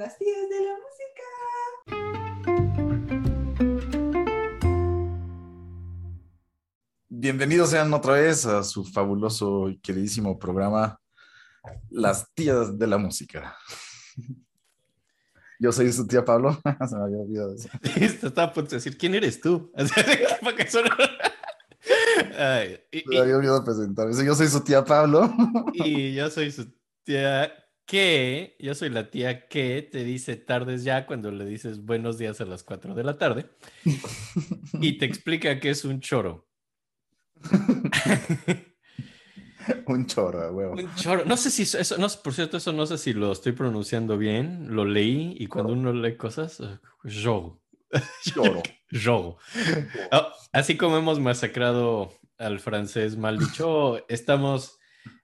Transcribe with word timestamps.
las 0.00 0.16
tías 0.16 0.48
de 0.48 0.60
la 0.64 0.78
Bienvenidos 7.10 7.68
sean 7.68 7.92
otra 7.92 8.14
vez 8.14 8.46
a 8.46 8.62
su 8.62 8.82
fabuloso 8.82 9.68
y 9.68 9.78
queridísimo 9.80 10.38
programa 10.38 10.98
Las 11.90 12.32
tías 12.32 12.78
de 12.78 12.86
la 12.86 12.96
música. 12.96 13.54
Yo 15.60 15.70
soy 15.70 15.92
su 15.92 16.06
tía 16.06 16.24
Pablo. 16.24 16.58
Se 16.88 16.96
me 16.96 17.02
había 17.02 17.18
olvidado 17.18 17.54
eso. 17.54 17.68
Estaba 18.00 18.48
a 18.48 18.52
punto 18.54 18.70
de 18.70 18.76
decir, 18.76 18.96
¿quién 18.96 19.14
eres 19.14 19.38
tú? 19.38 19.70
Ay, 22.38 22.80
y, 22.90 23.00
Se 23.00 23.08
me 23.10 23.18
había 23.18 23.36
olvidado 23.36 23.62
presentar. 23.62 24.10
Yo 24.10 24.34
soy 24.34 24.48
su 24.48 24.64
tía 24.64 24.82
Pablo. 24.82 25.30
y 25.74 26.14
yo 26.14 26.30
soy 26.30 26.50
su 26.50 26.72
tía 27.04 27.52
que, 27.90 28.54
yo 28.60 28.72
soy 28.76 28.88
la 28.88 29.10
tía 29.10 29.48
que 29.48 29.82
te 29.82 30.04
dice 30.04 30.36
tardes 30.36 30.84
ya 30.84 31.06
cuando 31.06 31.32
le 31.32 31.44
dices 31.44 31.84
buenos 31.84 32.18
días 32.18 32.40
a 32.40 32.44
las 32.44 32.62
4 32.62 32.94
de 32.94 33.02
la 33.02 33.18
tarde 33.18 33.50
y 34.74 34.96
te 34.96 35.06
explica 35.06 35.58
que 35.58 35.70
es 35.70 35.84
un 35.84 35.98
choro. 36.00 36.46
Un 39.86 40.06
chorro, 40.06 40.52
huevo. 40.52 40.74
Un 40.74 40.94
choro. 40.94 41.24
No 41.24 41.36
sé 41.36 41.50
si 41.50 41.62
eso, 41.62 41.98
no, 41.98 42.06
por 42.22 42.32
cierto, 42.32 42.56
eso 42.56 42.72
no 42.72 42.86
sé 42.86 42.96
si 42.96 43.12
lo 43.12 43.30
estoy 43.32 43.52
pronunciando 43.52 44.16
bien. 44.16 44.74
Lo 44.74 44.84
leí 44.84 45.34
y 45.38 45.48
cuando 45.48 45.72
uno 45.72 45.92
lee 45.92 46.16
cosas, 46.16 46.60
eh, 46.60 46.78
choro. 47.08 47.60
Choro. 48.22 48.62
Choro. 48.92 49.36
Ah, 50.12 50.32
así 50.52 50.76
como 50.76 50.96
hemos 50.96 51.18
masacrado 51.18 52.12
al 52.38 52.60
francés 52.60 53.16
mal 53.16 53.38
dicho, 53.38 54.06
estamos 54.08 54.79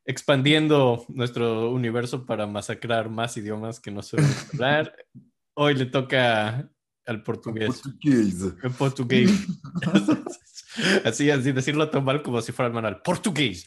expandiendo 0.06 1.04
nuestro 1.08 1.70
universo 1.70 2.24
para 2.24 2.46
masacrar 2.46 3.10
más 3.10 3.36
idiomas 3.36 3.80
que 3.80 3.90
no 3.90 4.02
sabemos 4.02 4.46
hablar. 4.54 4.94
Hoy 5.54 5.74
le 5.74 5.86
toca 5.86 6.70
al 7.04 7.22
portugués. 7.22 7.82
Portugués. 7.82 8.54
El 8.62 8.70
portugués. 8.70 9.46
así, 11.04 11.30
así 11.30 11.52
decirlo 11.52 11.90
tan 11.90 12.04
mal 12.04 12.22
como 12.22 12.40
si 12.40 12.52
fuera 12.52 12.68
el 12.68 12.74
manual. 12.74 13.02
Portugués. 13.02 13.66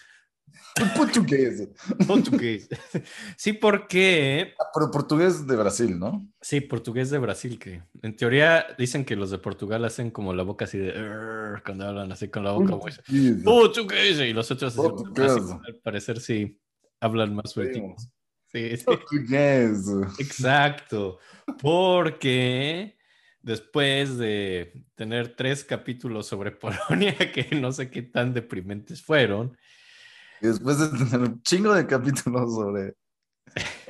Portugués. 0.97 1.67
Portugués. 2.07 2.69
Sí, 3.37 3.53
porque. 3.53 4.53
Ah, 4.59 4.65
Pero 4.73 4.91
portugués 4.91 5.47
de 5.47 5.55
Brasil, 5.55 5.97
¿no? 5.97 6.27
Sí, 6.41 6.61
portugués 6.61 7.09
de 7.09 7.17
Brasil, 7.17 7.57
que 7.59 7.83
en 8.01 8.15
teoría 8.15 8.65
dicen 8.77 9.05
que 9.05 9.15
los 9.15 9.31
de 9.31 9.37
Portugal 9.37 9.85
hacen 9.85 10.11
como 10.11 10.33
la 10.33 10.43
boca 10.43 10.65
así 10.65 10.77
de. 10.77 10.93
Cuando 11.63 11.87
hablan 11.87 12.11
así 12.11 12.27
con 12.27 12.43
la 12.43 12.51
boca. 12.51 12.77
Portugués. 12.77 13.43
Portugués. 13.43 14.19
Y 14.19 14.33
los 14.33 14.49
otros, 14.51 14.73
Portugués. 14.73 15.31
así, 15.31 15.53
al 15.67 15.75
parecer, 15.83 16.19
sí 16.19 16.59
hablan 16.99 17.35
más 17.35 17.51
sueltitos. 17.51 18.09
Sí, 18.51 18.77
sí. 18.77 18.83
Portugués. 18.83 19.85
Exacto, 20.19 21.19
porque 21.61 22.97
después 23.41 24.17
de 24.17 24.73
tener 24.95 25.35
tres 25.35 25.63
capítulos 25.63 26.27
sobre 26.27 26.51
Polonia, 26.51 27.15
que 27.33 27.55
no 27.55 27.71
sé 27.71 27.89
qué 27.89 28.01
tan 28.01 28.33
deprimentes 28.33 29.01
fueron, 29.01 29.57
Y 30.41 30.47
después 30.47 30.79
de 30.79 30.87
tener 30.97 31.19
un 31.29 31.41
chingo 31.43 31.73
de 31.73 31.85
capítulos 31.85 32.53
sobre 32.55 32.95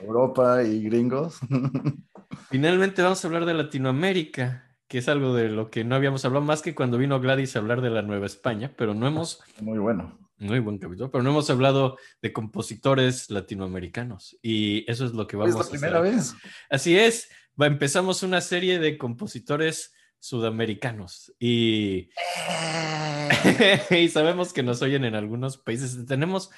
Europa 0.01 0.63
y 0.63 0.83
gringos. 0.83 1.39
finalmente 2.49 3.01
vamos 3.01 3.23
a 3.23 3.27
hablar 3.27 3.45
de 3.45 3.53
Latinoamérica, 3.53 4.75
que 4.87 4.99
es 4.99 5.09
algo 5.09 5.33
de 5.33 5.49
lo 5.49 5.69
que 5.69 5.83
no 5.83 5.95
habíamos 5.95 6.25
hablado 6.25 6.43
más 6.45 6.61
que 6.61 6.73
cuando 6.75 6.97
vino 6.97 7.19
Gladys 7.19 7.55
a 7.55 7.59
hablar 7.59 7.81
de 7.81 7.89
la 7.89 8.01
Nueva 8.01 8.25
España, 8.25 8.73
pero 8.77 8.93
no 8.93 9.07
hemos, 9.07 9.41
Muy 9.61 9.77
bueno. 9.79 10.17
muy 10.37 10.59
buen 10.59 10.77
capítulo, 10.77 11.11
pero 11.11 11.23
no 11.23 11.31
hemos 11.31 11.49
hablado 11.49 11.97
de 12.21 12.33
compositores 12.33 13.29
latinoamericanos 13.29 14.37
y 14.41 14.89
eso 14.89 15.05
es 15.05 15.13
lo 15.13 15.27
que 15.27 15.35
Es 15.35 15.39
vamos 15.39 15.55
la 15.55 15.61
a 15.61 15.69
primera 15.69 15.99
hacer. 15.99 16.15
vez. 16.15 16.35
Así 16.69 16.97
es, 16.97 17.29
empezamos 17.57 18.23
una 18.23 18.41
serie 18.41 18.79
de 18.79 18.97
compositores 18.97 19.93
sudamericanos 20.19 21.33
y, 21.39 22.09
y 23.89 24.09
sabemos 24.09 24.53
que 24.53 24.63
nos 24.63 24.81
oyen 24.81 25.05
en 25.05 25.15
algunos 25.15 25.57
países. 25.57 26.05
Tenemos 26.05 26.51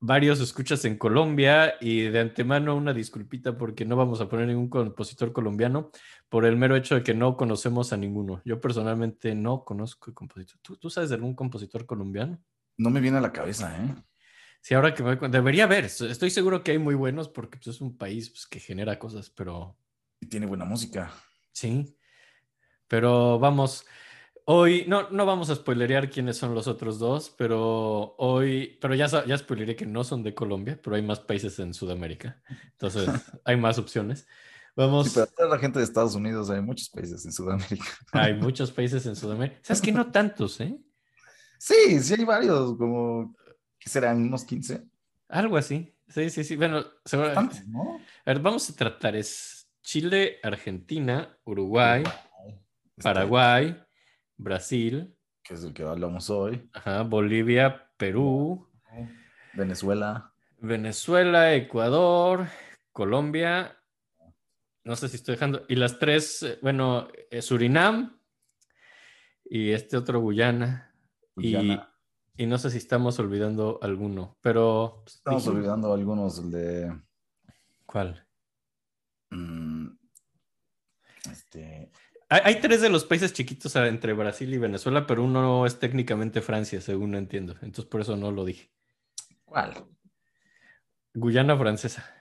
varios 0.00 0.40
escuchas 0.40 0.84
en 0.84 0.98
Colombia 0.98 1.74
y 1.80 2.02
de 2.02 2.20
antemano 2.20 2.76
una 2.76 2.92
disculpita 2.92 3.56
porque 3.56 3.84
no 3.84 3.96
vamos 3.96 4.20
a 4.20 4.28
poner 4.28 4.48
ningún 4.48 4.68
compositor 4.68 5.32
colombiano 5.32 5.90
por 6.28 6.44
el 6.44 6.56
mero 6.56 6.76
hecho 6.76 6.96
de 6.96 7.02
que 7.02 7.14
no 7.14 7.36
conocemos 7.36 7.92
a 7.92 7.96
ninguno. 7.96 8.42
Yo 8.44 8.60
personalmente 8.60 9.34
no 9.34 9.64
conozco 9.64 10.12
compositor. 10.12 10.58
¿Tú, 10.62 10.76
tú 10.76 10.90
sabes 10.90 11.10
de 11.10 11.16
algún 11.16 11.34
compositor 11.34 11.86
colombiano? 11.86 12.38
No 12.76 12.90
me 12.90 13.00
viene 13.00 13.18
a 13.18 13.20
la 13.20 13.32
cabeza, 13.32 13.76
¿eh? 13.76 13.94
Sí, 14.60 14.72
ahora 14.72 14.94
que 14.94 15.02
me 15.02 15.16
debería 15.28 15.64
haber. 15.64 15.84
Estoy 15.84 16.30
seguro 16.30 16.62
que 16.62 16.72
hay 16.72 16.78
muy 16.78 16.94
buenos 16.94 17.28
porque 17.28 17.58
pues, 17.58 17.76
es 17.76 17.82
un 17.82 17.98
país 17.98 18.30
pues, 18.30 18.46
que 18.46 18.60
genera 18.60 18.98
cosas, 18.98 19.28
pero 19.28 19.76
Y 20.20 20.26
tiene 20.26 20.46
buena 20.46 20.64
música. 20.64 21.12
Sí, 21.52 21.94
pero 22.94 23.40
vamos, 23.40 23.84
hoy 24.44 24.84
no, 24.86 25.10
no 25.10 25.26
vamos 25.26 25.50
a 25.50 25.56
spoilerear 25.56 26.08
quiénes 26.08 26.36
son 26.36 26.54
los 26.54 26.68
otros 26.68 27.00
dos, 27.00 27.34
pero 27.36 28.14
hoy, 28.18 28.78
pero 28.80 28.94
ya, 28.94 29.08
ya 29.26 29.36
spoileré 29.36 29.74
que 29.74 29.84
no 29.84 30.04
son 30.04 30.22
de 30.22 30.32
Colombia, 30.32 30.78
pero 30.80 30.94
hay 30.94 31.02
más 31.02 31.18
países 31.18 31.58
en 31.58 31.74
Sudamérica, 31.74 32.40
entonces 32.70 33.08
hay 33.44 33.56
más 33.56 33.80
opciones. 33.80 34.28
Vamos, 34.76 35.08
Sí, 35.08 35.12
pero 35.16 35.26
toda 35.26 35.48
la 35.48 35.58
gente 35.58 35.80
de 35.80 35.84
Estados 35.84 36.14
Unidos, 36.14 36.50
hay 36.50 36.60
muchos 36.60 36.88
países 36.88 37.24
en 37.24 37.32
Sudamérica. 37.32 37.84
hay 38.12 38.34
muchos 38.40 38.70
países 38.70 39.04
en 39.06 39.16
Sudamérica. 39.16 39.58
¿Sabes 39.62 39.82
que 39.82 39.90
no 39.90 40.12
tantos, 40.12 40.60
eh? 40.60 40.78
Sí, 41.58 41.98
sí 42.00 42.14
hay 42.16 42.24
varios, 42.24 42.78
como, 42.78 43.34
¿qué 43.76 43.90
serán? 43.90 44.22
¿Unos 44.22 44.44
15? 44.44 44.84
Algo 45.30 45.56
así. 45.56 45.92
Sí, 46.06 46.30
sí, 46.30 46.44
sí. 46.44 46.54
Bueno, 46.54 46.78
a 46.78 47.32
Tantos, 47.32 47.66
¿no? 47.66 47.98
ver, 48.24 48.38
vamos 48.38 48.70
a 48.70 48.76
tratar, 48.76 49.16
es 49.16 49.64
Chile, 49.84 50.38
Argentina, 50.42 51.38
Uruguay, 51.44 52.02
Este, 52.02 52.23
Paraguay, 53.02 53.76
Brasil, 54.36 55.16
Que 55.42 55.54
es 55.54 55.64
el 55.64 55.72
que 55.74 55.82
hablamos 55.82 56.30
hoy. 56.30 56.68
ajá, 56.72 57.02
Bolivia, 57.02 57.90
Perú. 57.96 58.70
Venezuela. 59.54 60.32
Venezuela, 60.58 61.54
Ecuador, 61.54 62.46
Colombia, 62.92 63.76
no 64.84 64.96
sé 64.96 65.08
si 65.08 65.16
estoy 65.16 65.34
dejando, 65.34 65.64
y 65.68 65.76
las 65.76 65.98
tres, 65.98 66.42
eh, 66.42 66.58
bueno, 66.62 67.08
eh, 67.30 67.42
Surinam 67.42 68.18
y 69.44 69.70
este 69.70 69.96
otro 69.96 70.20
Guyana, 70.20 70.94
y, 71.36 71.54
Guyana. 71.54 71.94
y 72.36 72.46
no 72.46 72.58
sé 72.58 72.70
si 72.70 72.78
estamos 72.78 73.18
olvidando 73.18 73.78
alguno, 73.82 74.38
pero... 74.40 75.02
Estamos 75.06 75.46
olvidando 75.48 75.92
algunos 75.92 76.38
el 76.38 76.50
de. 76.50 77.00
¿Cuál? 77.86 78.26
mm, 79.30 79.88
este. 81.30 81.90
Hay, 82.34 82.40
hay 82.44 82.60
tres 82.60 82.80
de 82.80 82.90
los 82.90 83.04
países 83.04 83.32
chiquitos 83.32 83.76
entre 83.76 84.12
Brasil 84.12 84.52
y 84.52 84.58
Venezuela, 84.58 85.06
pero 85.06 85.22
uno 85.22 85.66
es 85.66 85.78
técnicamente 85.78 86.40
Francia, 86.40 86.80
según 86.80 87.14
entiendo, 87.14 87.52
entonces 87.62 87.84
por 87.84 88.00
eso 88.00 88.16
no 88.16 88.32
lo 88.32 88.44
dije. 88.44 88.72
¿Cuál? 89.44 89.86
Guyana 91.14 91.56
francesa. 91.56 92.12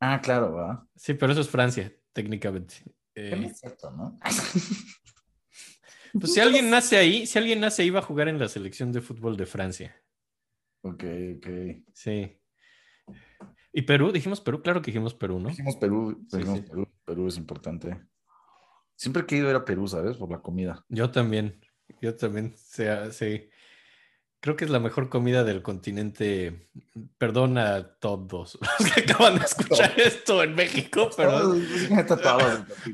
Ah, 0.00 0.20
claro, 0.20 0.54
¿verdad? 0.54 0.80
Sí, 0.96 1.14
pero 1.14 1.32
eso 1.32 1.40
es 1.40 1.48
Francia, 1.48 1.90
técnicamente. 2.12 2.74
Eh, 3.14 3.34
no 3.34 3.46
es 3.46 3.58
cierto, 3.58 3.90
¿no? 3.90 4.18
Pues 6.12 6.34
si 6.34 6.40
alguien 6.40 6.68
nace 6.68 6.98
ahí, 6.98 7.26
si 7.26 7.38
alguien 7.38 7.60
nace 7.60 7.82
ahí 7.82 7.90
va 7.90 8.00
a 8.00 8.02
jugar 8.02 8.28
en 8.28 8.38
la 8.38 8.48
selección 8.48 8.92
de 8.92 9.00
fútbol 9.00 9.36
de 9.38 9.46
Francia. 9.46 9.96
Ok, 10.82 11.04
ok. 11.38 11.46
Sí. 11.94 12.38
¿Y 13.72 13.82
Perú? 13.82 14.12
Dijimos 14.12 14.42
Perú, 14.42 14.62
claro 14.62 14.82
que 14.82 14.90
dijimos 14.90 15.14
Perú, 15.14 15.40
¿no? 15.40 15.48
Dijimos 15.48 15.76
Perú, 15.76 16.22
Sí, 16.28 16.36
dijimos 16.36 16.58
sí. 16.58 16.64
Perú. 16.68 16.88
Perú 17.04 17.28
es 17.28 17.38
importante. 17.38 17.98
Siempre 18.96 19.22
he 19.22 19.26
querido 19.26 19.50
ir 19.50 19.56
a 19.56 19.64
Perú, 19.64 19.88
¿sabes? 19.88 20.16
Por 20.16 20.30
la 20.30 20.38
comida. 20.40 20.84
Yo 20.88 21.10
también, 21.10 21.60
yo 22.00 22.14
también, 22.14 22.54
sea, 22.56 23.10
sí. 23.12 23.48
Creo 24.40 24.56
que 24.56 24.66
es 24.66 24.70
la 24.70 24.78
mejor 24.78 25.08
comida 25.08 25.42
del 25.42 25.62
continente. 25.62 26.68
Perdona 27.16 27.76
a 27.76 27.94
todos 27.98 28.58
los 28.78 28.92
que 28.92 29.00
acaban 29.10 29.38
de 29.38 29.44
escuchar 29.46 29.92
esto 29.98 30.42
en 30.42 30.54
México, 30.54 31.08
pero, 31.16 31.54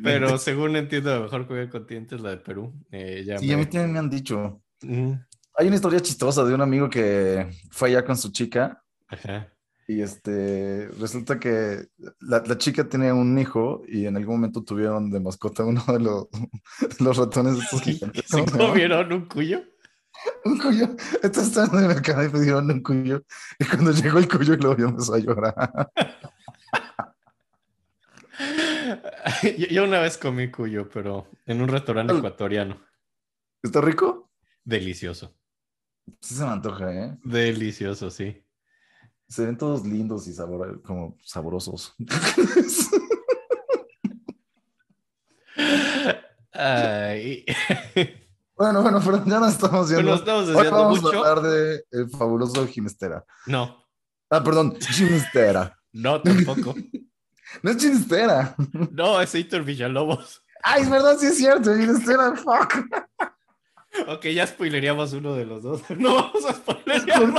pero 0.03 0.39
según 0.39 0.77
entiendo, 0.77 1.11
la 1.15 1.21
mejor 1.21 1.47
comida 1.47 1.63
del 1.63 1.71
continente 1.71 2.15
es 2.15 2.21
la 2.21 2.31
de 2.31 2.37
Perú. 2.39 2.73
Eh, 2.91 3.25
ya 3.27 3.39
Sí, 3.39 3.49
me- 3.49 3.55
a 3.55 3.57
mí 3.59 3.65
también 3.65 3.93
me 3.93 3.99
han 3.99 4.11
dicho. 4.11 4.63
Mm, 4.83 5.13
Hay 5.57 5.67
una 5.67 5.77
historia 5.77 6.01
chistosa 6.01 6.45
de 6.45 6.55
un 6.55 6.61
amigo 6.63 6.89
que 6.89 7.49
fue 7.71 7.89
allá 7.91 8.05
con 8.05 8.17
su 8.17 8.31
chica 8.33 8.83
Ajá. 9.09 9.53
Y 9.91 10.03
este 10.03 10.89
resulta 11.01 11.41
que 11.41 11.89
la, 12.21 12.41
la 12.47 12.57
chica 12.59 12.89
tenía 12.89 13.13
un 13.13 13.37
hijo 13.39 13.83
y 13.89 14.07
en 14.07 14.17
algún 14.17 14.37
momento 14.37 14.63
tuvieron 14.63 15.11
de 15.11 15.19
mascota 15.19 15.65
uno 15.65 15.83
de 15.89 15.99
los, 15.99 16.29
los 17.01 17.17
ratones 17.17 17.59
estos 17.59 17.83
gigantes. 17.83 18.25
¿Se 18.27 18.45
comieron 18.45 19.13
un 19.13 19.27
cuyo? 19.27 19.65
Un 20.45 20.59
cuyo. 20.59 20.85
Entonces 21.23 21.49
estaban 21.49 21.75
en 21.75 21.81
el 21.81 21.89
mercado 21.89 22.25
y 22.25 22.29
pidieron 22.29 22.71
un 22.71 22.83
cuyo. 22.83 23.25
Y 23.59 23.65
cuando 23.65 23.91
llegó 23.91 24.19
el 24.21 24.29
cuyo, 24.29 24.55
el 24.55 24.61
novio 24.61 24.89
empezó 24.89 25.15
a 25.15 25.19
llorar. 25.19 25.91
yo, 29.59 29.67
yo 29.67 29.85
una 29.85 29.99
vez 29.99 30.19
comí 30.19 30.53
cuyo, 30.53 30.89
pero 30.89 31.27
en 31.47 31.63
un 31.63 31.69
restaurante 31.69 32.17
ecuatoriano. 32.17 32.81
¿Está 33.61 33.81
rico? 33.81 34.31
Delicioso. 34.63 35.35
Sí 36.21 36.35
se 36.35 36.45
me 36.45 36.51
antoja, 36.51 36.93
¿eh? 36.93 37.19
Delicioso, 37.25 38.11
sí. 38.11 38.45
Se 39.31 39.47
ven 39.47 39.57
todos 39.57 39.87
lindos 39.87 40.27
y 40.27 40.35
sabor, 40.35 40.83
como 40.83 41.17
sabrosos. 41.25 41.95
Ay. 46.53 47.45
Bueno, 48.61 48.83
bueno, 48.83 49.01
pero 49.03 49.25
ya 49.25 49.41
nos 49.41 49.55
estamos 49.55 49.91
nos 49.91 50.19
estamos 50.19 50.49
Hoy 50.51 50.69
vamos 50.69 51.01
mucho. 51.01 51.25
a 51.25 51.31
hablar 51.31 51.51
de 51.51 51.83
el 51.93 52.11
fabuloso 52.11 52.67
Ginestera. 52.67 53.25
No, 53.47 53.87
Ah, 54.29 54.45
perdón, 54.45 54.77
Ginestera. 54.79 55.79
no 55.93 56.21
tampoco. 56.21 56.75
No 57.63 57.71
es 57.71 57.79
Ginestera. 57.79 58.55
No, 58.91 59.19
es 59.19 59.35
Héctor 59.35 59.65
Villalobos. 59.65 60.45
Ay, 60.63 60.83
es 60.83 60.91
verdad, 60.91 61.17
sí 61.19 61.25
es 61.29 61.39
cierto, 61.39 61.75
Ginestera, 61.75 62.37
fuck. 62.37 62.85
Ok, 64.09 64.27
ya 64.27 64.47
spoileríamos 64.47 65.15
uno 65.15 65.33
de 65.35 65.47
los 65.47 65.63
dos. 65.63 65.81
No 65.97 66.17
vamos 66.17 66.45
a 66.45 66.53
spoilerear. 66.53 67.33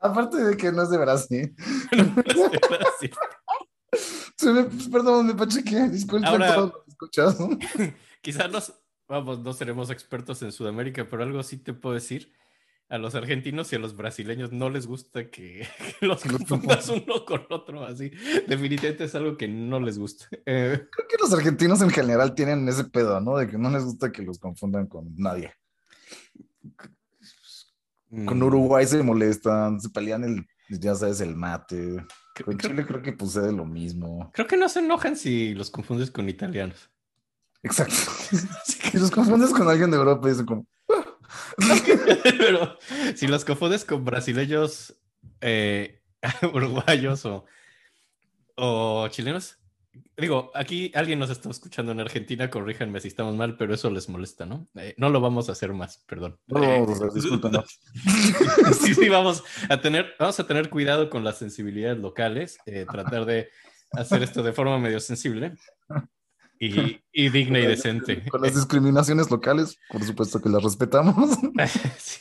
Aparte 0.00 0.36
de 0.38 0.56
que 0.56 0.70
no 0.72 0.82
es 0.82 0.90
de 0.90 0.98
Brasil. 0.98 1.54
Sí. 3.00 3.10
Se 4.36 4.52
me, 4.52 4.64
perdón, 4.90 5.26
me 5.28 5.34
pachequé. 5.34 5.88
Disculpen 5.88 6.28
Ahora- 6.28 6.54
todos 6.54 6.72
los 6.74 6.88
escuchados. 6.88 7.36
Quizás 8.22 8.50
nos, 8.50 8.74
vamos, 9.08 9.40
no 9.40 9.52
seremos 9.52 9.90
expertos 9.90 10.42
en 10.42 10.52
Sudamérica, 10.52 11.08
pero 11.08 11.22
algo 11.22 11.42
sí 11.42 11.58
te 11.58 11.72
puedo 11.74 11.94
decir. 11.94 12.32
A 12.90 12.96
los 12.98 13.14
argentinos 13.14 13.70
y 13.72 13.76
a 13.76 13.78
los 13.78 13.94
brasileños 13.96 14.50
no 14.50 14.70
les 14.70 14.86
gusta 14.86 15.30
que, 15.30 15.68
que 16.00 16.06
los 16.06 16.22
Que 16.22 16.30
los 16.30 16.38
confundas 16.44 16.88
uno 16.88 17.24
con 17.26 17.44
otro, 17.50 17.84
así. 17.84 18.10
Definitivamente 18.46 19.04
es 19.04 19.14
algo 19.14 19.36
que 19.36 19.46
no 19.46 19.78
les 19.78 19.98
gusta. 19.98 20.26
Eh, 20.46 20.86
Creo 20.90 21.08
que 21.08 21.16
los 21.20 21.32
argentinos 21.34 21.82
en 21.82 21.90
general 21.90 22.34
tienen 22.34 22.66
ese 22.68 22.84
pedo, 22.84 23.20
¿no? 23.20 23.36
De 23.36 23.46
que 23.46 23.58
no 23.58 23.70
les 23.70 23.84
gusta 23.84 24.10
que 24.10 24.22
los 24.22 24.38
confundan 24.38 24.86
con 24.86 25.14
nadie. 25.16 25.52
Con 28.10 28.38
mm, 28.38 28.42
Uruguay 28.42 28.86
se 28.86 29.02
molestan, 29.02 29.80
se 29.80 29.90
pelean 29.90 30.24
el, 30.24 30.46
ya 30.80 30.94
sabes, 30.94 31.20
el 31.20 31.36
mate. 31.36 32.04
creo- 32.34 32.46
Con 32.46 32.56
creo- 32.56 32.70
Chile 32.70 32.86
creo 32.86 33.02
que 33.02 33.16
sucede 33.18 33.52
lo 33.52 33.64
mismo. 33.66 34.30
Creo 34.32 34.46
que 34.46 34.56
no 34.56 34.68
se 34.68 34.78
enojan 34.80 35.16
si 35.16 35.54
los 35.54 35.70
confundes 35.70 36.10
con 36.10 36.28
italianos. 36.28 36.90
Exacto. 37.62 37.94
Si 38.90 38.96
los 38.98 39.10
confundes 39.10 39.50
con 39.50 39.68
alguien 39.68 39.90
de 39.90 39.96
Europa, 39.98 40.28
dicen 40.28 40.46
como, 40.46 40.66
Pero 42.22 42.78
si 43.16 43.26
los 43.26 43.44
confundes 43.44 43.84
con 43.84 44.04
brasileños, 44.04 44.94
eh, 45.40 46.00
uruguayos 46.54 47.24
o, 47.26 47.44
o 48.56 49.08
chilenos, 49.08 49.57
digo, 50.16 50.50
aquí 50.54 50.90
alguien 50.94 51.18
nos 51.18 51.30
está 51.30 51.50
escuchando 51.50 51.92
en 51.92 52.00
Argentina, 52.00 52.50
corríjanme 52.50 53.00
si 53.00 53.08
estamos 53.08 53.34
mal, 53.34 53.56
pero 53.56 53.74
eso 53.74 53.90
les 53.90 54.08
molesta, 54.08 54.46
¿no? 54.46 54.68
Eh, 54.74 54.94
no 54.96 55.10
lo 55.10 55.20
vamos 55.20 55.48
a 55.48 55.52
hacer 55.52 55.72
más, 55.72 56.04
perdón. 56.06 56.38
no 56.46 56.86
discúlpenos. 57.14 57.80
sí, 58.80 58.94
sí, 58.94 59.08
vamos 59.08 59.44
a 59.68 59.80
tener, 59.80 60.14
vamos 60.18 60.38
a 60.40 60.46
tener 60.46 60.70
cuidado 60.70 61.10
con 61.10 61.24
las 61.24 61.38
sensibilidades 61.38 61.98
locales, 61.98 62.58
eh, 62.66 62.86
tratar 62.90 63.24
de 63.24 63.48
hacer 63.92 64.22
esto 64.22 64.42
de 64.42 64.52
forma 64.52 64.78
medio 64.78 65.00
sensible 65.00 65.54
y, 66.58 67.00
y 67.12 67.28
digna 67.30 67.58
y 67.60 67.66
decente. 67.66 68.24
Con 68.28 68.42
las 68.42 68.54
discriminaciones 68.54 69.30
locales, 69.30 69.78
por 69.90 70.02
supuesto 70.04 70.40
que 70.40 70.48
las 70.48 70.62
respetamos. 70.62 71.38
Sí. 71.98 72.20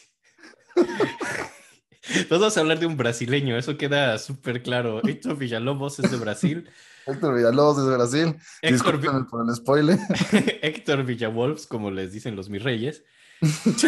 Vamos 2.29 2.56
a 2.56 2.59
hablar 2.62 2.79
de 2.79 2.85
un 2.85 2.95
brasileño, 2.95 3.57
eso 3.57 3.77
queda 3.77 4.18
súper 4.18 4.63
claro. 4.63 5.01
Héctor 5.03 5.38
Villalobos 5.38 6.00
es 6.00 6.12
de 6.12 6.18
Brasil. 6.18 6.69
Héctor 7.07 7.36
Villalobos 7.36 7.77
desde 7.77 7.95
Brasil. 7.95 8.36
Héctor, 8.62 9.27
por 9.30 9.48
el 9.50 9.56
spoiler. 9.56 9.98
Héctor 10.62 11.04
Villalobos, 11.04 11.65
como 11.68 11.89
les 11.92 12.12
dicen 12.12 12.36
los 12.36 12.50
mis 12.50 12.63
reyes. 12.63 13.04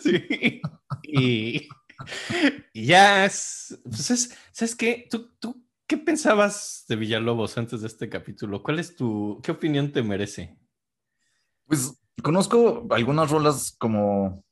Sí. 0.00 0.60
Y, 1.02 1.68
y 2.72 2.86
ya 2.86 3.24
es, 3.26 3.78
pues 3.84 4.10
es- 4.10 4.36
¿sabes 4.52 4.74
qué? 4.74 5.06
¿Tú, 5.10 5.34
¿Tú 5.38 5.62
qué 5.86 5.96
pensabas 5.98 6.84
de 6.88 6.96
Villalobos 6.96 7.56
antes 7.58 7.80
de 7.82 7.86
este 7.88 8.08
capítulo? 8.08 8.62
¿Cuál 8.62 8.78
es 8.78 8.96
tu, 8.96 9.40
qué 9.42 9.52
opinión 9.52 9.92
te 9.92 10.02
merece? 10.02 10.56
Pues 11.66 12.00
conozco 12.22 12.86
algunas 12.90 13.30
rolas 13.30 13.74
como, 13.78 14.44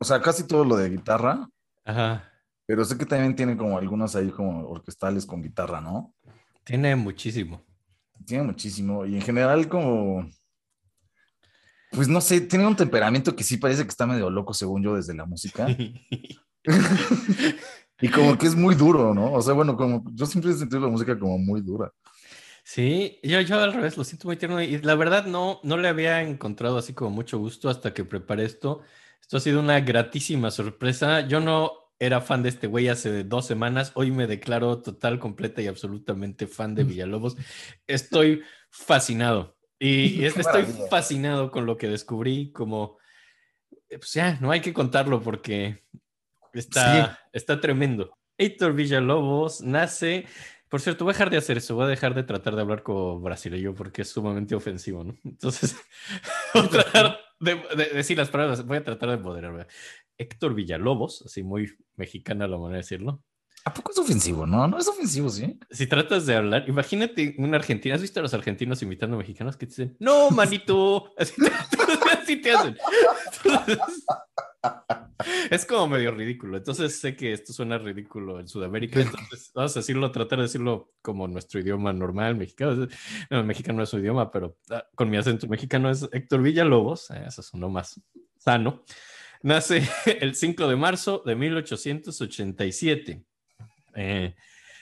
o 0.00 0.04
sea, 0.04 0.20
casi 0.20 0.44
todo 0.46 0.64
lo 0.64 0.76
de 0.76 0.90
guitarra, 0.90 1.48
Ajá. 1.84 2.30
pero 2.66 2.84
sé 2.84 2.96
que 2.98 3.06
también 3.06 3.36
tiene 3.36 3.56
como 3.56 3.78
algunas 3.78 4.14
ahí 4.16 4.30
como 4.30 4.68
orquestales 4.68 5.26
con 5.26 5.42
guitarra, 5.42 5.80
¿no? 5.80 6.14
Tiene 6.68 6.94
muchísimo. 6.96 7.64
Tiene 8.26 8.44
muchísimo 8.44 9.06
y 9.06 9.14
en 9.14 9.22
general 9.22 9.70
como, 9.70 10.28
pues 11.90 12.08
no 12.08 12.20
sé, 12.20 12.42
tiene 12.42 12.66
un 12.66 12.76
temperamento 12.76 13.34
que 13.34 13.42
sí 13.42 13.56
parece 13.56 13.84
que 13.84 13.88
está 13.88 14.06
medio 14.06 14.28
loco 14.28 14.52
según 14.52 14.82
yo 14.82 14.94
desde 14.94 15.14
la 15.14 15.24
música 15.24 15.66
y 18.00 18.08
como 18.10 18.36
que 18.36 18.46
es 18.46 18.54
muy 18.54 18.74
duro, 18.74 19.14
¿no? 19.14 19.32
O 19.32 19.40
sea, 19.40 19.54
bueno, 19.54 19.78
como 19.78 20.04
yo 20.12 20.26
siempre 20.26 20.50
he 20.50 20.54
sentido 20.54 20.82
la 20.82 20.88
música 20.88 21.18
como 21.18 21.38
muy 21.38 21.62
dura. 21.62 21.90
Sí, 22.64 23.18
yo, 23.22 23.40
yo 23.40 23.58
al 23.58 23.72
revés, 23.72 23.96
lo 23.96 24.04
siento 24.04 24.28
muy 24.28 24.36
tierno 24.36 24.60
y 24.60 24.76
la 24.82 24.94
verdad 24.94 25.24
no, 25.24 25.60
no 25.62 25.78
le 25.78 25.88
había 25.88 26.20
encontrado 26.20 26.76
así 26.76 26.92
como 26.92 27.08
mucho 27.08 27.38
gusto 27.38 27.70
hasta 27.70 27.94
que 27.94 28.04
preparé 28.04 28.44
esto. 28.44 28.82
Esto 29.22 29.38
ha 29.38 29.40
sido 29.40 29.60
una 29.60 29.80
gratísima 29.80 30.50
sorpresa. 30.50 31.26
Yo 31.26 31.40
no 31.40 31.87
era 31.98 32.20
fan 32.20 32.42
de 32.42 32.48
este 32.48 32.66
güey 32.66 32.88
hace 32.88 33.24
dos 33.24 33.46
semanas. 33.46 33.92
Hoy 33.94 34.10
me 34.10 34.26
declaro 34.26 34.80
total, 34.82 35.18
completa 35.18 35.62
y 35.62 35.66
absolutamente 35.66 36.46
fan 36.46 36.74
de 36.74 36.84
Villalobos. 36.84 37.36
Estoy 37.86 38.42
fascinado 38.70 39.56
y, 39.78 40.24
estoy 40.24 40.64
fascinado 40.90 41.50
con 41.50 41.66
lo 41.66 41.76
que 41.76 41.88
descubrí. 41.88 42.52
Como, 42.52 42.98
eh, 43.88 43.98
pues 43.98 44.12
ya, 44.12 44.38
no 44.40 44.50
hay 44.50 44.60
que 44.60 44.72
contarlo 44.72 45.20
porque 45.20 45.84
está, 46.52 47.20
está 47.32 47.60
tremendo. 47.60 48.12
Héctor 48.36 48.74
Villalobos 48.74 49.60
nace. 49.60 50.26
Por 50.68 50.80
cierto, 50.80 51.04
voy 51.04 51.12
a 51.12 51.14
dejar 51.14 51.30
de 51.30 51.38
hacer 51.38 51.56
eso, 51.56 51.74
voy 51.74 51.86
a 51.86 51.88
dejar 51.88 52.14
de 52.14 52.24
tratar 52.24 52.54
de 52.54 52.60
hablar 52.60 52.82
como 52.82 53.18
brasileño 53.20 53.74
porque 53.74 54.02
es 54.02 54.10
sumamente 54.10 54.54
ofensivo, 54.54 55.02
¿no? 55.02 55.16
Entonces, 55.24 55.76
voy 56.54 56.66
a 56.66 56.68
tratar 56.68 57.18
de, 57.40 57.54
de 57.74 57.84
decir 57.94 58.18
las 58.18 58.28
palabras, 58.28 58.64
voy 58.64 58.76
a 58.76 58.84
tratar 58.84 59.10
de 59.10 59.16
moderarme. 59.16 59.66
Héctor 60.18 60.54
Villalobos, 60.54 61.22
así 61.24 61.42
muy 61.42 61.70
mexicana 61.96 62.46
la 62.46 62.58
manera 62.58 62.74
de 62.74 62.82
decirlo. 62.82 63.22
¿A 63.64 63.74
poco 63.74 63.90
es 63.92 63.98
ofensivo? 63.98 64.46
No, 64.46 64.66
no 64.66 64.78
es 64.78 64.88
ofensivo, 64.88 65.28
¿sí? 65.28 65.58
Si 65.70 65.86
tratas 65.86 66.26
de 66.26 66.36
hablar, 66.36 66.64
imagínate 66.68 67.34
un 67.38 67.54
argentino, 67.54 67.94
¿has 67.94 68.00
visto 68.00 68.20
a 68.20 68.22
los 68.22 68.32
argentinos 68.32 68.82
imitando 68.82 69.16
a 69.16 69.18
mexicanos 69.18 69.56
que 69.56 69.66
te 69.66 69.70
dicen, 69.70 69.96
no, 69.98 70.30
manito? 70.30 71.12
Así 71.18 71.34
te, 71.36 71.50
así 72.20 72.36
te 72.36 72.52
hacen. 72.52 72.76
Entonces, 73.44 73.78
es 75.50 75.66
como 75.66 75.88
medio 75.88 76.12
ridículo. 76.12 76.56
Entonces 76.56 76.98
sé 76.98 77.16
que 77.16 77.32
esto 77.32 77.52
suena 77.52 77.78
ridículo 77.78 78.40
en 78.40 78.48
Sudamérica. 78.48 79.00
Entonces 79.00 79.50
vamos 79.54 79.76
a 79.76 79.80
decirlo, 79.80 80.10
tratar 80.12 80.38
de 80.38 80.44
decirlo 80.44 80.92
como 81.02 81.26
nuestro 81.26 81.60
idioma 81.60 81.92
normal, 81.92 82.36
mexicano. 82.36 82.88
No, 83.30 83.44
mexicano 83.44 83.78
no 83.78 83.82
es 83.84 83.88
su 83.88 83.98
idioma, 83.98 84.30
pero 84.30 84.56
ah, 84.70 84.84
con 84.94 85.10
mi 85.10 85.16
acento 85.16 85.46
mexicano 85.48 85.90
es 85.90 86.08
Héctor 86.12 86.42
Villalobos. 86.42 87.10
Eh, 87.10 87.24
eso 87.26 87.42
sonó 87.42 87.68
más 87.68 88.00
sano. 88.38 88.84
Nace 89.42 89.82
el 90.20 90.34
5 90.34 90.68
de 90.68 90.76
marzo 90.76 91.22
de 91.24 91.34
1887. 91.34 93.24
Eh, 93.94 94.34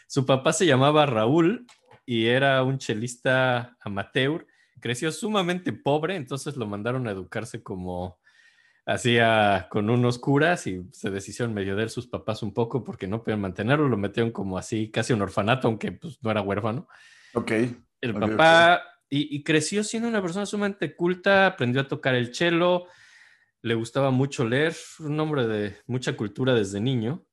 su 0.06 0.26
papá 0.26 0.52
se 0.52 0.66
llamaba 0.66 1.06
Raúl 1.06 1.66
y 2.04 2.26
era 2.26 2.62
un 2.62 2.78
chelista 2.78 3.76
amateur. 3.80 4.46
Creció 4.80 5.10
sumamente 5.10 5.72
pobre, 5.72 6.16
entonces 6.16 6.56
lo 6.56 6.66
mandaron 6.66 7.08
a 7.08 7.10
educarse 7.10 7.62
como 7.62 8.18
hacía 8.86 9.66
con 9.68 9.90
unos 9.90 10.18
curas 10.18 10.66
y 10.68 10.86
se 10.92 11.10
deshicieron 11.10 11.52
medio 11.52 11.74
de 11.74 11.84
él 11.84 11.90
sus 11.90 12.06
papás 12.06 12.44
un 12.44 12.54
poco 12.54 12.84
porque 12.84 13.08
no 13.08 13.22
podían 13.22 13.40
mantenerlo, 13.40 13.88
lo 13.88 13.96
metieron 13.96 14.30
como 14.30 14.58
así, 14.58 14.90
casi 14.92 15.12
un 15.12 15.22
orfanato, 15.22 15.66
aunque 15.66 15.90
pues 15.92 16.18
no 16.22 16.30
era 16.30 16.40
huérfano. 16.40 16.86
Ok. 17.34 17.52
El 18.00 18.14
papá 18.14 18.82
Y, 19.08 19.36
y 19.36 19.42
creció 19.42 19.82
siendo 19.82 20.08
una 20.08 20.22
persona 20.22 20.46
sumamente 20.46 20.94
culta, 20.94 21.46
aprendió 21.46 21.80
a 21.80 21.88
tocar 21.88 22.14
el 22.14 22.34
cello, 22.34 22.86
le 23.62 23.74
gustaba 23.74 24.10
mucho 24.10 24.44
leer, 24.44 24.74
un 25.00 25.18
hombre 25.20 25.46
de 25.46 25.76
mucha 25.86 26.16
cultura 26.16 26.54
desde 26.54 26.80
niño. 26.80 27.24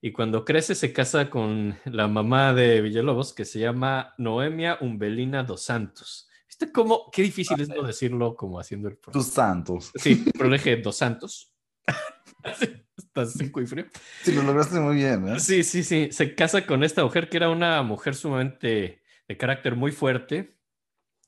Y 0.00 0.12
cuando 0.12 0.44
crece 0.44 0.74
se 0.74 0.92
casa 0.92 1.30
con 1.30 1.78
la 1.84 2.06
mamá 2.06 2.54
de 2.54 2.80
Villalobos, 2.80 3.32
que 3.32 3.44
se 3.44 3.58
llama 3.58 4.14
Noemia 4.18 4.78
Umbelina 4.80 5.42
dos 5.42 5.64
Santos. 5.64 6.28
¿Viste 6.46 6.72
cómo? 6.72 7.10
Qué 7.10 7.22
difícil 7.22 7.60
es 7.60 7.68
no 7.68 7.82
decirlo 7.82 8.34
como 8.36 8.58
haciendo 8.58 8.88
el 8.88 8.98
Tus 8.98 9.26
santos. 9.26 9.90
Sí, 9.96 10.24
pero 10.36 10.48
dije 10.50 10.76
dos 10.76 10.96
Santos. 10.96 11.52
Estás 12.96 13.32
seco 13.32 13.60
y 13.60 13.66
frío. 13.66 13.86
Sí, 14.22 14.32
lo 14.32 14.42
lograste 14.42 14.78
muy 14.80 14.96
bien, 14.96 15.28
¿eh? 15.28 15.40
Sí, 15.40 15.64
sí, 15.64 15.82
sí. 15.82 16.08
Se 16.12 16.34
casa 16.34 16.66
con 16.66 16.84
esta 16.84 17.02
mujer 17.02 17.28
que 17.28 17.36
era 17.36 17.50
una 17.50 17.82
mujer 17.82 18.14
sumamente 18.14 19.02
de 19.28 19.36
carácter 19.36 19.74
muy 19.76 19.92
fuerte, 19.92 20.56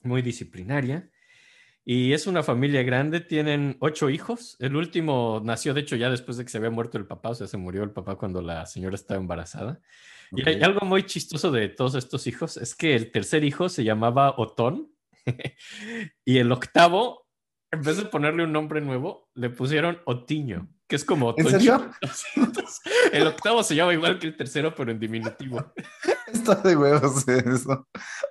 muy 0.02 0.22
disciplinaria. 0.22 1.10
Y 1.90 2.12
es 2.12 2.26
una 2.26 2.42
familia 2.42 2.82
grande, 2.82 3.18
tienen 3.22 3.78
ocho 3.80 4.10
hijos. 4.10 4.58
El 4.60 4.76
último 4.76 5.40
nació, 5.42 5.72
de 5.72 5.80
hecho, 5.80 5.96
ya 5.96 6.10
después 6.10 6.36
de 6.36 6.44
que 6.44 6.50
se 6.50 6.58
había 6.58 6.68
muerto 6.68 6.98
el 6.98 7.06
papá, 7.06 7.30
o 7.30 7.34
sea, 7.34 7.46
se 7.46 7.56
murió 7.56 7.82
el 7.82 7.92
papá 7.92 8.16
cuando 8.16 8.42
la 8.42 8.66
señora 8.66 8.94
estaba 8.94 9.18
embarazada. 9.18 9.80
Y 10.32 10.46
hay 10.46 10.60
algo 10.60 10.84
muy 10.84 11.04
chistoso 11.04 11.50
de 11.50 11.70
todos 11.70 11.94
estos 11.94 12.26
hijos, 12.26 12.58
es 12.58 12.74
que 12.74 12.94
el 12.94 13.10
tercer 13.10 13.42
hijo 13.42 13.70
se 13.70 13.84
llamaba 13.84 14.34
Otón 14.36 14.92
y 16.26 16.36
el 16.36 16.52
octavo, 16.52 17.26
en 17.70 17.80
vez 17.80 17.96
de 17.96 18.04
ponerle 18.04 18.44
un 18.44 18.52
nombre 18.52 18.82
nuevo, 18.82 19.30
le 19.32 19.48
pusieron 19.48 20.02
Otiño, 20.04 20.68
que 20.86 20.96
es 20.96 21.06
como 21.06 21.34
¿En 21.38 21.46
Otoño. 21.46 21.58
serio? 21.58 21.90
Sí, 22.12 22.26
entonces, 22.36 22.80
el 23.14 23.26
octavo 23.26 23.62
se 23.62 23.74
llama 23.74 23.94
igual 23.94 24.18
que 24.18 24.26
el 24.26 24.36
tercero, 24.36 24.74
pero 24.74 24.90
en 24.90 25.00
diminutivo. 25.00 25.72
Está 26.32 26.54
de 26.56 26.76
huevos 26.76 27.26
eso. 27.28 27.88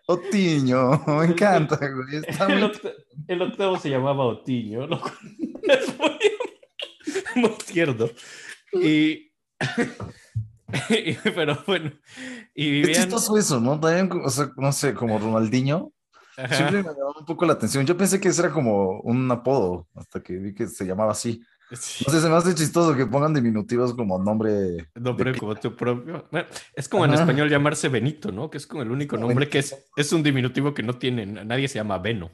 Otiño, 0.07 1.03
me 1.05 1.25
encanta, 1.25 1.77
güey. 1.77 2.23
El, 2.49 2.63
octavo, 2.63 2.93
el, 3.27 3.41
octavo 3.41 3.79
se 3.79 3.89
llamaba 3.89 4.25
Otiño, 4.25 4.87
lo 4.87 4.97
es 5.63 5.97
muy, 5.97 6.19
muy 7.35 7.57
tierno. 7.65 8.09
Y, 10.89 11.13
pero 11.33 11.57
bueno, 11.65 11.93
y 12.53 12.69
vivían... 12.69 12.91
Es 12.91 12.97
chistoso 12.97 13.37
eso, 13.37 13.61
¿no? 13.61 13.79
También, 13.79 14.11
o 14.21 14.29
sea, 14.29 14.51
no 14.57 14.73
sé, 14.73 14.93
como 14.93 15.17
Ronaldinho. 15.17 15.93
Siempre 16.35 16.83
me 16.83 16.89
llamó 16.89 17.13
un 17.17 17.25
poco 17.25 17.45
la 17.45 17.53
atención. 17.53 17.85
Yo 17.85 17.97
pensé 17.97 18.19
que 18.19 18.27
ese 18.27 18.41
era 18.41 18.51
como 18.51 18.99
un 18.99 19.31
apodo, 19.31 19.87
hasta 19.95 20.21
que 20.21 20.33
vi 20.37 20.53
que 20.53 20.67
se 20.67 20.85
llamaba 20.85 21.13
así. 21.13 21.41
No 21.69 21.77
sé, 21.77 22.21
se 22.21 22.29
me 22.29 22.35
hace 22.35 22.55
chistoso 22.55 22.95
que 22.95 23.05
pongan 23.05 23.33
diminutivos 23.33 23.93
como 23.93 24.17
nombre. 24.17 24.89
Nombre 24.95 25.37
como 25.37 25.55
tu 25.55 25.75
propio. 25.75 26.27
Bueno, 26.31 26.47
es 26.73 26.87
como 26.87 27.05
en 27.05 27.13
español 27.13 27.49
llamarse 27.49 27.89
Benito, 27.89 28.31
¿no? 28.31 28.49
Que 28.49 28.57
es 28.57 28.67
como 28.67 28.83
el 28.83 28.91
único 28.91 29.17
nombre 29.17 29.49
que 29.49 29.59
es, 29.59 29.75
es 29.95 30.13
un 30.13 30.23
diminutivo 30.23 30.73
que 30.73 30.83
no 30.83 30.97
tiene. 30.97 31.25
Nadie 31.25 31.67
se 31.67 31.75
llama 31.75 31.97
Beno. 31.97 32.31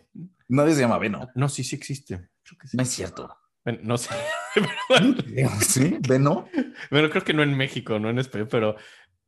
Nadie 0.50 0.75
se 0.75 0.82
llama 0.82 1.00
Beno. 1.00 1.30
No, 1.34 1.50
sí, 1.50 1.63
sí 1.63 1.75
existe. 1.75 2.30
No 2.74 2.84
es 2.84 2.90
cierto. 2.90 3.36
Bueno, 3.63 3.80
no 3.84 3.98
sé. 3.98 4.10
¿Sí? 5.62 5.98
¿Beno? 6.08 6.48
Bueno, 6.92 7.10
creo 7.10 7.24
que 7.24 7.34
no 7.34 7.44
en 7.44 7.58
México, 7.58 7.98
no 7.98 8.10
en 8.10 8.20
español, 8.20 8.50
pero 8.52 8.75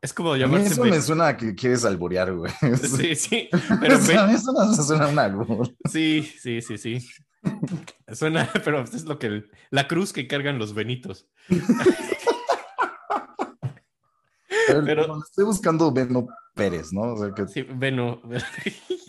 es 0.01 0.13
como 0.13 0.35
llamarse. 0.35 0.73
eso 0.73 0.83
me 0.83 1.01
suena 1.01 1.27
a 1.29 1.37
que 1.37 1.55
quieres 1.55 1.83
alborear, 1.83 2.31
güey. 2.31 2.51
Sí, 2.77 3.15
sí. 3.15 3.49
Pero 3.81 3.97
mí 3.97 4.33
eso 4.35 4.51
no 4.53 4.71
suena 4.75 5.05
a 5.05 5.07
un 5.07 5.17
albur. 5.17 5.75
Sí, 5.89 6.21
sí, 6.21 6.61
sí, 6.61 6.77
sí. 6.77 7.07
Suena, 8.13 8.49
pero 8.63 8.83
es 8.83 9.05
lo 9.05 9.19
que 9.19 9.43
la 9.69 9.87
cruz 9.87 10.13
que 10.13 10.27
cargan 10.27 10.59
los 10.59 10.73
benitos. 10.73 11.27
pero, 14.67 15.23
estoy 15.23 15.45
buscando 15.45 15.91
Beno 15.91 16.27
Pérez, 16.53 16.93
¿no? 16.93 17.13
O 17.13 17.17
sea 17.17 17.33
que 17.33 17.47
sí, 17.47 17.63
Beno. 17.63 18.21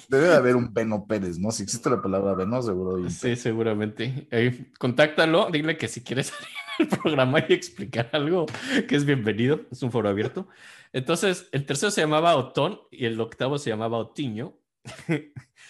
Debe 0.09 0.28
de 0.28 0.35
haber 0.35 0.57
un 0.57 0.73
Beno 0.73 1.07
Pérez, 1.07 1.38
¿no? 1.38 1.50
Si 1.50 1.62
existe 1.62 1.90
la 1.90 2.02
palabra 2.02 2.35
Beno, 2.35 2.62
seguro. 2.62 3.09
Sí, 3.11 3.37
seguramente. 3.37 4.28
contáctalo, 4.78 5.50
dile 5.50 5.76
que 5.76 5.88
si 5.88 6.02
quieres 6.02 6.28
salir 6.28 6.49
al 6.78 6.88
programa 6.88 7.45
y 7.49 7.52
explicar 7.52 8.09
algo, 8.12 8.47
que 8.88 8.97
es 8.97 9.05
bienvenido, 9.05 9.61
es 9.71 9.83
un 9.83 9.93
foro 9.93 10.09
abierto. 10.09 10.49
Entonces, 10.93 11.49
el 11.52 11.66
tercero 11.66 11.90
se 11.90 12.00
llamaba 12.00 12.37
Otón 12.37 12.81
y 12.90 13.07
el 13.07 13.21
octavo 13.21 13.59
se 13.59 13.71
llamaba 13.71 13.99
Otiño. 13.99 14.59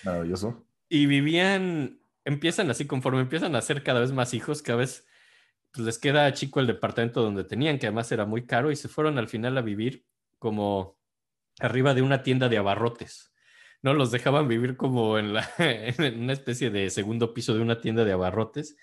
Maravilloso. 0.05 0.65
Y 0.89 1.07
vivían 1.07 1.99
empiezan 2.27 2.69
así, 2.71 2.87
conforme 2.87 3.21
empiezan 3.21 3.55
a 3.55 3.59
hacer 3.59 3.83
cada 3.83 4.01
vez 4.01 4.13
más 4.13 4.35
hijos, 4.35 4.61
cada 4.61 4.79
vez 4.79 5.07
pues, 5.73 5.87
les 5.87 5.99
queda 5.99 6.33
chico 6.35 6.61
el 6.61 6.67
departamento 6.67 7.23
donde 7.23 7.45
tenían, 7.45 7.79
que 7.79 7.87
además 7.87 8.13
era 8.13 8.27
muy 8.27 8.45
caro, 8.45 8.71
y 8.71 8.77
se 8.77 8.89
fueron 8.89 9.17
al 9.17 9.29
final 9.29 9.57
a 9.57 9.63
vivir 9.63 10.05
como 10.39 10.99
arriba 11.61 11.95
de 11.95 12.03
una 12.03 12.23
tienda 12.23 12.49
de 12.49 12.59
abarrotes. 12.59 13.33
¿no? 13.81 13.95
Los 13.95 14.11
dejaban 14.11 14.49
vivir 14.49 14.77
como 14.77 15.19
en, 15.19 15.33
la, 15.33 15.49
en 15.59 16.21
una 16.23 16.33
especie 16.33 16.71
de 16.71 16.91
segundo 16.91 17.33
piso 17.33 17.55
de 17.55 17.63
una 17.63 17.81
tienda 17.81 18.05
de 18.05 18.13
abarrotes 18.13 18.77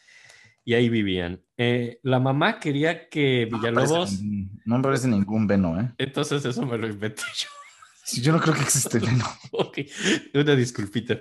y 0.64 0.76
ahí 0.76 0.88
vivían. 0.88 1.44
Eh, 1.58 2.00
la 2.04 2.22
mamá 2.22 2.60
quería 2.60 3.10
que 3.10 3.50
Villalobos... 3.52 4.22
No 4.22 4.78
me 4.78 4.84
parece 4.84 5.10
ningún 5.10 5.46
veno, 5.46 5.80
¿eh? 5.80 5.94
Entonces 5.98 6.46
eso 6.46 6.66
me 6.66 6.78
lo 6.78 6.88
inventé 6.88 7.24
yo. 7.38 7.50
Sí, 8.06 8.22
yo 8.22 8.32
no 8.32 8.40
creo 8.40 8.54
que 8.54 8.62
existe 8.62 9.00
veno. 9.00 9.26
ok, 9.52 9.80
una 10.34 10.56
disculpita. 10.56 11.20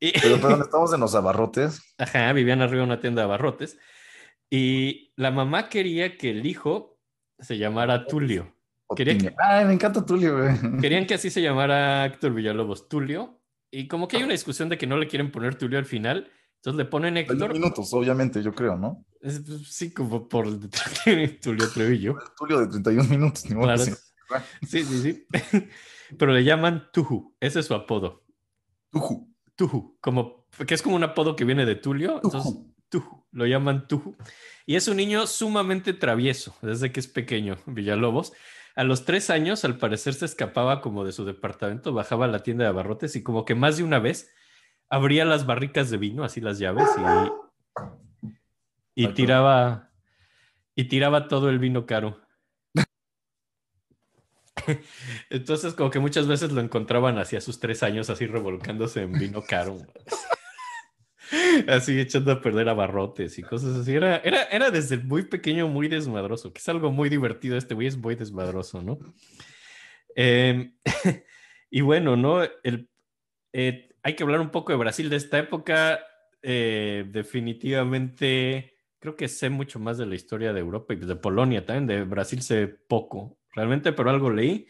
Pero 0.00 0.40
perdón, 0.40 0.60
estamos 0.62 0.92
en 0.92 1.00
los 1.00 1.14
abarrotes. 1.14 1.82
Ajá, 1.98 2.32
vivían 2.32 2.62
arriba 2.62 2.78
de 2.78 2.86
una 2.86 3.00
tienda 3.00 3.22
de 3.22 3.24
abarrotes. 3.24 3.78
Y 4.50 5.12
la 5.16 5.30
mamá 5.30 5.68
quería 5.68 6.16
que 6.16 6.30
el 6.30 6.46
hijo 6.46 6.98
se 7.38 7.58
llamara 7.58 8.06
Tulio. 8.06 8.54
Quería 8.94 9.34
Ay, 9.38 9.64
me 9.64 9.72
encanta 9.72 10.04
Tulio, 10.04 10.38
güey. 10.38 10.80
Querían 10.80 11.06
que 11.06 11.14
así 11.14 11.30
se 11.30 11.42
llamara 11.42 12.04
Héctor 12.06 12.34
Villalobos, 12.34 12.88
Tulio. 12.88 13.40
Y 13.70 13.88
como 13.88 14.06
que 14.06 14.18
hay 14.18 14.22
una 14.22 14.32
discusión 14.32 14.68
de 14.68 14.78
que 14.78 14.86
no 14.86 14.96
le 14.96 15.08
quieren 15.08 15.32
poner 15.32 15.56
Tulio 15.56 15.78
al 15.78 15.86
final, 15.86 16.30
entonces 16.56 16.78
le 16.78 16.84
ponen 16.84 17.16
Héctor. 17.16 17.52
minutos, 17.52 17.92
obviamente, 17.92 18.42
yo 18.42 18.54
creo, 18.54 18.76
¿no? 18.76 19.04
Pues, 19.20 19.42
sí, 19.68 19.92
como 19.92 20.28
por 20.28 20.46
Tulio 21.42 21.70
Trevillo. 21.72 22.16
Tulio 22.38 22.60
de 22.60 22.68
31 22.68 23.08
minutos, 23.08 23.44
ni 23.50 23.56
modo. 23.56 23.76
Sí, 23.76 23.92
sí, 24.62 24.84
sí. 24.84 25.26
Pero 26.18 26.32
le 26.32 26.44
llaman 26.44 26.88
Tuju, 26.92 27.36
ese 27.40 27.60
es 27.60 27.66
su 27.66 27.74
apodo. 27.74 28.24
Tuju. 28.90 29.33
Tuju, 29.56 29.98
como, 30.00 30.46
que 30.66 30.74
es 30.74 30.82
como 30.82 30.96
un 30.96 31.04
apodo 31.04 31.36
que 31.36 31.44
viene 31.44 31.64
de 31.64 31.76
Tulio, 31.76 32.20
entonces 32.22 32.58
Tuju, 32.88 33.24
lo 33.32 33.46
llaman 33.46 33.86
Tuju. 33.88 34.16
Y 34.66 34.76
es 34.76 34.88
un 34.88 34.96
niño 34.96 35.26
sumamente 35.26 35.92
travieso 35.92 36.54
desde 36.62 36.92
que 36.92 37.00
es 37.00 37.06
pequeño, 37.06 37.56
Villalobos. 37.66 38.32
A 38.76 38.82
los 38.82 39.04
tres 39.04 39.30
años, 39.30 39.64
al 39.64 39.78
parecer, 39.78 40.14
se 40.14 40.24
escapaba 40.24 40.80
como 40.80 41.04
de 41.04 41.12
su 41.12 41.24
departamento, 41.24 41.92
bajaba 41.92 42.24
a 42.24 42.28
la 42.28 42.42
tienda 42.42 42.64
de 42.64 42.70
abarrotes 42.70 43.14
y 43.14 43.22
como 43.22 43.44
que 43.44 43.54
más 43.54 43.76
de 43.76 43.84
una 43.84 44.00
vez 44.00 44.32
abría 44.88 45.24
las 45.24 45.46
barricas 45.46 45.90
de 45.90 45.98
vino, 45.98 46.24
así 46.24 46.40
las 46.40 46.58
llaves, 46.58 46.88
y, 48.94 49.04
y 49.04 49.08
tiraba, 49.08 49.90
y 50.74 50.84
tiraba 50.84 51.28
todo 51.28 51.50
el 51.50 51.58
vino 51.58 51.86
caro. 51.86 52.23
Entonces, 55.30 55.74
como 55.74 55.90
que 55.90 55.98
muchas 55.98 56.26
veces 56.26 56.52
lo 56.52 56.60
encontraban 56.60 57.18
así 57.18 57.36
a 57.36 57.40
sus 57.40 57.60
tres 57.60 57.82
años, 57.82 58.10
así 58.10 58.26
revolcándose 58.26 59.02
en 59.02 59.12
vino 59.12 59.42
caro. 59.42 59.78
así 61.68 61.98
echando 61.98 62.32
a 62.32 62.40
perder 62.40 62.68
abarrotes 62.68 63.38
y 63.38 63.42
cosas 63.42 63.76
así. 63.76 63.94
Era, 63.94 64.18
era, 64.18 64.44
era 64.44 64.70
desde 64.70 64.98
muy 64.98 65.24
pequeño 65.24 65.68
muy 65.68 65.88
desmadroso, 65.88 66.52
que 66.52 66.58
es 66.58 66.68
algo 66.68 66.90
muy 66.90 67.08
divertido. 67.08 67.56
Este 67.56 67.74
güey 67.74 67.88
es 67.88 67.96
muy 67.96 68.14
desmadroso, 68.14 68.82
¿no? 68.82 68.98
Em, 70.14 70.74
y 71.70 71.80
bueno, 71.80 72.16
¿no? 72.16 72.42
El, 72.62 72.88
eh, 73.52 73.90
hay 74.02 74.14
que 74.14 74.22
hablar 74.22 74.40
un 74.40 74.50
poco 74.50 74.72
de 74.72 74.78
Brasil 74.78 75.10
de 75.10 75.16
esta 75.16 75.38
época. 75.38 76.00
Eh, 76.42 77.06
definitivamente, 77.08 78.76
creo 78.98 79.16
que 79.16 79.28
sé 79.28 79.48
mucho 79.48 79.80
más 79.80 79.98
de 79.98 80.06
la 80.06 80.14
historia 80.14 80.52
de 80.52 80.60
Europa 80.60 80.94
y 80.94 80.98
de 80.98 81.16
Polonia 81.16 81.64
también. 81.64 81.86
De 81.86 82.04
Brasil 82.04 82.42
sé 82.42 82.68
poco 82.68 83.38
realmente, 83.54 83.92
pero 83.92 84.10
algo 84.10 84.30
leí. 84.30 84.66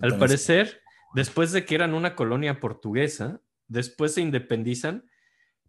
Al 0.00 0.18
parecer, 0.18 0.82
después 1.14 1.52
de 1.52 1.64
que 1.64 1.74
eran 1.74 1.94
una 1.94 2.14
colonia 2.14 2.60
portuguesa, 2.60 3.40
después 3.68 4.14
se 4.14 4.20
independizan, 4.20 5.08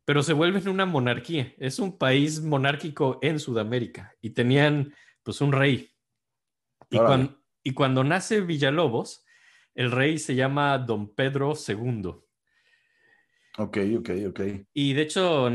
pero 0.03 0.23
se 0.23 0.33
vuelven 0.33 0.67
una 0.67 0.85
monarquía. 0.85 1.53
Es 1.57 1.79
un 1.79 1.97
país 1.97 2.41
monárquico 2.41 3.19
en 3.21 3.39
Sudamérica 3.39 4.13
y 4.21 4.31
tenían 4.31 4.93
pues 5.23 5.41
un 5.41 5.51
rey. 5.51 5.91
Y, 6.89 6.97
cuando, 6.97 7.41
y 7.63 7.73
cuando 7.73 8.03
nace 8.03 8.41
Villalobos, 8.41 9.25
el 9.73 9.91
rey 9.91 10.19
se 10.19 10.35
llama 10.35 10.77
Don 10.77 11.13
Pedro 11.13 11.53
II. 11.67 12.24
Ok, 13.57 13.77
ok, 13.99 14.09
ok. 14.27 14.41
Y 14.73 14.93
de 14.93 15.01
hecho, 15.01 15.49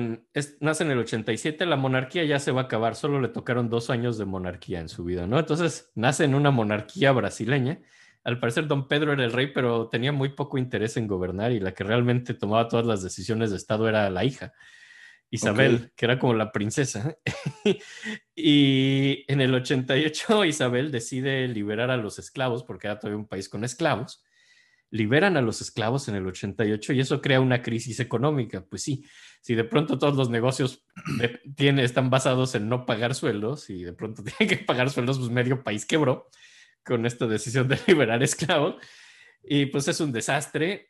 nace 0.61 0.85
en 0.85 0.91
el 0.91 0.99
87, 0.99 1.67
la 1.67 1.77
monarquía 1.77 2.25
ya 2.25 2.39
se 2.39 2.51
va 2.51 2.63
a 2.63 2.65
acabar, 2.65 2.97
solo 2.97 3.21
le 3.21 3.29
tocaron 3.29 3.69
dos 3.69 3.91
años 3.91 4.17
de 4.17 4.25
monarquía 4.25 4.81
en 4.81 4.89
su 4.89 5.05
vida, 5.05 5.27
¿no? 5.27 5.39
Entonces, 5.39 5.93
nace 5.95 6.25
en 6.25 6.35
una 6.35 6.51
monarquía 6.51 7.13
brasileña. 7.13 7.81
Al 8.25 8.41
parecer, 8.41 8.67
don 8.67 8.89
Pedro 8.89 9.13
era 9.13 9.25
el 9.25 9.33
rey, 9.33 9.49
pero 9.53 9.89
tenía 9.89 10.13
muy 10.13 10.31
poco 10.31 10.57
interés 10.57 10.97
en 10.97 11.07
gobernar 11.07 11.53
y 11.53 11.61
la 11.61 11.75
que 11.75 11.85
realmente 11.85 12.33
tomaba 12.33 12.69
todas 12.69 12.87
las 12.87 13.03
decisiones 13.03 13.51
de 13.51 13.59
Estado 13.59 13.87
era 13.87 14.09
la 14.09 14.25
hija, 14.25 14.55
Isabel, 15.29 15.93
que 15.95 16.07
era 16.07 16.19
como 16.19 16.33
la 16.33 16.53
princesa. 16.53 17.17
y 18.35 19.25
en 19.29 19.43
el 19.43 19.55
88, 19.55 20.45
Isabel 20.47 20.91
decide 20.91 21.47
liberar 21.49 21.91
a 21.91 21.99
los 21.99 22.19
esclavos, 22.19 22.65
porque 22.65 22.87
era 22.87 22.99
todavía 22.99 23.19
un 23.19 23.29
país 23.29 23.51
con 23.51 23.63
esclavos 23.63 24.25
liberan 24.91 25.37
a 25.37 25.43
los 25.43 25.61
esclavos 25.61 26.09
en 26.09 26.17
el 26.17 26.27
88 26.27 26.93
y 26.93 27.01
eso 27.01 27.21
crea 27.21 27.41
una 27.41 27.63
crisis 27.63 28.01
económica. 28.01 28.65
Pues 28.69 28.83
sí, 28.83 29.05
si 29.41 29.55
de 29.55 29.65
pronto 29.65 29.99
todos 29.99 30.17
los 30.17 30.31
negocios 30.31 30.85
están 31.59 32.11
basados 32.11 32.55
en 32.55 32.69
no 32.69 32.87
pagar 32.87 33.15
sueldos 33.15 33.71
y 33.71 33.85
de 33.85 33.93
pronto 33.93 34.23
tienen 34.39 34.59
que 34.59 34.65
pagar 34.65 34.91
sueldos, 34.91 35.19
pues 35.19 35.31
medio 35.31 35.63
país 35.63 35.87
quebró 35.87 36.29
con 36.85 37.07
esta 37.07 37.27
decisión 37.27 37.69
de 37.69 37.79
liberar 37.87 38.23
esclavos. 38.23 38.77
Y 39.43 39.67
pues 39.67 39.89
es 39.89 40.01
un 40.01 40.13
desastre. 40.13 40.89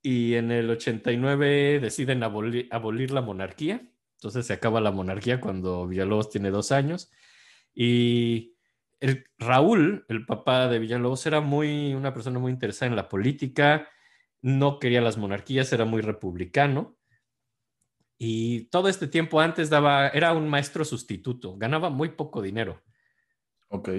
Y 0.00 0.34
en 0.34 0.50
el 0.52 0.68
89 0.68 1.80
deciden 1.80 2.22
abolir 2.22 3.10
la 3.10 3.22
monarquía. 3.22 3.88
Entonces 4.16 4.46
se 4.46 4.52
acaba 4.52 4.80
la 4.80 4.90
monarquía 4.90 5.40
cuando 5.40 5.86
Villalobos 5.86 6.30
tiene 6.30 6.50
dos 6.50 6.72
años. 6.72 7.10
Y 7.74 8.53
el, 9.04 9.24
Raúl, 9.38 10.06
el 10.08 10.24
papá 10.24 10.66
de 10.68 10.78
Villalobos, 10.78 11.26
era 11.26 11.42
muy, 11.42 11.92
una 11.92 12.14
persona 12.14 12.38
muy 12.38 12.50
interesada 12.50 12.88
en 12.88 12.96
la 12.96 13.10
política, 13.10 13.88
no 14.40 14.78
quería 14.78 15.02
las 15.02 15.18
monarquías, 15.18 15.72
era 15.74 15.84
muy 15.84 16.00
republicano. 16.00 16.96
Y 18.16 18.66
todo 18.70 18.88
este 18.88 19.06
tiempo 19.06 19.40
antes 19.40 19.68
daba, 19.68 20.08
era 20.08 20.32
un 20.32 20.48
maestro 20.48 20.86
sustituto, 20.86 21.56
ganaba 21.58 21.90
muy 21.90 22.10
poco 22.10 22.40
dinero. 22.40 22.82
Ok. 23.68 23.90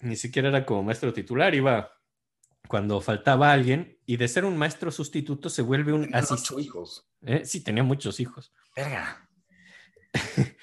Ni 0.00 0.14
siquiera 0.14 0.48
era 0.48 0.64
como 0.64 0.84
maestro 0.84 1.12
titular, 1.12 1.52
iba 1.54 1.90
cuando 2.68 3.00
faltaba 3.00 3.52
alguien 3.52 3.98
y 4.06 4.16
de 4.16 4.28
ser 4.28 4.44
un 4.44 4.56
maestro 4.56 4.92
sustituto 4.92 5.48
se 5.48 5.62
vuelve 5.62 5.92
un 5.92 6.14
asistente. 6.14 6.62
hijos. 6.62 7.10
¿Eh? 7.22 7.44
Sí, 7.44 7.64
tenía 7.64 7.82
muchos 7.82 8.20
hijos. 8.20 8.52
Verga. 8.76 9.28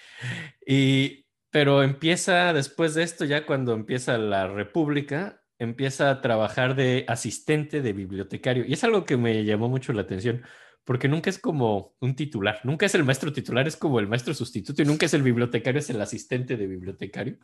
y 0.66 1.23
pero 1.54 1.84
empieza 1.84 2.52
después 2.52 2.96
de 2.96 3.04
esto, 3.04 3.26
ya 3.26 3.46
cuando 3.46 3.74
empieza 3.74 4.18
la 4.18 4.48
República, 4.48 5.44
empieza 5.60 6.10
a 6.10 6.20
trabajar 6.20 6.76
de 6.76 7.06
asistente 7.08 7.84
de 7.84 7.94
bibliotecario. 7.94 8.66
Y 8.66 8.74
es 8.74 8.84
algo 8.84 9.06
que 9.06 9.18
me 9.18 9.46
llamó 9.46 9.70
mucho 9.70 9.94
la 9.94 10.02
atención, 10.02 10.42
porque 10.84 11.08
nunca 11.08 11.30
es 11.30 11.38
como 11.38 11.96
un 12.00 12.16
titular, 12.16 12.60
nunca 12.64 12.88
es 12.88 12.96
el 12.96 13.04
maestro 13.04 13.32
titular, 13.32 13.68
es 13.68 13.78
como 13.78 14.00
el 14.00 14.08
maestro 14.08 14.34
sustituto 14.34 14.82
y 14.82 14.86
nunca 14.86 15.06
es 15.06 15.14
el 15.14 15.22
bibliotecario, 15.22 15.78
es 15.78 15.92
el 15.92 16.02
asistente 16.02 16.58
de 16.58 16.66
bibliotecario. 16.66 17.38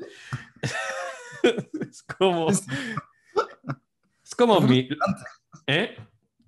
es 1.79 2.01
como... 2.01 2.49
Es 2.49 4.35
como 4.35 4.59
mi... 4.59 4.89
¿Eh? 5.67 5.95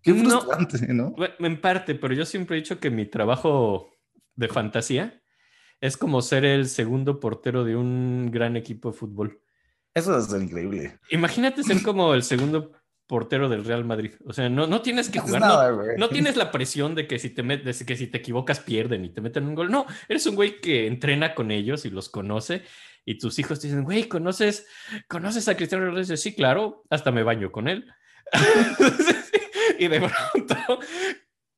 Qué 0.01 0.15
frustrante, 0.15 0.91
¿no? 0.95 1.13
En 1.37 1.61
parte, 1.61 1.93
pero 1.93 2.15
yo 2.15 2.25
siempre 2.25 2.57
he 2.57 2.61
dicho 2.61 2.79
que 2.79 2.89
mi 2.89 3.05
trabajo 3.05 3.91
de 4.35 4.47
fantasía 4.47 5.20
es 5.81 5.97
como 5.97 6.21
ser 6.21 6.45
el 6.45 6.69
segundo 6.69 7.19
portero 7.19 7.65
de 7.65 7.75
un 7.75 8.29
gran 8.31 8.55
equipo 8.55 8.91
de 8.91 8.97
fútbol. 8.97 9.41
Eso 9.93 10.17
es 10.17 10.31
increíble. 10.31 10.99
Imagínate 11.09 11.63
ser 11.63 11.81
como 11.81 12.13
el 12.13 12.23
segundo 12.23 12.71
portero 13.07 13.49
del 13.49 13.65
Real 13.65 13.83
Madrid. 13.83 14.13
O 14.25 14.31
sea, 14.31 14.47
no, 14.47 14.67
no 14.67 14.81
tienes 14.81 15.09
que 15.09 15.19
jugar, 15.19 15.73
no, 15.97 16.07
tienes 16.07 16.37
la 16.37 16.49
presión 16.49 16.95
de 16.95 17.07
que 17.07 17.19
si 17.19 17.31
te 17.31 17.43
metes, 17.43 17.83
que 17.83 17.97
si 17.97 18.07
te 18.07 18.19
equivocas 18.19 18.61
pierden 18.61 19.03
y 19.03 19.09
te 19.09 19.19
meten 19.19 19.47
un 19.47 19.55
gol. 19.55 19.69
No, 19.69 19.85
eres 20.07 20.25
un 20.27 20.35
güey 20.35 20.61
que 20.61 20.87
entrena 20.87 21.35
con 21.35 21.51
ellos 21.51 21.83
y 21.83 21.89
los 21.89 22.07
conoce 22.07 22.63
y 23.03 23.17
tus 23.17 23.37
hijos 23.39 23.59
te 23.59 23.67
dicen, 23.67 23.83
güey, 23.83 24.07
¿conoces, 24.07 24.67
¿conoces 25.09 25.47
a 25.49 25.57
Cristiano 25.57 25.85
Ronaldo? 25.85 26.15
Sí, 26.15 26.35
claro, 26.35 26.83
hasta 26.89 27.11
me 27.11 27.23
baño 27.23 27.51
con 27.51 27.67
él. 27.67 27.85
y 29.79 29.87
de 29.87 29.99
pronto 29.99 30.79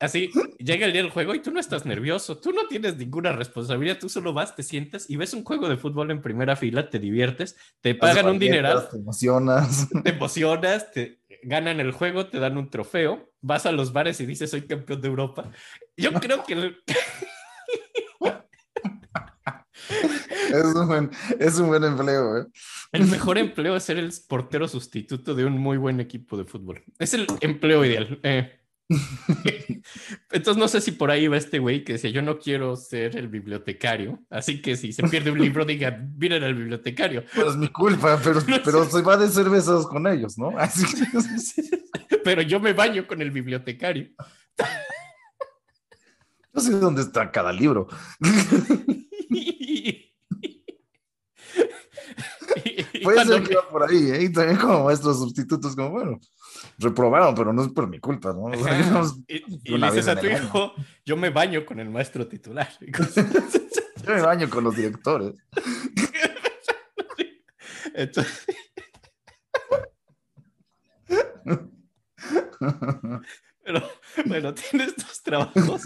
Así, 0.04 0.30
llega 0.58 0.86
el 0.86 0.92
día 0.92 1.02
del 1.02 1.12
juego 1.12 1.34
y 1.34 1.42
tú 1.42 1.50
no 1.52 1.62
estás 1.62 1.86
nervioso, 1.86 2.38
tú 2.38 2.52
no 2.52 2.68
tienes 2.68 2.98
ninguna 2.98 3.32
responsabilidad, 3.32 4.00
tú 4.00 4.10
solo 4.10 4.34
vas, 4.34 4.54
te 4.54 4.62
sientas 4.62 5.10
y 5.10 5.16
ves 5.16 5.34
un 5.34 5.46
juego 5.46 5.70
de 5.70 5.78
fútbol 5.78 6.12
en 6.12 6.22
primera 6.22 6.58
fila, 6.58 6.90
te 6.90 7.00
diviertes, 7.00 7.56
te 7.80 7.96
pagan 7.96 8.28
un 8.28 8.38
dineral. 8.38 8.90
Te 8.90 8.98
emocionas. 8.98 9.88
Te 10.04 10.10
emocionas, 10.10 10.92
te 10.92 11.22
ganan 11.44 11.80
el 11.80 11.94
juego, 11.94 12.28
te 12.28 12.40
dan 12.40 12.58
un 12.58 12.70
trofeo, 12.70 13.32
vas 13.40 13.66
a 13.66 13.72
los 13.72 13.94
bares 13.94 14.20
y 14.20 14.26
dices, 14.26 14.52
soy 14.52 14.64
campeón 14.64 15.00
de 15.00 15.08
Europa. 15.08 15.50
Yo 15.96 16.12
creo 16.12 16.44
que... 16.44 16.76
es, 20.54 20.64
un 20.64 20.88
buen, 20.88 21.12
es 21.40 21.60
un 21.60 21.68
buen 21.68 21.84
empleo. 21.86 22.40
¿eh? 22.40 22.46
El 22.92 23.06
mejor 23.10 23.38
empleo 23.38 23.78
es 23.78 23.84
ser 23.84 23.98
el 23.98 24.12
portero 24.28 24.68
sustituto 24.68 25.34
de 25.34 25.46
un 25.46 25.58
muy 25.58 25.78
buen 25.78 26.02
equipo 26.02 26.36
de 26.36 26.44
fútbol. 26.44 26.84
Es 27.00 27.14
el 27.14 27.26
empleo 27.40 27.86
ideal. 27.86 28.20
Eh. 28.24 28.60
Entonces 30.32 30.58
no 30.58 30.68
sé 30.68 30.82
si 30.82 30.92
por 30.92 31.12
ahí 31.12 31.28
va 31.28 31.38
este 31.38 31.60
güey 31.60 31.84
que 31.84 31.94
decía, 31.94 32.10
yo 32.10 32.22
no 32.22 32.40
quiero 32.40 32.76
ser 32.76 33.16
el 33.16 33.28
bibliotecario, 33.28 34.20
así 34.30 34.62
que 34.62 34.76
si 34.76 34.92
se 34.94 35.04
pierde 35.08 35.32
un 35.32 35.40
libro, 35.40 35.66
diga, 35.66 36.06
miren 36.18 36.44
al 36.44 36.56
bibliotecario. 36.56 37.24
Pero 37.34 37.50
es 37.50 37.56
mi 37.56 37.70
culpa, 37.70 38.20
pero, 38.24 38.42
pero 38.64 38.86
se 38.86 39.02
va 39.02 39.18
de 39.18 39.30
cervezas 39.30 39.86
con 39.86 40.08
ellos, 40.08 40.38
¿no? 40.38 40.58
Así 40.58 40.86
pero 42.24 42.42
yo 42.42 42.60
me 42.60 42.74
baño 42.74 43.08
con 43.08 43.22
el 43.22 43.32
bibliotecario. 43.32 44.10
No 46.54 46.62
sé 46.62 46.72
dónde 46.72 47.02
está 47.02 47.32
cada 47.32 47.52
libro. 47.52 47.88
Puede 53.04 53.26
ser 53.26 53.44
que 53.44 53.56
va 53.56 53.70
por 53.70 53.90
ahí, 53.90 54.12
¿eh? 54.12 54.24
Y 54.24 54.32
también 54.32 54.58
como 54.58 54.86
maestros 54.86 55.18
sustitutos, 55.18 55.76
como, 55.76 55.90
bueno, 55.90 56.20
reprobaron, 56.78 57.36
pero 57.36 57.54
no 57.54 57.64
es 57.64 57.72
por 57.72 57.88
mi 57.88 58.00
culpa, 58.00 58.34
¿no? 58.34 58.52
y, 59.28 59.78
le 59.78 59.88
dices 59.88 60.08
a 60.08 60.20
tu 60.20 60.28
hijo, 60.28 60.74
yo 61.06 61.18
me 61.18 61.30
baño 61.30 61.66
con 61.66 61.80
el 61.80 61.90
maestro 61.90 62.28
titular. 62.28 62.70
yo 62.80 64.14
me 64.14 64.22
baño 64.22 64.50
con 64.50 64.64
los 64.64 64.76
directores. 64.76 65.34
Entonces... 67.94 68.46
Pero 73.64 73.90
bueno, 74.26 74.54
tiene 74.54 74.86
estos 74.86 75.22
trabajos. 75.22 75.84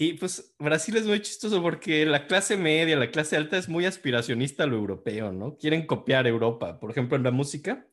Y 0.00 0.12
pues 0.12 0.54
Brasil 0.60 0.96
es 0.96 1.06
muy 1.06 1.20
chistoso 1.20 1.60
porque 1.60 2.06
la 2.06 2.28
clase 2.28 2.56
media, 2.56 2.96
la 2.96 3.10
clase 3.10 3.36
alta 3.36 3.58
es 3.58 3.68
muy 3.68 3.84
aspiracionista 3.84 4.62
a 4.62 4.66
lo 4.66 4.76
europeo, 4.76 5.32
¿no? 5.32 5.56
Quieren 5.56 5.86
copiar 5.86 6.28
Europa. 6.28 6.78
Por 6.78 6.92
ejemplo, 6.92 7.16
en 7.16 7.24
la 7.24 7.32
música, 7.32 7.84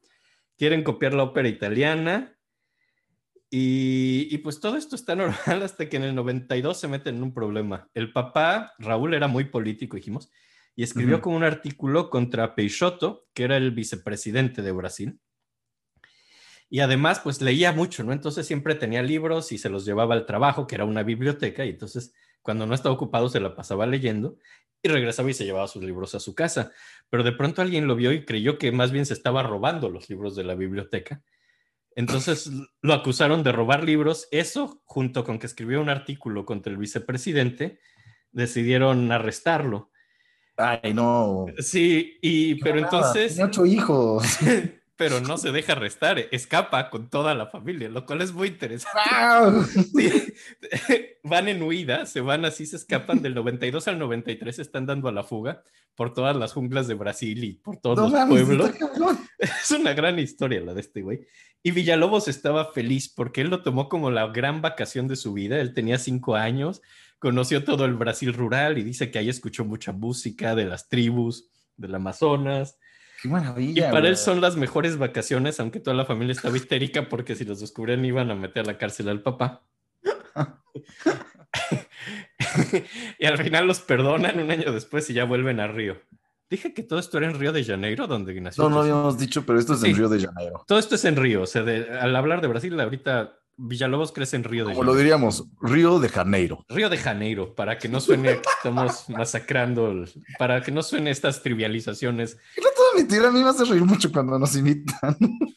quieren 0.58 0.84
copiar 0.84 1.14
la 1.14 1.24
ópera 1.24 1.48
italiana. 1.48 2.38
Y, 3.50 4.38
pues 4.40 4.60
todo 4.60 4.76
esto 4.76 4.96
está 4.96 5.16
normal 5.16 5.64
hasta 5.64 5.88
que 5.88 5.98
en 5.98 6.04
el 6.04 6.16
92 6.16 6.80
se 6.80 6.88
meten 6.88 7.18
en 7.18 7.24
un 7.24 7.34
problema. 7.34 7.90
El 7.94 8.12
papá, 8.12 8.74
Raúl, 8.80 9.14
era 9.14 9.28
muy 9.28 9.46
político, 9.46 9.96
dijimos, 9.96 10.30
y 10.76 10.84
escribió 10.84 11.22
como 11.22 11.38
un 11.38 11.44
artículo 11.44 12.10
contra 12.10 12.54
Peixoto, 12.54 13.28
que 13.34 13.44
era 13.44 13.56
el 13.56 13.72
vicepresidente 13.72 14.62
de 14.62 14.72
Brasil. 14.74 15.20
Y 16.70 16.82
además, 16.82 17.22
pues 17.22 17.42
leía 17.42 17.72
mucho, 17.72 18.04
¿no? 18.04 18.12
Entonces 18.12 18.46
siempre 18.46 18.76
tenía 18.76 19.02
libros 19.02 19.52
y 19.54 19.58
se 19.58 19.70
los 19.70 19.86
llevaba 19.86 20.16
al 20.16 20.26
trabajo, 20.26 20.68
que 20.68 20.76
era 20.76 20.84
una 20.84 21.04
biblioteca, 21.04 21.64
y 21.64 21.70
entonces 21.70 22.14
cuando 22.46 22.68
no 22.68 22.76
estaba 22.76 22.94
ocupado 22.94 23.28
se 23.28 23.40
la 23.40 23.56
pasaba 23.56 23.88
leyendo 23.88 24.38
y 24.84 24.88
regresaba 24.88 25.32
y 25.32 25.34
se 25.34 25.46
llevaba 25.46 25.68
sus 25.68 25.84
libros 25.84 26.14
a 26.14 26.20
su 26.20 26.36
casa. 26.36 26.72
Pero 27.10 27.24
de 27.24 27.32
pronto 27.32 27.64
alguien 27.64 27.88
lo 27.88 27.96
vio 27.96 28.12
y 28.12 28.24
creyó 28.24 28.60
que 28.60 28.72
más 28.72 28.92
bien 28.92 29.08
se 29.08 29.16
estaba 29.16 29.42
robando 29.42 29.90
los 29.90 30.12
libros 30.12 30.36
de 30.36 30.44
la 30.44 30.54
biblioteca. 30.54 31.24
Entonces 31.96 32.52
lo 32.84 32.94
acusaron 32.94 33.42
de 33.42 33.52
robar 33.52 33.84
libros. 33.84 34.28
Eso, 34.30 34.84
junto 34.86 35.24
con 35.24 35.40
que 35.40 35.48
escribió 35.48 35.82
un 35.82 35.90
artículo 35.90 36.46
contra 36.46 36.72
el 36.72 36.78
vicepresidente, 36.78 37.80
decidieron 38.32 39.12
arrestarlo. 39.12 39.90
Ay, 40.56 40.94
no. 40.94 41.48
Sí, 41.58 42.20
y 42.22 42.62
pero 42.62 42.78
entonces. 42.78 43.34
Tiene 43.34 43.50
ocho 43.50 43.66
hijos. 43.66 44.24
pero 44.98 45.20
no 45.20 45.38
se 45.38 45.52
deja 45.52 45.74
arrestar, 45.74 46.20
escapa 46.32 46.90
con 46.90 47.10
toda 47.10 47.36
la 47.36 47.48
familia, 47.48 47.90
lo 47.90 48.06
cual 48.06 48.22
es 48.22 48.32
muy 48.32 48.50
interesante. 48.50 49.00
van 51.24 51.48
en 51.48 51.62
huida, 51.62 52.06
se 52.06 52.22
van 52.22 52.46
así, 52.46 52.66
se 52.66 52.78
escapan 52.78 53.22
del 53.22 53.36
92 53.36 53.88
al 53.88 54.00
93, 54.00 54.60
están 54.60 54.86
dando 54.86 55.10
a 55.10 55.12
la 55.12 55.24
fuga 55.24 55.64
por 55.96 56.14
todas 56.14 56.36
las 56.36 56.54
junglas 56.54 56.88
de 56.88 56.94
Brasil 56.94 57.44
y 57.44 57.54
por 57.54 57.78
todos 57.78 58.12
los 58.12 58.28
pueblos. 58.28 58.72
Es 59.40 59.72
una 59.72 59.94
gran 59.94 60.18
historia 60.18 60.62
la 60.62 60.74
de 60.74 60.82
este 60.82 61.02
güey. 61.02 61.22
Y 61.62 61.72
Villalobos 61.72 62.28
estaba 62.28 62.72
feliz 62.72 63.10
porque 63.10 63.42
él 63.42 63.50
lo 63.50 63.64
tomó 63.64 63.90
como 63.90 64.12
la 64.12 64.28
gran 64.28 64.62
vacación 64.62 65.08
de 65.08 65.16
su 65.16 65.34
vida. 65.34 65.60
Él 65.60 65.74
tenía 65.74 65.98
cinco 65.98 66.36
años, 66.36 66.82
conoció 67.20 67.64
todo 67.64 67.86
el 67.86 67.96
Brasil 67.96 68.34
rural 68.34 68.78
y 68.78 68.84
dice 68.84 69.12
que 69.12 69.20
ahí 69.20 69.30
escuchó 69.30 69.66
mucha 69.66 69.92
música 69.92 70.56
de 70.56 70.66
las 70.66 70.88
tribus 70.88 71.50
del 71.76 71.96
Amazonas 71.96 72.78
y 73.58 73.82
para 73.82 74.08
él 74.08 74.18
son 74.18 74.42
las 74.42 74.56
mejores 74.56 74.98
vacaciones, 74.98 75.60
aunque 75.60 75.80
toda 75.80 75.96
la 75.96 76.06
familia 76.06 76.34
estaba 76.34 76.58
histérica 76.58 77.10
porque 77.10 77.36
si 77.36 77.46
los 77.46 77.60
descubrían 77.60 78.04
iban 78.06 78.32
a 78.32 78.36
meter 78.36 78.64
a 78.64 78.68
la 78.68 78.78
cárcel 78.78 79.10
al 79.10 79.22
papá. 79.22 79.64
y 83.20 83.26
al 83.26 83.38
final 83.38 83.68
los 83.68 83.82
perdonan 83.82 84.40
un 84.40 84.52
año 84.52 84.72
después 84.72 85.10
y 85.10 85.14
ya 85.14 85.26
vuelven 85.26 85.60
a 85.60 85.68
Río. 85.68 85.98
Dije 86.50 86.74
que 86.74 86.84
todo 86.84 87.00
esto 87.00 87.18
era 87.18 87.28
en 87.28 87.40
Río 87.40 87.52
de 87.52 87.64
Janeiro, 87.64 88.08
donde 88.08 88.40
nació. 88.40 88.64
No, 88.64 88.70
no 88.70 88.82
habíamos 88.82 89.18
dicho, 89.18 89.46
pero 89.46 89.60
esto 89.60 89.74
es 89.74 89.84
en 89.84 89.96
Río 89.96 90.10
de 90.10 90.26
Janeiro. 90.26 90.64
Todo 90.68 90.78
esto 90.78 90.96
es 90.96 91.06
en 91.06 91.16
Río. 91.16 91.42
O 91.42 91.48
sea, 91.48 91.64
al 91.64 92.16
hablar 92.16 92.42
de 92.42 92.48
Brasil, 92.48 92.80
ahorita 92.80 93.40
Villalobos 93.58 94.12
crece 94.12 94.36
en 94.36 94.44
Río 94.44 94.66
de 94.66 94.72
Janeiro. 94.72 94.80
Como 94.80 94.92
lo 94.92 94.98
diríamos, 94.98 95.46
Río 95.62 96.00
de 96.00 96.10
Janeiro. 96.10 96.66
Río 96.68 96.90
de 96.90 96.98
Janeiro, 96.98 97.56
para 97.56 97.78
que 97.78 97.88
no 97.88 98.02
suene 98.02 98.42
que 98.42 98.50
estamos 98.58 99.10
masacrando, 99.10 100.06
para 100.38 100.62
que 100.62 100.72
no 100.72 100.84
suene 100.84 101.12
estas 101.12 101.42
trivializaciones. 101.42 102.38
No 102.58 102.70
te 102.96 103.02
mentir, 103.02 103.26
a 103.26 103.32
mí 103.32 103.44
me 103.44 103.50
hace 103.50 103.66
reír 103.66 103.84
mucho 103.84 104.12
cuando 104.12 104.40
nos 104.40 104.56
invitan. 104.56 105.18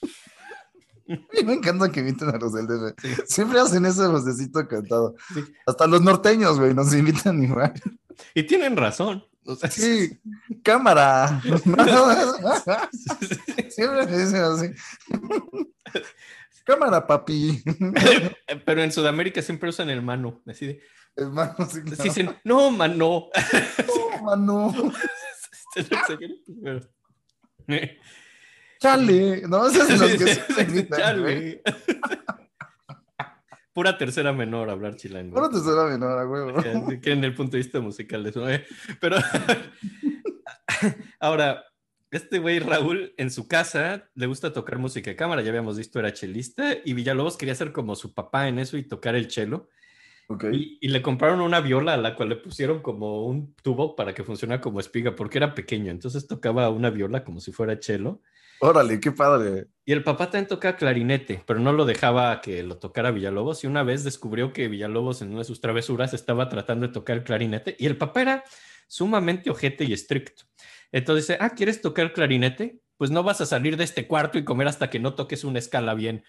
Me 1.45 1.55
encanta 1.55 1.91
que 1.91 2.01
inviten 2.01 2.29
a 2.29 2.37
los 2.37 2.53
del 2.53 2.67
DF. 2.67 3.25
Siempre 3.27 3.59
hacen 3.59 3.87
ese 3.87 4.07
vocecito 4.09 4.69
cantado. 4.69 5.15
Hasta 5.67 5.87
los 5.87 6.03
norteños, 6.03 6.59
güey, 6.59 6.75
nos 6.75 6.93
invitan 6.93 7.43
igual. 7.43 7.73
Y 8.35 8.43
tienen 8.43 8.77
razón. 8.77 9.25
sí, 9.71 10.21
cámara. 10.63 11.41
Siempre 13.71 14.07
dicen 14.07 14.43
así. 14.43 14.67
Cámara, 16.65 17.07
papi. 17.07 17.63
Pero 18.67 18.83
en 18.83 18.93
Sudamérica 18.93 19.41
siempre 19.41 19.71
usan 19.71 19.89
el 19.89 20.03
mano. 20.03 20.43
Así 20.47 20.79
El 21.17 21.31
mano, 21.31 21.55
sí. 21.71 21.81
Dicen, 22.03 22.37
no, 22.45 22.71
mano. 22.71 23.29
No, 23.87 24.23
mano. 24.23 24.93
Chale. 28.81 29.43
No, 29.49 29.71
son 29.71 29.99
los 29.99 30.13
que 30.13 30.35
se 30.35 30.89
Chale. 30.89 31.63
Pura 33.73 33.97
tercera 33.97 34.33
menor 34.33 34.71
hablar 34.71 34.97
chilango. 34.97 35.37
Pura 35.37 35.51
tercera 35.51 35.85
menor, 35.85 36.27
huevo. 36.27 36.61
Que 37.01 37.13
en 37.13 37.23
el 37.23 37.35
punto 37.35 37.53
de 37.53 37.59
vista 37.59 37.81
musical 37.81 38.25
de 38.25 38.31
eso. 38.31 38.51
¿eh? 38.51 38.67
Pero 39.01 39.19
ahora, 41.21 41.65
este 42.11 42.41
güey 42.41 42.59
Raúl 42.59 43.15
en 43.17 43.31
su 43.31 43.47
casa 43.47 44.09
le 44.15 44.27
gusta 44.27 44.53
tocar 44.53 44.79
música 44.79 45.11
de 45.11 45.17
cámara, 45.17 45.43
ya 45.43 45.51
habíamos 45.51 45.77
visto 45.77 46.01
era 46.01 46.13
chelista 46.13 46.77
y 46.85 46.95
Villalobos 46.95 47.37
quería 47.37 47.55
ser 47.55 47.71
como 47.71 47.95
su 47.95 48.15
papá 48.15 48.49
en 48.49 48.59
eso 48.59 48.77
y 48.77 48.83
tocar 48.83 49.15
el 49.15 49.29
chelo. 49.29 49.69
Okay. 50.31 50.77
Y, 50.81 50.89
le 50.89 51.01
compraron 51.01 51.41
una 51.41 51.61
viola 51.61 51.95
a 51.95 51.97
la 51.97 52.15
cual 52.15 52.29
le 52.29 52.37
pusieron 52.37 52.83
como 52.83 53.25
un 53.25 53.55
tubo 53.63 53.97
para 53.97 54.13
que 54.13 54.25
funcionara 54.25 54.61
como 54.61 54.79
espiga 54.79 55.15
porque 55.15 55.39
era 55.39 55.55
pequeño, 55.55 55.91
entonces 55.91 56.27
tocaba 56.27 56.69
una 56.69 56.91
viola 56.91 57.25
como 57.25 57.41
si 57.41 57.51
fuera 57.51 57.81
chelo 57.81 58.21
Órale, 58.61 58.99
qué 58.99 59.13
padre. 59.13 59.69
Y 59.85 59.93
el 59.93 60.03
papá 60.03 60.31
también 60.31 60.49
toca 60.49 60.77
clarinete, 60.77 61.43
pero 61.47 61.61
no 61.61 61.73
lo 61.73 61.85
dejaba 61.85 62.41
que 62.41 62.63
lo 62.65 62.79
tocara 62.79 63.13
Villalobos. 63.13 63.63
Y 63.63 63.69
una 63.69 63.85
vez 63.85 64.03
descubrió 64.03 64.53
que 64.53 64.69
Villalobos 64.69 65.23
en 65.23 65.29
una 65.31 65.39
de 65.39 65.45
sus 65.45 65.61
travesuras 65.61 66.13
estaba 66.13 66.49
tratando 66.49 66.87
de 66.87 66.93
tocar 66.93 67.19
el 67.19 67.25
clarinete 67.25 67.77
y 67.79 67.87
el 67.87 67.97
papá 67.97 68.23
era 68.23 68.45
sumamente 68.89 69.51
ojete 69.51 69.85
y 69.85 69.93
estricto. 69.93 70.45
Entonces 70.91 71.29
dice, 71.29 71.39
ah, 71.41 71.51
¿quieres 71.51 71.81
tocar 71.81 72.13
clarinete? 72.13 72.81
Pues 72.97 73.13
no 73.13 73.23
vas 73.23 73.41
a 73.41 73.47
salir 73.47 73.77
de 73.77 73.85
este 73.85 74.09
cuarto 74.09 74.39
y 74.39 74.45
comer 74.45 74.67
hasta 74.67 74.91
que 74.91 74.99
no 74.99 75.15
toques 75.15 75.45
una 75.45 75.61
escala 75.61 75.95
bien. 75.95 76.25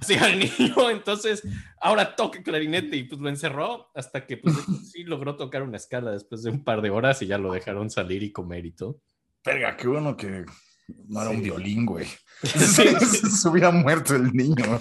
Así 0.00 0.14
al 0.14 0.38
niño, 0.38 0.90
entonces 0.90 1.42
ahora 1.80 2.16
toque 2.16 2.42
clarinete 2.42 2.96
y 2.96 3.04
pues 3.04 3.20
lo 3.20 3.28
encerró 3.28 3.90
hasta 3.94 4.26
que 4.26 4.36
pues 4.36 4.54
sí 4.90 5.04
logró 5.04 5.36
tocar 5.36 5.62
una 5.62 5.76
escala 5.76 6.12
después 6.12 6.42
de 6.42 6.50
un 6.50 6.64
par 6.64 6.82
de 6.82 6.90
horas 6.90 7.22
y 7.22 7.26
ya 7.26 7.38
lo 7.38 7.52
dejaron 7.52 7.90
salir 7.90 8.22
y 8.22 8.32
comer 8.32 8.66
y 8.66 8.72
todo. 8.72 9.00
Verga, 9.44 9.76
qué 9.76 9.88
bueno 9.88 10.16
que 10.16 10.44
no 11.08 11.20
era 11.20 11.30
un 11.30 11.42
violín, 11.42 11.86
güey. 11.86 12.06
Se 12.42 13.48
hubiera 13.48 13.70
muerto 13.70 14.14
el 14.16 14.32
niño. 14.32 14.78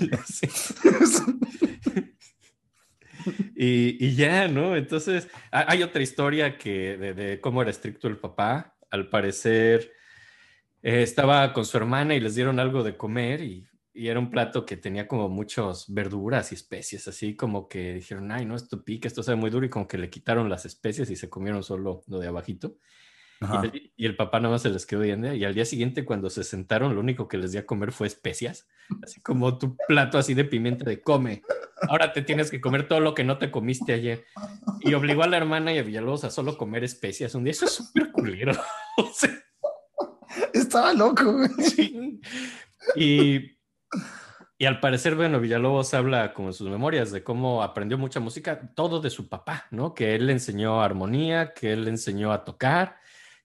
Y, 3.55 4.03
y, 4.03 4.15
ya, 4.15 4.47
¿no? 4.47 4.75
Entonces, 4.75 5.27
hay 5.51 5.83
otra 5.83 6.01
historia 6.01 6.57
que 6.57 6.97
de, 6.97 7.39
cómo 7.39 7.61
era 7.61 7.69
estricto 7.69 8.07
el 8.07 8.17
papá. 8.17 8.75
Al 8.89 9.09
parecer, 9.09 9.91
eh, 10.81 11.03
estaba 11.03 11.53
con 11.53 11.65
su 11.65 11.77
hermana 11.77 12.15
y 12.15 12.19
les 12.19 12.33
dieron 12.33 12.59
algo 12.59 12.83
de 12.83 12.97
comer 12.97 13.41
y, 13.41 13.67
y, 13.93 14.07
era 14.07 14.19
un 14.19 14.29
plato 14.29 14.65
que 14.65 14.77
tenía 14.77 15.07
como 15.07 15.29
muchas 15.29 15.85
verduras 15.93 16.51
y 16.51 16.55
especies, 16.55 17.07
así 17.07 17.35
como 17.35 17.67
que 17.67 17.93
dijeron, 17.93 18.31
ay, 18.31 18.45
no, 18.45 18.55
esto 18.55 18.83
pica, 18.83 19.07
esto 19.07 19.23
sabe 19.23 19.37
muy 19.37 19.49
duro 19.49 19.65
y 19.65 19.69
como 19.69 19.87
que 19.87 19.97
le 19.97 20.09
quitaron 20.09 20.49
las 20.49 20.65
especies 20.65 21.09
y 21.09 21.15
se 21.15 21.29
comieron 21.29 21.63
solo 21.63 22.03
lo 22.07 22.19
de 22.19 22.27
abajito. 22.27 22.75
Y 23.97 24.05
el, 24.05 24.15
papá 24.15 24.39
nada 24.39 24.51
más 24.53 24.61
se 24.61 24.69
les 24.69 24.85
quedó 24.85 24.99
viendo 24.99 25.33
y 25.33 25.43
al 25.43 25.55
día 25.55 25.65
siguiente 25.65 26.05
cuando 26.05 26.29
se 26.29 26.43
sentaron 26.43 26.93
lo 26.93 27.01
único 27.01 27.27
que 27.27 27.39
les 27.39 27.51
di 27.51 27.57
a 27.57 27.65
comer 27.65 27.91
fue 27.91 28.05
especias, 28.05 28.67
así 29.01 29.19
como 29.19 29.57
tu 29.57 29.75
plato 29.87 30.19
así 30.19 30.35
de 30.35 30.45
pimienta 30.45 30.85
de 30.85 31.01
come, 31.01 31.41
ahora 31.89 32.13
te 32.13 32.21
tienes 32.21 32.51
que 32.51 32.61
comer 32.61 32.87
todo 32.87 32.99
lo 32.99 33.15
que 33.15 33.23
no 33.23 33.39
te 33.39 33.49
comiste 33.49 33.93
ayer. 33.93 34.25
Y 34.81 34.93
obligó 34.93 35.23
a 35.23 35.27
la 35.27 35.37
hermana 35.37 35.73
y 35.73 35.79
a 35.79 35.83
Villalobos 35.83 36.23
a 36.23 36.29
solo 36.29 36.55
comer 36.55 36.83
especias 36.83 37.33
un 37.33 37.43
día, 37.43 37.51
eso 37.51 37.65
es 37.65 37.71
súper 37.71 38.11
culero. 38.11 38.53
Estaba 40.53 40.93
loco, 40.93 41.33
güey. 41.33 42.19
Y, 42.95 43.57
y 44.57 44.65
al 44.65 44.79
parecer, 44.79 45.15
bueno, 45.15 45.39
Villalobos 45.39 45.93
habla 45.93 46.33
como 46.33 46.49
en 46.49 46.53
sus 46.53 46.69
memorias 46.69 47.11
de 47.11 47.23
cómo 47.23 47.63
aprendió 47.63 47.97
mucha 47.97 48.19
música, 48.19 48.73
todo 48.75 48.99
de 48.99 49.09
su 49.09 49.27
papá, 49.29 49.67
¿no? 49.71 49.93
Que 49.93 50.15
él 50.15 50.27
le 50.27 50.33
enseñó 50.33 50.81
armonía, 50.81 51.53
que 51.53 51.73
él 51.73 51.85
le 51.85 51.89
enseñó 51.89 52.31
a 52.31 52.43
tocar 52.43 52.97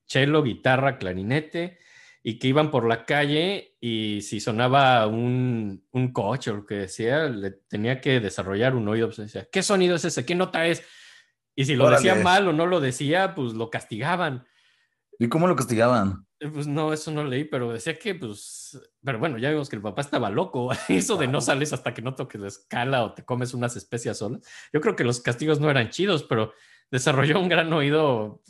cello, 0.06 0.42
guitarra, 0.42 0.98
clarinete, 0.98 1.78
y 2.22 2.38
que 2.38 2.48
iban 2.48 2.70
por 2.70 2.88
la 2.88 3.04
calle 3.04 3.76
y 3.80 4.20
si 4.22 4.40
sonaba 4.40 5.06
un, 5.06 5.86
un 5.92 6.12
coche 6.12 6.50
o 6.50 6.56
lo 6.56 6.66
que 6.66 6.74
decía, 6.74 7.28
le 7.28 7.52
tenía 7.52 8.00
que 8.00 8.18
desarrollar 8.18 8.74
un 8.74 8.88
oído. 8.88 9.06
Pues 9.06 9.18
decía, 9.18 9.46
¿qué 9.50 9.62
sonido 9.62 9.94
es 9.94 10.04
ese? 10.04 10.26
¿Qué 10.26 10.34
nota 10.34 10.66
es? 10.66 10.82
Y 11.54 11.66
si 11.66 11.76
lo 11.76 11.88
decía 11.88 12.16
mal 12.16 12.48
o 12.48 12.52
no 12.52 12.66
lo 12.66 12.80
decía, 12.80 13.34
pues 13.34 13.52
lo 13.52 13.70
castigaban. 13.70 14.44
¿Y 15.18 15.28
cómo 15.28 15.46
lo 15.46 15.56
castigaban? 15.56 16.26
Eh, 16.40 16.48
pues 16.48 16.66
no, 16.66 16.92
eso 16.92 17.10
no 17.10 17.24
leí, 17.24 17.44
pero 17.44 17.72
decía 17.72 17.98
que, 17.98 18.14
pues, 18.14 18.78
pero 19.02 19.18
bueno, 19.18 19.38
ya 19.38 19.50
vimos 19.50 19.68
que 19.68 19.76
el 19.76 19.82
papá 19.82 20.02
estaba 20.02 20.28
loco. 20.28 20.70
Eso 20.88 21.16
de 21.16 21.28
no 21.28 21.40
sales 21.40 21.72
hasta 21.72 21.94
que 21.94 22.02
no 22.02 22.14
toques 22.14 22.40
la 22.40 22.48
escala 22.48 23.04
o 23.04 23.14
te 23.14 23.24
comes 23.24 23.54
unas 23.54 23.76
especias 23.76 24.18
solas. 24.18 24.42
Yo 24.72 24.80
creo 24.80 24.96
que 24.96 25.04
los 25.04 25.20
castigos 25.20 25.60
no 25.60 25.70
eran 25.70 25.88
chidos, 25.88 26.24
pero 26.24 26.52
desarrolló 26.90 27.40
un 27.40 27.48
gran 27.48 27.72
oído 27.72 28.42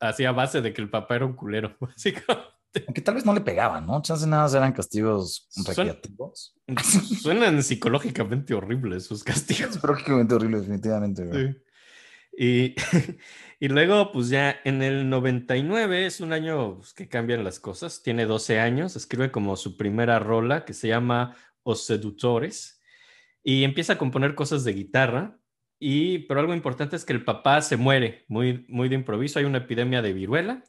hacia 0.00 0.32
base 0.32 0.60
de 0.60 0.72
que 0.72 0.82
el 0.82 0.90
papá 0.90 1.16
era 1.16 1.26
un 1.26 1.34
culero, 1.34 1.76
Aunque 2.86 3.02
tal 3.02 3.16
vez 3.16 3.26
no 3.26 3.34
le 3.34 3.42
pegaban, 3.42 3.86
¿no? 3.86 4.00
Chance 4.00 4.26
nada 4.26 4.48
eran 4.56 4.72
castigos 4.72 5.46
recreativos. 5.66 6.54
Suenan, 7.20 7.62
psicológicamente 7.62 8.54
horribles 8.54 9.04
sus 9.04 9.22
castigos. 9.22 9.74
Psicológicamente 9.74 10.34
horribles, 10.34 10.62
definitivamente. 10.62 11.62
Y, 12.36 12.74
y, 13.62 13.68
luego, 13.68 14.10
pues 14.10 14.28
ya 14.28 14.56
en 14.64 14.82
el 14.82 15.08
99 15.08 16.06
es 16.06 16.20
un 16.20 16.32
año 16.32 16.78
pues, 16.78 16.92
que 16.92 17.08
cambian 17.08 17.44
las 17.44 17.60
cosas. 17.60 18.02
Tiene 18.02 18.26
12 18.26 18.58
años, 18.58 18.96
escribe 18.96 19.30
como 19.30 19.56
su 19.56 19.76
primera 19.76 20.18
rola 20.18 20.64
que 20.64 20.74
se 20.74 20.88
llama 20.88 21.36
Os 21.62 21.86
Seductores 21.86 22.80
y 23.44 23.64
empieza 23.64 23.94
a 23.94 23.98
componer 23.98 24.34
cosas 24.34 24.64
de 24.64 24.72
guitarra 24.72 25.38
y, 25.84 26.20
pero 26.20 26.38
algo 26.38 26.54
importante 26.54 26.94
es 26.94 27.04
que 27.04 27.12
el 27.12 27.24
papá 27.24 27.60
se 27.60 27.76
muere 27.76 28.24
muy, 28.28 28.64
muy 28.68 28.88
de 28.88 28.94
improviso. 28.94 29.40
Hay 29.40 29.44
una 29.44 29.58
epidemia 29.58 30.00
de 30.00 30.12
viruela. 30.12 30.62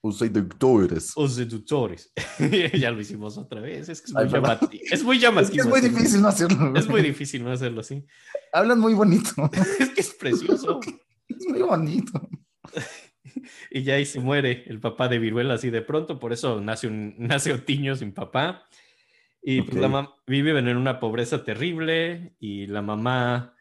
Os 0.00 0.18
seductores. 0.18 1.12
Os 1.16 1.34
seductores. 1.34 2.12
ya 2.74 2.92
lo 2.92 3.00
hicimos 3.00 3.38
otra 3.38 3.60
vez. 3.60 3.88
Es 3.88 4.00
que 4.00 4.06
es 4.06 4.14
muy 4.14 4.28
llamativo. 4.28 4.82
Es 4.90 5.02
muy 5.02 5.18
llamativo. 5.18 5.62
Es, 5.64 5.68
muy 5.68 5.80
difícil 5.80 6.22
no 6.22 6.28
hacerlo. 6.28 6.72
Es 6.76 6.88
muy 6.88 7.02
difícil 7.02 7.42
no 7.42 7.50
hacerlo 7.50 7.80
así. 7.80 8.04
Hablan 8.52 8.78
muy 8.78 8.94
bonito. 8.94 9.30
es 9.80 9.88
que 9.90 10.00
es 10.00 10.14
precioso. 10.14 10.80
Es 11.42 11.48
muy 11.48 11.62
bonito. 11.62 12.28
y 13.70 13.82
ya 13.82 13.94
ahí 13.94 14.04
se 14.04 14.20
muere 14.20 14.64
el 14.66 14.80
papá 14.80 15.08
de 15.08 15.18
viruela 15.18 15.54
así 15.54 15.70
de 15.70 15.82
pronto. 15.82 16.18
Por 16.18 16.32
eso 16.32 16.60
nace, 16.60 16.86
un, 16.86 17.14
nace 17.18 17.52
Otiño 17.52 17.96
sin 17.96 18.12
papá. 18.12 18.66
Y 19.42 19.62
pues 19.62 19.76
la 19.76 19.88
mamá 19.88 20.14
vive 20.26 20.56
en 20.56 20.76
una 20.76 21.00
pobreza 21.00 21.42
terrible 21.42 22.36
y 22.38 22.68
la 22.68 22.80
mamá 22.80 23.56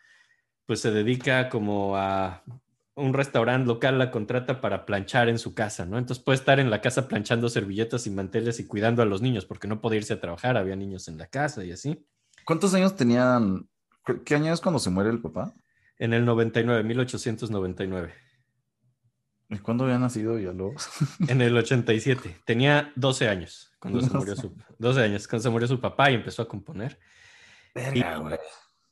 pues 0.68 0.80
se 0.80 0.92
dedica 0.92 1.50
como 1.50 1.98
a 1.98 2.44
un 2.94 3.14
restaurante 3.14 3.68
local, 3.68 3.98
la 3.98 4.12
contrata 4.12 4.62
para 4.62 4.86
planchar 4.86 5.28
en 5.28 5.40
su 5.40 5.56
casa, 5.56 5.88
¿no? 5.88 5.98
Entonces 5.98 6.24
puede 6.24 6.38
estar 6.38 6.60
en 6.60 6.70
la 6.70 6.82
casa 6.82 7.08
planchando 7.08 7.50
servilletas 7.50 8.06
y 8.06 8.12
manteles 8.12 8.60
y 8.60 8.68
cuidando 8.68 9.02
a 9.02 9.06
los 9.06 9.24
niños, 9.24 9.46
porque 9.46 9.68
no 9.68 9.82
podía 9.82 9.98
irse 9.98 10.14
a 10.14 10.22
trabajar, 10.22 10.56
había 10.56 10.76
niños 10.76 11.08
en 11.08 11.18
la 11.18 11.26
casa 11.26 11.66
y 11.66 11.72
así. 11.72 12.06
¿Cuántos 12.46 12.74
años 12.76 12.96
tenían? 12.96 13.68
¿Qué 14.24 14.36
año 14.36 14.54
es 14.54 14.62
cuando 14.62 14.78
se 14.78 14.92
muere 14.92 15.10
el 15.10 15.20
papá? 15.20 15.54
En 16.02 16.14
el 16.14 16.26
99, 16.26 16.84
1899. 16.84 18.12
¿Y 19.50 19.60
cuándo 19.60 19.84
había 19.84 20.00
nacido 20.00 20.34
Villalobos? 20.34 20.90
En 21.30 21.42
el 21.42 21.56
87. 21.56 22.38
Tenía 22.44 22.92
12 22.96 23.30
años 23.30 23.72
cuando 23.78 24.02
se 24.02 24.10
murió 24.18 24.36
su, 24.36 24.52
12 24.80 25.00
años 25.00 25.28
cuando 25.28 25.44
se 25.44 25.50
murió 25.52 25.68
su 25.68 25.80
papá 25.80 26.10
y 26.10 26.16
empezó 26.16 26.42
a 26.42 26.48
componer. 26.48 26.98
Verga, 27.76 28.18
güey. 28.18 28.40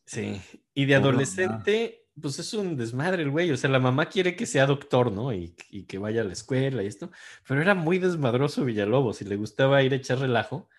Sí, 0.06 0.39
y 0.76 0.86
de 0.86 0.93
adolescente, 0.93 2.06
pues 2.22 2.38
es 2.38 2.54
un 2.54 2.78
desmadre 2.78 3.24
el 3.24 3.32
güey. 3.32 3.50
O 3.50 3.58
sea, 3.58 3.72
la 3.72 3.80
mamá 3.80 4.06
quiere 4.06 4.36
que 4.36 4.45
sea 4.45 4.67
doctor, 4.67 5.12
¿no? 5.12 5.34
Y, 5.34 5.56
que 5.88 5.98
vaya 5.98 6.22
a 6.22 6.26
la 6.26 6.34
escuela 6.34 6.84
y 6.84 6.88
esto. 6.88 7.10
Pero 7.48 7.60
era 7.60 7.74
muy 7.74 7.98
desmadroso 7.98 8.65
Villalobos 8.65 9.19
y 9.24 9.26
le 9.26 9.36
gustaba 9.36 9.82
ir 9.82 9.93
a 9.93 9.95
echar 9.95 10.19
relajo. 10.19 10.69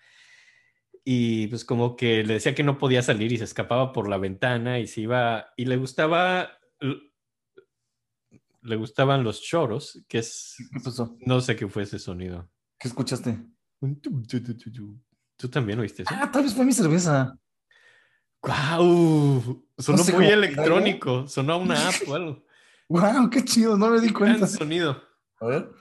Y 1.03 1.47
pues 1.47 1.65
como 1.65 1.95
que 1.95 2.23
le 2.23 2.35
decía 2.35 2.53
que 2.53 2.63
no 2.63 2.77
podía 2.77 3.01
salir 3.01 3.31
y 3.31 3.37
se 3.37 3.43
escapaba 3.45 3.91
por 3.91 4.07
la 4.07 4.17
ventana 4.17 4.79
y 4.79 4.87
se 4.87 5.01
iba. 5.01 5.47
Y 5.57 5.65
le 5.65 5.77
gustaba. 5.77 6.51
Le 8.61 8.75
gustaban 8.75 9.23
los 9.23 9.41
choros, 9.41 10.03
que 10.07 10.19
es. 10.19 10.55
¿Qué 10.71 10.79
pasó? 10.83 11.17
No 11.25 11.41
sé 11.41 11.55
qué 11.55 11.67
fue 11.67 11.83
ese 11.83 11.97
sonido. 11.97 12.47
¿Qué 12.77 12.87
escuchaste? 12.87 13.39
¿Tú 15.37 15.49
también 15.49 15.79
oíste 15.79 16.03
eso? 16.03 16.13
Ah, 16.15 16.29
tal 16.31 16.43
vez 16.43 16.53
fue 16.53 16.65
mi 16.65 16.73
cerveza. 16.73 17.35
¡Guau! 18.43 19.65
Sonó 19.77 20.03
muy 20.13 20.25
electrónico. 20.25 21.27
Sonó 21.27 21.53
a 21.53 21.57
una 21.57 21.87
app 21.89 21.95
o 22.07 22.15
algo. 22.15 22.45
¡Guau! 22.87 23.29
¡Qué 23.29 23.43
chido! 23.43 23.77
No 23.77 23.89
me 23.89 23.99
di 23.99 24.11
cuenta. 24.11 24.37
Gran 24.39 24.49
sonido. 24.49 25.01
A 25.39 25.45
ver. 25.47 25.71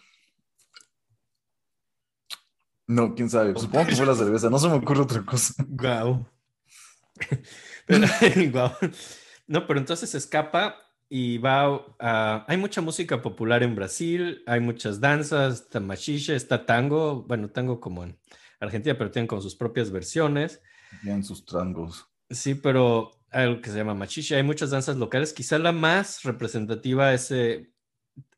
No, 2.90 3.14
quién 3.14 3.30
sabe. 3.30 3.54
Supongo 3.56 3.86
que 3.86 3.94
fue 3.94 4.04
la 4.04 4.16
cerveza. 4.16 4.50
No 4.50 4.58
se 4.58 4.68
me 4.68 4.74
ocurre 4.74 5.02
otra 5.02 5.24
cosa. 5.24 5.54
¡Guau! 5.68 6.26
Guau. 8.50 8.72
No, 9.46 9.64
pero 9.64 9.78
entonces 9.78 10.12
escapa 10.16 10.74
y 11.08 11.38
va 11.38 11.86
a... 12.00 12.44
Hay 12.48 12.56
mucha 12.56 12.80
música 12.80 13.22
popular 13.22 13.62
en 13.62 13.76
Brasil, 13.76 14.42
hay 14.44 14.58
muchas 14.58 15.00
danzas, 15.00 15.62
está 15.62 15.78
machiche, 15.78 16.34
está 16.34 16.66
tango, 16.66 17.22
bueno, 17.28 17.50
tango 17.50 17.78
como 17.78 18.02
en 18.02 18.18
Argentina, 18.58 18.98
pero 18.98 19.12
tienen 19.12 19.28
con 19.28 19.40
sus 19.40 19.54
propias 19.54 19.92
versiones. 19.92 20.60
Tienen 21.02 21.22
sus 21.22 21.46
tangos. 21.46 22.08
Sí, 22.28 22.56
pero 22.56 23.12
algo 23.30 23.60
que 23.60 23.70
se 23.70 23.76
llama 23.76 23.94
machiche. 23.94 24.34
Hay 24.34 24.42
muchas 24.42 24.70
danzas 24.70 24.96
locales. 24.96 25.32
Quizá 25.32 25.60
la 25.60 25.70
más 25.70 26.24
representativa 26.24 27.14
es, 27.14 27.30
eh, 27.30 27.72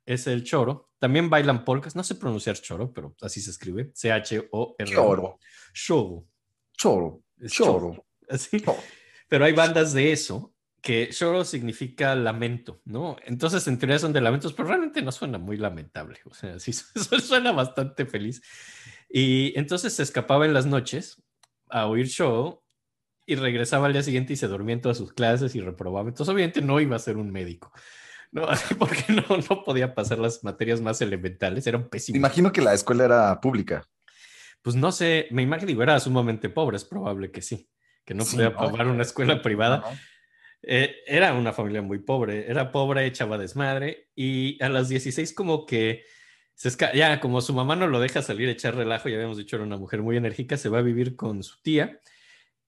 es 0.07 0.27
el 0.27 0.45
choro. 0.45 0.91
También 0.99 1.31
bailan 1.31 1.65
polcas. 1.65 1.97
No 1.97 2.05
sé 2.05 2.15
pronunciar 2.15 2.57
choro, 2.57 2.93
pero 2.93 3.15
así 3.21 3.41
se 3.41 3.51
escribe. 3.51 3.91
C-H-O-R. 3.95 4.91
Choro. 4.91 5.39
Choro. 5.73 6.27
Choro. 6.77 7.23
Choro. 7.47 8.07
Así. 8.29 8.63
Pero 9.29 9.45
hay 9.45 9.53
bandas 9.53 9.93
de 9.93 10.13
eso 10.13 10.53
que 10.83 11.09
choro 11.11 11.45
significa 11.45 12.15
lamento, 12.17 12.83
¿no? 12.85 13.17
Entonces, 13.25 13.67
en 13.69 13.79
teoría 13.79 14.01
son 14.01 14.13
de 14.13 14.21
lamentos, 14.21 14.53
pero 14.53 14.69
realmente 14.69 15.01
no 15.01 15.13
suena 15.13 15.39
muy 15.39 15.57
lamentable. 15.57 16.19
O 16.25 16.35
sea, 16.35 16.59
sí 16.59 16.73
suena 17.23 17.53
bastante 17.53 18.05
feliz. 18.05 18.43
Y 19.09 19.57
entonces 19.57 19.93
se 19.95 20.03
escapaba 20.03 20.45
en 20.45 20.53
las 20.53 20.67
noches 20.67 21.23
a 21.69 21.87
oír 21.87 22.09
show 22.09 22.63
y 23.25 23.37
regresaba 23.37 23.87
al 23.87 23.93
día 23.93 24.03
siguiente 24.03 24.33
y 24.33 24.37
se 24.37 24.49
dormía 24.49 24.75
en 24.75 24.81
todas 24.81 24.99
sus 24.99 25.13
clases 25.13 25.55
y 25.55 25.61
reprobaba. 25.61 26.09
Entonces, 26.09 26.35
obviamente, 26.35 26.61
no 26.61 26.81
iba 26.81 26.97
a 26.97 26.99
ser 26.99 27.17
un 27.17 27.31
médico. 27.31 27.73
No, 28.35 28.49
porque 28.79 29.05
no, 29.13 29.37
no 29.37 29.63
podía 29.63 29.95
pasar 29.95 30.19
las 30.19 30.43
materias 30.43 30.81
más 30.81 31.03
elementales, 31.03 31.67
era 31.67 31.77
un 31.77 31.89
pésimo. 31.89 32.17
Imagino 32.17 32.51
que 32.51 32.63
la 32.63 32.73
escuela 32.73 33.05
era 33.05 33.41
pública. 33.41 33.87
pues 34.63 34.75
no 34.75 34.91
sé, 34.91 35.29
me 35.31 35.43
imagino, 35.43 35.83
era 35.83 36.01
sumamente 36.01 36.49
pobre, 36.49 36.79
es 36.79 36.85
probable 36.85 37.31
que 37.31 37.43
sí, 37.43 37.69
que 38.07 38.15
no 38.15 38.25
podía 38.25 38.55
pagar 38.57 38.87
una 38.87 39.03
escuela 39.03 39.43
privada. 39.43 39.85
Eh, 40.63 40.95
era 41.07 41.35
una 41.35 41.53
familia 41.53 41.83
muy 41.83 41.99
pobre, 41.99 42.49
era 42.49 42.71
pobre, 42.71 43.05
echaba 43.05 43.37
desmadre 43.37 44.11
y 44.15 44.63
a 44.63 44.69
las 44.69 44.89
16 44.89 45.35
como 45.35 45.67
que 45.67 46.05
se 46.55 46.71
ya 46.95 47.19
como 47.19 47.41
su 47.41 47.53
mamá 47.53 47.75
no 47.75 47.89
lo 47.89 47.99
deja 47.99 48.23
salir 48.23 48.49
a 48.49 48.53
echar 48.53 48.77
relajo, 48.77 49.09
ya 49.09 49.17
habíamos 49.17 49.39
dicho 49.39 49.57
era 49.57 49.65
una 49.65 49.77
mujer 49.77 50.03
muy 50.03 50.17
enérgica, 50.17 50.57
se 50.57 50.69
va 50.69 50.79
a 50.79 50.83
vivir 50.83 51.17
con 51.17 51.43
su 51.43 51.61
tía 51.63 51.99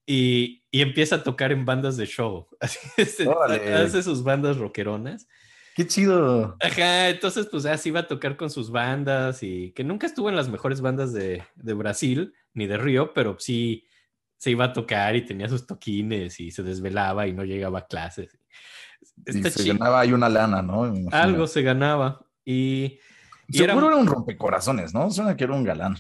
y, 0.05 0.65
y 0.73 0.83
empieza 0.83 1.17
a 1.17 1.23
tocar 1.23 1.53
en 1.53 1.65
bandas 1.65 1.97
de 1.97 2.07
show, 2.07 2.49
hace 2.61 4.03
sus 4.03 4.25
bandas 4.25 4.59
rockeronas. 4.59 5.29
Qué 5.75 5.87
chido. 5.87 6.57
Ajá, 6.61 7.09
entonces 7.09 7.47
pues 7.51 7.67
así 7.67 7.89
iba 7.89 8.01
a 8.01 8.07
tocar 8.07 8.37
con 8.37 8.49
sus 8.49 8.71
bandas 8.71 9.43
y 9.43 9.73
que 9.73 9.83
nunca 9.83 10.07
estuvo 10.07 10.29
en 10.29 10.37
las 10.37 10.49
mejores 10.49 10.81
bandas 10.81 11.13
de, 11.13 11.43
de 11.57 11.75
Brasil 11.75 12.33
ni 12.53 12.67
de 12.67 12.79
Río, 12.79 13.13
pero 13.13 13.37
sí 13.41 13.89
se 14.37 14.51
iba 14.51 14.67
a 14.67 14.73
tocar 14.73 15.17
y 15.17 15.25
tenía 15.25 15.49
sus 15.49 15.67
toquines 15.67 16.39
y 16.39 16.51
se 16.51 16.63
desvelaba 16.63 17.27
y 17.27 17.33
no 17.33 17.45
llegaba 17.45 17.81
a 17.81 17.87
clases. 17.87 18.39
y 19.27 19.43
se 19.43 19.65
ganaba 19.67 20.01
ahí 20.01 20.13
una 20.13 20.29
lana, 20.29 20.63
¿no? 20.63 20.93
Algo 21.11 21.47
se 21.47 21.63
ganaba. 21.63 22.25
Y, 22.45 22.99
Seguro 23.51 23.89
era... 23.89 23.97
un 23.97 24.07
rompecorazones, 24.07 24.95
¿no? 24.95 25.11
Suena 25.11 25.37
que 25.37 25.45
era 25.45 25.55
un 25.55 25.65
galán. 25.65 25.97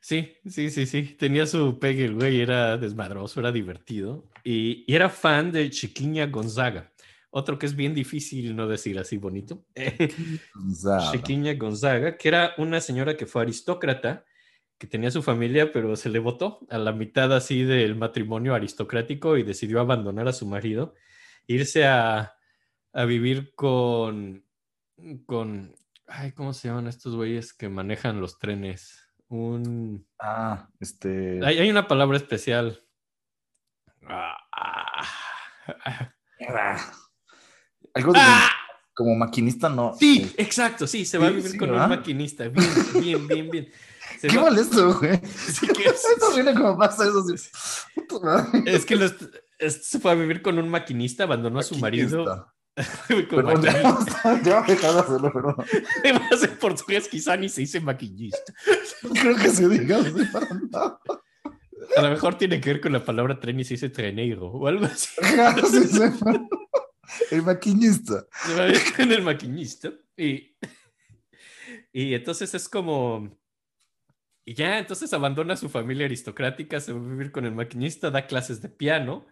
Sí, 0.00 0.36
sí, 0.46 0.70
sí, 0.70 0.86
sí. 0.86 1.16
Tenía 1.18 1.46
su 1.46 1.78
pegue, 1.78 2.06
el 2.06 2.14
güey, 2.14 2.40
era 2.40 2.76
desmadroso, 2.76 3.40
era 3.40 3.52
divertido. 3.52 4.24
Y, 4.42 4.84
y, 4.86 4.94
era 4.94 5.08
fan 5.08 5.52
de 5.52 5.68
Chiquiña 5.70 6.26
Gonzaga. 6.26 6.92
Otro 7.36 7.58
que 7.58 7.66
es 7.66 7.76
bien 7.76 7.92
difícil 7.92 8.56
no 8.56 8.66
decir 8.66 8.98
así 8.98 9.18
bonito. 9.18 9.62
Chiquiña 11.12 11.52
Gonzaga, 11.52 12.16
que 12.16 12.28
era 12.28 12.54
una 12.56 12.80
señora 12.80 13.14
que 13.14 13.26
fue 13.26 13.42
aristócrata 13.42 14.24
que 14.78 14.86
tenía 14.86 15.10
su 15.10 15.22
familia, 15.22 15.70
pero 15.70 15.96
se 15.96 16.08
le 16.08 16.18
votó 16.18 16.60
a 16.70 16.78
la 16.78 16.92
mitad 16.92 17.30
así 17.34 17.62
del 17.62 17.94
matrimonio 17.94 18.54
aristocrático 18.54 19.36
y 19.36 19.42
decidió 19.42 19.80
abandonar 19.80 20.26
a 20.28 20.32
su 20.32 20.46
marido, 20.46 20.94
irse 21.46 21.84
a, 21.84 22.36
a 22.94 23.04
vivir 23.04 23.54
con, 23.54 24.42
con, 25.26 25.76
ay, 26.06 26.32
¿cómo 26.32 26.54
se 26.54 26.68
llaman 26.68 26.86
estos 26.86 27.16
güeyes 27.16 27.52
que 27.52 27.68
manejan 27.68 28.18
los 28.18 28.38
trenes? 28.38 29.10
Un... 29.28 30.06
Ah, 30.18 30.70
este... 30.80 31.44
Hay, 31.44 31.58
hay 31.58 31.68
una 31.68 31.86
palabra 31.86 32.16
especial. 32.16 32.82
Ah, 34.04 34.38
Algo 37.96 38.12
de... 38.12 38.18
¡Ah! 38.20 38.50
Como 38.94 39.14
maquinista, 39.14 39.68
no. 39.68 39.94
Sí, 39.98 40.32
exacto, 40.38 40.86
sí, 40.86 41.04
se 41.04 41.18
va 41.18 41.26
a 41.26 41.30
vivir 41.30 41.58
con 41.58 41.70
un 41.70 41.76
maquinista. 41.76 42.48
Bien, 42.48 42.66
bien, 42.94 43.26
bien, 43.26 43.50
bien. 43.50 43.68
Qué 44.22 44.38
molesto, 44.38 44.98
güey. 44.98 45.20
Sí, 45.26 45.66
que 45.66 45.82
es, 45.90 46.02
horrible 46.22 46.54
como 46.54 46.78
pasa 46.78 47.04
eso. 47.04 47.24
Es 48.64 48.86
que 48.86 48.96
los, 48.96 49.14
se 49.58 49.98
fue 49.98 50.12
a 50.12 50.14
vivir 50.14 50.40
con 50.40 50.58
un 50.58 50.68
maquinista, 50.68 51.24
abandonó 51.24 51.58
a 51.58 51.62
su 51.62 51.76
marido. 51.76 52.46
pero 53.08 53.62
ya, 53.62 53.98
ya 54.42 54.60
me 54.62 54.74
de 54.74 54.86
hacerlo, 54.86 55.30
pero. 55.32 55.56
Además, 56.02 56.42
en 56.42 56.58
portugués 56.58 57.08
quizá 57.08 57.36
ni 57.36 57.48
se 57.48 57.62
dice 57.62 57.80
maquinista. 57.80 58.52
Creo 59.20 59.36
que 59.36 59.48
se 59.48 59.68
diga. 59.68 59.98
A 61.96 62.02
lo 62.02 62.10
mejor 62.10 62.36
tiene 62.36 62.60
que 62.60 62.72
ver 62.72 62.80
con 62.80 62.92
la 62.92 63.04
palabra 63.04 63.38
tren 63.40 63.60
y 63.60 63.64
se 63.64 63.74
dice 63.74 63.88
treneiro 63.90 64.46
o 64.46 64.66
algo 64.66 64.86
así. 64.86 65.10
El 67.30 67.42
maquinista. 67.42 68.26
Se 68.46 68.54
va 68.54 68.64
a 68.64 68.66
vivir 68.66 68.96
con 68.96 69.12
el 69.12 69.22
maquinista. 69.22 69.92
Y, 70.16 70.56
y 71.92 72.14
entonces 72.14 72.54
es 72.54 72.68
como 72.68 73.36
y 74.48 74.54
ya, 74.54 74.78
entonces 74.78 75.12
abandona 75.12 75.54
a 75.54 75.56
su 75.56 75.68
familia 75.68 76.06
aristocrática, 76.06 76.78
se 76.78 76.92
va 76.92 77.00
a 77.00 77.02
vivir 77.02 77.32
con 77.32 77.44
el 77.46 77.52
maquinista, 77.52 78.12
da 78.12 78.28
clases 78.28 78.62
de 78.62 78.68
piano. 78.68 79.26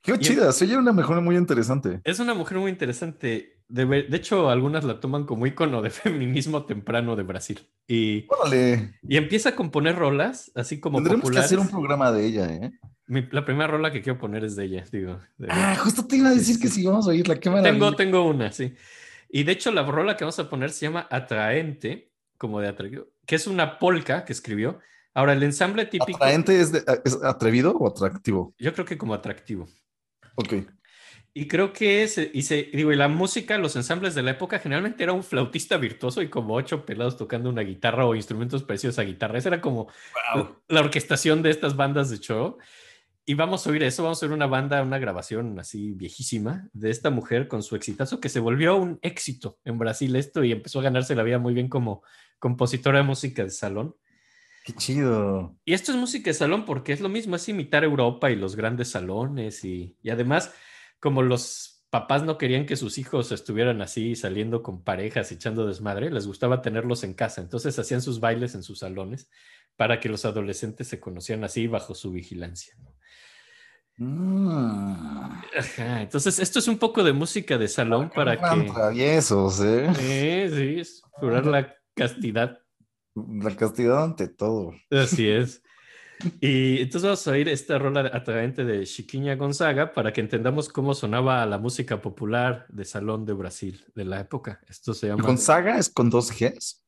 Qué 0.00 0.16
chida, 0.16 0.50
es... 0.50 0.62
ella 0.62 0.78
una 0.78 0.92
mujer 0.92 1.20
muy 1.22 1.36
interesante. 1.36 2.00
Es 2.04 2.20
una 2.20 2.34
mujer 2.34 2.58
muy 2.58 2.70
interesante. 2.70 3.58
De, 3.66 3.84
de, 3.84 4.16
hecho, 4.16 4.48
algunas 4.50 4.84
la 4.84 5.00
toman 5.00 5.24
como 5.24 5.48
icono 5.48 5.82
de 5.82 5.90
feminismo 5.90 6.66
temprano 6.66 7.16
de 7.16 7.24
Brasil. 7.24 7.68
Y, 7.88 8.28
y 9.02 9.16
empieza 9.16 9.48
a 9.50 9.56
componer 9.56 9.96
rolas, 9.96 10.52
así 10.54 10.78
como 10.78 10.98
Tendremos 10.98 11.32
que 11.32 11.38
hacer 11.38 11.58
un 11.58 11.68
programa 11.68 12.12
de 12.12 12.24
ella, 12.24 12.46
¿eh? 12.54 12.78
Mi, 13.06 13.26
la 13.30 13.44
primera 13.44 13.66
rola 13.66 13.90
que 13.90 14.00
quiero 14.00 14.18
poner 14.18 14.44
es 14.44 14.56
de 14.56 14.64
ella, 14.64 14.84
digo. 14.90 15.20
De 15.36 15.48
ah, 15.50 15.76
justo 15.76 16.06
te 16.06 16.16
iba 16.16 16.28
a 16.28 16.34
decir 16.34 16.58
que 16.58 16.68
sí, 16.68 16.84
vamos 16.86 17.06
a 17.06 17.10
oírla, 17.10 17.38
qué 17.38 17.50
Tengo, 17.50 17.94
tengo 17.94 18.26
una, 18.26 18.50
sí. 18.50 18.74
Y 19.28 19.42
de 19.44 19.52
hecho, 19.52 19.70
la 19.72 19.82
rola 19.82 20.16
que 20.16 20.24
vamos 20.24 20.38
a 20.38 20.48
poner 20.48 20.70
se 20.70 20.86
llama 20.86 21.06
Atraente, 21.10 22.12
como 22.38 22.60
de 22.60 22.68
atrevido, 22.68 23.08
que 23.26 23.36
es 23.36 23.46
una 23.46 23.78
polka 23.78 24.24
que 24.24 24.32
escribió. 24.32 24.80
Ahora, 25.12 25.32
el 25.32 25.42
ensamble 25.42 25.86
típico. 25.86 26.16
¿Atraente 26.16 26.60
es, 26.60 26.72
es 27.04 27.22
atrevido 27.22 27.76
o 27.76 27.88
atractivo? 27.88 28.54
Yo 28.58 28.72
creo 28.72 28.86
que 28.86 28.96
como 28.96 29.14
atractivo. 29.14 29.68
Ok. 30.36 30.54
Y 31.36 31.48
creo 31.48 31.72
que 31.72 32.04
es, 32.04 32.16
y 32.32 32.42
se, 32.42 32.70
digo, 32.72 32.92
y 32.92 32.96
la 32.96 33.08
música, 33.08 33.58
los 33.58 33.74
ensambles 33.74 34.14
de 34.14 34.22
la 34.22 34.30
época, 34.30 34.60
generalmente 34.60 35.02
era 35.02 35.12
un 35.12 35.24
flautista 35.24 35.76
virtuoso 35.78 36.22
y 36.22 36.28
como 36.28 36.54
ocho 36.54 36.86
pelados 36.86 37.16
tocando 37.16 37.50
una 37.50 37.62
guitarra 37.62 38.06
o 38.06 38.14
instrumentos 38.14 38.62
parecidos 38.62 39.00
a 39.00 39.02
guitarra. 39.02 39.38
Esa 39.38 39.48
era 39.48 39.60
como 39.60 39.88
la 40.68 40.80
orquestación 40.80 41.42
de 41.42 41.50
estas 41.50 41.74
bandas 41.74 42.08
de 42.08 42.18
show. 42.18 42.56
Y 43.26 43.34
vamos 43.34 43.66
a 43.66 43.70
oír 43.70 43.82
eso, 43.82 44.02
vamos 44.02 44.22
a 44.22 44.26
oír 44.26 44.34
una 44.34 44.46
banda, 44.46 44.82
una 44.82 44.98
grabación 44.98 45.58
así 45.58 45.92
viejísima 45.92 46.68
de 46.74 46.90
esta 46.90 47.08
mujer 47.08 47.48
con 47.48 47.62
su 47.62 47.74
exitazo 47.74 48.20
que 48.20 48.28
se 48.28 48.38
volvió 48.38 48.76
un 48.76 48.98
éxito 49.00 49.58
en 49.64 49.78
Brasil 49.78 50.14
esto 50.16 50.44
y 50.44 50.52
empezó 50.52 50.80
a 50.80 50.82
ganarse 50.82 51.14
la 51.14 51.22
vida 51.22 51.38
muy 51.38 51.54
bien 51.54 51.68
como 51.70 52.02
compositora 52.38 52.98
de 52.98 53.04
música 53.04 53.42
de 53.42 53.50
salón. 53.50 53.96
Qué 54.64 54.74
chido. 54.74 55.56
Y 55.64 55.72
esto 55.72 55.92
es 55.92 55.98
música 55.98 56.28
de 56.28 56.34
salón 56.34 56.66
porque 56.66 56.92
es 56.92 57.00
lo 57.00 57.08
mismo, 57.08 57.36
es 57.36 57.48
imitar 57.48 57.82
Europa 57.82 58.30
y 58.30 58.36
los 58.36 58.56
grandes 58.56 58.90
salones 58.90 59.64
y, 59.64 59.96
y 60.02 60.10
además 60.10 60.52
como 61.00 61.22
los 61.22 61.86
papás 61.88 62.24
no 62.24 62.36
querían 62.36 62.66
que 62.66 62.76
sus 62.76 62.98
hijos 62.98 63.32
estuvieran 63.32 63.80
así 63.80 64.16
saliendo 64.16 64.62
con 64.62 64.82
parejas, 64.82 65.32
echando 65.32 65.66
desmadre, 65.66 66.10
les 66.10 66.26
gustaba 66.26 66.60
tenerlos 66.60 67.04
en 67.04 67.14
casa, 67.14 67.40
entonces 67.40 67.78
hacían 67.78 68.02
sus 68.02 68.20
bailes 68.20 68.54
en 68.54 68.62
sus 68.62 68.80
salones 68.80 69.30
para 69.76 70.00
que 70.00 70.08
los 70.08 70.24
adolescentes 70.24 70.88
se 70.88 71.00
conocieran 71.00 71.44
así 71.44 71.66
bajo 71.68 71.94
su 71.94 72.10
vigilancia. 72.10 72.74
¿no? 72.82 72.93
Mm. 73.96 74.94
entonces, 76.00 76.40
esto 76.40 76.58
es 76.58 76.66
un 76.66 76.78
poco 76.78 77.04
de 77.04 77.12
música 77.12 77.56
de 77.58 77.68
salón 77.68 78.10
para 78.14 78.36
que. 78.36 78.70
Traviesos, 78.70 79.60
¿eh? 79.60 79.88
Sí, 79.94 80.56
sí, 80.56 80.80
es 80.80 81.02
curar 81.12 81.46
la 81.46 81.74
castidad. 81.94 82.58
La 83.14 83.54
castidad 83.54 84.02
ante 84.02 84.28
todo. 84.28 84.72
Así 84.90 85.28
es. 85.28 85.62
Y 86.40 86.80
entonces 86.80 87.02
vamos 87.02 87.26
a 87.26 87.30
oír 87.32 87.48
esta 87.48 87.78
rola 87.78 88.10
atraente 88.12 88.64
de 88.64 88.84
Chiquiña 88.84 89.36
Gonzaga 89.36 89.92
para 89.92 90.12
que 90.12 90.20
entendamos 90.20 90.68
cómo 90.68 90.94
sonaba 90.94 91.44
la 91.46 91.58
música 91.58 92.00
popular 92.00 92.66
de 92.68 92.84
salón 92.84 93.24
de 93.24 93.32
Brasil 93.32 93.84
de 93.94 94.04
la 94.04 94.20
época. 94.20 94.60
Esto 94.68 94.94
se 94.94 95.08
llama. 95.08 95.22
¿Gonzaga 95.22 95.78
es 95.78 95.88
con 95.88 96.10
dos 96.10 96.30
Gs? 96.30 96.84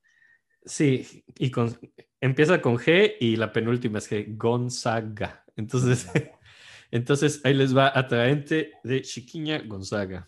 Sí, 0.64 1.24
y 1.38 1.50
con, 1.50 1.78
empieza 2.20 2.60
con 2.60 2.76
G 2.76 3.14
y 3.20 3.36
la 3.36 3.52
penúltima 3.52 3.98
es 3.98 4.10
G, 4.10 4.36
Gonzaga. 4.36 5.44
Entonces, 5.54 6.08
entonces 6.90 7.40
ahí 7.44 7.54
les 7.54 7.76
va 7.76 7.92
atraente 7.94 8.72
de 8.82 9.02
Chiquiña 9.02 9.58
Gonzaga. 9.66 10.26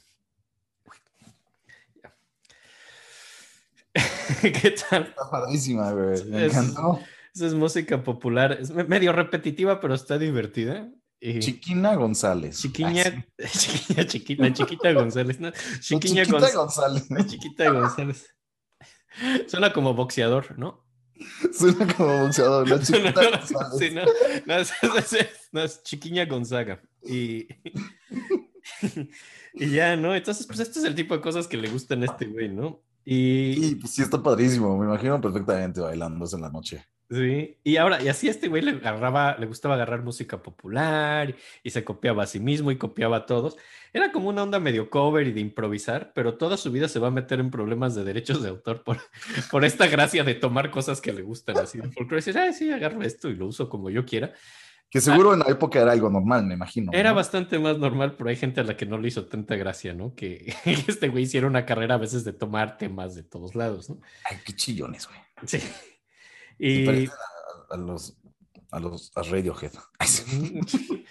¿Qué 4.42 4.74
tal? 4.90 5.02
Está 5.04 5.30
padrísima, 5.30 5.92
güey. 5.92 6.24
Me 6.24 6.46
encantó. 6.46 7.00
Esa 7.34 7.46
es 7.46 7.54
música 7.54 8.02
popular. 8.02 8.58
Es 8.60 8.70
medio 8.70 9.12
repetitiva, 9.12 9.80
pero 9.80 9.94
está 9.94 10.18
divertida. 10.18 10.90
Chiquina 11.20 11.94
González. 11.96 12.60
Chiquiña, 12.60 13.26
chiquiña, 13.52 14.06
chiquita, 14.06 14.52
chiquita 14.52 14.92
González. 14.92 15.40
¿no? 15.40 15.50
Chiquiña 15.80 16.24
chiquita 16.24 16.52
González. 16.54 17.08
Chiquita 17.26 17.70
González. 17.70 18.34
Suena 19.48 19.72
como 19.72 19.94
boxeador, 19.94 20.58
¿no? 20.58 20.87
Suena 21.52 21.94
como 21.94 22.22
boxeador, 22.22 22.68
la 22.68 22.78
chiquita 22.82 23.22
no. 23.50 23.78
Sí, 23.78 23.90
no, 23.90 24.02
no, 24.46 24.56
es, 24.58 24.72
no, 25.52 25.62
es 25.62 25.82
Chiquiña 25.82 26.26
Gonzaga. 26.26 26.80
Y, 27.04 27.48
y 29.54 29.70
ya, 29.70 29.96
¿no? 29.96 30.14
Entonces, 30.14 30.46
pues 30.46 30.60
este 30.60 30.78
es 30.80 30.84
el 30.84 30.94
tipo 30.94 31.14
de 31.14 31.20
cosas 31.20 31.46
que 31.46 31.56
le 31.56 31.68
gustan 31.68 32.02
a 32.02 32.06
este 32.06 32.26
güey, 32.26 32.48
¿no? 32.48 32.82
Y, 33.10 33.68
y 33.68 33.74
pues 33.76 33.94
sí, 33.94 34.02
está 34.02 34.22
padrísimo. 34.22 34.76
Me 34.76 34.84
imagino 34.84 35.18
perfectamente 35.18 35.80
bailando 35.80 36.26
en 36.30 36.40
la 36.42 36.50
noche. 36.50 36.84
Sí, 37.08 37.56
y 37.64 37.78
ahora, 37.78 38.02
y 38.02 38.08
así 38.08 38.28
este 38.28 38.48
güey 38.48 38.60
le 38.60 38.72
agarraba, 38.72 39.34
le 39.38 39.46
gustaba 39.46 39.76
agarrar 39.76 40.02
música 40.02 40.42
popular 40.42 41.34
y 41.62 41.70
se 41.70 41.82
copiaba 41.82 42.24
a 42.24 42.26
sí 42.26 42.38
mismo 42.38 42.70
y 42.70 42.76
copiaba 42.76 43.16
a 43.16 43.24
todos. 43.24 43.56
Era 43.94 44.12
como 44.12 44.28
una 44.28 44.42
onda 44.42 44.60
medio 44.60 44.90
cover 44.90 45.26
y 45.26 45.32
de 45.32 45.40
improvisar, 45.40 46.12
pero 46.14 46.36
toda 46.36 46.58
su 46.58 46.70
vida 46.70 46.86
se 46.86 46.98
va 46.98 47.08
a 47.08 47.10
meter 47.10 47.40
en 47.40 47.50
problemas 47.50 47.94
de 47.94 48.04
derechos 48.04 48.42
de 48.42 48.50
autor 48.50 48.84
por, 48.84 48.98
por 49.50 49.64
esta 49.64 49.86
gracia 49.86 50.22
de 50.22 50.34
tomar 50.34 50.70
cosas 50.70 51.00
que 51.00 51.14
le 51.14 51.22
gustan 51.22 51.56
así. 51.56 51.78
Porque 51.96 52.16
decir, 52.16 52.36
ah, 52.36 52.52
sí, 52.52 52.70
agarro 52.70 53.02
esto 53.02 53.30
y 53.30 53.36
lo 53.36 53.46
uso 53.46 53.70
como 53.70 53.88
yo 53.88 54.04
quiera. 54.04 54.34
Que 54.90 55.00
seguro 55.02 55.34
en 55.34 55.40
la 55.40 55.48
época 55.48 55.80
era 55.80 55.92
algo 55.92 56.08
normal, 56.08 56.46
me 56.46 56.54
imagino. 56.54 56.90
Era 56.94 57.12
bastante 57.12 57.58
más 57.58 57.78
normal, 57.78 58.14
pero 58.16 58.30
hay 58.30 58.36
gente 58.36 58.60
a 58.60 58.64
la 58.64 58.76
que 58.76 58.86
no 58.86 58.96
le 58.96 59.08
hizo 59.08 59.26
tanta 59.26 59.54
gracia, 59.56 59.92
¿no? 59.92 60.14
Que 60.16 60.54
este 60.64 61.08
güey 61.08 61.24
hiciera 61.24 61.46
una 61.46 61.66
carrera 61.66 61.96
a 61.96 61.98
veces 61.98 62.24
de 62.24 62.32
tomar 62.32 62.78
temas 62.78 63.14
de 63.14 63.22
todos 63.22 63.54
lados, 63.54 63.90
¿no? 63.90 64.00
Ay, 64.24 64.38
qué 64.44 64.54
chillones, 64.54 65.06
güey. 65.06 65.18
Sí. 65.44 65.60
Y... 66.58 67.06
a 67.70 67.76
los, 67.76 68.16
a 68.70 68.80
los 68.80 69.12
a 69.16 69.22
Radiohead. 69.22 69.72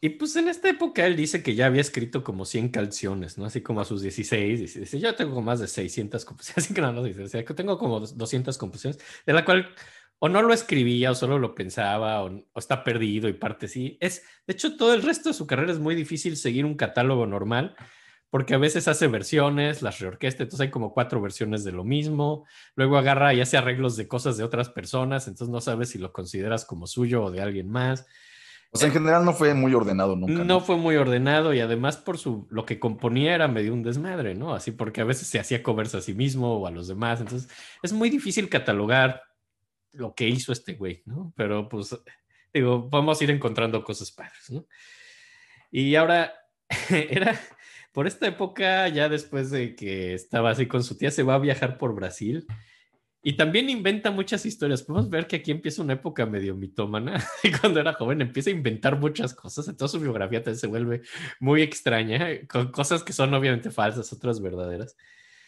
Y 0.00 0.10
pues 0.10 0.36
en 0.36 0.46
esta 0.48 0.68
época 0.68 1.04
él 1.06 1.16
dice 1.16 1.42
que 1.42 1.56
ya 1.56 1.66
había 1.66 1.80
escrito 1.80 2.22
como 2.22 2.44
100 2.44 2.68
canciones, 2.68 3.36
¿no? 3.36 3.46
Así 3.46 3.62
como 3.62 3.80
a 3.80 3.84
sus 3.84 4.00
16, 4.00 4.76
dice, 4.76 5.00
yo 5.00 5.12
tengo 5.16 5.42
más 5.42 5.58
de 5.58 5.66
600 5.66 6.24
composiciones, 6.24 6.64
así 6.64 6.74
que 6.74 6.80
no, 6.80 6.92
no 6.92 7.02
dice, 7.02 7.44
que 7.44 7.54
tengo 7.54 7.78
como 7.78 7.98
200 7.98 8.56
composiciones, 8.58 9.00
de 9.26 9.32
la 9.32 9.44
cual 9.44 9.68
o 10.18 10.28
no 10.28 10.42
lo 10.42 10.52
escribía 10.52 11.10
o 11.10 11.14
solo 11.14 11.38
lo 11.38 11.54
pensaba 11.54 12.24
o, 12.24 12.44
está 12.56 12.84
perdido 12.84 13.28
y 13.28 13.32
parte 13.32 13.68
sí. 13.68 13.96
Es, 14.00 14.22
de 14.46 14.54
hecho, 14.54 14.76
todo 14.76 14.94
el 14.94 15.02
resto 15.02 15.28
de 15.28 15.34
su 15.34 15.46
carrera 15.46 15.72
es 15.72 15.78
muy 15.78 15.94
difícil 15.94 16.36
seguir 16.36 16.64
un 16.64 16.74
catálogo 16.74 17.26
normal 17.26 17.76
porque 18.30 18.54
a 18.54 18.58
veces 18.58 18.88
hace 18.88 19.06
versiones, 19.06 19.80
las 19.80 20.00
reorquesta, 20.00 20.42
entonces 20.42 20.66
hay 20.66 20.70
como 20.70 20.92
cuatro 20.92 21.20
versiones 21.20 21.64
de 21.64 21.72
lo 21.72 21.82
mismo, 21.82 22.44
luego 22.74 22.98
agarra 22.98 23.32
y 23.32 23.40
hace 23.40 23.56
arreglos 23.56 23.96
de 23.96 24.06
cosas 24.06 24.36
de 24.36 24.44
otras 24.44 24.68
personas, 24.68 25.28
entonces 25.28 25.50
no 25.50 25.62
sabes 25.62 25.90
si 25.90 25.98
lo 25.98 26.12
consideras 26.12 26.66
como 26.66 26.86
suyo 26.86 27.24
o 27.24 27.30
de 27.30 27.40
alguien 27.40 27.70
más. 27.70 28.06
O 28.70 28.76
sea, 28.76 28.88
en 28.88 28.92
general 28.92 29.24
no 29.24 29.32
fue 29.32 29.54
muy 29.54 29.72
ordenado 29.72 30.14
nunca. 30.14 30.44
No, 30.44 30.60
fue 30.60 30.76
muy 30.76 30.96
ordenado 30.96 31.54
y 31.54 31.60
además 31.60 31.96
por 31.96 32.18
su 32.18 32.46
lo 32.50 32.66
que 32.66 32.78
componía 32.78 33.34
era 33.34 33.48
medio 33.48 33.72
un 33.72 33.82
desmadre, 33.82 34.34
¿no? 34.34 34.52
Así 34.52 34.72
porque 34.72 35.00
a 35.00 35.04
veces 35.04 35.26
se 35.26 35.40
hacía 35.40 35.62
covers 35.62 35.94
a 35.94 36.02
sí 36.02 36.12
mismo 36.12 36.58
o 36.58 36.66
a 36.66 36.70
los 36.70 36.86
demás. 36.86 37.20
Entonces 37.20 37.48
es 37.82 37.94
muy 37.94 38.10
difícil 38.10 38.50
catalogar 38.50 39.22
lo 39.92 40.14
que 40.14 40.28
hizo 40.28 40.52
este 40.52 40.74
güey, 40.74 41.02
¿no? 41.06 41.32
Pero 41.36 41.68
pues 41.68 41.96
digo, 42.52 42.88
vamos 42.88 43.20
a 43.20 43.24
ir 43.24 43.30
encontrando 43.30 43.82
cosas 43.84 44.10
padres, 44.10 44.50
¿no? 44.50 44.66
Y 45.70 45.94
ahora 45.94 46.32
era 46.90 47.38
por 47.92 48.06
esta 48.06 48.26
época, 48.26 48.88
ya 48.88 49.08
después 49.08 49.50
de 49.50 49.74
que 49.74 50.14
estaba 50.14 50.50
así 50.50 50.66
con 50.66 50.84
su 50.84 50.96
tía, 50.96 51.10
se 51.10 51.22
va 51.22 51.34
a 51.34 51.38
viajar 51.38 51.78
por 51.78 51.94
Brasil 51.94 52.46
y 53.22 53.36
también 53.36 53.68
inventa 53.68 54.10
muchas 54.10 54.46
historias. 54.46 54.82
Podemos 54.82 55.10
ver 55.10 55.26
que 55.26 55.36
aquí 55.36 55.50
empieza 55.50 55.82
una 55.82 55.94
época 55.94 56.24
medio 56.24 56.54
mitómana. 56.54 57.22
Y 57.42 57.50
cuando 57.52 57.80
era 57.80 57.94
joven 57.94 58.20
empieza 58.20 58.50
a 58.50 58.52
inventar 58.52 58.98
muchas 58.98 59.34
cosas. 59.34 59.68
Entonces 59.68 59.98
su 59.98 60.02
biografía 60.02 60.42
también 60.42 60.60
se 60.60 60.66
vuelve 60.66 61.02
muy 61.40 61.62
extraña, 61.62 62.26
con 62.48 62.70
cosas 62.70 63.02
que 63.02 63.12
son 63.12 63.34
obviamente 63.34 63.70
falsas, 63.70 64.12
otras 64.12 64.40
verdaderas. 64.40 64.96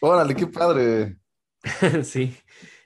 Órale, 0.01 0.35
qué 0.35 0.47
padre. 0.47 1.17
sí. 2.03 2.37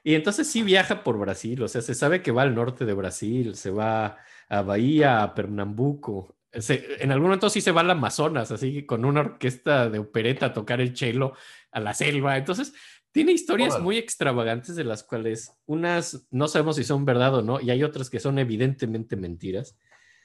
Y 0.05 0.15
entonces 0.15 0.47
sí 0.47 0.63
viaja 0.63 1.03
por 1.03 1.19
Brasil. 1.19 1.63
O 1.63 1.69
sea, 1.69 1.81
se 1.81 1.95
sabe 1.95 2.23
que 2.23 2.31
va 2.31 2.43
al 2.43 2.55
norte 2.55 2.85
de 2.85 2.93
Brasil, 2.93 3.57
se 3.57 3.71
va 3.71 4.19
a 4.49 4.63
Bahía, 4.63 5.23
a 5.23 5.35
Pernambuco. 5.35 6.37
en 6.53 7.11
algún 7.11 7.29
momento 7.29 7.51
sí 7.51 7.61
se 7.61 7.73
va 7.73 7.81
al 7.81 7.91
Amazonas, 7.91 8.53
así 8.53 8.85
con 8.85 9.05
una 9.05 9.21
orquesta 9.21 9.89
de 9.89 9.99
opereta 9.99 10.47
a 10.47 10.53
tocar 10.53 10.81
el 10.81 10.95
cello 10.97 11.33
a 11.73 11.81
la 11.81 11.95
selva. 11.95 12.37
Entonces, 12.37 12.75
tiene 13.13 13.33
historias 13.33 13.81
muy 13.81 13.97
extravagantes 13.97 14.77
de 14.77 14.85
las 14.85 15.05
cuales 15.05 15.53
unas 15.67 16.27
no 16.31 16.49
sabemos 16.49 16.77
si 16.77 16.85
son 16.85 17.05
verdad 17.05 17.37
o 17.37 17.43
no, 17.43 17.61
y 17.61 17.71
hay 17.71 17.83
otras 17.83 18.11
que 18.11 18.21
son 18.21 18.39
evidentemente 18.39 19.17
mentiras. 19.17 19.79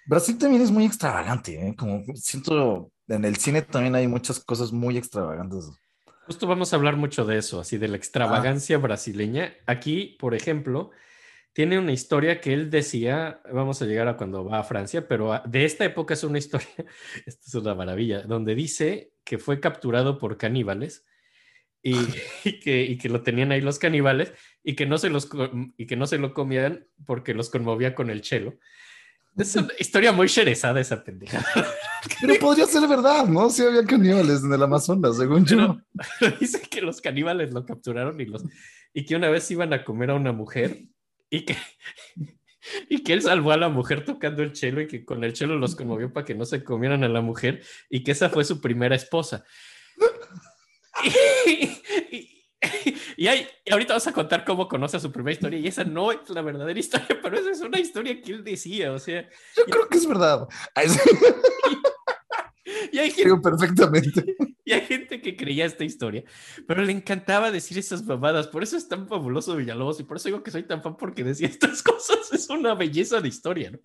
Brasil 0.07 0.37
también 0.37 0.63
es 0.63 0.71
muy 0.71 0.85
extravagante, 0.85 1.67
¿eh? 1.67 1.75
como 1.75 2.03
siento 2.15 2.91
en 3.07 3.25
el 3.25 3.37
cine 3.37 3.61
también 3.61 3.95
hay 3.95 4.07
muchas 4.07 4.39
cosas 4.39 4.71
muy 4.71 4.97
extravagantes. 4.97 5.69
Justo 6.29 6.45
vamos 6.45 6.71
a 6.71 6.75
hablar 6.75 6.95
mucho 6.95 7.25
de 7.25 7.39
eso, 7.39 7.59
así 7.59 7.79
de 7.79 7.87
la 7.87 7.97
extravagancia 7.97 8.75
ah. 8.75 8.79
brasileña. 8.79 9.55
Aquí, 9.65 10.15
por 10.19 10.35
ejemplo, 10.35 10.91
tiene 11.53 11.79
una 11.79 11.91
historia 11.91 12.39
que 12.39 12.53
él 12.53 12.69
decía, 12.69 13.41
vamos 13.51 13.81
a 13.81 13.87
llegar 13.87 14.07
a 14.07 14.15
cuando 14.15 14.45
va 14.45 14.59
a 14.59 14.63
Francia, 14.63 15.07
pero 15.07 15.41
de 15.45 15.65
esta 15.65 15.85
época 15.85 16.13
es 16.13 16.23
una 16.23 16.37
historia, 16.37 16.67
esto 17.25 17.41
es 17.47 17.55
una 17.55 17.73
maravilla, 17.73 18.21
donde 18.21 18.53
dice 18.53 19.11
que 19.23 19.39
fue 19.39 19.59
capturado 19.59 20.19
por 20.19 20.37
caníbales 20.37 21.03
y, 21.81 21.95
que, 22.59 22.83
y, 22.83 22.99
que, 22.99 23.09
lo 23.09 23.23
tenían 23.23 23.51
ahí 23.51 23.61
los 23.61 23.79
caníbales 23.79 24.31
y 24.63 24.75
que, 24.75 24.85
no 24.85 24.99
se 24.99 25.09
los, 25.09 25.31
y 25.77 25.87
que 25.87 25.95
no 25.95 26.05
se 26.05 26.19
lo 26.19 26.35
comían 26.35 26.85
porque 27.07 27.33
los 27.33 27.49
conmovía 27.49 27.95
con 27.95 28.11
el 28.11 28.21
chelo. 28.21 28.59
Es 29.35 29.55
una 29.55 29.73
historia 29.79 30.11
muy 30.11 30.27
sherezada 30.27 30.79
esa 30.79 31.03
pendeja. 31.03 31.43
Pero 32.21 32.35
podría 32.39 32.65
ser 32.65 32.87
verdad, 32.87 33.25
¿no? 33.25 33.49
Si 33.49 33.63
había 33.63 33.85
caníbales 33.85 34.43
en 34.43 34.53
el 34.53 34.63
Amazonas, 34.63 35.17
según 35.17 35.45
yo. 35.45 35.77
dice 36.39 36.61
que 36.61 36.81
los 36.81 37.01
caníbales 37.01 37.53
lo 37.53 37.65
capturaron 37.65 38.19
y, 38.19 38.25
los, 38.25 38.43
y 38.93 39.05
que 39.05 39.15
una 39.15 39.29
vez 39.29 39.49
iban 39.51 39.73
a 39.73 39.83
comer 39.83 40.11
a 40.11 40.15
una 40.15 40.31
mujer 40.31 40.85
y 41.29 41.45
que, 41.45 41.55
y 42.89 43.03
que 43.03 43.13
él 43.13 43.21
salvó 43.21 43.51
a 43.51 43.57
la 43.57 43.69
mujer 43.69 44.05
tocando 44.05 44.43
el 44.43 44.53
chelo 44.53 44.81
y 44.81 44.87
que 44.87 45.05
con 45.05 45.23
el 45.23 45.33
chelo 45.33 45.57
los 45.57 45.75
conmovió 45.75 46.11
para 46.11 46.25
que 46.25 46.35
no 46.35 46.45
se 46.45 46.63
comieran 46.63 47.03
a 47.03 47.09
la 47.09 47.21
mujer 47.21 47.63
y 47.89 48.03
que 48.03 48.11
esa 48.11 48.29
fue 48.29 48.43
su 48.43 48.61
primera 48.61 48.95
esposa. 48.95 49.43
y, 53.17 53.27
hay, 53.27 53.47
ahorita 53.71 53.93
vas 53.93 54.07
a 54.07 54.13
contar 54.13 54.43
cómo 54.43 54.67
conoce 54.67 54.97
a 54.97 54.99
su 54.99 55.11
primera 55.11 55.33
historia 55.33 55.59
y 55.59 55.67
esa 55.67 55.83
no 55.83 56.11
es 56.11 56.29
la 56.29 56.41
verdadera 56.41 56.79
historia, 56.79 57.19
pero 57.21 57.37
esa 57.37 57.51
es 57.51 57.61
una 57.61 57.79
historia 57.79 58.21
que 58.21 58.31
él 58.31 58.43
decía, 58.43 58.91
o 58.91 58.99
sea. 58.99 59.27
Yo 59.55 59.65
creo 59.65 59.87
que 59.87 59.97
es 59.97 60.07
verdad. 60.07 60.47
Y 62.99 63.03
hay 63.03 63.11
gente, 63.11 63.41
perfectamente. 63.41 64.35
Y 64.65 64.73
hay 64.73 64.81
gente 64.81 65.19
que 65.19 65.35
creía 65.35 65.65
esta 65.65 65.83
historia, 65.83 66.23
pero 66.67 66.83
le 66.83 66.91
encantaba 66.91 67.49
decir 67.49 67.79
esas 67.79 68.03
mamadas. 68.03 68.45
Por 68.45 68.61
eso 68.61 68.77
es 68.77 68.87
tan 68.87 69.07
fabuloso 69.07 69.55
Villalobos 69.55 69.99
y 69.99 70.03
por 70.03 70.17
eso 70.17 70.27
digo 70.27 70.43
que 70.43 70.51
soy 70.51 70.61
tan 70.61 70.83
fan 70.83 70.95
porque 70.95 71.23
decía 71.23 71.47
estas 71.47 71.81
cosas. 71.83 72.31
Es 72.31 72.47
una 72.51 72.75
belleza 72.75 73.19
de 73.19 73.29
historia, 73.29 73.71
¿no? 73.71 73.79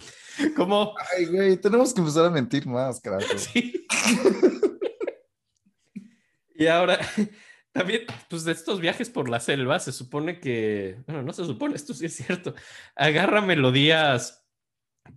Como. 0.55 0.92
Ay, 1.16 1.24
güey, 1.24 1.57
tenemos 1.57 1.94
que 1.94 2.00
empezar 2.00 2.27
a 2.27 2.31
mentir 2.31 2.66
más, 2.66 3.00
carajo. 3.00 3.24
Sí. 3.38 3.87
Y 6.55 6.66
ahora, 6.66 6.98
también, 7.72 8.03
pues 8.29 8.44
de 8.44 8.53
estos 8.53 8.79
viajes 8.79 9.09
por 9.09 9.31
la 9.31 9.40
selva, 9.40 9.81
se 9.81 9.90
supone 9.90 10.38
que, 10.38 11.03
bueno, 11.07 11.22
no 11.22 11.33
se 11.33 11.46
supone, 11.46 11.77
esto 11.77 11.94
sí 11.94 12.07
es 12.07 12.14
cierto, 12.14 12.55
agarra 12.94 13.40
melodías, 13.40 14.46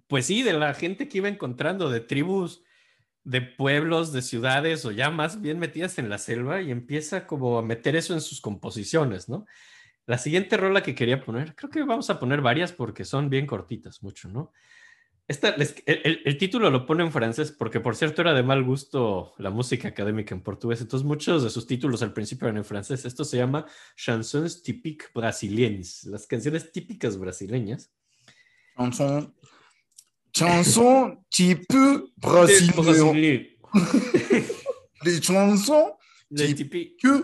pues 0.07 0.27
sí, 0.27 0.43
de 0.43 0.53
la 0.53 0.73
gente 0.73 1.09
que 1.09 1.17
iba 1.17 1.27
encontrando, 1.27 1.89
de 1.89 1.99
tribus, 1.99 2.63
de 3.27 3.41
pueblos, 3.41 4.13
de 4.13 4.21
ciudades, 4.21 4.85
o 4.85 4.91
ya 4.91 5.09
más 5.09 5.41
bien 5.41 5.59
metidas 5.59 5.99
en 5.99 6.09
la 6.09 6.17
selva, 6.17 6.61
y 6.61 6.71
empieza 6.71 7.27
como 7.27 7.57
a 7.57 7.61
meter 7.61 7.97
eso 7.97 8.13
en 8.13 8.21
sus 8.21 8.39
composiciones, 8.39 9.27
¿no? 9.27 9.45
La 10.05 10.17
siguiente 10.17 10.55
rola 10.55 10.81
que 10.81 10.95
quería 10.95 11.21
poner, 11.21 11.53
creo 11.53 11.69
que 11.69 11.83
vamos 11.83 12.09
a 12.09 12.19
poner 12.19 12.39
varias 12.39 12.71
porque 12.71 13.03
son 13.03 13.29
bien 13.29 13.45
cortitas, 13.45 14.01
mucho, 14.01 14.29
¿no? 14.29 14.53
el, 15.27 16.37
título 16.37 16.69
lo 16.69 16.85
pone 16.85 17.03
en 17.03 17.11
francés 17.11 17.51
porque, 17.51 17.81
por 17.81 17.97
cierto, 17.97 18.21
era 18.21 18.33
de 18.33 18.43
mal 18.43 18.63
gusto 18.63 19.33
la 19.37 19.49
música 19.49 19.89
académica 19.89 20.33
en 20.33 20.41
portugués. 20.41 20.79
Entonces, 20.79 21.05
muchos 21.05 21.43
de 21.43 21.49
sus 21.49 21.67
títulos 21.67 22.01
al 22.01 22.13
principio 22.13 22.47
eran 22.47 22.55
en 22.55 22.63
francés. 22.63 23.03
Esto 23.03 23.25
se 23.25 23.35
llama 23.35 23.65
Chansons 23.97 24.63
typiques 24.63 25.11
brésiliennes, 25.13 26.05
las 26.05 26.25
canciones 26.27 26.71
típicas 26.71 27.17
brasileñas. 27.17 27.91
Chanson, 28.77 29.35
chanson 30.37 31.17
brésilienne. 32.17 33.47
Les 35.03 35.19
chansons 35.19 35.93
typiques 36.35 37.23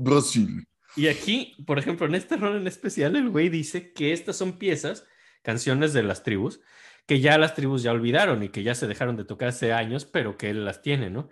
Brasil. 0.00 0.64
Y 0.96 1.08
aquí, 1.08 1.54
por 1.66 1.78
ejemplo, 1.78 2.06
en 2.06 2.14
este 2.14 2.36
rol 2.36 2.56
en 2.56 2.66
especial, 2.66 3.16
el 3.16 3.30
güey 3.30 3.48
dice 3.48 3.92
que 3.92 4.12
estas 4.12 4.36
son 4.36 4.58
piezas, 4.58 5.04
canciones 5.42 5.92
de 5.92 6.04
las 6.04 6.22
tribus, 6.22 6.60
que 7.06 7.20
ya 7.20 7.36
las 7.38 7.54
tribus 7.54 7.82
ya 7.82 7.90
olvidaron 7.92 8.42
y 8.42 8.48
que 8.50 8.62
ya 8.62 8.74
se 8.74 8.86
dejaron 8.86 9.16
de 9.16 9.24
tocar 9.24 9.48
hace 9.48 9.72
años, 9.72 10.04
pero 10.04 10.36
que 10.36 10.50
él 10.50 10.64
las 10.64 10.82
tiene, 10.82 11.10
¿no? 11.10 11.28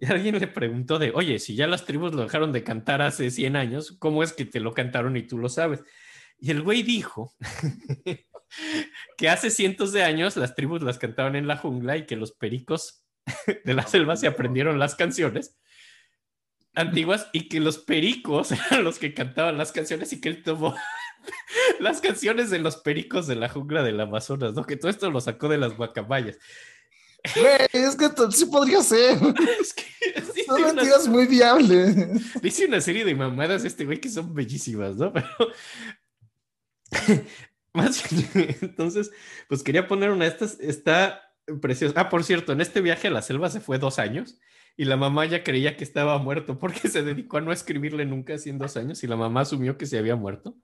Y 0.00 0.06
alguien 0.06 0.38
le 0.38 0.46
preguntó 0.46 0.98
de, 0.98 1.10
oye, 1.14 1.38
si 1.38 1.56
ya 1.56 1.66
las 1.66 1.84
tribus 1.86 2.14
lo 2.14 2.22
dejaron 2.22 2.52
de 2.52 2.62
cantar 2.62 3.02
hace 3.02 3.30
100 3.30 3.56
años, 3.56 3.96
¿cómo 3.98 4.22
es 4.22 4.32
que 4.32 4.44
te 4.44 4.60
lo 4.60 4.74
cantaron 4.74 5.16
y 5.16 5.22
tú 5.26 5.38
lo 5.38 5.48
sabes? 5.48 5.82
Y 6.38 6.50
el 6.50 6.62
güey 6.62 6.82
dijo 6.82 7.34
que 9.16 9.28
hace 9.28 9.50
cientos 9.50 9.92
de 9.92 10.02
años 10.02 10.36
las 10.36 10.54
tribus 10.54 10.82
las 10.82 10.98
cantaban 10.98 11.36
en 11.36 11.46
la 11.46 11.56
jungla 11.56 11.96
y 11.96 12.06
que 12.06 12.16
los 12.16 12.32
pericos 12.32 13.04
de 13.64 13.74
la 13.74 13.86
selva 13.86 14.16
se 14.16 14.26
aprendieron 14.26 14.78
las 14.78 14.94
canciones 14.94 15.56
antiguas 16.74 17.28
y 17.32 17.48
que 17.48 17.60
los 17.60 17.78
pericos 17.78 18.52
eran 18.70 18.84
los 18.84 18.98
que 18.98 19.14
cantaban 19.14 19.58
las 19.58 19.72
canciones 19.72 20.12
y 20.12 20.20
que 20.20 20.28
él 20.28 20.42
tomó 20.42 20.74
las 21.80 22.00
canciones 22.00 22.50
de 22.50 22.58
los 22.58 22.76
pericos 22.76 23.26
de 23.26 23.36
la 23.36 23.48
jungla 23.48 23.82
del 23.82 24.00
Amazonas, 24.00 24.54
¿no? 24.54 24.64
Que 24.64 24.76
todo 24.76 24.90
esto 24.90 25.10
lo 25.10 25.20
sacó 25.20 25.48
de 25.48 25.58
las 25.58 25.76
guacamayas. 25.76 26.38
es 27.24 27.96
que 27.96 28.08
sí 28.30 28.46
podría 28.46 28.82
ser. 28.82 29.18
Es 29.60 29.74
que 29.74 29.84
Son 30.44 31.12
muy 31.12 31.26
viable. 31.26 32.08
Dice 32.40 32.66
una 32.66 32.80
serie 32.80 33.04
de 33.04 33.14
mamadas 33.14 33.64
este 33.64 33.84
güey 33.84 34.00
que 34.00 34.08
son 34.08 34.32
bellísimas, 34.32 34.96
¿no? 34.96 35.12
Pero. 35.12 35.28
Entonces, 38.62 39.10
pues 39.48 39.62
quería 39.62 39.86
poner 39.86 40.10
una 40.10 40.24
de 40.24 40.30
estas. 40.30 40.58
Está 40.60 41.22
preciosa. 41.60 41.94
Ah, 41.98 42.08
por 42.08 42.24
cierto, 42.24 42.52
en 42.52 42.60
este 42.60 42.80
viaje 42.80 43.08
a 43.08 43.10
la 43.10 43.22
selva 43.22 43.50
se 43.50 43.60
fue 43.60 43.78
dos 43.78 43.98
años 43.98 44.38
y 44.76 44.84
la 44.84 44.96
mamá 44.96 45.26
ya 45.26 45.42
creía 45.42 45.76
que 45.76 45.84
estaba 45.84 46.18
muerto 46.18 46.58
porque 46.58 46.88
se 46.88 47.02
dedicó 47.02 47.38
a 47.38 47.40
no 47.40 47.52
escribirle 47.52 48.04
nunca 48.04 48.34
en 48.44 48.58
dos 48.58 48.76
años 48.76 49.02
y 49.02 49.06
la 49.06 49.16
mamá 49.16 49.42
asumió 49.42 49.78
que 49.78 49.86
se 49.86 49.98
había 49.98 50.16
muerto 50.16 50.56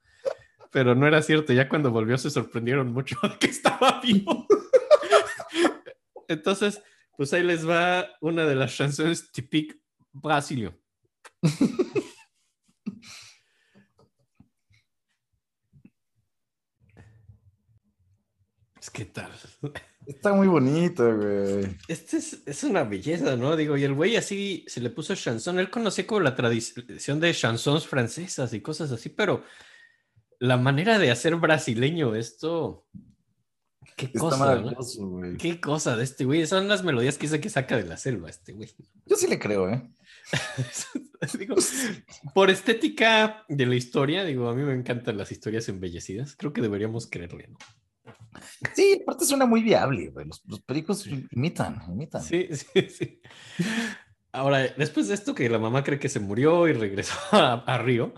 pero 0.74 0.96
no 0.96 1.06
era 1.06 1.22
cierto. 1.22 1.52
Ya 1.52 1.68
cuando 1.68 1.92
volvió 1.92 2.18
se 2.18 2.30
sorprendieron 2.30 2.92
mucho 2.92 3.16
que 3.38 3.46
estaba 3.46 4.00
vivo. 4.00 4.44
Entonces, 6.26 6.82
pues 7.16 7.32
ahí 7.32 7.44
les 7.44 7.66
va 7.66 8.08
una 8.20 8.44
de 8.44 8.56
las 8.56 8.76
canciones 8.76 9.30
típicas 9.30 9.78
brasilio. 10.12 10.76
¿qué 18.94 19.04
tal? 19.06 19.30
Está 20.06 20.32
muy 20.32 20.46
bonito, 20.46 21.16
güey. 21.16 21.76
Este 21.88 22.18
es, 22.18 22.42
es, 22.46 22.64
una 22.64 22.84
belleza, 22.84 23.36
¿no? 23.36 23.56
Digo, 23.56 23.76
y 23.76 23.82
el 23.82 23.92
güey 23.92 24.16
así 24.16 24.64
se 24.68 24.80
le 24.80 24.88
puso 24.88 25.14
chanson. 25.16 25.58
Él 25.58 25.68
conocía 25.68 26.06
como 26.06 26.20
la 26.20 26.36
tradición 26.36 27.20
de 27.20 27.34
chansons 27.34 27.86
francesas 27.86 28.54
y 28.54 28.60
cosas 28.60 28.92
así, 28.92 29.08
pero 29.08 29.42
la 30.38 30.56
manera 30.56 30.98
de 30.98 31.10
hacer 31.10 31.34
brasileño 31.36 32.14
esto. 32.14 32.86
Qué 33.96 34.12
cosa, 34.12 34.56
¿no? 34.60 34.76
Qué 35.38 35.60
cosa 35.60 35.96
de 35.96 36.04
este 36.04 36.24
güey. 36.24 36.46
Son 36.46 36.68
las 36.68 36.84
melodías 36.84 37.18
que 37.18 37.26
dice 37.26 37.40
que 37.40 37.50
saca 37.50 37.76
de 37.76 37.84
la 37.84 37.96
selva 37.96 38.30
este 38.30 38.52
güey. 38.52 38.70
Yo 39.06 39.16
sí 39.16 39.26
le 39.26 39.38
creo, 39.38 39.68
¿eh? 39.68 39.90
digo, 41.38 41.56
por 42.32 42.48
estética 42.50 43.44
de 43.48 43.66
la 43.66 43.74
historia, 43.74 44.24
digo, 44.24 44.48
a 44.48 44.54
mí 44.54 44.62
me 44.62 44.74
encantan 44.74 45.16
las 45.16 45.32
historias 45.32 45.68
embellecidas. 45.68 46.36
Creo 46.36 46.52
que 46.52 46.62
deberíamos 46.62 47.08
creerle, 47.08 47.48
¿no? 47.48 47.58
Sí, 48.74 49.00
aparte 49.02 49.24
suena 49.24 49.46
muy 49.46 49.62
viable, 49.62 50.08
güey. 50.10 50.26
Los, 50.26 50.42
los 50.46 50.60
pericos 50.62 51.06
imitan, 51.06 51.82
imitan. 51.88 52.22
Sí, 52.22 52.48
sí, 52.52 52.88
sí. 52.88 53.20
Ahora, 54.32 54.66
después 54.76 55.08
de 55.08 55.14
esto 55.14 55.34
que 55.34 55.48
la 55.48 55.58
mamá 55.58 55.84
cree 55.84 55.98
que 55.98 56.08
se 56.08 56.20
murió 56.20 56.66
y 56.66 56.72
regresó 56.72 57.14
a 57.32 57.78
Río, 57.78 58.14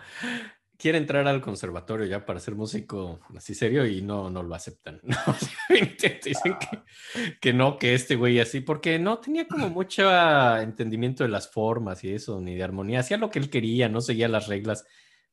quiere 0.78 0.98
entrar 0.98 1.26
al 1.26 1.40
conservatorio 1.40 2.06
ya 2.06 2.24
para 2.24 2.40
ser 2.40 2.54
músico 2.54 3.20
así 3.34 3.54
serio 3.54 3.86
y 3.86 4.02
no, 4.02 4.30
no 4.30 4.42
lo 4.42 4.54
aceptan. 4.54 5.00
Dicen 6.24 6.56
que, 6.58 7.38
que, 7.40 7.52
no, 7.52 7.78
que 7.78 7.94
este 7.94 8.16
güey 8.16 8.40
así, 8.40 8.60
porque 8.60 8.98
no 8.98 9.18
tenía 9.18 9.46
como 9.46 9.68
mucho 9.70 10.10
entendimiento 10.60 11.24
de 11.24 11.30
las 11.30 11.50
formas 11.50 12.04
y 12.04 12.12
eso, 12.12 12.40
ni 12.40 12.54
de 12.54 12.62
armonía. 12.62 13.00
Hacía 13.00 13.16
lo 13.16 13.30
que 13.30 13.38
él 13.38 13.50
quería, 13.50 13.88
no 13.88 14.00
seguía 14.00 14.28
las 14.28 14.48
reglas 14.48 14.84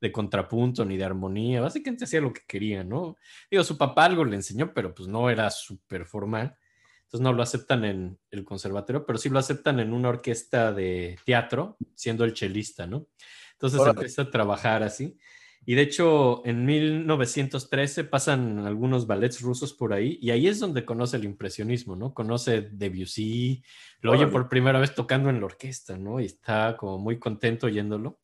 de 0.04 0.12
contrapunto 0.12 0.84
ni 0.84 0.98
de 0.98 1.06
armonía. 1.06 1.62
Básicamente 1.62 2.04
hacía 2.04 2.20
lo 2.20 2.34
que 2.34 2.42
quería, 2.46 2.84
¿no? 2.84 3.16
Digo, 3.50 3.64
su 3.64 3.78
papá 3.78 4.04
algo 4.04 4.26
le 4.26 4.36
enseñó, 4.36 4.74
pero 4.74 4.94
pues 4.94 5.08
no 5.08 5.30
era 5.30 5.50
súper 5.50 6.06
formal. 6.06 6.58
Entonces 7.04 7.22
no 7.22 7.32
lo 7.32 7.42
aceptan 7.42 7.86
en 7.86 8.20
el 8.30 8.44
conservatorio, 8.44 9.06
pero 9.06 9.18
sí 9.18 9.30
lo 9.30 9.40
aceptan 9.40 9.80
en 9.80 9.94
una 9.94 10.10
orquesta 10.10 10.74
de 10.74 11.18
teatro, 11.26 11.78
siendo 11.96 12.26
el 12.26 12.34
chelista, 12.34 12.86
¿no? 12.86 13.08
Entonces 13.54 13.80
empieza 13.80 14.24
a 14.24 14.30
trabajar 14.30 14.84
así. 14.84 15.18
Y 15.66 15.76
de 15.76 15.84
hecho, 15.84 16.46
en 16.46 16.66
1913 16.66 18.04
pasan 18.04 18.60
algunos 18.60 19.08
ballets 19.08 19.40
rusos 19.40 19.72
por 19.72 19.94
ahí 19.94 20.20
y 20.22 20.32
ahí 20.32 20.50
es 20.50 20.60
donde 20.60 20.84
conoce 20.84 21.16
el 21.16 21.24
impresionismo, 21.24 21.96
¿no? 21.96 22.14
Conoce 22.14 22.68
Debussy, 22.74 23.64
lo 24.02 24.12
oye 24.12 24.28
por 24.28 24.50
primera 24.50 24.82
vez 24.82 24.94
tocando 24.94 25.30
en 25.30 25.40
la 25.40 25.46
orquesta, 25.46 25.98
¿no? 25.98 26.20
Y 26.20 26.26
está 26.26 26.76
como 26.76 26.98
muy 26.98 27.20
contento 27.20 27.68
oyéndolo. 27.68 28.20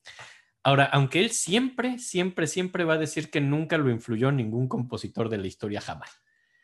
Ahora, 0.64 0.86
aunque 0.86 1.20
él 1.20 1.32
siempre, 1.32 2.00
siempre, 2.00 2.48
siempre 2.48 2.84
va 2.84 2.96
a 2.96 2.98
decir 2.98 3.30
que 3.30 3.42
nunca 3.42 3.78
lo 3.78 3.90
influyó 3.90 4.32
ningún 4.32 4.68
compositor 4.68 5.30
de 5.30 5.38
la 5.38 5.48
historia 5.48 5.82
jamás. 5.82 6.10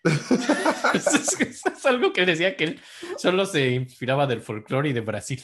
es, 0.93 1.85
algo 1.85 2.13
que 2.13 2.25
decía 2.25 2.55
que 2.55 2.63
él 2.65 2.81
solo 3.17 3.45
se 3.45 3.71
inspiraba 3.71 4.27
del 4.27 4.41
folclore 4.41 4.89
y 4.89 4.93
de 4.93 5.01
Brasil. 5.01 5.41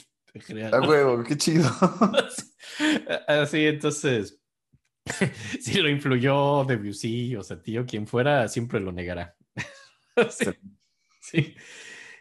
A 0.72 0.80
huevo, 0.80 1.22
qué 1.24 1.36
chido. 1.36 1.68
Así, 3.26 3.66
entonces, 3.66 4.40
si 5.60 5.80
lo 5.80 5.88
influyó 5.88 6.64
Debussy 6.64 7.36
o 7.36 7.42
tío 7.42 7.84
quien 7.84 8.06
fuera, 8.06 8.48
siempre 8.48 8.80
lo 8.80 8.92
negará. 8.92 9.36
sí. 11.20 11.54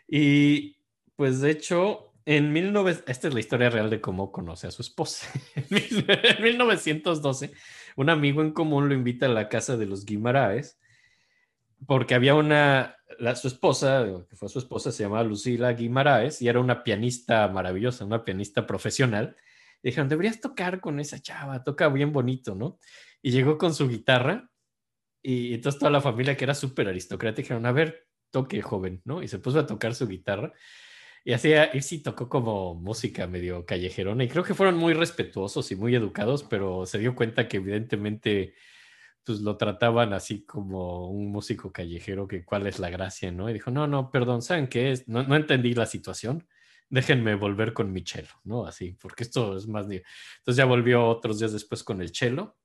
Y 0.08 0.78
pues 1.16 1.40
de 1.42 1.52
hecho, 1.52 2.11
en 2.26 2.54
19... 2.54 3.04
Esta 3.08 3.28
es 3.28 3.34
la 3.34 3.40
historia 3.40 3.70
real 3.70 3.90
de 3.90 4.02
cómo 4.02 4.32
conoce 4.32 4.68
a 4.68 4.72
su 4.72 4.82
esposa. 4.82 5.28
en 5.56 6.44
1912, 6.44 7.52
un 7.96 8.10
amigo 8.10 8.42
en 8.42 8.52
común 8.52 8.90
lo 8.90 8.96
invita 8.96 9.26
a 9.26 9.30
la 9.30 9.50
casa 9.50 9.78
de 9.78 9.86
los 9.86 10.06
Guimaraes 10.06 10.78
porque 11.86 12.16
había 12.16 12.36
una, 12.36 12.96
su 13.36 13.48
esposa, 13.48 14.06
que 14.30 14.36
fue 14.36 14.50
su 14.50 14.60
esposa, 14.60 14.92
se 14.92 15.04
llamaba 15.04 15.24
Lucila 15.24 15.74
Guimaraes 15.74 16.42
y 16.42 16.48
era 16.48 16.60
una 16.60 16.84
pianista 16.84 17.48
maravillosa, 17.48 18.06
una 18.06 18.24
pianista 18.24 18.68
profesional. 18.68 19.36
dijeron, 19.82 20.10
deberías 20.10 20.40
tocar 20.40 20.80
con 20.80 21.00
esa 21.00 21.20
chava, 21.20 21.64
toca 21.64 21.90
bien 21.90 22.12
bonito, 22.12 22.56
¿no? 22.56 22.80
Y 23.22 23.32
llegó 23.32 23.58
con 23.58 23.74
su 23.74 23.88
guitarra 23.88 24.50
y 25.22 25.54
entonces 25.54 25.80
toda 25.80 25.92
la 25.92 26.02
familia 26.02 26.38
que 26.38 26.44
era 26.44 26.56
súper 26.56 26.88
aristocrática 26.88 27.42
dijeron, 27.44 27.66
a 27.66 27.72
ver, 27.72 28.08
toque 28.30 28.62
joven, 28.62 29.02
¿no? 29.06 29.24
Y 29.24 29.28
se 29.28 29.40
puso 29.40 29.60
a 29.60 29.66
tocar 29.66 29.96
su 29.96 30.08
guitarra. 30.08 30.54
Y 31.24 31.34
hacía, 31.34 31.70
y 31.76 31.82
sí 31.82 32.00
tocó 32.00 32.28
como 32.30 32.74
música 32.74 33.28
medio 33.28 33.66
callejerona 33.66 34.24
y 34.24 34.28
creo 34.28 34.44
que 34.44 34.56
fueron 34.56 34.78
muy 34.78 34.94
respetuosos 34.94 35.72
y 35.72 35.76
muy 35.76 35.94
educados, 35.96 36.44
pero 36.44 36.86
se 36.86 36.98
dio 36.98 37.16
cuenta 37.16 37.48
que 37.48 37.58
evidentemente 37.58 38.56
pues 39.24 39.42
lo 39.42 39.56
trataban 39.56 40.14
así 40.14 40.46
como 40.46 41.10
un 41.10 41.32
músico 41.32 41.72
callejero, 41.72 42.28
que 42.28 42.44
cuál 42.44 42.66
es 42.66 42.80
la 42.80 42.90
gracia, 42.90 43.32
¿no? 43.32 43.50
Y 43.50 43.54
dijo, 43.54 43.70
no, 43.70 43.86
no, 43.86 44.10
perdón, 44.10 44.42
¿saben 44.42 44.68
qué 44.68 44.92
es? 44.92 45.08
No, 45.08 45.22
no 45.22 45.36
entendí 45.36 45.76
la 45.76 45.86
situación, 45.86 46.48
déjenme 46.90 47.36
volver 47.36 47.74
con 47.74 47.94
mi 47.94 48.04
chelo, 48.04 48.30
¿no? 48.44 48.66
Así, 48.66 48.98
porque 49.00 49.24
esto 49.24 49.56
es 49.56 49.68
más... 49.68 49.86
Entonces 49.86 50.56
ya 50.56 50.66
volvió 50.66 51.08
otros 51.08 51.38
días 51.38 51.54
después 51.54 51.84
con 51.84 52.02
el 52.02 52.12
chelo, 52.12 52.58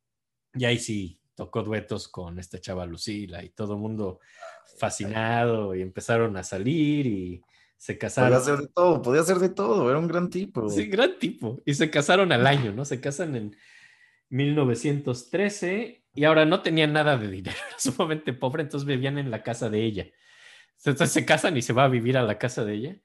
y 0.55 0.65
ahí 0.65 0.79
sí 0.79 1.21
tocó 1.35 1.63
duetos 1.63 2.09
con 2.09 2.39
esta 2.39 2.59
chava 2.59 2.87
Lucila 2.87 3.45
y 3.45 3.51
todo 3.51 3.75
el 3.75 3.81
mundo 3.81 4.21
fascinado 4.79 5.75
y 5.75 5.83
empezaron 5.83 6.37
a 6.39 6.43
salir 6.43 7.07
y 7.07 7.43
se 7.77 7.99
casaron. 7.99 8.31
Podía 8.31 8.45
ser 8.45 8.59
de 8.59 8.69
todo, 8.69 9.03
podía 9.03 9.23
de 9.23 9.49
todo, 9.49 9.91
era 9.91 9.99
un 9.99 10.09
gran 10.09 10.31
tipo. 10.31 10.69
Sí, 10.69 10.87
gran 10.87 11.19
tipo. 11.19 11.61
Y 11.65 11.75
se 11.75 11.91
casaron 11.91 12.33
al 12.33 12.47
año, 12.47 12.73
¿no? 12.73 12.85
Se 12.85 13.01
casan 13.01 13.37
en 13.37 13.57
1913 14.31 16.05
y 16.15 16.25
ahora 16.25 16.45
no 16.45 16.63
tenían 16.63 16.93
nada 16.93 17.17
de 17.17 17.29
dinero, 17.29 17.57
era 17.69 17.79
sumamente 17.79 18.33
pobre, 18.33 18.63
entonces 18.63 18.87
vivían 18.87 19.19
en 19.19 19.31
la 19.31 19.43
casa 19.43 19.69
de 19.71 19.85
ella. 19.85 20.07
Entonces 20.85 21.11
se 21.11 21.25
casan 21.25 21.57
y 21.57 21.63
se 21.63 21.73
va 21.73 21.85
a 21.85 21.89
vivir 21.89 22.17
a 22.17 22.23
la 22.23 22.39
casa 22.39 22.65
de 22.65 22.75
ella. 22.75 22.97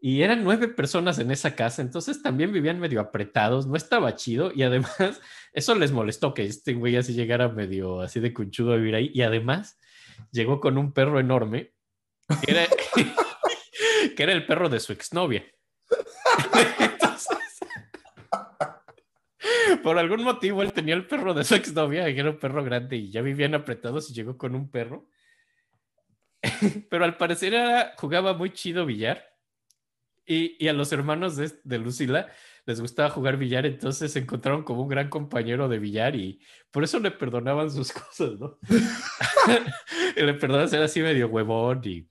Y 0.00 0.20
eran 0.20 0.44
nueve 0.44 0.68
personas 0.68 1.18
en 1.18 1.30
esa 1.30 1.54
casa, 1.54 1.80
entonces 1.80 2.22
también 2.22 2.52
vivían 2.52 2.78
medio 2.78 3.00
apretados, 3.00 3.66
no 3.66 3.74
estaba 3.74 4.14
chido 4.16 4.52
y 4.54 4.62
además 4.62 4.94
eso 5.52 5.74
les 5.74 5.92
molestó 5.92 6.34
que 6.34 6.44
este 6.44 6.74
güey 6.74 6.96
así 6.96 7.14
llegara 7.14 7.48
medio 7.48 8.02
así 8.02 8.20
de 8.20 8.34
conchudo 8.34 8.74
a 8.74 8.76
vivir 8.76 8.94
ahí 8.96 9.10
y 9.14 9.22
además 9.22 9.78
llegó 10.30 10.60
con 10.60 10.76
un 10.76 10.92
perro 10.92 11.20
enorme 11.20 11.74
era, 12.46 12.66
que 14.14 14.22
era 14.22 14.32
el 14.32 14.46
perro 14.46 14.68
de 14.68 14.80
su 14.80 14.92
exnovia. 14.92 15.44
por 19.82 19.98
algún 19.98 20.22
motivo 20.24 20.62
él 20.62 20.72
tenía 20.72 20.94
el 20.94 21.06
perro 21.06 21.34
de 21.34 21.44
su 21.44 21.54
exnovia, 21.54 22.06
que 22.06 22.18
era 22.18 22.30
un 22.30 22.38
perro 22.38 22.64
grande 22.64 22.96
y 22.96 23.10
ya 23.10 23.20
vivían 23.22 23.54
apretados 23.54 24.10
y 24.10 24.14
llegó 24.14 24.38
con 24.38 24.54
un 24.54 24.70
perro. 24.70 25.08
Pero 26.90 27.04
al 27.04 27.16
parecer 27.16 27.92
jugaba 27.96 28.34
muy 28.34 28.50
chido 28.52 28.86
billar. 28.86 29.22
Y, 30.26 30.66
a 30.68 30.72
los 30.72 30.90
hermanos 30.90 31.36
de, 31.36 31.52
de, 31.64 31.78
Lucila 31.78 32.32
les 32.64 32.80
gustaba 32.80 33.10
jugar 33.10 33.36
billar, 33.36 33.66
entonces 33.66 34.10
se 34.10 34.20
encontraron 34.20 34.62
como 34.62 34.80
un 34.80 34.88
gran 34.88 35.10
compañero 35.10 35.68
de 35.68 35.78
billar 35.78 36.16
y 36.16 36.40
por 36.70 36.82
eso 36.82 36.98
le 36.98 37.10
perdonaban 37.10 37.70
sus 37.70 37.92
cosas, 37.92 38.40
¿no? 38.40 38.58
le 40.16 40.32
perdonaban 40.32 40.70
ser 40.70 40.82
así 40.82 41.02
medio 41.02 41.28
huevón 41.28 41.82
y, 41.84 42.08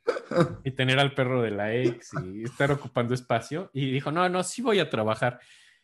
y 0.64 0.72
tener 0.72 1.00
al 1.00 1.14
perro 1.14 1.42
de 1.42 1.52
la 1.52 1.74
ex 1.74 2.12
y 2.24 2.44
estar 2.44 2.72
ocupando 2.72 3.14
espacio. 3.14 3.70
Y 3.74 3.92
dijo, 3.92 4.12
no, 4.12 4.28
no, 4.30 4.44
sí 4.44 4.62
voy 4.62 4.80
a 4.80 4.90
trabajar 4.90 5.40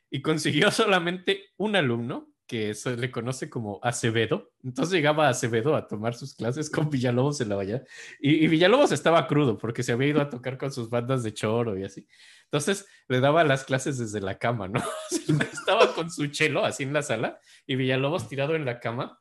y 0.10 0.22
consiguió 0.22 0.72
solamente 0.72 1.52
un 1.58 1.76
alumno 1.76 2.30
que 2.50 2.74
se 2.74 2.98
le 2.98 3.12
conoce 3.12 3.48
como 3.48 3.80
Acevedo. 3.84 4.52
Entonces 4.64 4.92
llegaba 4.92 5.30
Acevedo 5.30 5.76
a 5.76 5.88
tomar 5.88 6.16
sus 6.16 6.34
clases 6.34 6.72
con 6.72 6.90
Villalobos 6.90 7.40
en 7.42 7.50
la 7.50 7.56
valla. 7.56 7.84
Y, 8.20 8.48
Villalobos 8.48 8.92
estaba 8.92 9.28
crudo 9.28 9.56
porque 9.56 9.84
se 9.84 9.92
había 9.92 10.08
ido 10.08 10.22
a 10.22 10.32
tocar 10.32 10.58
con 10.58 10.72
sus 10.72 10.90
bandas 10.90 11.22
de 11.22 11.32
choro 11.32 11.78
y 11.78 11.84
así. 11.84 12.08
Entonces 12.46 12.88
le 13.08 13.20
daba 13.20 13.44
las 13.44 13.66
clases 13.66 14.00
desde 14.00 14.20
la 14.20 14.40
cama, 14.40 14.68
¿no? 14.68 14.82
estaba 15.54 15.94
con 15.94 16.10
su 16.10 16.26
chelo 16.28 16.66
así 16.66 16.82
en 16.82 16.94
la 16.94 17.04
sala 17.04 17.40
y 17.68 17.76
Villalobos 17.76 18.28
tirado 18.28 18.56
en 18.56 18.66
la 18.66 18.80
cama. 18.80 19.20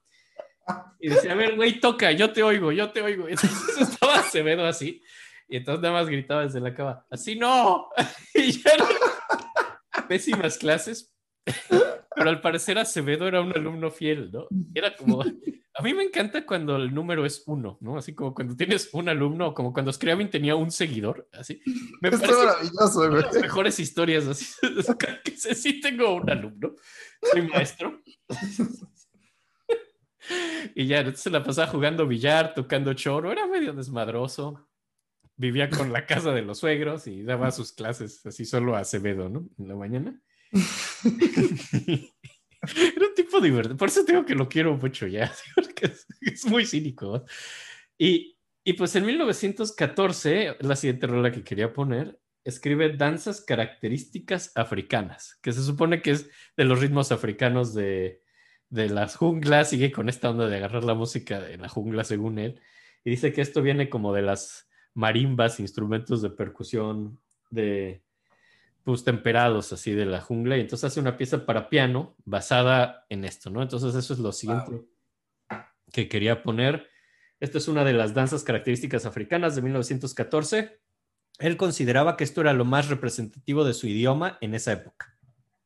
Y 1.01 1.09
decía, 1.09 1.33
a 1.33 1.37
ver, 1.37 1.57
güey, 1.57 1.81
toca, 1.81 2.13
yo 2.13 2.33
te 2.33 2.43
oigo, 2.43 2.73
yo 2.73 2.91
te 2.91 3.03
oigo. 3.03 3.29
Entonces 3.29 3.79
estaba 3.81 4.19
Acevedo 4.19 4.67
así. 4.67 5.03
Y 5.51 5.57
entonces 5.57 5.81
nada 5.81 5.95
más 5.95 6.09
gritaba 6.09 6.43
desde 6.43 6.61
la 6.61 6.75
cama, 6.75 7.07
así 7.11 7.35
no. 7.35 7.89
y 8.35 8.53
ya 8.53 8.77
no 8.77 8.85
pésimas 10.09 10.59
clases, 10.59 11.15
pero 12.15 12.31
al 12.31 12.41
parecer 12.41 12.79
Acevedo 12.79 13.29
era 13.29 13.41
un 13.41 13.53
alumno 13.53 13.91
fiel, 13.91 14.33
¿no? 14.33 14.49
Era 14.75 14.97
como, 14.97 15.23
a 15.23 15.83
mí 15.83 15.95
me 15.95 16.03
encanta 16.03 16.45
cuando 16.45 16.77
el 16.77 16.93
número 16.93 17.25
es 17.25 17.45
uno, 17.47 17.79
¿no? 17.81 17.99
Así 17.99 18.15
como 18.15 18.35
cuando 18.35 18.57
tienes 18.57 18.89
un 18.93 19.09
alumno, 19.09 19.55
como 19.55 19.73
cuando 19.73 19.93
Scriabin 19.93 20.31
tenía 20.31 20.57
un 20.57 20.71
seguidor, 20.71 21.29
así. 21.33 21.61
Me 22.01 22.11
parece 22.11 22.33
maravilloso, 22.33 23.11
güey. 23.11 23.23
Las 23.23 23.41
mejores 23.41 23.79
historias, 23.79 24.27
así. 24.27 24.47
que 25.25 25.33
sí 25.33 25.81
tengo 25.81 26.15
un 26.15 26.29
alumno, 26.29 26.75
soy 27.31 27.43
maestro. 27.43 28.03
Y 30.75 30.87
ya, 30.87 31.15
se 31.15 31.31
la 31.31 31.43
pasaba 31.43 31.69
jugando 31.69 32.07
billar, 32.07 32.55
tocando 32.55 32.95
choro, 32.95 33.33
era 33.33 33.47
medio 33.47 33.73
desmadroso 33.73 34.69
vivía 35.39 35.71
con 35.71 35.93
la 35.93 36.05
casa 36.05 36.33
de 36.33 36.43
los 36.43 36.59
suegros 36.59 37.07
y 37.07 37.23
daba 37.23 37.51
sus 37.51 37.73
clases 37.73 38.27
así 38.27 38.45
solo 38.45 38.77
a 38.77 38.81
Acevedo, 38.81 39.31
¿no? 39.31 39.49
En 39.57 39.69
la 39.69 39.77
mañana. 39.77 40.21
Era 42.61 43.07
un 43.07 43.15
tipo 43.15 43.41
divertido. 43.41 43.77
Por 43.77 43.89
eso 43.89 44.05
tengo 44.05 44.27
que 44.27 44.35
lo 44.35 44.49
quiero 44.49 44.77
mucho 44.77 45.07
ya, 45.07 45.33
porque 45.55 45.93
es, 46.21 46.45
muy 46.47 46.67
cínico. 46.67 47.25
Y, 47.97 48.37
Y 48.65 48.73
pues 48.73 48.97
en 48.97 49.07
1914, 49.07 50.57
la 50.61 50.75
siguiente 50.75 51.07
rola 51.07 51.31
que 51.31 51.45
quería 51.45 51.73
poner, 51.73 52.19
escribe 52.45 52.97
danzas 52.97 53.41
características 53.41 54.51
africanas, 54.57 55.39
que 55.41 55.53
se 55.53 55.63
supone 55.63 56.03
que 56.03 56.11
es 56.11 56.29
de 56.57 56.65
los 56.65 56.81
ritmos 56.81 57.13
africanos 57.13 57.75
de, 57.75 58.23
de 58.71 58.89
las 58.89 59.17
junglas, 59.17 59.71
sigue 59.71 59.93
con 59.93 60.09
esta 60.09 60.31
onda 60.31 60.47
de 60.47 60.57
agarrar 60.57 60.85
la 60.85 60.95
música 60.95 61.41
de 61.41 61.57
la 61.57 61.69
jungla 61.69 62.05
según 62.05 62.39
él, 62.39 62.61
y 63.05 63.11
dice 63.11 63.33
que 63.33 63.41
esto 63.41 63.63
viene 63.63 63.89
como 63.89 64.13
de 64.13 64.23
las 64.23 64.69
marimbas, 64.95 65.61
instrumentos 65.61 66.23
de 66.23 66.31
percusión 66.31 67.21
de 67.51 68.03
pues 68.83 69.05
temperados 69.05 69.73
así 69.73 69.93
de 69.93 70.07
la 70.07 70.21
jungla, 70.21 70.57
y 70.57 70.61
entonces 70.61 70.85
hace 70.85 71.01
una 71.01 71.17
pieza 71.17 71.45
para 71.45 71.69
piano 71.69 72.17
basada 72.25 73.05
en 73.11 73.25
esto, 73.25 73.51
¿no? 73.51 73.63
Entonces 73.63 73.95
eso 73.95 74.15
es 74.15 74.19
lo 74.19 74.33
siguiente 74.33 74.87
que 75.93 76.09
quería 76.09 76.43
poner. 76.43 76.89
Esta 77.39 77.59
es 77.59 77.69
una 77.69 77.85
de 77.85 77.93
las 77.93 78.15
danzas 78.15 78.43
características 78.45 79.07
africanas 79.07 79.55
de 79.55 79.63
1914. 79.63 80.81
Él 81.39 81.57
consideraba 81.57 82.17
que 82.17 82.25
esto 82.25 82.41
era 82.41 82.53
lo 82.53 82.65
más 82.65 82.89
representativo 82.89 83.63
de 83.63 83.75
su 83.75 83.87
idioma 83.87 84.39
en 84.41 84.55
esa 84.55 84.73
época. 84.73 85.17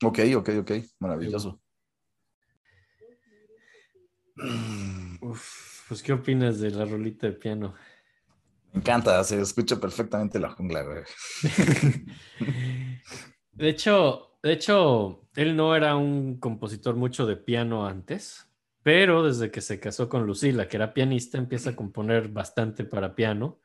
Ok, 0.03 0.19
ok, 0.37 0.51
ok, 0.61 0.73
maravilloso. 0.99 1.62
Pues, 5.89 6.03
¿qué 6.03 6.13
opinas 6.13 6.61
de 6.61 6.71
la 6.71 6.85
rolita 6.85 7.27
de 7.27 7.33
piano? 7.35 7.75
Me 8.73 8.81
encanta, 8.81 9.23
se 9.25 9.41
escucha 9.41 9.79
perfectamente 9.79 10.39
la 10.39 10.51
jungla, 10.51 10.83
güey. 10.83 11.03
de 13.53 13.69
hecho, 13.69 14.39
de 14.43 14.53
hecho, 14.53 15.29
él 15.37 15.55
no 15.55 15.77
era 15.77 15.97
un 15.97 16.39
compositor 16.39 16.97
mucho 16.97 17.27
de 17.27 17.37
piano 17.37 17.87
antes, 17.87 18.49
pero 18.83 19.23
desde 19.23 19.51
que 19.51 19.61
se 19.61 19.79
casó 19.79 20.09
con 20.09 20.27
Lucila, 20.27 20.69
que 20.69 20.77
era 20.77 20.95
pianista, 20.95 21.39
empieza 21.39 21.71
a 21.71 21.77
componer 21.77 22.29
bastante 22.29 22.85
para 22.85 23.15
piano. 23.15 23.61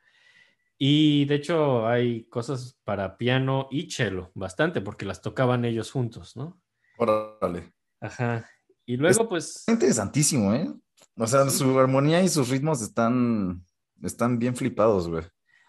Y 0.78 1.24
de 1.24 1.34
hecho 1.34 1.88
hay 1.88 2.24
cosas 2.24 2.78
para 2.84 3.16
piano 3.16 3.66
y 3.70 3.90
cello, 3.90 4.30
bastante, 4.34 4.80
porque 4.80 5.06
las 5.06 5.22
tocaban 5.22 5.64
ellos 5.64 5.90
juntos, 5.90 6.36
¿no? 6.36 6.60
Órale. 6.98 7.72
Ajá. 8.00 8.48
Y 8.88 8.96
luego, 8.96 9.28
pues. 9.28 9.64
Interesantísimo, 9.68 10.54
¿eh? 10.54 10.72
O 11.14 11.26
sea, 11.26 11.50
su 11.50 11.78
armonía 11.78 12.22
y 12.22 12.28
sus 12.30 12.48
ritmos 12.48 12.80
están, 12.80 13.62
están 14.02 14.38
bien 14.38 14.56
flipados, 14.56 15.10
güey. 15.10 15.24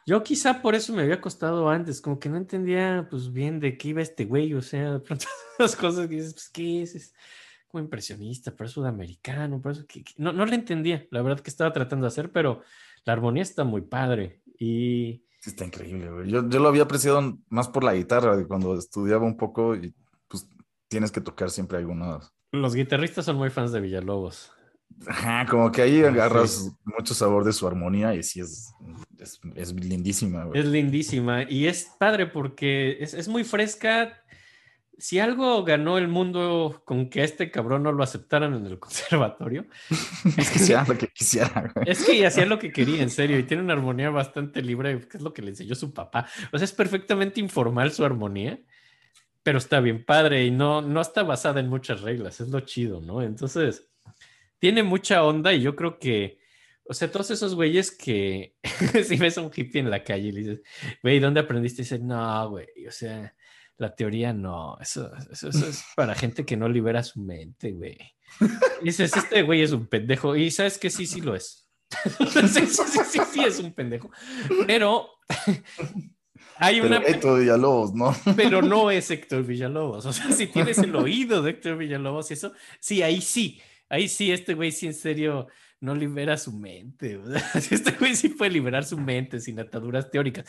Yo 0.08 0.24
quizá 0.24 0.62
por 0.62 0.74
eso 0.74 0.94
me 0.94 1.02
había 1.02 1.20
costado 1.20 1.68
antes, 1.70 2.00
como 2.00 2.18
que 2.18 2.30
no 2.30 2.38
entendía 2.38 3.08
pues 3.12 3.34
bien 3.34 3.60
de 3.60 3.78
qué 3.78 3.90
iba 3.90 4.02
este 4.02 4.24
güey, 4.24 4.54
o 4.54 4.62
sea, 4.62 4.94
de 4.94 5.00
pronto 5.02 5.26
las 5.60 5.76
cosas 5.76 6.08
que 6.08 6.16
dices, 6.16 6.34
pues, 6.34 6.50
¿qué 6.50 6.82
es? 6.82 6.96
es 6.96 7.14
como 7.68 7.84
impresionista, 7.84 8.56
pero 8.56 8.68
es 8.68 8.72
sudamericano, 8.72 9.60
pero 9.62 9.74
eso 9.74 9.86
que, 9.86 10.02
no, 10.16 10.32
no 10.32 10.46
le 10.46 10.56
entendía, 10.56 11.06
la 11.12 11.22
verdad 11.22 11.42
que 11.42 11.50
estaba 11.50 11.74
tratando 11.74 12.06
de 12.06 12.08
hacer, 12.08 12.32
pero 12.32 12.62
la 13.04 13.12
armonía 13.12 13.44
está 13.44 13.66
muy 13.66 13.82
padre 13.82 14.42
y... 14.58 15.26
Sí, 15.42 15.50
está 15.50 15.66
increíble, 15.66 16.10
güey. 16.10 16.32
Yo, 16.32 16.48
yo 16.48 16.60
lo 16.60 16.70
había 16.70 16.84
apreciado 16.84 17.38
más 17.50 17.68
por 17.68 17.84
la 17.84 17.96
guitarra, 17.96 18.48
cuando 18.48 18.78
estudiaba 18.78 19.26
un 19.26 19.36
poco 19.36 19.76
y 19.76 19.94
pues 20.30 20.48
tienes 20.88 21.12
que 21.12 21.22
tocar 21.22 21.50
siempre 21.50 21.78
algunos 21.78 22.34
los 22.52 22.76
guitarristas 22.76 23.26
son 23.26 23.38
muy 23.38 23.50
fans 23.50 23.72
de 23.72 23.82
Villalobos. 23.82 24.52
Ajá, 25.08 25.46
como 25.46 25.72
que 25.72 25.82
ahí 25.82 26.04
agarras 26.04 26.72
mucho 26.84 27.14
sabor 27.14 27.46
de 27.46 27.54
su 27.54 27.66
armonía 27.68 28.16
y 28.16 28.24
sí 28.24 28.42
es, 28.42 28.74
es, 29.56 29.74
lindísima. 29.74 30.50
Es 30.54 30.66
lindísima 30.66 31.44
y 31.44 31.68
es 31.68 31.92
padre 31.98 32.28
porque 32.28 32.98
es, 33.00 33.28
muy 33.28 33.44
fresca. 33.44 34.24
Si 34.98 35.18
algo 35.20 35.64
ganó 35.64 35.98
el 35.98 36.10
mundo 36.10 36.82
con 36.84 37.10
que 37.10 37.22
a 37.22 37.24
este 37.24 37.50
cabrón 37.50 37.84
no 37.84 37.94
lo 37.94 38.04
aceptaran 38.04 38.54
en 38.54 38.66
el 38.66 38.80
conservatorio, 38.80 39.66
es 40.38 40.50
que 40.50 40.60
hacía 40.60 40.84
lo 40.86 40.98
que 40.98 41.08
quisiera. 41.08 41.72
Es 41.86 42.04
que 42.04 42.26
hacía 42.26 42.46
lo 42.46 42.60
que 42.60 42.72
quería, 42.74 43.02
en 43.02 43.10
serio, 43.10 43.40
y 43.40 43.44
tiene 43.44 43.64
una 43.64 43.74
armonía 43.74 44.10
bastante 44.10 44.62
libre, 44.62 45.00
que 45.08 45.18
es 45.18 45.24
lo 45.24 45.34
que 45.34 45.42
le 45.42 45.52
enseñó 45.52 45.76
su 45.76 45.94
papá. 45.94 46.28
O 46.52 46.58
sea, 46.58 46.66
es 46.66 46.74
perfectamente 46.74 47.40
informal 47.40 47.94
su 47.94 48.04
armonía 48.04 48.60
pero 49.50 49.58
está 49.58 49.80
bien 49.80 50.06
padre 50.06 50.46
y 50.46 50.52
no, 50.52 50.84
no 50.84 51.02
está 51.02 51.24
basada 51.24 51.60
en 51.60 51.70
muchas 51.70 52.02
reglas, 52.02 52.40
es 52.40 52.50
lo 52.50 52.60
chido, 52.60 53.02
¿no? 53.02 53.24
Entonces, 53.24 53.90
tiene 54.60 54.84
mucha 54.84 55.24
onda 55.24 55.52
y 55.54 55.62
yo 55.64 55.76
creo 55.76 55.98
que, 55.98 56.38
o 56.84 56.94
sea, 56.94 57.12
todos 57.12 57.32
esos 57.32 57.56
güeyes 57.56 57.90
que 57.90 58.58
si 59.04 59.18
ves 59.18 59.40
a 59.40 59.42
un 59.42 59.50
hippie 59.52 59.82
en 59.82 59.90
la 59.90 60.04
calle 60.04 60.28
y 60.28 60.32
le 60.34 60.40
dices, 60.42 60.62
güey, 61.02 61.20
¿dónde 61.20 61.40
aprendiste? 61.40 61.82
Y 61.82 61.86
dice, 61.86 61.98
no, 61.98 62.52
güey, 62.52 62.68
o 62.88 62.92
sea, 62.92 63.36
la 63.78 63.96
teoría 63.96 64.34
no, 64.34 64.78
eso, 64.80 65.12
eso, 65.32 65.50
es 65.50 65.84
para 65.96 66.14
gente 66.14 66.46
que 66.46 66.56
no 66.56 66.70
libera 66.70 67.02
su 67.02 67.20
mente, 67.20 67.72
güey. 67.72 67.98
Y 68.84 68.86
dices, 68.86 69.18
este 69.18 69.42
güey 69.42 69.64
es 69.64 69.72
un 69.72 69.88
pendejo 69.88 70.36
y 70.36 70.52
sabes 70.52 70.78
que 70.78 70.92
sí, 70.92 71.08
sí 71.08 71.22
lo 71.22 71.34
es. 71.34 71.68
sí, 72.20 72.68
sí, 72.68 72.84
sí, 73.04 73.20
sí, 73.34 73.44
es 73.44 73.58
un 73.58 73.74
pendejo. 73.74 74.12
Pero 74.68 75.10
hay 76.60 76.82
una. 76.82 76.98
Héctor 76.98 77.40
Villalobos, 77.40 77.94
¿no? 77.94 78.16
Pero 78.36 78.62
no 78.62 78.92
es 78.92 79.10
Héctor 79.10 79.44
Villalobos. 79.46 80.06
O 80.06 80.14
sea, 80.14 80.32
si 80.32 80.48
tienes 80.48 80.78
el 80.78 80.96
oído 80.96 81.42
de 81.42 81.52
Héctor 81.52 81.78
Villalobos 81.78 82.30
y 82.30 82.34
eso, 82.34 82.52
sí, 82.80 83.02
ahí 83.02 83.22
sí. 83.22 83.62
Ahí 83.88 84.08
sí, 84.08 84.32
este 84.32 84.54
güey 84.54 84.72
sí 84.72 84.86
en 84.86 84.94
serio 84.94 85.48
no 85.82 85.96
libera 85.96 86.38
su 86.38 86.52
mente. 86.52 87.20
Este 87.72 87.92
güey 87.94 88.16
sí 88.16 88.30
puede 88.30 88.52
liberar 88.52 88.84
su 88.84 88.98
mente 88.98 89.40
sin 89.40 89.60
ataduras 89.60 90.12
teóricas. 90.12 90.46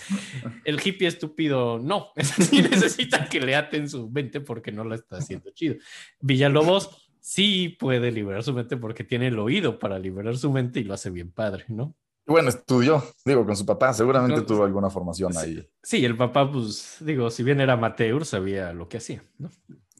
El 0.64 0.80
hippie 0.84 1.08
estúpido 1.08 1.78
no. 1.78 2.08
Sí 2.40 2.62
necesita 2.62 3.28
que 3.28 3.40
le 3.40 3.54
aten 3.54 3.88
su 3.88 4.11
mente 4.11 4.40
porque 4.40 4.72
no 4.72 4.84
lo 4.84 4.94
está 4.94 5.18
haciendo 5.18 5.50
chido. 5.52 5.76
Villalobos 6.20 7.11
sí 7.20 7.76
puede 7.78 8.11
liberar 8.11 8.42
su 8.42 8.52
mente 8.52 8.76
porque 8.76 9.04
tiene 9.04 9.28
el 9.28 9.38
oído 9.38 9.78
para 9.78 9.98
liberar 9.98 10.36
su 10.36 10.50
mente 10.50 10.80
y 10.80 10.84
lo 10.84 10.94
hace 10.94 11.11
bien 11.11 11.30
padre, 11.30 11.64
¿no? 11.68 11.94
Bueno, 12.31 12.49
estudió, 12.49 13.03
digo, 13.24 13.45
con 13.45 13.57
su 13.57 13.66
papá, 13.66 13.93
seguramente 13.93 14.43
tuvo 14.43 14.62
alguna 14.62 14.89
formación 14.89 15.37
ahí. 15.37 15.68
Sí, 15.83 16.05
el 16.05 16.16
papá, 16.16 16.49
pues, 16.49 16.99
digo, 17.01 17.28
si 17.28 17.43
bien 17.43 17.61
era 17.61 17.72
amateur, 17.72 18.24
sabía 18.24 18.72
lo 18.72 18.89
que 18.89 18.99
hacía, 18.99 19.24
¿no? 19.39 19.51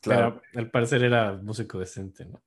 Claro. 0.01 0.41
al 0.55 0.70
parecer 0.70 1.03
era 1.03 1.33
músico 1.33 1.81
decente, 1.81 2.26
¿no? 2.26 2.41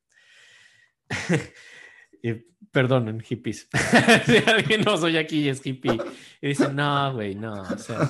y, 2.23 2.33
perdonen, 2.71 3.19
hippies. 3.19 3.67
si 4.25 4.37
alguien 4.49 4.83
no 4.85 4.95
soy 4.95 5.17
aquí 5.17 5.41
y 5.41 5.49
es 5.49 5.65
hippie 5.65 5.97
y 6.39 6.47
dice, 6.47 6.71
no, 6.71 7.13
güey, 7.15 7.35
no, 7.35 7.51
o 7.51 7.77
sea, 7.77 8.09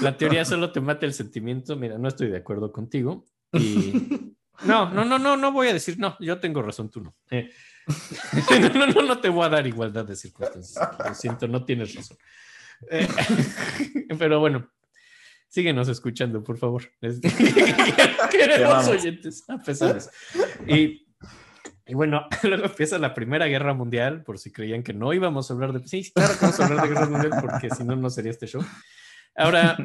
la 0.00 0.16
teoría 0.16 0.44
solo 0.44 0.70
te 0.70 0.80
mata 0.80 1.04
el 1.04 1.14
sentimiento. 1.14 1.74
Mira, 1.74 1.98
no 1.98 2.06
estoy 2.06 2.28
de 2.28 2.36
acuerdo 2.36 2.70
contigo. 2.70 3.26
Y 3.54 3.92
no, 4.64 4.90
no, 4.90 5.04
no, 5.04 5.18
no, 5.18 5.36
no 5.36 5.52
voy 5.52 5.68
a 5.68 5.72
decir, 5.72 5.98
no, 5.98 6.16
yo 6.20 6.38
tengo 6.38 6.62
razón, 6.62 6.90
tú 6.90 7.00
no. 7.00 7.14
Eh, 7.30 7.50
no, 8.74 8.86
no, 8.86 9.02
no 9.02 9.20
te 9.20 9.28
voy 9.28 9.46
a 9.46 9.48
dar 9.48 9.66
igualdad 9.66 10.04
de 10.04 10.16
circunstancias. 10.16 10.88
Lo 11.06 11.14
siento, 11.14 11.48
no 11.48 11.64
tienes 11.64 11.94
razón. 11.94 12.16
Eh, 12.90 13.08
pero 14.18 14.40
bueno, 14.40 14.70
síguenos 15.48 15.88
escuchando, 15.88 16.42
por 16.42 16.58
favor. 16.58 16.84
Queremos 18.30 18.88
oyentes, 18.88 19.44
a 19.48 19.58
pesar 19.58 19.92
de 19.92 19.98
eso. 19.98 20.10
Y, 20.66 21.06
y, 21.86 21.94
bueno, 21.94 22.26
luego 22.42 22.64
empieza 22.66 22.98
la 22.98 23.14
Primera 23.14 23.46
Guerra 23.46 23.74
Mundial, 23.74 24.22
por 24.22 24.38
si 24.38 24.52
creían 24.52 24.82
que 24.82 24.92
no 24.92 25.12
íbamos 25.12 25.50
a 25.50 25.54
hablar 25.54 25.72
de... 25.72 25.86
Sí, 25.86 26.10
claro 26.12 26.34
que 26.34 26.40
vamos 26.40 26.60
a 26.60 26.66
hablar 26.66 26.82
de 26.82 26.94
Guerra 26.94 27.06
Mundial, 27.08 27.32
porque 27.40 27.70
si 27.70 27.84
no, 27.84 27.96
no 27.96 28.10
sería 28.10 28.30
este 28.30 28.46
show. 28.46 28.64
Ahora, 29.34 29.76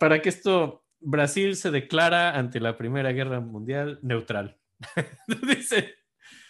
para 0.00 0.20
que 0.20 0.30
esto, 0.30 0.83
Brasil 1.04 1.56
se 1.56 1.70
declara 1.70 2.36
ante 2.36 2.60
la 2.60 2.76
Primera 2.76 3.12
Guerra 3.12 3.40
Mundial 3.40 3.98
neutral. 4.02 4.58
Dice, 5.48 5.94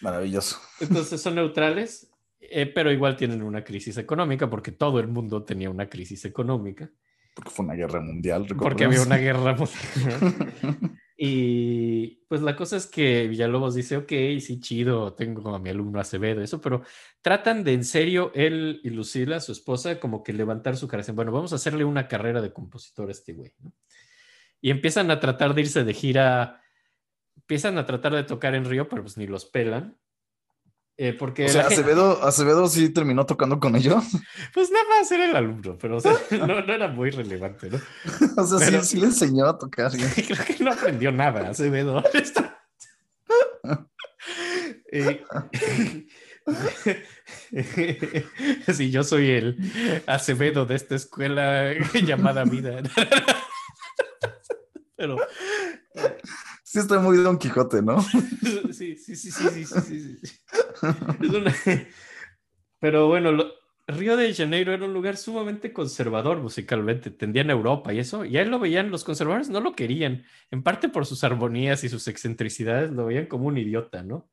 Maravilloso. 0.01 0.59
Entonces 0.79 1.21
son 1.21 1.35
neutrales, 1.35 2.11
eh, 2.39 2.65
pero 2.65 2.91
igual 2.91 3.15
tienen 3.15 3.41
una 3.41 3.63
crisis 3.63 3.97
económica 3.97 4.49
porque 4.49 4.71
todo 4.71 4.99
el 4.99 5.07
mundo 5.07 5.43
tenía 5.43 5.69
una 5.69 5.89
crisis 5.89 6.25
económica. 6.25 6.91
Porque 7.35 7.51
fue 7.51 7.65
una 7.65 7.73
guerra 7.73 7.99
mundial. 8.01 8.45
Porque 8.57 8.85
había 8.85 9.01
una 9.01 9.17
guerra 9.17 9.55
mundial. 9.57 10.97
y 11.17 12.23
pues 12.27 12.41
la 12.41 12.55
cosa 12.55 12.77
es 12.77 12.87
que 12.87 13.27
Villalobos 13.27 13.75
dice, 13.75 13.97
ok, 13.97 14.11
sí, 14.39 14.59
chido, 14.59 15.13
tengo 15.13 15.53
a 15.53 15.59
mi 15.59 15.69
alumno 15.69 15.99
Acevedo, 15.99 16.41
eso, 16.41 16.61
pero 16.61 16.83
tratan 17.21 17.63
de 17.63 17.73
en 17.73 17.83
serio 17.83 18.31
él 18.35 18.79
y 18.83 18.89
Lucila, 18.91 19.39
su 19.39 19.51
esposa, 19.51 19.99
como 19.99 20.23
que 20.23 20.33
levantar 20.33 20.77
su 20.77 20.87
cara. 20.87 21.03
Bueno, 21.13 21.31
vamos 21.31 21.51
a 21.51 21.57
hacerle 21.57 21.83
una 21.83 22.07
carrera 22.07 22.41
de 22.41 22.53
compositor 22.53 23.09
a 23.09 23.11
este 23.11 23.33
güey. 23.33 23.53
Y 24.65 24.71
empiezan 24.71 25.11
a 25.11 25.19
tratar 25.19 25.53
de 25.53 25.61
irse 25.61 25.83
de 25.83 25.93
gira 25.93 26.59
empiezan 27.35 27.77
a 27.77 27.85
tratar 27.85 28.15
de 28.15 28.23
tocar 28.23 28.55
en 28.55 28.65
Río, 28.65 28.89
pero 28.89 29.03
pues 29.03 29.15
ni 29.15 29.27
los 29.27 29.45
pelan. 29.45 29.95
Eh, 30.97 31.13
porque 31.13 31.45
o 31.45 31.49
sea, 31.49 31.67
Acevedo, 31.67 32.23
Acevedo 32.23 32.67
sí 32.67 32.89
terminó 32.89 33.27
tocando 33.27 33.59
con 33.59 33.75
ellos. 33.75 34.03
Pues 34.55 34.71
nada 34.71 34.85
más 34.89 35.11
era 35.11 35.29
el 35.29 35.35
alumno, 35.35 35.77
pero 35.79 35.99
no, 36.47 36.57
era 36.57 36.87
muy 36.87 37.11
relevante, 37.11 37.69
¿no? 37.69 37.79
O 38.41 38.47
sea, 38.47 38.81
sí, 38.81 38.87
sí, 38.87 38.99
le 38.99 39.05
enseñó 39.05 39.45
a 39.45 39.55
tocar. 39.55 39.91
Creo 39.91 40.45
que 40.45 40.63
no 40.63 40.71
aprendió 40.71 41.11
nada, 41.11 41.49
Acevedo. 41.49 42.01
sí, 48.73 48.89
yo 48.89 49.03
soy 49.03 49.29
el 49.29 50.03
Acevedo 50.07 50.65
de 50.65 50.73
esta 50.73 50.95
escuela 50.95 51.71
llamada 51.93 52.45
vida. 52.45 52.81
Pero 54.95 55.17
Sí, 56.75 56.79
estoy 56.79 56.99
muy 56.99 57.17
Don 57.17 57.37
Quijote, 57.37 57.81
¿no? 57.81 58.01
Sí, 58.73 58.97
sí, 58.97 59.15
sí, 59.15 59.15
sí, 59.15 59.31
sí, 59.31 59.65
sí, 59.65 60.17
sí. 60.17 60.37
Es 61.21 61.29
una... 61.29 61.55
Pero 62.79 63.07
bueno, 63.07 63.31
Río 63.87 64.17
de 64.17 64.33
Janeiro 64.33 64.73
era 64.73 64.83
un 64.83 64.93
lugar 64.93 65.15
sumamente 65.15 65.71
conservador 65.71 66.41
musicalmente, 66.41 67.11
tendían 67.11 67.49
a 67.49 67.53
Europa 67.53 67.93
y 67.93 67.99
eso, 67.99 68.25
y 68.25 68.35
ahí 68.35 68.45
lo 68.45 68.59
veían, 68.59 68.91
los 68.91 69.03
conservadores 69.03 69.47
no 69.47 69.61
lo 69.61 69.73
querían, 69.73 70.25
en 70.51 70.63
parte 70.63 70.89
por 70.89 71.05
sus 71.05 71.23
armonías 71.23 71.83
y 71.83 71.89
sus 71.89 72.07
excentricidades, 72.09 72.91
lo 72.91 73.05
veían 73.05 73.27
como 73.27 73.47
un 73.47 73.57
idiota, 73.57 74.03
¿no? 74.03 74.29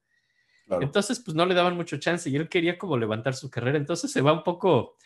Entonces, 0.80 1.20
pues 1.20 1.36
no 1.36 1.46
le 1.46 1.54
daban 1.54 1.76
mucho 1.76 1.98
chance 1.98 2.28
y 2.30 2.36
él 2.36 2.48
quería 2.48 2.78
como 2.78 2.96
levantar 2.96 3.34
su 3.34 3.50
carrera, 3.50 3.78
entonces 3.78 4.10
se 4.10 4.22
va 4.22 4.32
un 4.32 4.42
poco... 4.42 4.96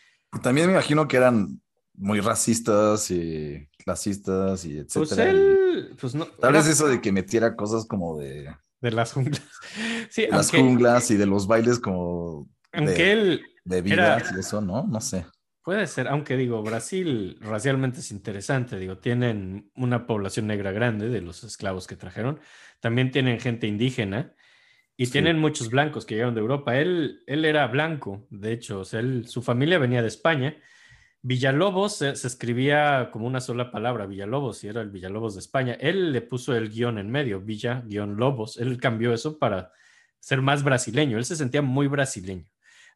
También 0.41 0.67
me 0.67 0.73
imagino 0.73 1.07
que 1.07 1.17
eran 1.17 1.61
muy 1.97 2.21
racistas 2.21 3.11
y 3.11 3.67
clasistas 3.83 4.63
y 4.65 4.77
etcétera. 4.77 5.07
Pues 5.07 5.17
él, 5.17 5.95
pues 5.99 6.15
no. 6.15 6.25
Tal 6.25 6.53
vez 6.53 6.67
eso 6.67 6.87
de 6.87 7.01
que 7.01 7.11
metiera 7.11 7.55
cosas 7.55 7.85
como 7.85 8.17
de... 8.17 8.55
De 8.79 8.91
las 8.91 9.13
junglas. 9.13 9.43
Sí, 10.09 10.21
de 10.21 10.29
las 10.29 10.51
junglas 10.51 11.11
y 11.11 11.17
de 11.17 11.25
los 11.25 11.47
bailes 11.47 11.79
como... 11.79 12.47
Aunque 12.71 13.11
él 13.11 13.41
de 13.65 13.81
vida 13.81 14.23
y 14.35 14.39
eso, 14.39 14.61
¿no? 14.61 14.87
No 14.87 15.01
sé. 15.01 15.25
Puede 15.63 15.85
ser, 15.87 16.07
aunque 16.07 16.37
digo, 16.37 16.63
Brasil 16.63 17.37
racialmente 17.41 17.99
es 17.99 18.11
interesante, 18.11 18.77
digo, 18.77 18.99
tienen 18.99 19.69
una 19.75 20.07
población 20.07 20.47
negra 20.47 20.71
grande 20.71 21.09
de 21.09 21.19
los 21.19 21.43
esclavos 21.43 21.87
que 21.87 21.97
trajeron, 21.97 22.39
también 22.79 23.11
tienen 23.11 23.41
gente 23.41 23.67
indígena 23.67 24.33
y 24.95 25.07
tienen 25.07 25.39
muchos 25.39 25.69
blancos 25.69 26.05
que 26.05 26.15
llegaron 26.15 26.35
de 26.35 26.39
Europa. 26.41 26.77
Él, 26.77 27.21
él 27.27 27.43
era 27.43 27.67
blanco, 27.67 28.25
de 28.29 28.53
hecho, 28.53 28.79
o 28.79 28.85
sea, 28.85 29.01
su 29.25 29.41
familia 29.41 29.77
venía 29.77 30.01
de 30.01 30.07
España. 30.07 30.57
Villalobos 31.21 31.97
se, 31.97 32.15
se, 32.15 32.27
escribía 32.27 33.09
como 33.11 33.27
una 33.27 33.41
sola 33.41 33.71
palabra, 33.71 34.05
Villalobos, 34.05 34.63
y 34.63 34.67
era 34.67 34.81
el 34.81 34.89
Villalobos 34.89 35.33
de 35.33 35.41
España. 35.41 35.77
Él 35.79 36.11
le 36.13 36.21
puso 36.21 36.55
el 36.55 36.69
guion 36.69 36.97
en 36.99 37.09
medio, 37.09 37.41
Villa-Lobos. 37.41 38.57
Él 38.57 38.79
cambió 38.79 39.13
eso 39.13 39.37
para 39.37 39.71
ser 40.19 40.41
más 40.41 40.63
brasileño. 40.63 41.17
Él 41.17 41.25
se 41.25 41.35
sentía 41.35 41.61
muy 41.61 41.87
brasileño 41.87 42.47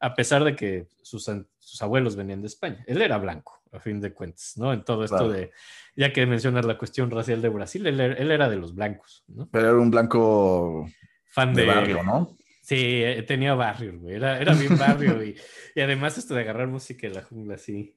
a 0.02 0.16
pesar 0.16 0.44
de 0.44 0.56
que 0.56 0.88
sus, 1.04 1.30
sus, 1.60 1.82
abuelos 1.82 2.16
venían 2.16 2.42
de 2.42 2.48
España. 2.48 2.84
Él 2.88 3.02
era 3.02 3.20
blanco, 3.20 3.62
a 3.72 3.80
fin 3.80 4.02
de 4.02 4.12
cuentas, 4.14 4.54
¿no? 4.58 4.74
En 4.74 4.84
todo 4.84 5.06
esto 5.06 5.30
de, 5.30 5.52
ya 5.96 6.12
que 6.12 6.26
mencionas 6.26 6.66
la 6.66 6.78
cuestión 6.78 7.12
racial 7.12 7.42
de 7.42 7.50
Brasil, 7.50 7.86
él, 7.86 8.00
era 8.32 8.50
de 8.50 8.56
los 8.58 8.74
blancos, 8.74 9.24
¿no? 9.28 9.48
Pero 9.52 9.70
era 9.70 9.78
un 9.78 9.92
blanco 9.92 10.90
fan 11.28 11.54
de, 11.54 11.66
barrio, 11.66 12.04
¿no? 12.04 12.36
Sí, 12.64 13.04
eh, 13.04 13.24
tenía 13.24 13.54
barrio, 13.54 14.00
güey, 14.00 14.16
era, 14.16 14.40
era 14.40 14.54
bien 14.54 14.78
barrio 14.78 15.24
y, 15.24 15.38
y, 15.76 15.82
además 15.82 16.18
esto 16.18 16.34
de 16.34 16.42
agarrar 16.42 16.68
música 16.68 17.08
de 17.08 17.14
la 17.14 17.22
jungla, 17.22 17.58
sí, 17.60 17.96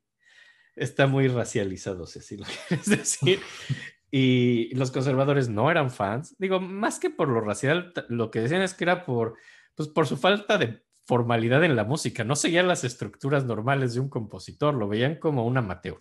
está 0.76 1.06
muy 1.06 1.28
racializado, 1.28 2.06
si 2.06 2.18
así 2.18 2.36
lo 2.36 2.44
quieres 2.68 2.86
decir. 2.86 3.40
Y 4.16 4.72
los 4.76 4.92
conservadores 4.92 5.48
no 5.48 5.72
eran 5.72 5.90
fans, 5.90 6.36
digo, 6.38 6.60
más 6.60 7.00
que 7.00 7.10
por 7.10 7.28
lo 7.28 7.40
racial, 7.40 7.92
lo 8.08 8.30
que 8.30 8.38
decían 8.38 8.62
es 8.62 8.72
que 8.72 8.84
era 8.84 9.04
por, 9.04 9.34
pues 9.74 9.88
por 9.88 10.06
su 10.06 10.16
falta 10.16 10.56
de 10.56 10.84
formalidad 11.04 11.64
en 11.64 11.74
la 11.76 11.82
música, 11.82 12.22
no 12.22 12.36
seguían 12.36 12.68
las 12.68 12.84
estructuras 12.84 13.44
normales 13.44 13.94
de 13.94 14.00
un 14.00 14.08
compositor, 14.08 14.74
lo 14.74 14.86
veían 14.88 15.16
como 15.16 15.44
un 15.44 15.56
amateur. 15.56 15.98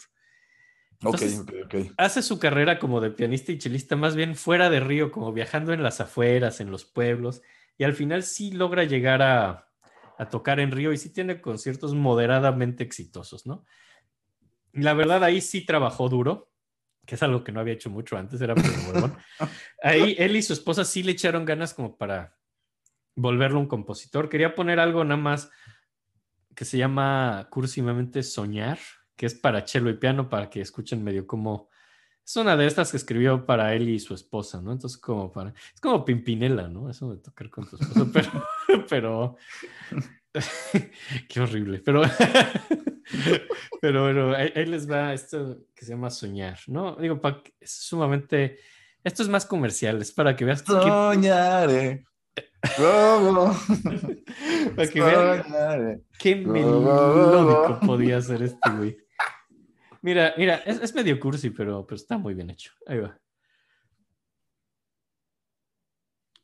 ok, 1.04 1.22
ok, 1.42 1.54
ok. 1.66 1.76
Hace 1.98 2.22
su 2.22 2.38
carrera 2.38 2.80
como 2.80 3.02
de 3.02 3.10
pianista 3.10 3.52
y 3.52 3.58
chelista 3.58 3.96
más 3.96 4.16
bien 4.16 4.36
fuera 4.36 4.70
de 4.70 4.80
Río, 4.80 5.12
como 5.12 5.34
viajando 5.34 5.74
en 5.74 5.82
las 5.82 6.00
afueras, 6.00 6.62
en 6.62 6.72
los 6.72 6.86
pueblos, 6.86 7.42
y 7.78 7.84
al 7.84 7.94
final 7.94 8.24
sí 8.24 8.52
logra 8.52 8.84
llegar 8.84 9.22
a, 9.22 9.70
tocar 10.30 10.62
en 10.62 10.72
Río 10.72 10.94
y 10.94 10.98
sí 10.98 11.12
tiene 11.12 11.42
conciertos 11.42 11.96
moderadamente 11.96 12.84
exitosos, 12.84 13.46
¿no? 13.46 13.66
La 14.74 14.94
verdad, 14.94 15.24
ahí 15.24 15.40
sí 15.40 15.66
trabajó 15.66 16.10
duro, 16.10 16.52
que 17.06 17.16
es 17.16 17.24
algo 17.24 17.44
que 17.44 17.52
no 17.52 17.60
había 17.60 17.74
hecho 17.74 17.90
mucho 17.90 18.18
antes, 18.18 18.42
era 18.42 18.56
muy 18.56 18.64
Ahí 19.84 20.16
él 20.18 20.36
y 20.36 20.42
su 20.42 20.54
esposa 20.54 20.84
sí 20.84 21.04
le 21.04 21.12
echaron 21.12 21.46
ganas 21.46 21.74
como 21.74 21.98
para 21.98 22.38
volverlo 23.16 23.60
un 23.60 23.68
compositor. 23.68 24.30
Quería 24.30 24.56
poner 24.56 24.80
algo 24.80 25.04
nada 25.04 25.22
más 25.22 25.52
que 26.56 26.66
se 26.66 26.78
llama 26.78 27.48
cursivamente 27.50 28.24
Soñar, 28.24 28.80
que 29.16 29.26
es 29.26 29.36
para 29.36 29.66
cello 29.68 29.90
y 29.90 29.98
piano, 29.98 30.30
para 30.30 30.50
que 30.50 30.62
escuchen 30.62 31.04
medio 31.04 31.28
como... 31.28 31.70
Es 32.26 32.38
una 32.38 32.56
de 32.56 32.66
estas 32.66 32.90
que 32.90 32.98
escribió 32.98 33.46
para 33.46 33.74
él 33.76 33.90
y 33.90 34.00
su 34.00 34.14
esposa, 34.14 34.62
¿no? 34.62 34.72
Entonces, 34.72 34.98
como 34.98 35.32
para... 35.32 35.54
Es 35.74 35.82
como 35.82 36.06
Pimpinela, 36.06 36.70
¿no? 36.70 36.90
Eso 36.90 37.12
de 37.12 37.18
tocar 37.22 37.50
con 37.50 37.70
tu 37.70 37.76
esposa, 37.76 38.10
pero... 38.14 38.88
pero... 38.90 39.38
Qué 41.28 41.42
horrible, 41.42 41.80
pero... 41.80 42.02
pero 43.82 44.04
bueno, 44.04 44.36
ahí, 44.36 44.66
les 44.66 44.90
va 44.90 45.14
esto 45.14 45.66
que 45.76 45.86
se 45.86 45.92
llama 45.92 46.10
Soñar, 46.10 46.60
¿no? 46.68 46.96
Digo, 46.96 47.20
es 47.60 47.72
sumamente... 47.72 48.60
Esto 49.04 49.24
es 49.24 49.30
más 49.30 49.46
comercial, 49.46 50.02
es 50.02 50.12
para 50.12 50.36
que 50.36 50.46
veas... 50.46 50.62
Soñaré. 50.62 52.06
Para 54.76 54.88
que 54.88 55.02
vean 55.02 56.04
qué 56.18 56.36
melódico 56.38 57.80
podía 57.86 58.22
ser 58.22 58.44
este 58.44 58.70
güey. 58.70 58.98
Mira, 60.02 60.34
mira, 60.38 60.56
es, 60.66 60.96
medio 60.96 61.20
cursi, 61.20 61.50
pero, 61.50 61.86
pero 61.86 61.96
está 61.96 62.18
muy 62.18 62.34
bien 62.34 62.50
hecho. 62.50 62.72
Ahí 62.88 63.00
va. 63.00 63.18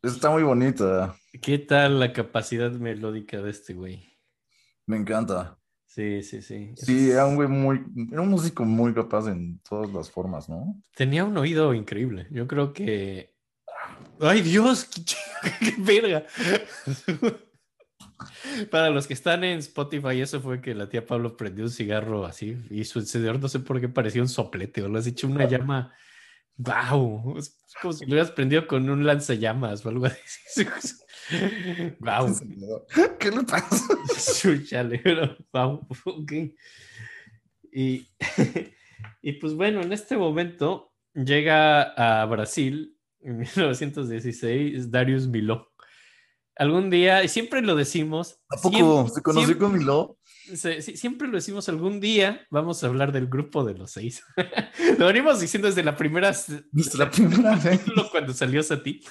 Está 0.02 0.30
muy 0.30 0.44
bonita. 0.44 1.16
¿Qué 1.42 1.60
tal 1.60 2.00
la 2.00 2.14
capacidad 2.14 2.72
melódica 2.72 3.42
de 3.42 3.50
este 3.50 3.74
güey? 3.74 4.18
Me 4.86 4.98
encanta. 4.98 5.59
Sí, 6.00 6.24
sí, 6.24 6.42
sí. 6.42 6.72
Sí, 6.78 7.12
era 7.12 7.26
un 7.26 7.36
güey 7.36 7.50
muy, 7.50 7.84
era 8.10 8.22
un 8.22 8.30
músico 8.30 8.64
muy 8.64 8.94
capaz 8.94 9.28
en 9.28 9.60
todas 9.68 9.92
las 9.92 10.10
formas, 10.10 10.48
¿no? 10.48 10.82
Tenía 10.96 11.26
un 11.26 11.38
oído 11.38 11.74
increíble. 11.74 12.26
Yo 12.32 12.48
creo 12.48 12.72
que 12.72 13.36
¡Ay, 14.22 14.42
Dios! 14.42 14.86
¡Qué, 15.60 15.76
verga! 15.78 16.26
Para 18.72 18.90
los 18.90 19.08
que 19.08 19.14
están 19.14 19.44
en 19.44 19.60
Spotify, 19.60 20.22
eso 20.22 20.40
fue 20.40 20.62
que 20.62 20.74
la 20.74 20.88
tía 20.88 21.06
Pablo 21.06 21.36
prendió 21.36 21.66
un 21.66 21.70
cigarro 21.70 22.26
así 22.26 22.56
y 22.70 22.86
su 22.86 23.00
encendedor 23.00 23.42
no 23.42 23.50
sé 23.50 23.60
por 23.60 23.82
qué 23.82 23.90
parecía 23.90 24.22
un 24.22 24.30
soplete 24.30 24.84
o 24.84 24.88
lo 24.88 25.00
has 25.00 25.08
hecho 25.08 25.28
una 25.28 25.50
llama. 25.50 25.94
¡Wow! 26.62 27.38
Es 27.38 27.58
como 27.82 27.94
si 27.94 28.06
lo 28.06 28.12
hubieras 28.12 28.32
prendido 28.32 28.68
con 28.68 28.90
un 28.90 29.06
lanzallamas 29.06 29.86
o 29.86 29.90
algo 29.90 30.08
así. 30.08 30.66
¡Wow! 32.00 32.36
¿Qué 33.18 33.32
le 33.32 33.44
pasa? 33.44 33.88
Chale, 34.66 35.02
¡Wow! 35.54 35.88
Ok. 36.04 36.34
Y, 37.72 38.08
y 39.22 39.32
pues 39.40 39.54
bueno, 39.54 39.82
en 39.82 39.94
este 39.94 40.18
momento 40.18 40.92
llega 41.14 41.84
a 41.84 42.26
Brasil 42.26 42.98
en 43.22 43.40
1916, 43.40 44.92
Darius 44.92 45.28
Miló. 45.28 45.72
Algún 46.58 46.90
día, 46.90 47.24
y 47.24 47.30
siempre 47.30 47.62
lo 47.62 47.74
decimos. 47.74 48.42
¿A 48.50 48.58
poco 48.62 49.08
se 49.08 49.22
conoció 49.22 49.58
con 49.58 49.78
Miló? 49.78 50.19
Siempre 50.58 51.28
lo 51.28 51.36
decimos, 51.36 51.70
algún 51.70 52.00
día 52.00 52.48
vamos 52.50 52.84
a 52.84 52.88
hablar 52.88 53.12
del 53.12 53.28
grupo 53.28 53.64
de 53.64 53.76
los 53.76 53.92
seis. 53.92 54.24
lo 54.98 55.08
venimos 55.08 55.40
diciendo 55.40 55.68
desde 55.68 55.84
la 55.84 55.96
primera. 55.96 56.30
Desde 56.72 56.98
la 56.98 57.10
primera 57.10 57.56
vez. 57.64 57.82
Cuando 58.12 58.34
salió 58.34 58.64
Sati. 58.64 59.02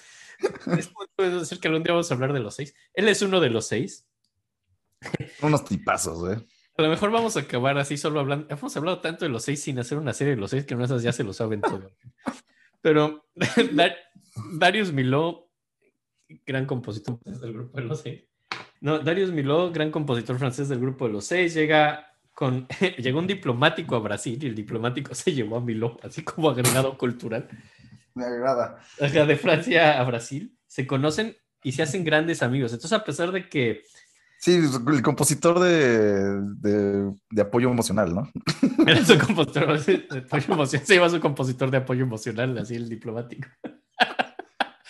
Puedo 1.17 1.41
decir 1.41 1.59
que 1.59 1.69
algún 1.69 1.83
día 1.83 1.93
vamos 1.93 2.11
a 2.11 2.15
hablar 2.15 2.33
de 2.33 2.41
los 2.41 2.55
seis. 2.55 2.75
Él 2.95 3.09
es 3.09 3.23
uno 3.23 3.41
de 3.41 3.51
los 3.51 3.67
seis. 3.67 4.07
Unos 5.43 5.65
tipazos, 5.65 6.33
¿eh? 6.33 6.45
A 6.77 6.83
lo 6.83 6.89
mejor 6.89 7.11
vamos 7.11 7.37
a 7.37 7.41
acabar 7.41 7.77
así 7.79 7.97
solo 7.97 8.21
hablando. 8.21 8.47
Hemos 8.49 8.77
hablado 8.77 9.01
tanto 9.01 9.25
de 9.25 9.31
los 9.31 9.43
seis 9.43 9.61
sin 9.61 9.79
hacer 9.81 9.99
una 9.99 10.13
serie 10.13 10.35
de 10.35 10.41
los 10.41 10.51
seis 10.51 10.65
que 10.65 10.77
no 10.77 10.85
esas 10.85 11.03
ya 11.03 11.13
se 11.13 11.25
lo 11.25 11.33
saben 11.33 11.61
todo. 11.61 11.91
Pero 12.81 13.27
Darius 14.53 14.93
Miló, 14.93 15.51
gran 16.47 16.67
compositor 16.67 17.19
del 17.25 17.53
grupo 17.53 17.79
de 17.79 17.85
los 17.85 18.01
seis. 18.01 18.28
No, 18.81 18.99
Darius 18.99 19.33
Miló, 19.33 19.73
gran 19.73 19.91
compositor 19.91 20.39
francés 20.39 20.69
del 20.69 20.81
grupo 20.81 21.07
de 21.07 21.13
los 21.13 21.25
seis, 21.25 21.55
llega 21.55 22.13
con, 22.35 22.67
llegó 22.99 23.19
un 23.19 23.27
diplomático 23.27 23.97
a 23.97 24.01
Brasil 24.01 24.39
y 24.43 24.47
el 24.47 24.55
diplomático 24.55 25.15
se 25.15 25.33
llevó 25.33 25.57
a 25.57 25.61
Miló, 25.61 25.99
así 26.03 26.23
como 26.23 26.51
agregado 26.51 26.97
cultural. 26.97 27.49
Me 28.15 28.25
agrada. 28.25 28.79
de 28.99 29.37
Francia 29.37 30.01
a 30.01 30.05
Brasil, 30.05 30.57
se 30.67 30.87
conocen 30.87 31.37
y 31.63 31.73
se 31.73 31.83
hacen 31.83 32.05
grandes 32.05 32.43
amigos. 32.43 32.73
Entonces, 32.73 32.99
a 32.99 33.05
pesar 33.05 33.33
de 33.33 33.49
que 33.49 33.83
Sí, 34.41 34.61
el 34.87 35.03
compositor 35.03 35.59
de, 35.59 36.41
de, 36.61 37.43
apoyo 37.43 37.71
emocional, 37.71 38.15
¿no? 38.15 38.31
Era 38.87 39.05
su 39.05 39.19
compositor 39.19 39.83
de 39.83 40.19
apoyo 40.19 40.53
emocional. 40.53 40.87
Se 40.87 40.95
iba 40.95 41.11
su 41.11 41.19
compositor 41.19 41.73
de 41.73 41.79
apoyo 41.79 42.05
emocional, 42.05 42.57
así 42.57 42.77
el 42.77 42.89
diplomático. 42.89 43.49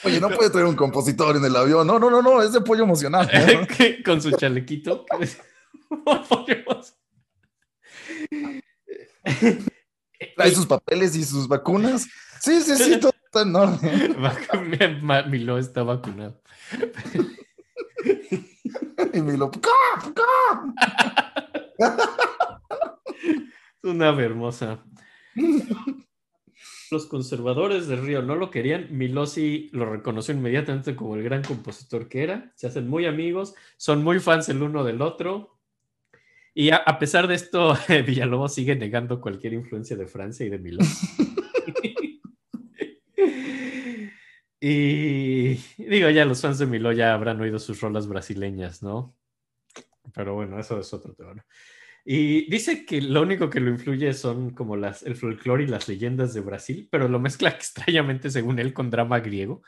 Oye, 0.05 0.20
no 0.20 0.28
puede 0.30 0.51
traer 0.51 0.66
un 0.66 0.76
compositor 0.76 1.36
en 1.36 1.44
el 1.44 1.57
avión. 1.57 1.86
No, 1.86 1.99
no, 1.99 2.11
no, 2.11 2.22
no, 2.22 2.42
es 2.42 2.53
de 2.53 2.59
apoyo 2.59 2.84
emocional. 2.84 3.28
Con 4.05 4.20
su 4.20 4.32
chalequito. 4.32 5.07
Trae 10.36 10.51
sus 10.51 10.66
papeles 10.66 11.16
y 11.16 11.24
sus 11.24 11.49
vacunas. 11.49 12.07
Sí, 12.40 12.61
sí, 12.61 12.76
sí, 12.76 13.01
todo 13.01 13.12
está 13.24 13.42
en 13.42 13.55
orden. 13.55 14.16
Milo 15.30 15.59
está 15.59 15.82
vacunado. 15.82 16.40
y 19.12 19.20
me 19.20 19.36
lo. 19.36 19.51
Una 23.82 24.09
hermosa. 24.09 24.82
Los 26.91 27.07
conservadores 27.07 27.86
de 27.86 27.97
Río 27.97 28.22
no 28.22 28.34
lo 28.34 28.51
querían. 28.51 28.89
Milosi 28.91 29.68
lo 29.72 29.86
reconoció 29.86 30.34
inmediatamente 30.34 30.97
como 30.97 31.16
el 31.16 31.22
gran 31.22 31.43
compositor 31.43 32.09
que 32.09 32.22
era. 32.22 32.53
Se 32.55 32.66
hacen 32.66 32.89
muy 32.89 33.07
amigos, 33.07 33.55
son 33.76 34.03
muy 34.03 34.20
fans 34.20 34.49
el 34.49 34.62
uno 34.62 34.84
del 34.84 35.03
otro. 35.03 35.59
Y 36.55 36.70
a, 36.70 36.99
pesar 36.99 37.28
de 37.28 37.34
esto, 37.34 37.76
Villalobos 38.07 38.55
sigue 38.55 38.74
negando 38.74 39.20
cualquier 39.20 39.53
influencia 39.53 39.97
de 39.97 40.07
Francia 40.07 40.45
y 40.45 40.49
de 40.49 40.59
Miló. 40.59 40.78
y 44.61 45.55
digo, 45.76 46.11
ya 46.11 46.24
los 46.24 46.41
fans 46.41 46.59
de 46.59 46.66
Miló 46.66 46.93
ya 46.93 47.14
habrán 47.14 47.41
oído 47.41 47.59
sus 47.59 47.80
rolas 47.80 48.09
brasileñas, 48.09 48.82
¿no? 48.82 49.14
Pero 50.14 50.34
bueno, 50.34 50.59
eso 50.59 50.80
es 50.80 50.93
otro 50.93 51.14
tema. 51.14 51.45
Y 52.11 52.49
dice 52.49 52.87
que 52.87 53.03
lo 53.03 53.21
único 53.21 53.51
que 53.51 53.61
lo 53.61 53.69
influye 53.69 54.15
son 54.15 54.55
como 54.55 54.77
las, 54.77 55.03
el 55.03 55.15
folclore 55.15 55.65
y 55.65 55.67
las 55.67 55.89
leyendas 55.89 56.33
de 56.33 56.41
Brasil, 56.41 56.89
pero 56.91 57.07
lo 57.07 57.19
mezcla 57.19 57.51
extrañamente, 57.51 58.31
según 58.31 58.59
él, 58.59 58.73
con 58.73 58.89
drama 58.89 59.21
griego. 59.21 59.61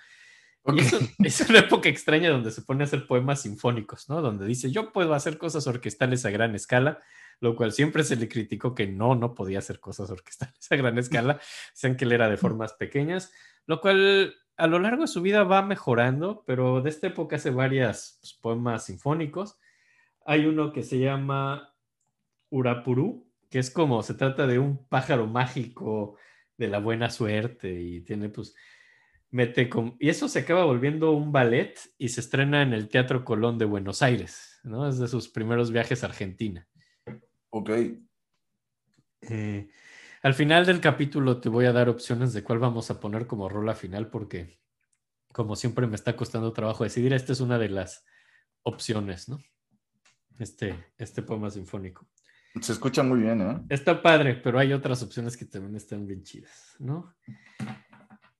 es 1.18 1.40
una 1.50 1.58
época 1.58 1.90
extraña 1.90 2.30
donde 2.30 2.50
se 2.50 2.62
pone 2.62 2.82
a 2.82 2.86
hacer 2.86 3.06
poemas 3.06 3.42
sinfónicos, 3.42 4.08
¿no? 4.08 4.22
Donde 4.22 4.46
dice, 4.46 4.70
yo 4.70 4.90
puedo 4.90 5.12
hacer 5.12 5.36
cosas 5.36 5.66
orquestales 5.66 6.24
a 6.24 6.30
gran 6.30 6.54
escala, 6.54 7.00
lo 7.40 7.54
cual 7.54 7.72
siempre 7.72 8.04
se 8.04 8.16
le 8.16 8.26
criticó 8.26 8.74
que 8.74 8.86
no, 8.86 9.14
no 9.14 9.34
podía 9.34 9.58
hacer 9.58 9.78
cosas 9.78 10.08
orquestales 10.10 10.66
a 10.72 10.76
gran 10.76 10.96
escala, 10.96 11.38
sean 11.74 11.94
que 11.94 12.06
él 12.06 12.12
era 12.12 12.30
de 12.30 12.38
formas 12.38 12.72
pequeñas, 12.72 13.34
lo 13.66 13.82
cual 13.82 14.34
a 14.56 14.66
lo 14.66 14.78
largo 14.78 15.02
de 15.02 15.08
su 15.08 15.20
vida 15.20 15.44
va 15.44 15.60
mejorando, 15.60 16.42
pero 16.46 16.80
de 16.80 16.88
esta 16.88 17.08
época 17.08 17.36
hace 17.36 17.50
varios 17.50 18.16
pues, 18.22 18.32
poemas 18.32 18.86
sinfónicos. 18.86 19.58
Hay 20.24 20.46
uno 20.46 20.72
que 20.72 20.82
se 20.82 20.98
llama 20.98 21.69
Urapuru, 22.50 23.26
que 23.48 23.58
es 23.58 23.70
como 23.70 24.02
se 24.02 24.14
trata 24.14 24.46
de 24.46 24.58
un 24.58 24.86
pájaro 24.86 25.26
mágico 25.26 26.16
de 26.56 26.68
la 26.68 26.78
buena 26.78 27.10
suerte 27.10 27.80
y 27.80 28.02
tiene 28.02 28.28
pues 28.28 28.54
mete 29.30 29.68
con... 29.68 29.96
Y 29.98 30.08
eso 30.08 30.28
se 30.28 30.40
acaba 30.40 30.64
volviendo 30.64 31.12
un 31.12 31.32
ballet 31.32 31.78
y 31.98 32.08
se 32.08 32.20
estrena 32.20 32.62
en 32.62 32.72
el 32.72 32.88
Teatro 32.88 33.24
Colón 33.24 33.58
de 33.58 33.64
Buenos 33.64 34.02
Aires, 34.02 34.60
¿no? 34.64 34.88
Es 34.88 34.98
de 34.98 35.08
sus 35.08 35.28
primeros 35.28 35.70
viajes 35.70 36.02
a 36.02 36.06
Argentina. 36.08 36.68
Ok. 37.50 37.70
Eh, 39.22 39.70
al 40.22 40.34
final 40.34 40.66
del 40.66 40.80
capítulo 40.80 41.40
te 41.40 41.48
voy 41.48 41.66
a 41.66 41.72
dar 41.72 41.88
opciones 41.88 42.32
de 42.32 42.42
cuál 42.42 42.58
vamos 42.58 42.90
a 42.90 43.00
poner 43.00 43.26
como 43.26 43.48
rola 43.48 43.74
final 43.74 44.10
porque 44.10 44.60
como 45.32 45.56
siempre 45.56 45.86
me 45.86 45.94
está 45.94 46.16
costando 46.16 46.52
trabajo 46.52 46.84
decidir, 46.84 47.12
esta 47.12 47.32
es 47.32 47.40
una 47.40 47.58
de 47.58 47.68
las 47.68 48.04
opciones, 48.62 49.28
¿no? 49.28 49.38
Este, 50.38 50.92
este 50.98 51.22
poema 51.22 51.50
sinfónico. 51.50 52.08
Se 52.60 52.72
escucha 52.72 53.02
muy 53.02 53.20
bien, 53.20 53.40
¿eh? 53.40 53.60
Está 53.68 54.02
padre, 54.02 54.34
pero 54.34 54.58
hay 54.58 54.72
otras 54.72 55.02
opciones 55.02 55.36
que 55.36 55.44
también 55.44 55.76
están 55.76 56.06
bien 56.06 56.22
chidas, 56.22 56.74
¿no? 56.78 57.14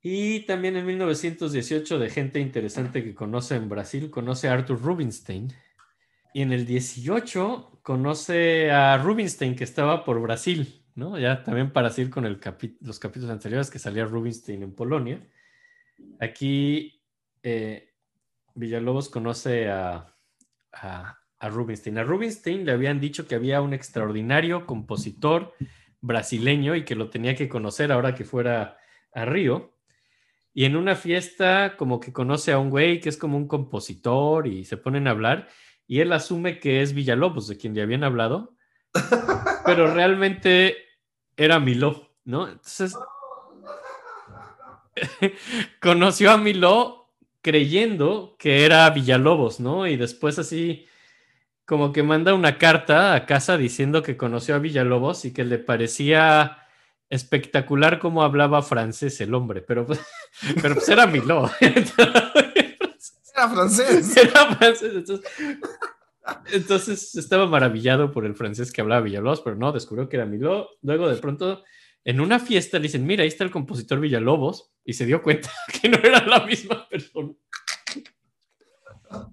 Y 0.03 0.41
también 0.47 0.77
en 0.77 0.87
1918, 0.87 1.99
de 1.99 2.11
gente 2.11 2.41
interesante 2.41 3.05
que 3.05 3.15
conoce 3.15 3.57
en 3.57 3.69
Brasil, 3.69 4.11
conoce 4.11 4.49
a 4.49 4.55
Arthur 4.55 4.81
Rubinstein. 4.81 5.53
Y 6.33 6.43
en 6.43 6.53
el 6.53 6.65
18 6.65 7.81
conoce 7.83 8.71
a 8.71 8.97
Rubinstein, 8.99 9.55
que 9.55 9.65
estaba 9.65 10.05
por 10.05 10.21
Brasil, 10.21 10.85
¿no? 10.95 11.19
Ya 11.19 11.43
también 11.45 11.73
para 11.73 11.91
seguir 11.91 12.11
con 12.11 12.25
los 12.25 12.99
capítulos 12.99 13.31
anteriores 13.31 13.71
que 13.71 13.79
salía 13.79 14.05
Rubinstein 14.05 14.63
en 14.63 14.75
Polonia. 14.75 15.27
Aquí 16.19 17.03
eh, 17.43 17.91
Villalobos 18.55 19.09
conoce 19.09 19.69
a, 19.69 20.15
a 21.41 21.49
Rubinstein. 21.49 21.99
A 21.99 22.05
Rubinstein 22.05 22.65
le 22.65 22.73
habían 22.73 23.01
dicho 23.01 23.27
que 23.27 23.35
había 23.35 23.63
un 23.63 23.75
extraordinario 23.75 24.67
compositor 24.67 25.55
brasileño 26.01 26.77
y 26.77 26.85
que 26.85 26.95
lo 26.95 27.11
tenía 27.11 27.35
que 27.35 27.49
conocer 27.49 27.91
ahora 27.91 28.15
que 28.15 28.25
fuera 28.25 28.79
a 29.13 29.25
Río. 29.25 29.75
Y 30.53 30.65
en 30.67 30.77
una 30.77 30.95
fiesta 30.95 31.77
como 31.77 31.99
que 31.99 32.13
conoce 32.13 32.53
a 32.53 32.59
un 32.59 32.71
güey 32.71 33.01
que 33.01 33.09
es 33.09 33.17
como 33.17 33.37
un 33.37 33.49
compositor 33.49 34.47
y 34.47 34.65
se 34.65 34.77
ponen 34.77 35.09
a 35.09 35.13
hablar 35.13 35.49
y 35.87 36.01
él 36.01 36.13
asume 36.13 36.61
que 36.61 36.83
es 36.83 36.93
Villalobos, 36.93 37.49
de 37.49 37.57
quien 37.57 37.75
le 37.75 37.83
habían 37.83 38.05
hablado, 38.05 38.55
pero 39.65 39.93
realmente 39.93 40.77
era 41.37 41.59
Miló, 41.59 42.15
¿no? 42.25 42.47
Entonces, 42.47 42.97
conoció 45.81 46.31
a 46.31 46.37
Miló 46.37 47.13
creyendo 47.43 48.37
que 48.39 48.65
era 48.65 48.89
Villalobos, 48.91 49.59
¿no? 49.59 49.87
Y 49.87 49.97
después 49.97 50.39
así 50.39 50.87
como 51.71 51.93
que 51.93 52.03
manda 52.03 52.35
una 52.35 52.59
carta 52.59 53.15
a 53.15 53.27
casa 53.27 53.57
diciendo 53.57 54.03
que 54.03 54.17
conoció 54.17 54.57
a 54.57 54.59
Villalobos 54.59 55.25
y 55.25 55.33
que 55.33 55.45
le 55.45 55.57
parecía 55.57 56.67
espectacular 57.09 58.01
cómo 58.01 58.25
hablaba 58.25 58.61
francés 58.63 59.21
el 59.21 59.35
hombre, 59.35 59.63
pero, 59.63 59.87
pues, 59.87 60.01
pero 60.61 60.75
pues 60.75 60.89
era 60.89 61.07
Miló. 61.07 61.49
Era 61.61 63.49
francés. 63.49 64.17
Era 64.17 64.57
francés. 64.57 65.23
Entonces, 66.53 67.15
estaba 67.15 67.47
maravillado 67.47 68.11
por 68.11 68.27
el 68.27 68.35
francés 68.35 68.73
que 68.73 68.81
hablaba 68.81 69.03
Villalobos, 69.03 69.41
pero 69.41 69.55
no, 69.55 69.71
descubrió 69.71 70.09
que 70.09 70.17
era 70.17 70.27
Miló. 70.27 70.71
Luego 70.83 71.09
de 71.09 71.17
pronto, 71.19 71.63
en 72.05 72.21
una 72.21 72.41
fiesta, 72.41 72.79
le 72.79 72.89
dicen, 72.89 73.07
mira, 73.07 73.23
ahí 73.23 73.29
está 73.29 73.45
el 73.45 73.53
compositor 73.53 74.01
Villalobos, 74.01 74.73
y 74.85 74.95
se 74.95 75.07
dio 75.07 75.23
cuenta 75.23 75.53
que 75.81 75.89
no 75.89 75.99
era 75.99 76.27
la 76.27 76.45
misma 76.45 76.89
persona. 76.89 77.33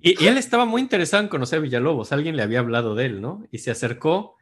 Y, 0.01 0.23
y 0.23 0.27
él 0.27 0.37
estaba 0.37 0.65
muy 0.65 0.81
interesado 0.81 1.23
en 1.23 1.29
conocer 1.29 1.59
a 1.59 1.61
Villalobos, 1.61 2.11
alguien 2.11 2.35
le 2.35 2.43
había 2.43 2.59
hablado 2.59 2.95
de 2.95 3.05
él, 3.05 3.21
¿no? 3.21 3.45
Y 3.51 3.59
se 3.59 3.71
acercó 3.71 4.37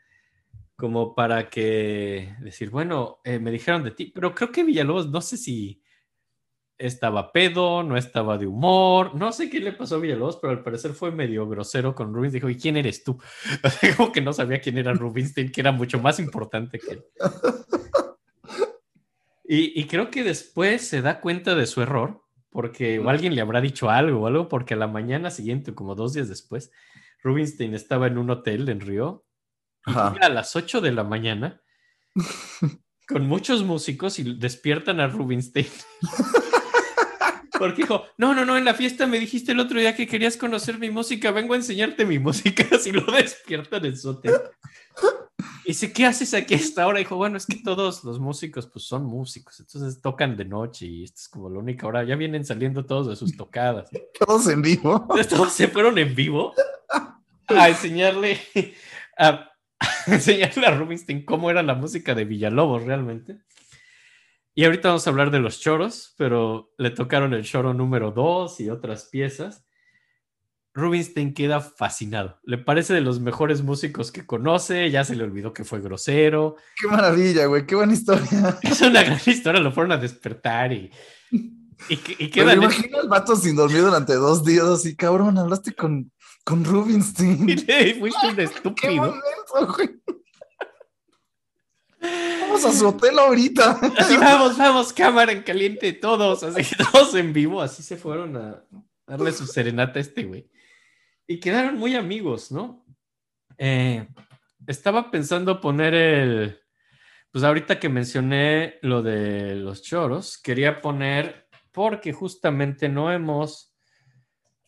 como 0.76 1.16
para 1.16 1.50
que 1.50 2.36
decir, 2.42 2.70
bueno, 2.70 3.20
eh, 3.24 3.40
me 3.40 3.52
dijeron 3.52 3.84
de 3.84 3.92
ti, 3.92 4.12
pero 4.14 4.36
creo 4.36 4.52
que 4.52 4.64
Villalobos, 4.64 5.10
no 5.10 5.22
sé 5.22 5.38
si 5.38 5.82
estaba 6.78 7.32
pedo, 7.32 7.84
no 7.84 7.96
estaba 7.96 8.38
de 8.38 8.48
humor, 8.48 9.16
no 9.16 9.32
sé 9.32 9.50
qué 9.50 9.60
le 9.60 9.72
pasó 9.72 9.96
a 9.96 10.00
Villalobos, 10.00 10.38
pero 10.38 10.52
al 10.52 10.64
parecer 10.64 10.92
fue 10.92 11.12
medio 11.12 11.48
grosero 11.48 11.96
con 11.96 12.14
Rubinstein. 12.14 12.42
Dijo, 12.42 12.50
¿y 12.50 12.62
quién 12.62 12.76
eres 12.76 13.04
tú? 13.04 13.18
como 13.98 14.12
que 14.12 14.22
no 14.22 14.34
sabía 14.34 14.60
quién 14.60 14.78
era 14.78 14.94
Rubinstein, 14.94 15.52
que 15.54 15.62
era 15.62 15.72
mucho 15.72 16.00
más 16.00 16.20
importante 16.20 16.80
que 16.80 16.92
él. 16.92 17.06
Y, 19.48 19.80
y, 19.80 19.86
creo 19.86 20.10
que 20.10 20.24
después 20.24 20.88
se 20.88 21.04
da 21.04 21.22
cuenta 21.22 21.54
de 21.54 21.68
su 21.68 21.80
error, 21.84 22.25
porque 22.56 23.00
o 23.00 23.10
alguien 23.10 23.36
le 23.36 23.42
habrá 23.42 23.60
dicho 23.60 23.90
algo 23.90 24.22
o 24.22 24.28
algo, 24.28 24.48
porque 24.48 24.76
a 24.76 24.78
la 24.78 24.88
mañana 24.88 25.30
siguiente, 25.30 25.76
como 25.76 25.94
dos 25.94 26.14
días 26.14 26.30
después, 26.30 26.72
Rubinstein 27.22 27.74
estaba 27.74 28.08
en 28.08 28.18
un 28.18 28.30
hotel 28.30 28.70
en 28.70 28.80
Río 28.80 29.26
a 29.84 30.30
las 30.30 30.56
8 30.56 30.80
de 30.80 30.94
la 30.94 31.04
mañana 31.04 31.62
con 33.10 33.28
muchos 33.28 33.66
músicos 33.66 34.20
y 34.20 34.38
despiertan 34.38 35.02
a 35.02 35.08
Rubinstein. 35.08 35.68
Porque 37.60 37.82
dijo, 37.82 38.06
no, 38.18 38.34
no, 38.34 38.46
no, 38.46 38.56
en 38.56 38.64
la 38.64 38.74
fiesta 38.74 39.06
me 39.06 39.20
dijiste 39.20 39.52
el 39.52 39.60
otro 39.60 39.78
día 39.78 39.94
que 39.94 40.08
querías 40.08 40.38
conocer 40.38 40.80
mi 40.80 40.90
música, 40.90 41.32
vengo 41.32 41.56
a 41.56 41.58
enseñarte 41.58 42.06
mi 42.06 42.20
música, 42.28 42.66
así 42.72 42.94
lo 42.94 43.02
despiertan 43.12 43.86
en 43.86 43.98
su 43.98 44.12
hotel. 44.12 44.34
Y 45.66 45.70
dice, 45.70 45.92
¿qué 45.92 46.06
haces 46.06 46.36
aquí 46.36 46.54
a 46.54 46.58
esta 46.58 46.86
hora? 46.86 47.00
Dijo, 47.00 47.16
bueno, 47.16 47.38
es 47.38 47.48
que 47.48 47.56
todos 47.56 48.04
los 48.04 48.20
músicos 48.20 48.68
pues 48.68 48.86
son 48.86 49.04
músicos, 49.04 49.60
entonces 49.60 50.00
tocan 50.00 50.38
de 50.38 50.46
noche 50.46 50.86
y 50.86 51.04
esto 51.04 51.18
es 51.22 51.28
como 51.28 51.50
la 51.50 51.58
única 51.58 51.88
hora, 51.88 52.04
ya 52.04 52.16
vienen 52.16 52.46
saliendo 52.46 52.86
todos 52.86 53.08
de 53.08 53.16
sus 53.16 53.36
tocadas. 53.36 53.90
Todos 54.20 54.48
en 54.48 54.62
vivo. 54.62 55.08
Todos 55.28 55.52
se 55.52 55.68
fueron 55.68 55.98
en 55.98 56.14
vivo 56.14 56.54
a 57.48 57.70
enseñarle 57.70 58.40
a 59.18 59.52
enseñarle 60.06 60.68
a 60.68 60.78
Rubinstein 60.78 61.26
cómo 61.26 61.50
era 61.50 61.64
la 61.64 61.74
música 61.74 62.14
de 62.14 62.26
Villalobos 62.26 62.84
realmente. 62.84 63.40
Y 64.54 64.64
ahorita 64.64 64.90
vamos 64.90 65.06
a 65.06 65.10
hablar 65.10 65.32
de 65.32 65.40
los 65.40 65.60
choros, 65.60 66.14
pero 66.18 66.74
le 66.78 66.92
tocaron 66.92 67.34
el 67.34 67.44
choro 67.44 67.74
número 67.74 68.12
2 68.12 68.62
y 68.62 68.70
otras 68.70 69.06
piezas. 69.06 69.65
Rubinstein 70.76 71.34
queda 71.34 71.62
fascinado. 71.62 72.38
Le 72.44 72.58
parece 72.58 72.94
de 72.94 73.00
los 73.00 73.22
mejores 73.22 73.64
músicos 73.64 74.12
que 74.12 74.26
conoce. 74.26 74.92
Ya 74.92 75.06
se 75.06 75.16
le 75.16 75.24
olvidó 75.24 75.54
que 75.54 75.64
fue 75.64 75.80
grosero. 75.80 76.58
Qué 76.80 76.88
maravilla, 76.88 77.46
güey. 77.46 77.66
Qué 77.66 77.76
buena 77.76 77.94
historia. 77.94 78.60
Es 78.62 78.82
una 78.82 79.02
gran 79.02 79.20
historia. 79.26 79.62
Lo 79.62 79.72
fueron 79.72 79.94
a 79.94 79.98
despertar 79.98 80.74
y. 80.74 80.92
Y, 81.32 81.94
y. 82.20 82.44
Me 82.44 82.54
imagino 82.54 83.00
al 83.00 83.08
vato 83.08 83.38
sin 83.38 83.56
dormir 83.56 83.84
durante 83.84 84.16
dos 84.16 84.44
días. 84.44 84.86
Y 84.86 84.98
cabrón, 84.98 85.38
hablaste 85.38 85.74
con, 85.74 86.12
con 86.44 86.66
Rubinstein. 86.66 87.48
Y 87.50 87.94
fuiste 87.94 88.28
un 88.28 88.40
estúpido. 88.42 89.16
Vamos 92.42 92.66
a 92.66 92.74
su 92.74 92.86
hotel 92.86 93.18
ahorita. 93.18 93.80
Así 93.98 94.18
vamos, 94.18 94.58
vamos, 94.58 94.92
cámara 94.92 95.32
en 95.32 95.42
caliente, 95.42 95.94
todos, 95.94 96.44
así, 96.44 96.76
todos 96.92 97.16
en 97.16 97.32
vivo, 97.32 97.62
así 97.62 97.82
se 97.82 97.96
fueron 97.96 98.36
a 98.36 98.64
darle 99.08 99.32
su 99.32 99.48
serenata 99.48 100.00
a 100.00 100.02
este 100.02 100.26
güey. 100.26 100.48
Y 101.28 101.40
quedaron 101.40 101.78
muy 101.78 101.96
amigos, 101.96 102.52
¿no? 102.52 102.86
Eh, 103.58 104.08
estaba 104.68 105.12
pensando 105.12 105.62
poner 105.62 105.94
el, 105.94 106.60
pues 107.32 107.44
ahorita 107.44 107.80
que 107.80 107.90
mencioné 107.90 108.80
lo 108.82 109.02
de 109.02 109.56
los 109.56 109.82
choros, 109.82 110.38
quería 110.38 110.82
poner, 110.82 111.50
porque 111.72 112.14
justamente 112.14 112.90
no 112.90 113.12
hemos 113.12 113.76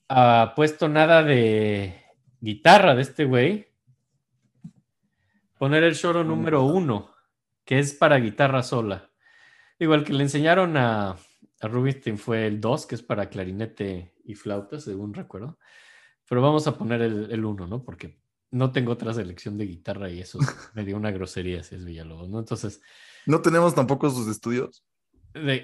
ha 0.10 0.54
puesto 0.56 0.88
nada 0.88 1.24
de 1.24 2.02
guitarra 2.40 2.96
de 2.96 3.02
este 3.02 3.26
güey. 3.26 3.68
Poner 5.58 5.84
el 5.84 5.96
choro 5.96 6.24
número 6.24 6.64
uno, 6.64 7.12
que 7.66 7.80
es 7.80 7.94
para 7.94 8.18
guitarra 8.18 8.64
sola. 8.64 9.10
Igual 9.80 10.04
que 10.04 10.14
le 10.14 10.24
enseñaron 10.24 10.78
a, 10.78 11.12
a 11.12 11.68
Rubinstein 11.68 12.18
fue 12.18 12.48
el 12.48 12.62
2, 12.62 12.86
que 12.86 12.96
es 12.96 13.02
para 13.02 13.30
clarinete 13.30 14.14
y 14.24 14.36
flauta, 14.36 14.80
según 14.80 15.14
recuerdo. 15.14 15.58
Pero 16.30 16.42
vamos 16.42 16.68
a 16.68 16.78
poner 16.78 17.02
el 17.02 17.46
1, 17.46 17.68
¿no? 17.68 17.84
Porque 17.84 18.20
no 18.52 18.72
tengo 18.72 18.94
otra 18.94 19.14
selección 19.14 19.58
de 19.58 19.66
guitarra 19.66 20.10
y 20.10 20.22
eso 20.22 20.40
me 20.74 20.86
dio 20.86 20.98
una 20.98 21.12
grosería 21.12 21.64
si 21.64 21.76
es 21.76 21.86
Villalobos, 21.86 22.30
¿no? 22.30 22.40
Entonces... 22.40 22.82
¿No 23.26 23.42
tenemos 23.42 23.76
tampoco 23.76 24.10
sus 24.10 24.28
estudios? 24.28 24.86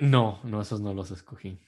no, 0.01 0.39
no, 0.43 0.61
esos 0.61 0.81
no 0.81 0.93
los 0.93 1.09
escogí. 1.11 1.59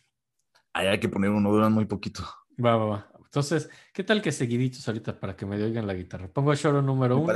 Ahí 0.73 0.87
hay 0.87 0.99
que 0.99 1.09
poner 1.09 1.31
uno, 1.31 1.51
duran 1.51 1.71
muy 1.71 1.85
poquito. 1.85 2.23
Va, 2.63 2.75
va, 2.75 2.85
va. 2.85 3.11
Entonces, 3.23 3.69
¿qué 3.93 4.03
tal 4.03 4.21
que 4.21 4.31
seguiditos 4.31 4.87
ahorita 4.87 5.19
para 5.19 5.35
que 5.35 5.45
me 5.45 5.61
oigan 5.61 5.87
la 5.87 5.93
guitarra? 5.93 6.31
Pongo 6.31 6.53
Shoro 6.53 6.81
número 6.81 7.17
uno 7.17 7.33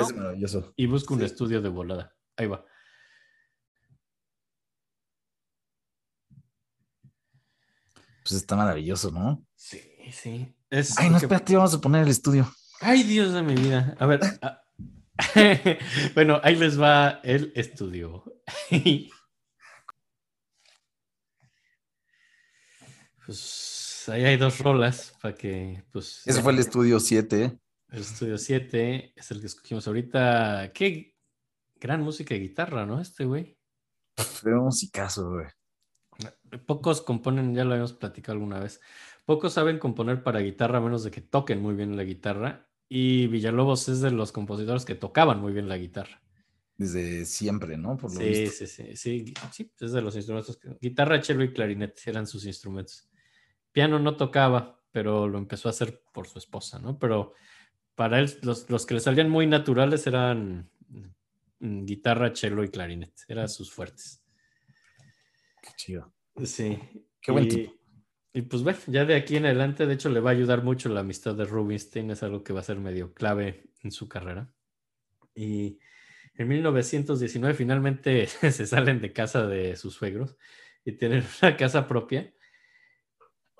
y 0.75 0.85
busco 0.85 1.13
un 1.13 1.23
estudio 1.23 1.61
de 1.61 1.69
volada. 1.69 2.15
Ahí 2.37 2.47
va. 2.47 2.65
Pues 8.23 8.33
está 8.33 8.55
maravilloso, 8.55 9.11
¿no? 9.11 9.43
Sí, 9.55 9.81
sí. 10.11 10.55
Ay, 10.71 11.09
no, 11.09 11.17
espérate, 11.17 11.55
vamos 11.55 11.73
a 11.73 11.81
poner 11.81 12.03
el 12.03 12.09
estudio. 12.09 12.53
Ay, 12.81 13.03
Dios 13.03 13.33
de 13.33 13.41
mi 13.41 13.55
vida. 13.55 13.95
A 13.99 14.05
ver. 14.05 14.19
Bueno, 16.15 16.39
ahí 16.43 16.55
les 16.55 16.79
va 16.79 17.19
el 17.23 17.51
estudio. 17.53 18.23
pues 23.25 24.05
ahí 24.07 24.23
hay 24.23 24.37
dos 24.37 24.59
rolas 24.59 25.13
para 25.21 25.35
que, 25.35 25.83
pues. 25.91 26.21
Ese 26.25 26.41
fue 26.41 26.53
el 26.53 26.59
estudio 26.59 27.01
7. 27.01 27.59
El 27.89 28.01
estudio 28.01 28.37
7 28.37 29.13
es 29.15 29.31
el 29.31 29.41
que 29.41 29.47
escogimos 29.47 29.85
ahorita. 29.87 30.71
Qué 30.73 31.17
gran 31.79 32.01
música 32.01 32.33
de 32.33 32.39
guitarra, 32.39 32.85
¿no? 32.85 33.01
Este 33.01 33.25
güey. 33.25 33.57
Pero 34.43 34.61
musicazo, 34.61 35.29
güey. 35.31 35.47
Pocos 36.65 37.01
componen, 37.01 37.53
ya 37.53 37.63
lo 37.63 37.71
habíamos 37.71 37.93
platicado 37.93 38.33
alguna 38.33 38.59
vez. 38.59 38.79
Pocos 39.29 39.53
saben 39.53 39.77
componer 39.77 40.23
para 40.23 40.39
guitarra 40.39 40.79
a 40.79 40.81
menos 40.81 41.03
de 41.03 41.11
que 41.11 41.21
toquen 41.21 41.61
muy 41.61 41.75
bien 41.75 41.95
la 41.95 42.03
guitarra. 42.03 42.67
Y 42.87 43.27
Villalobos 43.27 43.87
es 43.87 44.01
de 44.01 44.09
los 44.09 44.31
compositores 44.31 44.85
que 44.85 44.95
tocaban 44.95 45.39
muy 45.39 45.53
bien 45.53 45.69
la 45.69 45.77
guitarra. 45.77 46.19
Desde 46.75 47.25
siempre, 47.25 47.77
¿no? 47.77 47.95
Por 47.95 48.11
lo 48.11 48.19
sí, 48.19 48.47
sí, 48.47 48.65
sí, 48.65 48.95
sí, 48.95 49.33
sí, 49.51 49.71
es 49.79 49.91
de 49.91 50.01
los 50.01 50.15
instrumentos. 50.15 50.59
Guitarra, 50.81 51.21
cello 51.21 51.43
y 51.43 51.53
clarinete 51.53 52.09
eran 52.09 52.25
sus 52.25 52.43
instrumentos. 52.47 53.07
Piano 53.71 53.99
no 53.99 54.17
tocaba, 54.17 54.81
pero 54.89 55.27
lo 55.27 55.37
empezó 55.37 55.69
a 55.69 55.73
hacer 55.73 56.01
por 56.11 56.25
su 56.25 56.39
esposa, 56.39 56.79
¿no? 56.79 56.97
Pero 56.97 57.35
para 57.93 58.17
él, 58.17 58.35
los, 58.41 58.65
que 58.87 58.95
le 58.95 58.99
salían 58.99 59.29
muy 59.29 59.45
naturales 59.45 60.07
eran 60.07 60.71
mm, 61.59 61.85
guitarra, 61.85 62.35
cello 62.35 62.63
y 62.63 62.69
clarinete. 62.69 63.25
Eran 63.27 63.47
sus 63.47 63.71
fuertes. 63.71 64.23
Qué 65.61 65.69
chido. 65.75 66.11
Sí. 66.43 66.79
Qué 67.21 67.31
buen 67.31 67.47
tipo. 67.47 67.78
Y 68.33 68.43
pues 68.43 68.61
bueno, 68.63 68.79
ya 68.87 69.05
de 69.05 69.15
aquí 69.15 69.37
en 69.37 69.45
adelante, 69.45 69.87
de 69.87 69.93
hecho, 69.95 70.09
le 70.09 70.19
va 70.19 70.29
a 70.29 70.33
ayudar 70.33 70.63
mucho 70.63 70.89
la 70.89 70.99
amistad 70.99 71.35
de 71.35 71.45
Rubinstein, 71.45 72.11
es 72.11 72.21
algo 72.21 72.43
que 72.43 72.53
va 72.53 72.59
a 72.59 72.63
ser 72.63 72.77
medio 72.77 73.13
clave 73.13 73.71
en 73.81 73.91
su 73.91 74.07
carrera. 74.07 74.51
Y 75.33 75.79
en 76.35 76.47
1919 76.47 77.55
finalmente 77.55 78.27
se 78.27 78.65
salen 78.67 79.01
de 79.01 79.13
casa 79.13 79.47
de 79.47 79.75
sus 79.75 79.95
suegros 79.95 80.37
y 80.85 80.93
tienen 80.93 81.23
una 81.41 81.57
casa 81.57 81.87
propia. 81.87 82.33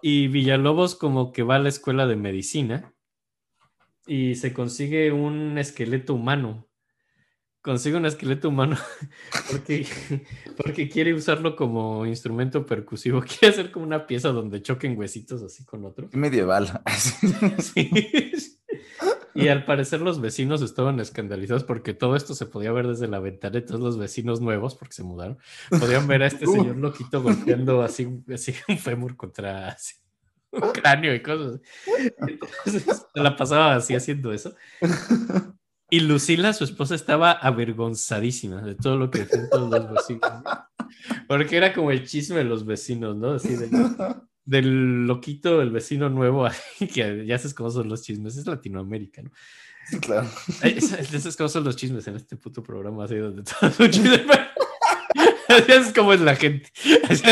Y 0.01 0.27
Villalobos 0.27 0.95
como 0.95 1.33
que 1.33 1.43
va 1.43 1.55
a 1.55 1.59
la 1.59 1.69
escuela 1.69 2.07
de 2.07 2.15
medicina 2.15 2.93
y 4.05 4.35
se 4.35 4.53
consigue 4.53 5.11
un 5.11 5.57
esqueleto 5.57 6.13
humano 6.13 6.68
consigue 7.61 7.97
un 7.97 8.05
esqueleto 8.05 8.49
humano 8.49 8.77
porque, 9.51 9.85
porque 10.57 10.89
quiere 10.89 11.13
usarlo 11.13 11.55
como 11.55 12.05
instrumento 12.05 12.65
percusivo. 12.65 13.21
Quiere 13.27 13.53
hacer 13.53 13.71
como 13.71 13.85
una 13.85 14.07
pieza 14.07 14.29
donde 14.29 14.61
choquen 14.61 14.97
huesitos 14.97 15.41
así 15.43 15.65
con 15.65 15.85
otro. 15.85 16.09
Medieval. 16.13 16.81
Y 19.35 19.47
al 19.47 19.63
parecer 19.63 20.01
los 20.01 20.19
vecinos 20.19 20.61
estaban 20.61 20.99
escandalizados 20.99 21.63
porque 21.63 21.93
todo 21.93 22.15
esto 22.15 22.33
se 22.33 22.45
podía 22.45 22.73
ver 22.73 22.87
desde 22.87 23.07
la 23.07 23.19
ventana 23.19 23.53
de 23.53 23.61
todos 23.61 23.79
los 23.79 23.97
vecinos 23.97 24.41
nuevos, 24.41 24.75
porque 24.75 24.95
se 24.95 25.03
mudaron, 25.03 25.37
podían 25.69 26.07
ver 26.07 26.23
a 26.23 26.27
este 26.27 26.45
señor 26.45 26.75
loquito 26.75 27.21
golpeando 27.21 27.81
así, 27.81 28.21
así 28.33 28.53
un 28.67 28.77
fémur 28.77 29.15
contra 29.15 29.77
un 30.51 30.71
cráneo 30.71 31.13
y 31.13 31.21
cosas. 31.21 31.61
Entonces, 32.27 32.83
se 33.13 33.21
la 33.21 33.35
pasaba 33.35 33.75
así 33.75 33.95
haciendo 33.95 34.33
eso. 34.33 34.53
Y 35.89 36.01
Lucila, 36.01 36.53
su 36.53 36.63
esposa, 36.63 36.95
estaba 36.95 37.31
avergonzadísima 37.31 38.61
de 38.61 38.75
todo 38.75 38.97
lo 38.97 39.09
que 39.09 39.19
decían 39.19 39.49
todos 39.49 39.69
los 39.69 39.91
vecinos. 39.91 40.31
Porque 41.27 41.57
era 41.57 41.73
como 41.73 41.91
el 41.91 42.07
chisme 42.07 42.37
de 42.37 42.43
los 42.43 42.65
vecinos, 42.65 43.15
¿no? 43.17 43.33
Así 43.33 43.55
del 44.45 45.05
loquito 45.05 45.59
del 45.59 45.71
vecino 45.71 46.09
nuevo, 46.09 46.47
que 46.93 47.25
ya 47.25 47.37
sabes 47.37 47.53
cómo 47.53 47.69
son 47.69 47.89
los 47.89 48.03
chismes. 48.03 48.37
Es 48.37 48.47
Latinoamérica, 48.47 49.21
¿no? 49.21 49.31
Claro. 50.01 50.27
Esas 50.61 51.35
cómo 51.35 51.49
son 51.49 51.63
los 51.63 51.75
chismes 51.75 52.07
en 52.07 52.15
este 52.15 52.35
puto 52.35 52.61
programa, 52.61 53.05
así 53.05 53.15
donde 53.15 53.43
todo 53.43 53.69
es 53.69 53.79
un 53.79 53.89
chisme. 53.89 54.21
Así 55.49 55.71
es 55.71 55.93
como 55.93 56.13
es 56.13 56.21
la 56.21 56.35
gente. 56.35 56.71
Es 57.09 57.23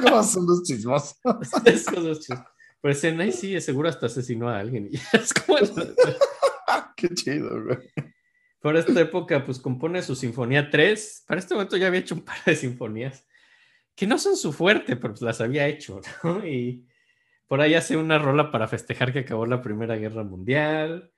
como 0.00 0.22
son 0.22 0.46
los 0.46 0.62
chismos. 0.62 1.16
Es 1.64 1.84
como 1.84 2.06
los 2.06 2.20
chismos. 2.20 2.46
Pero 2.84 2.98
en 3.02 3.20
ahí 3.22 3.32
sí, 3.32 3.60
seguro 3.60 3.88
hasta 3.88 4.06
asesinó 4.06 4.48
a 4.48 4.58
alguien. 4.58 4.88
Y 4.92 4.96
es 5.16 5.32
como... 5.32 5.56
Qué 6.96 7.08
chido, 7.08 7.62
güey. 7.62 7.78
Por 8.60 8.76
esta 8.76 8.98
época, 8.98 9.44
pues 9.44 9.58
compone 9.58 10.02
su 10.02 10.14
Sinfonía 10.14 10.70
3. 10.70 11.24
Para 11.26 11.38
este 11.38 11.54
momento 11.54 11.76
ya 11.76 11.88
había 11.88 12.00
hecho 12.00 12.14
un 12.14 12.22
par 12.22 12.42
de 12.46 12.56
sinfonías 12.56 13.26
que 13.94 14.06
no 14.06 14.18
son 14.18 14.36
su 14.36 14.52
fuerte, 14.52 14.96
pero 14.96 15.14
pues 15.14 15.22
las 15.22 15.40
había 15.40 15.66
hecho, 15.66 16.00
¿no? 16.24 16.46
Y 16.46 16.86
por 17.46 17.60
ahí 17.60 17.74
hace 17.74 17.96
una 17.96 18.18
rola 18.18 18.50
para 18.50 18.68
festejar 18.68 19.12
que 19.12 19.20
acabó 19.20 19.46
la 19.46 19.62
Primera 19.62 19.96
Guerra 19.96 20.24
Mundial. 20.24 21.12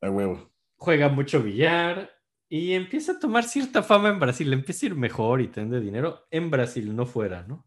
A 0.00 0.10
huevo. 0.10 0.50
Juega 0.76 1.08
mucho 1.08 1.42
billar 1.42 2.10
y 2.48 2.72
empieza 2.72 3.12
a 3.12 3.18
tomar 3.18 3.44
cierta 3.44 3.82
fama 3.82 4.10
en 4.10 4.20
Brasil. 4.20 4.52
Empieza 4.52 4.86
a 4.86 4.88
ir 4.90 4.94
mejor 4.94 5.40
y 5.40 5.48
tener 5.48 5.80
dinero 5.80 6.26
en 6.30 6.50
Brasil, 6.50 6.94
no 6.94 7.06
fuera, 7.06 7.44
¿no? 7.46 7.66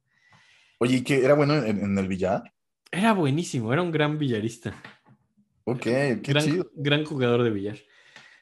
Oye, 0.80 0.98
¿y 0.98 1.04
qué 1.04 1.24
era 1.24 1.34
bueno 1.34 1.56
en 1.56 1.98
el 1.98 2.08
billar? 2.08 2.54
Era 2.92 3.14
buenísimo, 3.14 3.74
era 3.74 3.82
un 3.82 3.92
gran 3.92 4.18
billarista. 4.18 4.74
Ok, 5.70 5.82
qué 5.82 6.22
gran, 6.24 6.46
chido. 6.46 6.72
Gran 6.76 7.04
jugador 7.04 7.44
de 7.44 7.50
billar. 7.50 7.78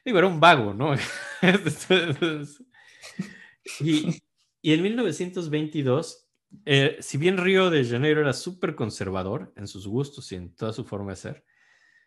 Digo, 0.04 0.18
era 0.18 0.28
un 0.28 0.38
vago, 0.38 0.72
¿no? 0.72 0.94
y, 3.80 4.22
en 4.62 4.82
1922, 4.82 6.28
eh, 6.64 6.96
si 7.00 7.18
bien 7.18 7.38
Río 7.38 7.68
de 7.68 7.84
Janeiro 7.84 8.20
era 8.20 8.32
súper 8.32 8.76
conservador 8.76 9.52
en 9.56 9.66
sus 9.66 9.88
gustos 9.88 10.30
y 10.30 10.36
en 10.36 10.54
toda 10.54 10.72
su 10.72 10.84
forma 10.84 11.10
de 11.10 11.16
ser, 11.16 11.44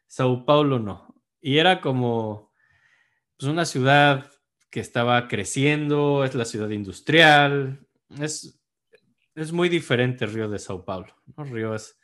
Sao 0.08 0.46
Paulo 0.46 0.80
no. 0.80 1.22
Y 1.42 1.58
era 1.58 1.82
como 1.82 2.54
pues, 3.36 3.52
una 3.52 3.66
ciudad 3.66 4.32
que 4.70 4.80
estaba 4.80 5.28
creciendo, 5.28 6.24
es 6.24 6.34
la 6.34 6.46
ciudad 6.46 6.70
industrial, 6.70 7.86
es, 8.22 8.58
es 9.36 9.52
muy 9.52 9.68
diferente 9.68 10.26
Río 10.26 10.48
de 10.48 10.60
Sao 10.60 10.86
Paulo. 10.86 11.14
¿no? 11.36 11.44
Río 11.44 11.76
es 11.76 11.99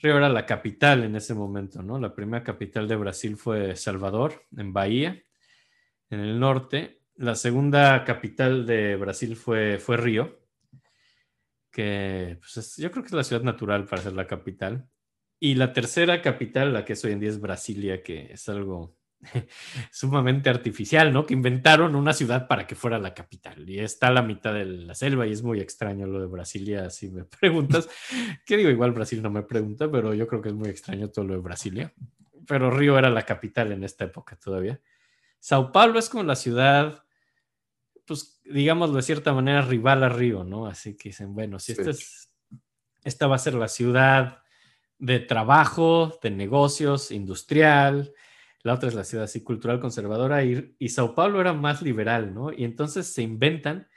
Río 0.00 0.16
era 0.16 0.28
la 0.28 0.46
capital 0.46 1.04
en 1.04 1.16
ese 1.16 1.34
momento, 1.34 1.82
¿no? 1.82 1.98
La 1.98 2.14
primera 2.14 2.44
capital 2.44 2.86
de 2.86 2.96
Brasil 2.96 3.36
fue 3.36 3.74
Salvador, 3.76 4.44
en 4.56 4.72
Bahía, 4.72 5.22
en 6.10 6.20
el 6.20 6.38
norte. 6.38 7.02
La 7.16 7.34
segunda 7.34 8.04
capital 8.04 8.64
de 8.64 8.96
Brasil 8.96 9.36
fue, 9.36 9.78
fue 9.78 9.96
Río, 9.96 10.40
que 11.70 12.38
pues, 12.40 12.76
yo 12.76 12.90
creo 12.90 13.02
que 13.02 13.08
es 13.08 13.14
la 13.14 13.24
ciudad 13.24 13.42
natural 13.42 13.86
para 13.86 14.02
ser 14.02 14.12
la 14.12 14.26
capital. 14.26 14.88
Y 15.40 15.54
la 15.54 15.72
tercera 15.72 16.20
capital, 16.22 16.72
la 16.72 16.84
que 16.84 16.94
es 16.94 17.04
hoy 17.04 17.12
en 17.12 17.20
día 17.20 17.30
es 17.30 17.40
Brasilia, 17.40 18.02
que 18.02 18.32
es 18.32 18.48
algo 18.48 18.97
sumamente 19.90 20.48
artificial, 20.48 21.12
¿no? 21.12 21.26
Que 21.26 21.34
inventaron 21.34 21.94
una 21.94 22.12
ciudad 22.12 22.46
para 22.46 22.66
que 22.66 22.74
fuera 22.74 22.98
la 22.98 23.14
capital 23.14 23.68
y 23.68 23.80
está 23.80 24.08
a 24.08 24.12
la 24.12 24.22
mitad 24.22 24.54
de 24.54 24.64
la 24.64 24.94
selva 24.94 25.26
y 25.26 25.32
es 25.32 25.42
muy 25.42 25.60
extraño 25.60 26.06
lo 26.06 26.20
de 26.20 26.26
Brasilia, 26.26 26.90
si 26.90 27.08
me 27.08 27.24
preguntas. 27.40 27.88
¿Qué 28.44 28.56
digo? 28.56 28.70
Igual 28.70 28.92
Brasil 28.92 29.22
no 29.22 29.30
me 29.30 29.42
pregunta, 29.42 29.90
pero 29.90 30.14
yo 30.14 30.26
creo 30.26 30.40
que 30.40 30.50
es 30.50 30.54
muy 30.54 30.68
extraño 30.68 31.08
todo 31.08 31.24
lo 31.24 31.34
de 31.34 31.40
Brasilia. 31.40 31.92
Pero 32.46 32.70
Río 32.70 32.96
era 32.98 33.10
la 33.10 33.26
capital 33.26 33.72
en 33.72 33.84
esta 33.84 34.04
época 34.04 34.36
todavía. 34.36 34.80
Sao 35.38 35.70
Paulo 35.70 35.98
es 35.98 36.08
como 36.08 36.24
la 36.24 36.36
ciudad, 36.36 37.04
pues 38.06 38.40
digámoslo 38.44 38.96
de 38.96 39.02
cierta 39.02 39.32
manera, 39.34 39.62
rival 39.62 40.02
a 40.02 40.08
Río, 40.08 40.44
¿no? 40.44 40.66
Así 40.66 40.96
que 40.96 41.10
dicen, 41.10 41.34
bueno, 41.34 41.58
si 41.58 41.72
esta, 41.72 41.90
es, 41.90 42.32
esta 43.04 43.26
va 43.26 43.36
a 43.36 43.40
ser 43.40 43.54
la 43.54 43.68
ciudad 43.68 44.42
de 44.98 45.20
trabajo, 45.20 46.18
de 46.22 46.30
negocios, 46.30 47.10
industrial, 47.10 48.12
la 48.62 48.74
otra 48.74 48.88
es 48.88 48.94
la 48.94 49.04
ciudad 49.04 49.24
así 49.24 49.42
cultural 49.42 49.80
conservadora 49.80 50.44
y, 50.44 50.74
y 50.78 50.88
Sao 50.88 51.14
Paulo 51.14 51.40
era 51.40 51.52
más 51.52 51.82
liberal, 51.82 52.34
¿no? 52.34 52.52
Y 52.52 52.64
entonces 52.64 53.06
se 53.06 53.22
inventan 53.22 53.88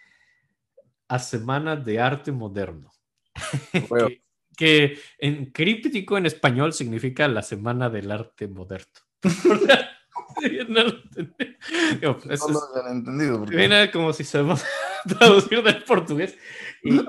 a 1.07 1.19
Semana 1.19 1.75
de 1.75 1.99
Arte 1.99 2.31
Moderno. 2.31 2.91
que, 4.57 4.99
en 5.17 5.51
críptico 5.51 6.17
en 6.17 6.25
español 6.25 6.73
significa 6.73 7.27
la 7.27 7.41
Semana 7.41 7.89
del 7.89 8.11
Arte 8.11 8.47
Moderno. 8.47 8.87
no 10.69 10.83
lo 10.83 10.89
entendí. 10.89 11.57
no 12.01 12.47
lo 12.47 12.59
habían 12.75 12.97
entendido. 12.97 13.45
Viene 13.45 13.91
como 13.91 14.13
si 14.13 14.23
sabemos 14.23 14.63
traducir 15.19 15.63
del 15.63 15.83
portugués. 15.83 16.37
Y, 16.83 17.01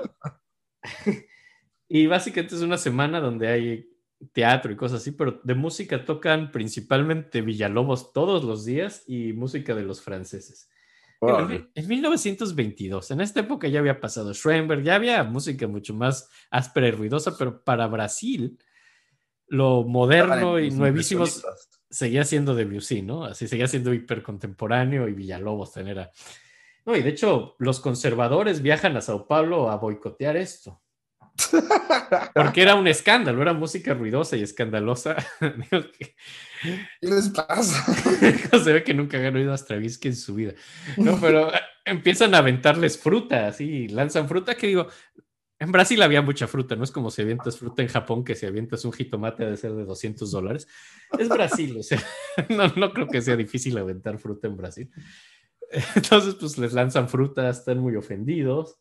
y 1.87 2.07
básicamente 2.07 2.55
es 2.55 2.61
una 2.61 2.77
semana 2.77 3.19
donde 3.19 3.47
hay 3.47 3.92
teatro 4.31 4.71
y 4.71 4.75
cosas 4.75 5.01
así, 5.01 5.11
pero 5.11 5.41
de 5.43 5.55
música 5.55 6.05
tocan 6.05 6.51
principalmente 6.51 7.41
Villalobos 7.41 8.13
todos 8.13 8.43
los 8.43 8.65
días 8.65 9.03
y 9.07 9.33
música 9.33 9.75
de 9.75 9.83
los 9.83 10.01
franceses. 10.01 10.69
En, 11.21 11.69
en 11.73 11.87
1922, 11.87 13.11
en 13.11 13.21
esta 13.21 13.39
época 13.39 13.69
ya 13.69 13.79
había 13.79 14.01
pasado 14.01 14.33
Schoenberg, 14.33 14.83
ya 14.83 14.95
había 14.95 15.23
música 15.23 15.67
mucho 15.67 15.93
más 15.93 16.29
áspera 16.51 16.89
y 16.89 16.91
ruidosa, 16.91 17.37
pero 17.37 17.63
para 17.63 17.87
Brasil, 17.87 18.57
lo 19.47 19.83
moderno 19.83 20.59
y 20.59 20.71
nuevísimo 20.71 21.25
seguía 21.89 22.25
siendo 22.25 22.55
Debussy, 22.55 23.03
¿no? 23.03 23.23
Así 23.23 23.47
seguía 23.47 23.67
siendo 23.67 23.93
hipercontemporáneo 23.93 25.07
y 25.07 25.13
Villalobos 25.13 25.71
tener 25.71 26.09
No, 26.85 26.95
y 26.95 27.03
de 27.03 27.09
hecho, 27.09 27.55
los 27.59 27.79
conservadores 27.79 28.61
viajan 28.61 28.97
a 28.97 29.01
Sao 29.01 29.27
Paulo 29.27 29.69
a 29.69 29.77
boicotear 29.77 30.35
esto. 30.35 30.82
Porque 32.35 32.61
era 32.61 32.75
un 32.75 32.87
escándalo, 32.87 33.41
era 33.41 33.53
música 33.53 33.93
ruidosa 33.93 34.37
y 34.37 34.43
escandalosa. 34.43 35.15
¿Qué 35.69 36.85
les 37.01 37.29
pasa? 37.29 37.83
Se 38.63 38.73
ve 38.73 38.83
que 38.83 38.93
nunca 38.93 39.17
han 39.17 39.35
oído 39.35 39.53
a 39.53 39.57
Stravinsky 39.57 40.09
en 40.09 40.15
su 40.15 40.35
vida. 40.35 40.53
No, 40.97 41.19
pero 41.19 41.51
empiezan 41.85 42.35
a 42.35 42.39
aventarles 42.39 42.97
fruta, 42.97 43.47
así, 43.47 43.87
lanzan 43.87 44.27
fruta 44.27 44.55
que 44.55 44.67
digo, 44.67 44.87
en 45.59 45.71
Brasil 45.71 46.01
había 46.01 46.21
mucha 46.21 46.47
fruta, 46.47 46.75
no 46.75 46.83
es 46.83 46.91
como 46.91 47.09
si 47.09 47.21
avientas 47.21 47.57
fruta 47.57 47.81
en 47.81 47.87
Japón, 47.87 48.23
que 48.23 48.35
si 48.35 48.45
avientas 48.45 48.85
un 48.85 48.91
jitomate 48.91 49.43
ha 49.43 49.49
de 49.49 49.57
ser 49.57 49.73
de 49.73 49.85
200 49.85 50.29
dólares. 50.29 50.67
Es 51.17 51.29
Brasil, 51.29 51.77
o 51.77 51.83
sea, 51.83 52.01
no, 52.49 52.67
no 52.75 52.91
creo 52.93 53.07
que 53.07 53.21
sea 53.21 53.35
difícil 53.35 53.77
aventar 53.77 54.19
fruta 54.19 54.47
en 54.47 54.57
Brasil. 54.57 54.91
Entonces, 55.95 56.35
pues 56.35 56.57
les 56.57 56.73
lanzan 56.73 57.09
fruta, 57.09 57.49
están 57.49 57.79
muy 57.79 57.95
ofendidos 57.95 58.77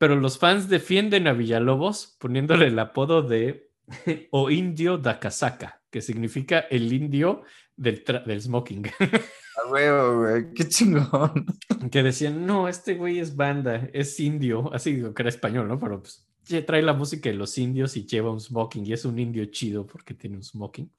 pero 0.00 0.16
los 0.16 0.38
fans 0.38 0.70
defienden 0.70 1.28
a 1.28 1.34
Villalobos 1.34 2.16
poniéndole 2.18 2.68
el 2.68 2.78
apodo 2.78 3.20
de 3.20 3.68
O 4.30 4.50
Indio 4.50 4.96
da 4.96 5.20
Casaca, 5.20 5.82
que 5.90 6.00
significa 6.00 6.60
el 6.60 6.90
indio 6.90 7.42
del, 7.76 8.02
del 8.24 8.40
smoking. 8.40 8.86
A 9.62 9.68
huevo, 9.70 10.20
güey, 10.20 10.54
qué 10.54 10.66
chingón. 10.66 11.44
Que 11.90 12.02
decían, 12.02 12.46
no, 12.46 12.66
este 12.66 12.94
güey 12.94 13.18
es 13.18 13.36
banda, 13.36 13.90
es 13.92 14.18
indio, 14.20 14.72
así 14.72 14.94
digo 14.94 15.12
que 15.12 15.20
era 15.20 15.28
español, 15.28 15.68
¿no? 15.68 15.78
Pero 15.78 16.00
pues 16.00 16.26
trae 16.66 16.80
la 16.80 16.94
música 16.94 17.28
de 17.28 17.36
los 17.36 17.58
indios 17.58 17.94
y 17.98 18.06
lleva 18.06 18.30
un 18.30 18.40
smoking 18.40 18.86
y 18.86 18.94
es 18.94 19.04
un 19.04 19.18
indio 19.18 19.44
chido 19.46 19.86
porque 19.86 20.14
tiene 20.14 20.36
un 20.36 20.42
smoking. 20.42 20.90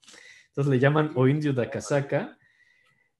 Entonces 0.50 0.70
le 0.70 0.78
llaman 0.78 1.10
O 1.16 1.26
Indio 1.26 1.52
da 1.52 1.68
Casaca. 1.68 2.38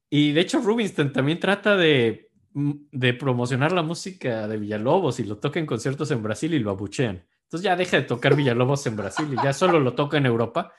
Y 0.08 0.30
de 0.30 0.42
hecho 0.42 0.60
Rubinstein 0.60 1.12
también 1.12 1.40
trata 1.40 1.76
de 1.76 2.30
de 2.54 3.14
promocionar 3.14 3.72
la 3.72 3.82
música 3.82 4.46
de 4.46 4.56
Villalobos 4.56 5.20
y 5.20 5.24
lo 5.24 5.38
toca 5.38 5.58
en 5.58 5.66
conciertos 5.66 6.10
en 6.10 6.22
Brasil 6.22 6.52
y 6.54 6.58
lo 6.58 6.70
abuchean. 6.70 7.24
Entonces 7.44 7.64
ya 7.64 7.76
deja 7.76 7.96
de 7.98 8.04
tocar 8.04 8.34
Villalobos 8.34 8.86
en 8.86 8.96
Brasil 8.96 9.26
y 9.30 9.42
ya 9.42 9.52
solo 9.52 9.80
lo 9.80 9.94
toca 9.94 10.18
en 10.18 10.26
Europa 10.26 10.72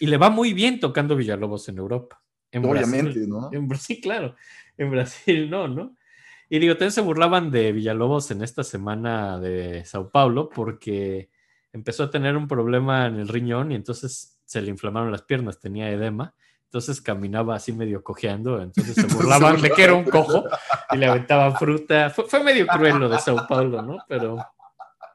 y 0.00 0.06
le 0.06 0.16
va 0.16 0.30
muy 0.30 0.52
bien 0.52 0.80
tocando 0.80 1.16
Villalobos 1.16 1.68
en 1.68 1.78
Europa. 1.78 2.22
En 2.50 2.64
Obviamente, 2.64 3.26
¿no? 3.26 3.50
En 3.52 3.68
Brasil, 3.68 3.98
claro. 4.02 4.34
En 4.76 4.90
Brasil 4.90 5.48
no, 5.48 5.68
¿no? 5.68 5.96
Y 6.48 6.58
digo, 6.58 6.74
también 6.74 6.92
se 6.92 7.00
burlaban 7.00 7.50
de 7.50 7.72
Villalobos 7.72 8.30
en 8.30 8.42
esta 8.42 8.62
semana 8.62 9.40
de 9.40 9.84
Sao 9.84 10.10
Paulo 10.10 10.50
porque 10.50 11.30
empezó 11.72 12.04
a 12.04 12.10
tener 12.10 12.36
un 12.36 12.46
problema 12.46 13.06
en 13.06 13.16
el 13.16 13.28
riñón 13.28 13.72
y 13.72 13.74
entonces 13.74 14.38
se 14.44 14.60
le 14.60 14.70
inflamaron 14.70 15.10
las 15.10 15.22
piernas, 15.22 15.60
tenía 15.60 15.90
edema 15.90 16.34
entonces 16.72 17.02
caminaba 17.02 17.54
así 17.54 17.70
medio 17.70 18.02
cojeando, 18.02 18.62
entonces 18.62 18.94
se 18.94 19.06
burlaban 19.14 19.60
de 19.60 19.68
que 19.72 19.84
era 19.84 19.92
un 19.92 20.04
cojo 20.04 20.44
y 20.90 20.96
le 20.96 21.04
aventaban 21.04 21.54
fruta. 21.54 22.08
Fue, 22.08 22.42
medio 22.42 22.66
cruel 22.66 22.98
lo 22.98 23.10
de 23.10 23.18
Sao 23.18 23.46
Paulo, 23.46 23.82
¿no? 23.82 23.98
Pero 24.08 24.38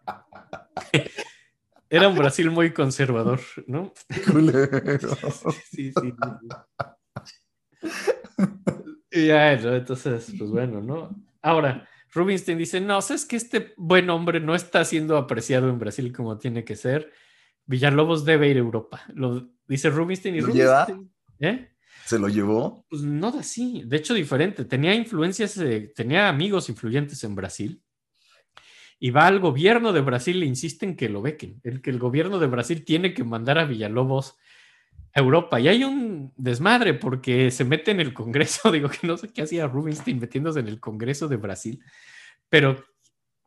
era 1.90 2.10
un 2.10 2.16
Brasil 2.16 2.52
muy 2.52 2.74
conservador, 2.74 3.40
¿no? 3.66 3.92
Sí, 5.72 5.92
sí, 5.92 5.94
sí. 5.94 6.14
Y 9.10 9.28
ya, 9.28 9.54
entonces, 9.54 10.32
pues 10.38 10.52
bueno, 10.52 10.80
¿no? 10.80 11.10
Ahora, 11.42 11.90
Rubinstein 12.14 12.60
dice, 12.60 12.80
no, 12.82 13.02
sabes 13.02 13.26
que 13.26 13.36
este 13.36 13.74
buen 13.78 14.12
hombre 14.12 14.40
no 14.40 14.54
está 14.54 14.86
siendo 14.86 15.18
apreciado 15.18 15.70
en 15.70 15.80
Brasil 15.80 16.14
como 16.16 16.38
tiene 16.38 16.64
que 16.64 16.76
ser. 16.76 17.12
Villalobos 17.66 18.26
debe 18.26 18.48
ir 18.48 18.58
a 18.58 18.60
Europa. 18.60 19.02
Lo 19.16 19.50
dice 19.68 19.90
Rubinstein 19.90 20.36
y 20.36 20.42
Rubinstein. 20.42 21.17
¿Eh? 21.40 21.70
¿Se 22.06 22.18
lo 22.18 22.30
llevó? 22.30 22.86
Pues 22.90 23.02
no 23.02 23.28
así, 23.28 23.84
de 23.86 23.98
hecho 23.98 24.14
diferente. 24.14 24.64
Tenía 24.66 24.96
influencias, 24.96 25.58
eh, 25.58 25.92
tenía 25.96 26.30
amigos 26.30 26.70
influyentes 26.70 27.24
en 27.24 27.36
Brasil. 27.36 27.84
Y 29.00 29.12
va 29.12 29.28
al 29.28 29.40
gobierno 29.40 29.94
de 29.94 30.02
Brasil, 30.02 30.40
le 30.40 30.46
insisten 30.46 30.96
que 30.96 31.10
lo 31.10 31.22
bequen, 31.22 31.60
el 31.64 31.82
que 31.82 31.92
el 31.92 32.00
gobierno 32.00 32.40
de 32.40 32.48
Brasil 32.48 32.84
tiene 32.84 33.14
que 33.14 33.24
mandar 33.24 33.60
a 33.60 33.66
Villalobos 33.66 34.38
a 35.14 35.20
Europa. 35.20 35.60
Y 35.60 35.68
hay 35.68 35.84
un 35.84 36.34
desmadre 36.36 36.94
porque 36.94 37.52
se 37.52 37.64
mete 37.64 37.92
en 37.92 38.00
el 38.00 38.14
Congreso, 38.14 38.72
digo 38.72 38.90
que 38.90 39.06
no 39.06 39.18
sé 39.18 39.28
qué 39.28 39.44
hacía 39.44 39.68
Rubinstein 39.68 40.20
metiéndose 40.20 40.62
en 40.62 40.68
el 40.68 40.80
Congreso 40.80 41.28
de 41.28 41.38
Brasil, 41.38 41.84
pero 42.50 42.84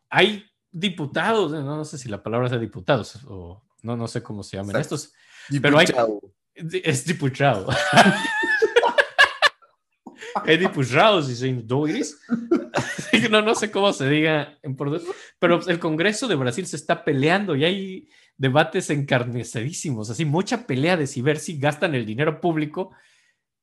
hay 0.09 0.45
diputados, 0.71 1.53
no, 1.53 1.85
sé 1.85 1.99
si 1.99 2.09
la 2.09 2.23
palabra 2.23 2.49
sea 2.49 2.59
diputados 2.59 3.21
o 3.27 3.65
no, 3.83 3.97
no 3.97 4.07
sé 4.07 4.23
cómo 4.23 4.43
se 4.43 4.57
llaman 4.57 4.77
estos, 4.77 5.13
pero 5.61 5.79
hay, 5.79 5.87
es 6.85 7.05
diputado. 7.05 7.69
es 10.47 10.61
diputado, 10.61 11.23
si 11.23 11.35
soy 11.35 11.53
doiris. 11.53 12.21
no, 13.31 13.43
no 13.43 13.55
sé 13.55 13.71
cómo 13.71 13.93
se 13.93 14.09
diga 14.09 14.59
en 14.63 14.77
portugués, 14.77 15.03
pero 15.39 15.61
el 15.67 15.79
Congreso 15.79 16.29
de 16.29 16.37
Brasil 16.37 16.67
se 16.67 16.77
está 16.77 17.05
peleando 17.05 17.57
y 17.57 17.65
hay 17.65 18.09
debates 18.37 18.91
encarnecedísimos, 18.91 20.09
así 20.09 20.25
mucha 20.25 20.67
pelea 20.67 20.97
de 20.97 21.07
si 21.07 21.21
ver 21.21 21.39
si 21.39 21.59
gastan 21.59 21.95
el 21.95 22.07
dinero 22.07 22.41
público 22.41 22.93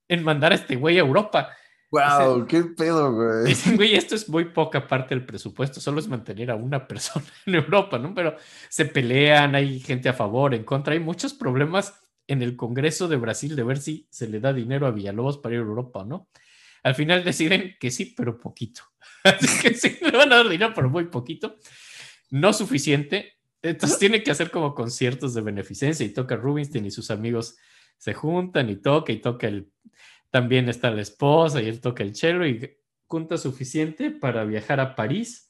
en 0.07 0.23
mandar 0.23 0.51
a 0.51 0.55
este 0.55 0.75
güey 0.75 0.97
a 0.97 1.01
Europa. 1.01 1.49
Wow, 1.89 2.45
qué 2.47 2.63
pedo, 2.63 3.13
güey. 3.13 3.45
Dicen, 3.45 3.75
güey, 3.77 3.95
esto 3.95 4.13
es 4.13 4.27
muy 4.27 4.45
poca 4.45 4.87
parte 4.87 5.15
del 5.15 5.25
presupuesto, 5.25 5.79
solo 5.79 5.99
es 5.99 6.07
mantener 6.07 6.51
a 6.51 6.55
una 6.55 6.87
persona 6.87 7.25
en 7.45 7.55
Europa, 7.55 7.97
¿no? 7.97 8.13
Pero 8.13 8.35
se 8.69 8.85
pelean, 8.85 9.55
hay 9.55 9.79
gente 9.79 10.09
a 10.09 10.13
favor, 10.13 10.53
en 10.53 10.63
contra, 10.63 10.93
hay 10.93 10.99
muchos 10.99 11.33
problemas 11.33 12.06
en 12.27 12.41
el 12.41 12.55
Congreso 12.55 13.07
de 13.07 13.15
Brasil 13.15 13.55
de 13.55 13.63
ver 13.63 13.79
si 13.79 14.07
se 14.09 14.27
le 14.27 14.39
da 14.39 14.53
dinero 14.53 14.85
a 14.85 14.91
Villalobos 14.91 15.37
para 15.37 15.55
ir 15.55 15.61
a 15.61 15.63
Europa 15.63 15.99
o 15.99 16.05
no. 16.05 16.29
Al 16.83 16.95
final 16.95 17.23
deciden 17.23 17.75
que 17.79 17.91
sí, 17.91 18.13
pero 18.15 18.39
poquito. 18.39 18.81
Así 19.23 19.47
que 19.61 19.73
sí, 19.73 19.97
le 20.01 20.11
van 20.11 20.31
a 20.31 20.37
dar 20.37 20.49
dinero, 20.49 20.73
pero 20.75 20.89
muy 20.89 21.05
poquito. 21.05 21.57
No 22.29 22.53
suficiente. 22.53 23.37
Entonces 23.61 23.97
tiene 23.97 24.21
que 24.21 24.31
hacer 24.31 24.51
como 24.51 24.75
conciertos 24.75 25.33
de 25.33 25.41
beneficencia 25.41 26.05
y 26.05 26.09
toca 26.09 26.35
Rubinstein 26.35 26.85
y 26.85 26.91
sus 26.91 27.09
amigos 27.09 27.57
se 27.97 28.13
juntan 28.13 28.69
y 28.69 28.77
toca 28.77 29.11
y 29.11 29.17
toca 29.17 29.47
el... 29.47 29.71
También 30.29 30.69
está 30.69 30.91
la 30.91 31.01
esposa 31.01 31.61
y 31.61 31.67
él 31.67 31.81
toca 31.81 32.03
el 32.03 32.15
cello 32.15 32.45
y 32.45 32.77
junta 33.07 33.37
suficiente 33.37 34.11
para 34.11 34.43
viajar 34.43 34.79
a 34.79 34.95
París 34.95 35.46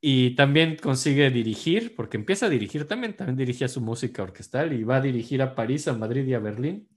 y 0.00 0.36
también 0.36 0.76
consigue 0.76 1.30
dirigir, 1.30 1.96
porque 1.96 2.16
empieza 2.16 2.46
a 2.46 2.48
dirigir 2.48 2.86
también, 2.86 3.16
también 3.16 3.36
dirigía 3.36 3.68
su 3.68 3.80
música 3.80 4.22
orquestal 4.22 4.72
y 4.72 4.84
va 4.84 4.96
a 4.96 5.00
dirigir 5.00 5.42
a 5.42 5.54
París, 5.54 5.88
a 5.88 5.92
Madrid 5.92 6.24
y 6.26 6.34
a 6.34 6.38
Berlín. 6.38 6.88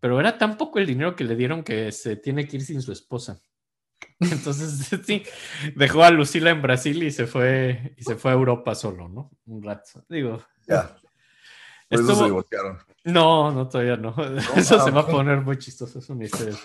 Pero 0.00 0.18
era 0.18 0.36
tan 0.36 0.56
poco 0.56 0.80
el 0.80 0.86
dinero 0.86 1.14
que 1.14 1.22
le 1.22 1.36
dieron 1.36 1.62
que 1.62 1.92
se 1.92 2.16
tiene 2.16 2.48
que 2.48 2.56
ir 2.56 2.62
sin 2.64 2.82
su 2.82 2.90
esposa. 2.90 3.40
Entonces, 4.20 4.90
sí, 5.06 5.22
dejó 5.76 6.02
a 6.02 6.10
Lucila 6.10 6.50
en 6.50 6.62
Brasil 6.62 7.00
y 7.04 7.12
se 7.12 7.26
fue, 7.26 7.94
y 7.96 8.02
se 8.02 8.16
fue 8.16 8.32
a 8.32 8.34
Europa 8.34 8.74
solo, 8.74 9.08
¿no? 9.08 9.30
Un 9.46 9.62
rato. 9.62 10.04
Digo. 10.08 10.42
Ya. 10.66 10.96
eso 11.88 12.16
se 12.16 12.24
divorciaron. 12.24 12.78
No, 13.04 13.52
no, 13.52 13.68
todavía 13.68 13.96
no. 13.96 14.14
eso 14.56 14.84
se 14.84 14.90
va 14.90 15.02
a 15.02 15.06
poner 15.06 15.42
muy 15.42 15.58
chistoso. 15.58 16.00
Es 16.00 16.08
una 16.10 16.24
historia. 16.24 16.58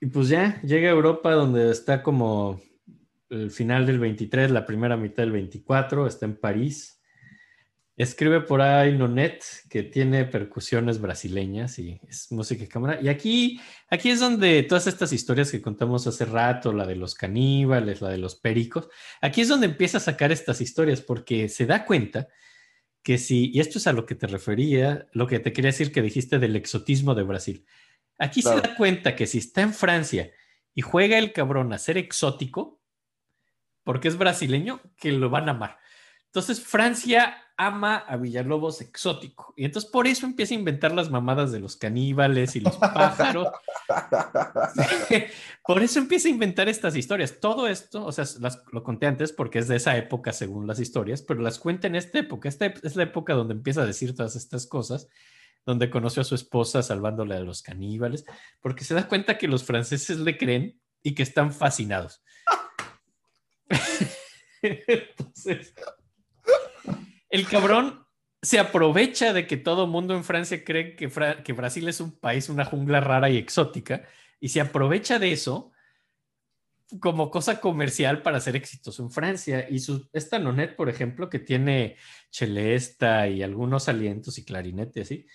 y 0.00 0.06
pues 0.06 0.28
ya, 0.28 0.60
llega 0.62 0.88
a 0.88 0.92
Europa 0.92 1.30
donde 1.32 1.70
está 1.70 2.02
como 2.02 2.60
el 3.30 3.50
final 3.50 3.86
del 3.86 3.98
23, 3.98 4.50
la 4.50 4.66
primera 4.66 4.96
mitad 4.96 5.22
del 5.22 5.32
24, 5.32 6.06
está 6.06 6.26
en 6.26 6.36
París. 6.36 7.00
Escribe 7.96 8.40
por 8.40 8.62
ahí 8.62 8.96
Nonet, 8.96 9.44
que 9.68 9.82
tiene 9.82 10.24
percusiones 10.24 11.00
brasileñas 11.00 11.78
y 11.78 12.00
es 12.08 12.32
música 12.32 12.62
de 12.62 12.68
cámara. 12.68 12.98
Y 13.00 13.08
aquí, 13.08 13.60
aquí 13.88 14.10
es 14.10 14.20
donde 14.20 14.62
todas 14.62 14.86
estas 14.86 15.12
historias 15.12 15.50
que 15.50 15.60
contamos 15.60 16.06
hace 16.06 16.24
rato, 16.24 16.72
la 16.72 16.86
de 16.86 16.96
los 16.96 17.14
caníbales, 17.14 18.00
la 18.00 18.08
de 18.08 18.18
los 18.18 18.36
pericos, 18.36 18.88
aquí 19.20 19.42
es 19.42 19.48
donde 19.48 19.66
empieza 19.66 19.98
a 19.98 20.00
sacar 20.00 20.32
estas 20.32 20.60
historias 20.60 21.02
porque 21.02 21.48
se 21.48 21.66
da 21.66 21.84
cuenta 21.84 22.28
que 23.02 23.18
si, 23.18 23.50
y 23.52 23.60
esto 23.60 23.78
es 23.78 23.86
a 23.86 23.92
lo 23.92 24.06
que 24.06 24.14
te 24.14 24.26
refería, 24.26 25.06
lo 25.12 25.26
que 25.26 25.38
te 25.38 25.52
quería 25.52 25.70
decir 25.70 25.92
que 25.92 26.02
dijiste 26.02 26.38
del 26.38 26.56
exotismo 26.56 27.14
de 27.14 27.22
Brasil. 27.22 27.66
Aquí 28.18 28.42
se 28.42 28.54
da 28.54 28.76
cuenta 28.76 29.14
que 29.14 29.26
si 29.26 29.38
está 29.38 29.62
en 29.62 29.72
Francia 29.72 30.30
y 30.74 30.82
juega 30.82 31.18
el 31.18 31.32
cabrón 31.32 31.72
a 31.72 31.78
ser 31.78 31.96
exótico, 31.96 32.79
porque 33.90 34.06
es 34.06 34.16
brasileño, 34.16 34.80
que 34.96 35.10
lo 35.10 35.30
van 35.30 35.48
a 35.48 35.50
amar. 35.50 35.78
Entonces 36.26 36.60
Francia 36.60 37.36
ama 37.56 37.96
a 37.96 38.16
Villalobos 38.16 38.80
exótico. 38.82 39.52
Y 39.56 39.64
entonces 39.64 39.90
por 39.90 40.06
eso 40.06 40.26
empieza 40.26 40.54
a 40.54 40.58
inventar 40.58 40.92
las 40.92 41.10
mamadas 41.10 41.50
de 41.50 41.58
los 41.58 41.74
caníbales 41.74 42.54
y 42.54 42.60
los 42.60 42.76
pájaros. 42.76 43.48
por 45.66 45.82
eso 45.82 45.98
empieza 45.98 46.28
a 46.28 46.30
inventar 46.30 46.68
estas 46.68 46.94
historias. 46.94 47.40
Todo 47.40 47.66
esto, 47.66 48.06
o 48.06 48.12
sea, 48.12 48.26
lo 48.70 48.84
conté 48.84 49.06
antes 49.06 49.32
porque 49.32 49.58
es 49.58 49.66
de 49.66 49.74
esa 49.74 49.96
época 49.96 50.32
según 50.32 50.68
las 50.68 50.78
historias, 50.78 51.22
pero 51.22 51.40
las 51.40 51.58
cuenta 51.58 51.88
en 51.88 51.96
esta 51.96 52.20
época. 52.20 52.48
Esta 52.48 52.66
es 52.66 52.94
la 52.94 53.02
época 53.02 53.34
donde 53.34 53.54
empieza 53.54 53.82
a 53.82 53.86
decir 53.86 54.14
todas 54.14 54.36
estas 54.36 54.68
cosas, 54.68 55.08
donde 55.66 55.90
conoció 55.90 56.22
a 56.22 56.24
su 56.24 56.36
esposa 56.36 56.84
salvándole 56.84 57.34
a 57.34 57.40
los 57.40 57.60
caníbales, 57.60 58.24
porque 58.60 58.84
se 58.84 58.94
da 58.94 59.08
cuenta 59.08 59.36
que 59.36 59.48
los 59.48 59.64
franceses 59.64 60.20
le 60.20 60.38
creen 60.38 60.80
y 61.02 61.16
que 61.16 61.24
están 61.24 61.52
fascinados. 61.52 62.22
Entonces, 64.62 65.74
el 67.30 67.46
cabrón 67.46 68.04
se 68.42 68.58
aprovecha 68.58 69.32
de 69.32 69.46
que 69.46 69.56
todo 69.56 69.86
mundo 69.86 70.14
en 70.14 70.24
Francia 70.24 70.64
cree 70.64 70.96
que, 70.96 71.10
que, 71.44 71.52
Brasil 71.52 71.88
es 71.88 72.00
un 72.00 72.18
país, 72.18 72.48
una 72.48 72.64
jungla 72.64 73.00
rara 73.00 73.30
y 73.30 73.36
exótica, 73.36 74.04
y 74.40 74.48
se 74.48 74.60
aprovecha 74.60 75.18
de 75.18 75.32
eso 75.32 75.72
como 76.98 77.30
cosa 77.30 77.60
comercial 77.60 78.22
para 78.22 78.40
ser 78.40 78.56
exitoso 78.56 79.02
en 79.02 79.10
Francia. 79.10 79.66
Y 79.70 79.78
su, 79.78 80.08
esta 80.12 80.38
Nonet, 80.38 80.74
por 80.74 80.88
ejemplo, 80.88 81.30
que 81.30 81.38
tiene 81.38 81.96
chelesta 82.30 83.28
y 83.28 83.42
algunos 83.42 83.88
alientos 83.88 84.38
y 84.38 84.44
clarinete, 84.44 85.02
así, 85.02 85.26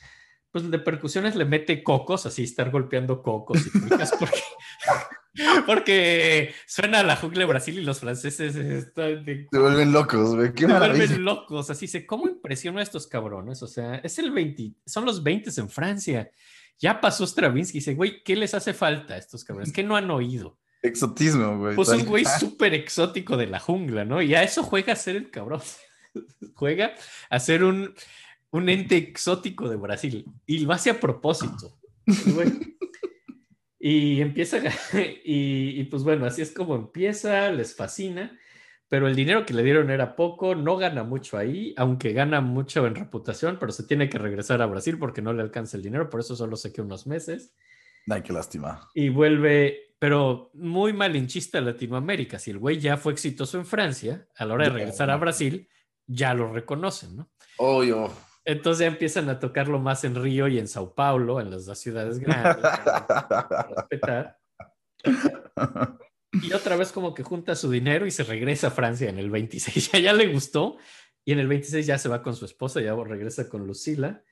pues 0.51 0.69
de 0.69 0.79
percusiones 0.79 1.35
le 1.35 1.45
mete 1.45 1.83
cocos, 1.83 2.25
así 2.25 2.43
estar 2.43 2.71
golpeando 2.71 3.21
cocos 3.21 3.65
y 3.67 3.69
porque 4.19 4.41
porque 5.65 6.53
suena 6.65 7.03
la 7.03 7.15
jungla 7.15 7.39
de 7.39 7.45
Brasil 7.45 7.77
y 7.77 7.83
los 7.83 7.99
franceses 7.99 8.55
están 8.55 9.25
se 9.25 9.59
vuelven 9.59 9.91
locos, 9.91 10.35
güey. 10.35 10.53
Qué 10.53 10.65
se 10.65 10.73
vuelven 10.73 11.23
locos. 11.23 11.69
Así 11.69 11.87
se, 11.87 12.05
¿cómo 12.05 12.27
impresiona 12.27 12.79
a 12.79 12.83
estos 12.83 13.07
cabrones? 13.07 13.61
O 13.61 13.67
sea, 13.67 13.95
es 13.95 14.17
el 14.19 14.31
20, 14.31 14.73
son 14.85 15.05
los 15.05 15.23
20 15.23 15.51
en 15.57 15.69
Francia. 15.69 16.31
Ya 16.79 16.99
pasó 16.99 17.25
Stravinsky. 17.25 17.79
Dice, 17.79 17.95
güey, 17.95 18.23
¿qué 18.23 18.35
les 18.35 18.53
hace 18.53 18.73
falta 18.73 19.15
a 19.15 19.17
estos 19.17 19.43
cabrones? 19.43 19.71
Que 19.71 19.83
no 19.83 19.95
han 19.95 20.09
oído. 20.11 20.57
Exotismo, 20.81 21.57
güey. 21.57 21.75
Pues 21.75 21.89
un 21.89 22.05
güey 22.05 22.25
súper 22.25 22.73
exótico 22.73 23.37
de 23.37 23.47
la 23.47 23.59
jungla, 23.59 24.05
¿no? 24.05 24.21
Y 24.21 24.35
a 24.35 24.43
eso 24.43 24.63
juega 24.63 24.93
a 24.93 24.97
ser 24.97 25.15
el 25.15 25.31
cabrón. 25.31 25.61
juega 26.53 26.93
a 27.29 27.39
ser 27.39 27.63
un, 27.63 27.93
un 28.51 28.69
ente 28.69 28.97
exótico 28.97 29.69
de 29.69 29.77
Brasil. 29.77 30.25
Y 30.45 30.59
lo 30.59 30.73
hace 30.73 30.89
a 30.89 30.99
propósito. 30.99 31.77
Güey. 32.05 32.74
Y 33.87 34.19
empieza, 34.19 34.57
y, 35.23 35.83
pues 35.83 36.01
bueno, 36.01 36.25
así 36.25 36.41
es 36.41 36.51
como 36.51 36.73
empieza, 36.73 37.51
les 37.51 37.75
fascina, 37.75 38.35
pero 38.89 39.07
el 39.07 39.15
dinero 39.15 39.45
que 39.45 39.53
le 39.53 39.61
dieron 39.61 39.91
era 39.91 40.15
poco, 40.15 40.55
no 40.55 40.75
gana 40.75 41.03
mucho 41.03 41.37
ahí, 41.37 41.71
aunque 41.77 42.11
gana 42.11 42.41
mucho 42.41 42.87
en 42.87 42.95
reputación, 42.95 43.57
pero 43.59 43.71
se 43.71 43.83
tiene 43.83 44.09
que 44.09 44.17
regresar 44.17 44.63
a 44.63 44.65
Brasil 44.65 44.97
porque 44.97 45.21
no 45.21 45.33
le 45.33 45.43
alcanza 45.43 45.77
el 45.77 45.83
dinero, 45.83 46.09
por 46.09 46.21
eso 46.21 46.35
solo 46.35 46.55
se 46.55 46.73
queda 46.73 46.83
unos 46.83 47.05
meses. 47.05 47.53
Ay, 48.09 48.23
qué 48.23 48.33
lástima. 48.33 48.89
Y 48.95 49.09
vuelve, 49.09 49.93
pero 49.99 50.49
muy 50.55 50.91
malinchista 50.91 51.59
a 51.59 51.61
Latinoamérica. 51.61 52.39
Si 52.39 52.49
el 52.49 52.57
güey 52.57 52.79
ya 52.79 52.97
fue 52.97 53.13
exitoso 53.13 53.59
en 53.59 53.67
Francia, 53.67 54.27
a 54.35 54.45
la 54.45 54.55
hora 54.55 54.63
de 54.63 54.71
regresar 54.71 55.11
a 55.11 55.17
Brasil, 55.17 55.69
ya 56.07 56.33
lo 56.33 56.51
reconocen, 56.51 57.17
¿no? 57.17 57.29
Obvio. 57.57 58.11
Entonces 58.45 58.81
ya 58.81 58.87
empiezan 58.87 59.27
a 59.29 59.39
tocarlo 59.39 59.79
más 59.79 60.03
en 60.03 60.15
Río 60.15 60.47
y 60.47 60.59
en 60.59 60.67
Sao 60.67 60.93
Paulo, 60.93 61.41
en 61.41 61.49
las 61.49 61.65
dos 61.65 61.79
ciudades 61.79 62.19
grandes. 62.19 62.63
Y 66.43 66.53
otra 66.53 66.75
vez 66.75 66.91
como 66.91 67.13
que 67.13 67.23
junta 67.23 67.55
su 67.55 67.71
dinero 67.71 68.05
y 68.05 68.11
se 68.11 68.23
regresa 68.23 68.67
a 68.67 68.71
Francia 68.71 69.09
en 69.09 69.17
el 69.17 69.29
26. 69.29 69.91
Ya, 69.93 69.99
ya 69.99 70.13
le 70.13 70.27
gustó. 70.27 70.77
Y 71.23 71.31
en 71.31 71.39
el 71.39 71.47
26 71.47 71.87
ya 71.87 71.97
se 71.97 72.07
va 72.07 72.21
con 72.21 72.35
su 72.35 72.45
esposa, 72.45 72.81
ya 72.81 72.93
regresa 72.93 73.49
con 73.49 73.65
Lucila. 73.65 74.23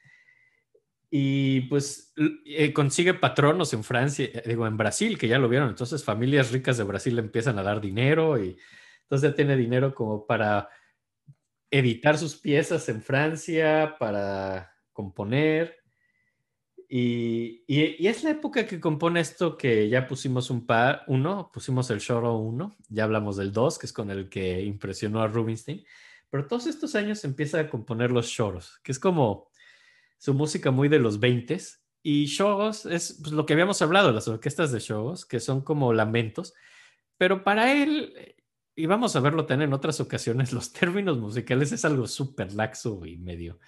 Y 1.09 1.61
pues 1.61 2.14
eh, 2.45 2.72
consigue 2.74 3.14
patronos 3.14 3.74
en 3.74 3.84
Francia, 3.84 4.26
eh, 4.26 4.43
digo, 4.45 4.68
en 4.68 4.78
Brasil, 4.78 5.18
que 5.18 5.28
ya 5.28 5.39
lo 5.39 5.49
vieron. 5.49 5.70
Entonces 5.70 6.03
familias 6.03 6.51
ricas 6.51 6.78
de 6.78 6.84
Brasil 6.84 7.16
le 7.16 7.22
empiezan 7.22 7.57
a 7.57 7.64
dar 7.64 7.82
dinero 7.82 8.43
y 8.43 8.57
entonces 9.03 9.32
ya 9.32 9.36
tiene 9.36 9.55
dinero 9.55 9.93
como 9.93 10.26
para 10.26 10.70
editar 11.74 12.19
sus 12.19 12.36
piezas 12.36 12.88
en 12.88 13.01
Francia, 13.01 13.95
para 13.97 14.76
componer. 14.91 15.76
Y, 16.88 17.63
es 17.67 18.24
la 18.24 18.30
época 18.30 18.67
que 18.67 18.80
compone 18.80 19.19
esto 19.19 19.57
que 19.57 19.89
ya 19.89 20.05
pusimos 20.05 20.51
un 20.51 20.67
par, 20.67 21.03
uno, 21.07 21.49
pusimos 21.51 21.89
el 21.89 21.97
Shoro 21.97 22.38
1, 22.38 22.78
ya 22.89 23.05
hablamos 23.05 23.38
del 23.38 23.51
2, 23.51 23.80
que 23.80 23.88
es 23.88 23.93
con 23.93 24.11
el 24.11 24.30
que 24.30 24.61
impresionó 24.61 25.24
a 25.24 25.28
Rubinstein, 25.28 25.84
pero 26.30 26.45
todos 26.45 26.67
estos 26.67 26.93
años 26.93 27.24
empieza 27.24 27.59
a 27.59 27.69
componer 27.69 28.11
los 28.11 28.28
shoros, 28.28 28.80
que 28.84 28.91
es 28.91 28.99
como 28.99 29.49
su 30.19 30.36
música 30.36 30.69
muy 30.69 30.89
de 30.89 30.99
los 30.99 31.19
20 31.19 31.57
y 32.03 32.26
shoros 32.26 32.86
es 32.86 33.19
pues, 33.19 33.34
lo 33.34 33.47
que 33.47 33.53
habíamos 33.53 33.82
hablado, 33.82 34.11
las 34.11 34.28
orquestas 34.28 34.71
de 34.71 34.80
shoros, 34.80 35.26
que 35.26 35.39
son 35.39 35.61
como 35.61 35.91
lamentos, 35.91 36.53
pero 37.17 37.43
para 37.43 37.74
él 37.74 38.32
y 38.76 38.86
vamos 38.86 39.15
a 39.15 39.19
verlo 39.19 39.45
también 39.45 39.69
en 39.69 39.74
otras 39.74 39.99
ocasiones, 39.99 40.51
los 40.53 40.74
términos 40.74 41.17
musicales 41.17 41.71
es 41.71 41.86
algo 41.86 42.07
súper 42.07 42.53
laxo 42.53 43.05
y 43.05 43.17
medio. 43.17 43.59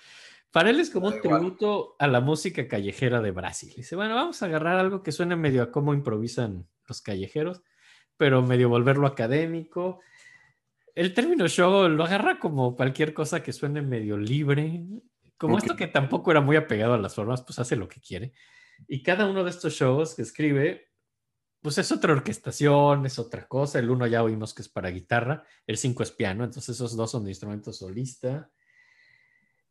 Para 0.52 0.70
él 0.70 0.80
es 0.80 0.90
como 0.90 1.08
un 1.08 1.20
tributo 1.20 1.98
a 2.00 2.08
la 2.08 2.22
música 2.22 2.66
callejera 2.68 3.22
de 3.22 3.32
Brasil. 3.32 3.74
Dice, 3.76 3.98
bueno, 3.98 4.16
vamos 4.16 4.42
a 4.42 4.46
agarrar 4.46 4.80
algo 4.80 5.04
que 5.04 5.12
suene 5.12 5.36
medio 5.36 5.62
a 5.62 5.70
cómo 5.70 5.94
improvisan 5.94 6.66
los 6.88 7.02
callejeros, 7.02 7.62
pero 8.16 8.42
medio 8.42 8.70
volverlo 8.70 9.06
académico. 9.06 10.00
El 10.94 11.14
término 11.14 11.50
show 11.50 11.90
lo 11.90 12.06
agarra 12.06 12.40
como 12.40 12.74
cualquier 12.78 13.14
cosa 13.14 13.44
que 13.44 13.52
suene 13.52 13.82
medio 13.82 14.18
libre, 14.18 14.86
como 15.38 15.58
esto 15.58 15.76
que 15.76 15.88
tampoco 15.88 16.32
era 16.32 16.40
muy 16.40 16.56
apegado 16.56 16.94
a 16.94 16.98
las 16.98 17.16
formas, 17.16 17.42
pues 17.42 17.60
hace 17.60 17.76
lo 17.76 17.90
que 17.90 18.00
quiere. 18.00 18.32
Y 18.88 19.04
cada 19.04 19.28
uno 19.28 19.44
de 19.44 19.50
estos 19.50 19.74
shows 19.74 20.16
que 20.16 20.22
escribe 20.22 20.88
pues 21.66 21.80
es 21.80 21.92
otra 21.92 22.14
orquestación, 22.14 23.08
es 23.08 23.18
otra 23.18 23.48
cosa. 23.48 23.80
El 23.80 23.90
uno 23.90 24.06
ya 24.06 24.22
oímos 24.22 24.54
que 24.54 24.62
es 24.62 24.70
para 24.70 24.92
guitarra, 24.92 25.44
el 25.66 25.78
cinco 25.78 26.04
es 26.04 26.12
piano, 26.12 26.44
entonces 26.44 26.76
esos 26.76 26.96
dos 26.96 27.10
son 27.10 27.24
de 27.24 27.32
instrumento 27.32 27.74
solista. 27.74 28.52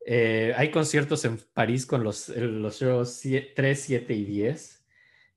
Eh, 0.05 0.53
hay 0.57 0.73
conciertos 0.73 1.25
en 1.25 1.39
París 1.53 1.87
con 1.87 2.03
los, 2.03 2.31
los 2.31 2.81
shows 2.81 3.23
3, 3.55 3.81
7 3.81 4.13
y 4.13 4.25
10. 4.25 4.85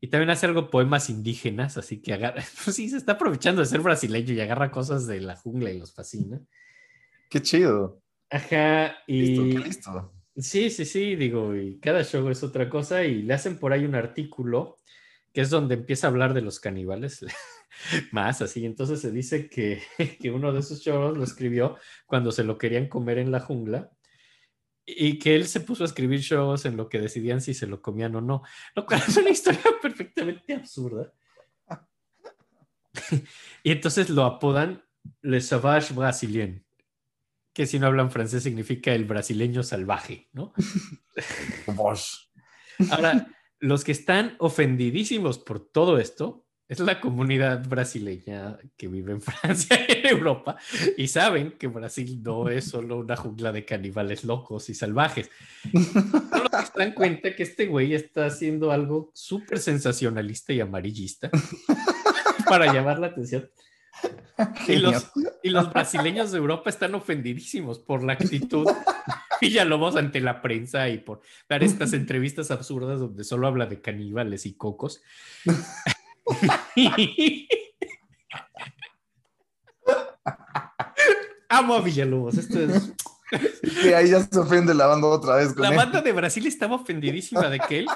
Y 0.01 0.07
también 0.07 0.31
hace 0.31 0.47
algo 0.47 0.71
poemas 0.71 1.11
indígenas, 1.11 1.77
así 1.77 2.01
que 2.01 2.15
agarra, 2.15 2.41
pues 2.63 2.75
sí, 2.75 2.89
se 2.89 2.97
está 2.97 3.11
aprovechando 3.11 3.61
de 3.61 3.67
ser 3.67 3.81
brasileño 3.81 4.33
y 4.33 4.41
agarra 4.41 4.71
cosas 4.71 5.05
de 5.05 5.21
la 5.21 5.35
jungla 5.35 5.69
y 5.69 5.77
los 5.77 5.93
fascina. 5.93 6.41
Qué 7.29 7.39
chido. 7.39 8.01
Ajá, 8.31 8.97
y... 9.05 9.21
Listo, 9.21 9.43
qué 9.43 9.67
listo. 9.67 10.13
Sí, 10.37 10.71
sí, 10.71 10.85
sí, 10.85 11.15
digo, 11.15 11.55
y 11.55 11.77
cada 11.77 12.03
show 12.03 12.27
es 12.29 12.41
otra 12.41 12.67
cosa 12.67 13.03
y 13.03 13.21
le 13.21 13.35
hacen 13.35 13.59
por 13.59 13.73
ahí 13.73 13.85
un 13.85 13.93
artículo 13.93 14.76
que 15.37 15.41
es 15.41 15.51
donde 15.51 15.75
empieza 15.75 16.07
a 16.07 16.09
hablar 16.09 16.33
de 16.33 16.41
los 16.41 16.59
caníbales 16.59 17.23
más 18.11 18.41
así. 18.41 18.65
Entonces 18.65 19.01
se 19.01 19.11
dice 19.11 19.47
que, 19.51 19.83
que 20.19 20.31
uno 20.31 20.51
de 20.51 20.61
esos 20.61 20.81
choros 20.81 21.15
lo 21.15 21.23
escribió 21.23 21.77
cuando 22.07 22.31
se 22.31 22.43
lo 22.43 22.57
querían 22.57 22.87
comer 22.87 23.19
en 23.19 23.31
la 23.31 23.39
jungla 23.39 23.91
y 24.83 25.19
que 25.19 25.35
él 25.35 25.45
se 25.45 25.59
puso 25.59 25.83
a 25.83 25.85
escribir 25.85 26.21
shows 26.21 26.65
en 26.65 26.75
lo 26.75 26.89
que 26.89 26.99
decidían 26.99 27.39
si 27.39 27.53
se 27.53 27.67
lo 27.67 27.83
comían 27.83 28.15
o 28.15 28.21
no, 28.21 28.41
lo 28.73 28.87
cual 28.87 29.03
es 29.07 29.15
una 29.15 29.29
historia 29.29 29.61
perfectamente 29.79 30.55
absurda. 30.55 31.13
y 33.61 33.71
entonces 33.71 34.09
lo 34.09 34.25
apodan 34.25 34.83
Le 35.21 35.39
Sauvage 35.39 35.93
Brasilien, 35.93 36.65
que 37.53 37.67
si 37.67 37.77
no 37.77 37.85
hablan 37.85 38.09
francés 38.09 38.41
significa 38.41 38.91
el 38.91 39.05
brasileño 39.05 39.61
salvaje, 39.61 40.29
¿no? 40.33 40.51
Ahora, 42.89 43.27
los 43.59 43.83
que 43.83 43.91
están 43.91 44.35
ofendidísimos 44.39 45.39
por 45.39 45.59
todo 45.59 45.97
esto 45.97 46.45
es 46.67 46.79
la 46.81 46.99
comunidad 46.99 47.65
brasileña 47.67 48.57
que 48.75 48.87
vive 48.87 49.13
en 49.13 49.21
Francia 49.21 49.79
y 49.87 49.91
en 49.93 50.07
Europa 50.07 50.57
y 50.97 51.07
saben 51.07 51.51
que 51.51 51.67
Brasil 51.67 52.21
no 52.21 52.49
es 52.49 52.65
solo 52.65 52.97
una 52.97 53.15
jungla 53.15 53.51
de 53.51 53.63
caníbales 53.63 54.23
locos 54.25 54.69
y 54.69 54.73
salvajes. 54.73 55.29
Solo 55.71 56.49
se 56.49 56.77
dan 56.77 56.93
cuenta 56.93 57.35
que 57.35 57.43
este 57.43 57.67
güey 57.67 57.93
está 57.93 58.25
haciendo 58.25 58.71
algo 58.71 59.11
súper 59.13 59.59
sensacionalista 59.59 60.51
y 60.53 60.59
amarillista 60.59 61.29
para 62.49 62.73
llamar 62.73 62.99
la 62.99 63.07
atención. 63.07 63.49
Y 64.67 64.75
los, 64.75 65.09
y 65.41 65.49
los 65.49 65.71
brasileños 65.73 66.31
de 66.31 66.37
Europa 66.37 66.69
están 66.69 66.93
ofendidísimos 66.93 67.79
por 67.79 68.03
la 68.03 68.13
actitud 68.13 68.67
Villalobos 69.41 69.95
ante 69.95 70.19
la 70.21 70.41
prensa 70.41 70.89
y 70.89 70.97
por 70.99 71.21
dar 71.47 71.63
estas 71.63 71.93
entrevistas 71.93 72.51
absurdas 72.51 72.99
donde 72.99 73.23
solo 73.23 73.47
habla 73.47 73.65
de 73.65 73.81
caníbales 73.81 74.45
y 74.45 74.55
cocos. 74.55 75.01
Amo 81.49 81.75
a 81.75 81.81
Villalobos. 81.81 82.37
Esto 82.37 82.59
es. 82.59 82.91
ahí 83.95 84.09
ya 84.09 84.21
se 84.21 84.39
ofende 84.39 84.73
la 84.73 84.87
banda 84.87 85.07
otra 85.07 85.35
vez. 85.37 85.55
la 85.57 85.71
banda 85.71 86.01
de 86.01 86.11
Brasil 86.11 86.45
estaba 86.45 86.75
ofendidísima 86.75 87.49
de 87.49 87.59
que 87.59 87.79
él 87.79 87.87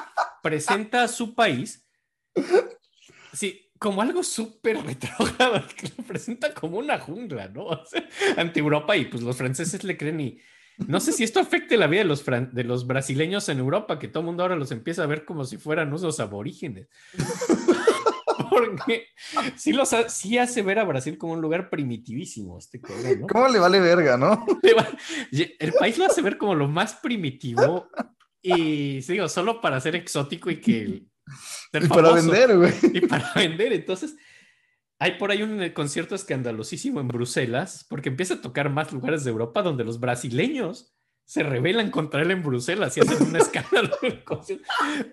presenta 0.42 1.04
a 1.04 1.08
su 1.08 1.36
país. 1.36 1.86
Sí, 3.34 3.72
como 3.78 4.02
algo 4.02 4.24
súper 4.24 4.82
retrógrado, 4.86 5.64
que 5.76 5.92
lo 5.98 6.04
presenta 6.06 6.54
como 6.54 6.78
una 6.78 7.00
jungla, 7.00 7.48
¿no? 7.50 7.64
O 7.66 7.86
sea, 7.86 8.08
ante 8.38 8.60
Europa 8.60 8.96
y 8.96 9.06
pues 9.06 9.24
los 9.24 9.36
franceses 9.36 9.84
le 9.84 9.98
creen 9.98 10.22
y 10.22 10.40
no 10.78 11.00
sé 11.00 11.12
si 11.12 11.24
esto 11.24 11.40
afecte 11.40 11.78
la 11.78 11.88
vida 11.88 12.02
de 12.02 12.08
los, 12.08 12.26
de 12.26 12.64
los 12.64 12.88
brasileños 12.88 13.50
en 13.50 13.60
Europa, 13.60 14.00
que 14.00 14.08
todo 14.08 14.22
el 14.22 14.26
mundo 14.28 14.44
ahora 14.44 14.56
los 14.56 14.72
empieza 14.72 15.04
a 15.04 15.08
ver 15.08 15.26
como 15.26 15.46
si 15.46 15.58
fueran 15.58 15.94
usos 15.94 16.20
aborígenes. 16.20 16.88
Porque 18.50 19.08
sí, 19.56 19.74
los 19.74 19.90
sí 20.08 20.38
hace 20.38 20.62
ver 20.62 20.80
a 20.80 20.84
Brasil 20.84 21.18
como 21.18 21.34
un 21.34 21.42
lugar 21.42 21.70
primitivísimo, 21.70 22.58
este 22.58 22.82
¿no? 23.20 23.28
¿Cómo 23.28 23.48
le 23.48 23.60
vale 23.60 23.80
verga, 23.80 24.18
no? 24.18 24.46
El 25.60 25.74
país 25.74 25.98
lo 25.98 26.06
hace 26.06 26.22
ver 26.22 26.38
como 26.38 26.56
lo 26.56 26.68
más 26.68 26.96
primitivo 26.96 27.90
y, 28.42 29.00
digo, 29.02 29.30
solo 29.30 29.62
para 29.62 29.80
ser 29.80 29.96
exótico 29.96 30.50
y 30.50 30.60
que 30.60 31.04
y 31.74 31.88
para 31.88 32.14
vender, 32.14 32.58
güey. 32.58 32.74
Y 32.94 33.02
para 33.02 33.32
vender. 33.34 33.74
Entonces, 33.74 34.16
hay 35.02 35.14
por 35.14 35.32
ahí 35.32 35.42
un 35.42 35.68
concierto 35.70 36.14
escandalosísimo 36.14 37.00
en 37.00 37.08
Bruselas, 37.08 37.88
porque 37.90 38.10
empieza 38.10 38.36
a 38.36 38.42
tocar 38.42 38.70
más 38.70 38.94
lugares 38.94 39.24
de 39.24 39.32
Europa 39.32 39.64
donde 39.64 39.84
los 39.84 40.00
brasileños 40.00 40.94
se 41.26 41.42
rebelan 41.42 41.90
contra 41.90 42.22
él 42.22 42.30
en 42.30 42.44
Bruselas 42.44 42.96
y 42.96 43.00
hacen 43.00 43.30
un 43.30 43.36
escándalo, 43.36 43.98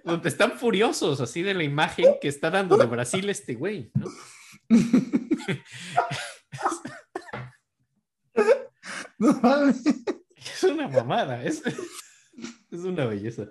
donde 0.04 0.28
están 0.28 0.58
furiosos 0.58 1.22
así 1.22 1.40
de 1.40 1.54
la 1.54 1.64
imagen 1.64 2.04
que 2.20 2.28
está 2.28 2.50
dando 2.50 2.76
de 2.76 2.84
Brasil 2.84 3.30
este 3.30 3.54
güey, 3.54 3.90
¿no? 3.94 4.08
Es 10.36 10.64
una 10.64 10.88
mamada, 10.88 11.42
es, 11.42 11.62
es 12.70 12.80
una 12.80 13.06
belleza. 13.06 13.48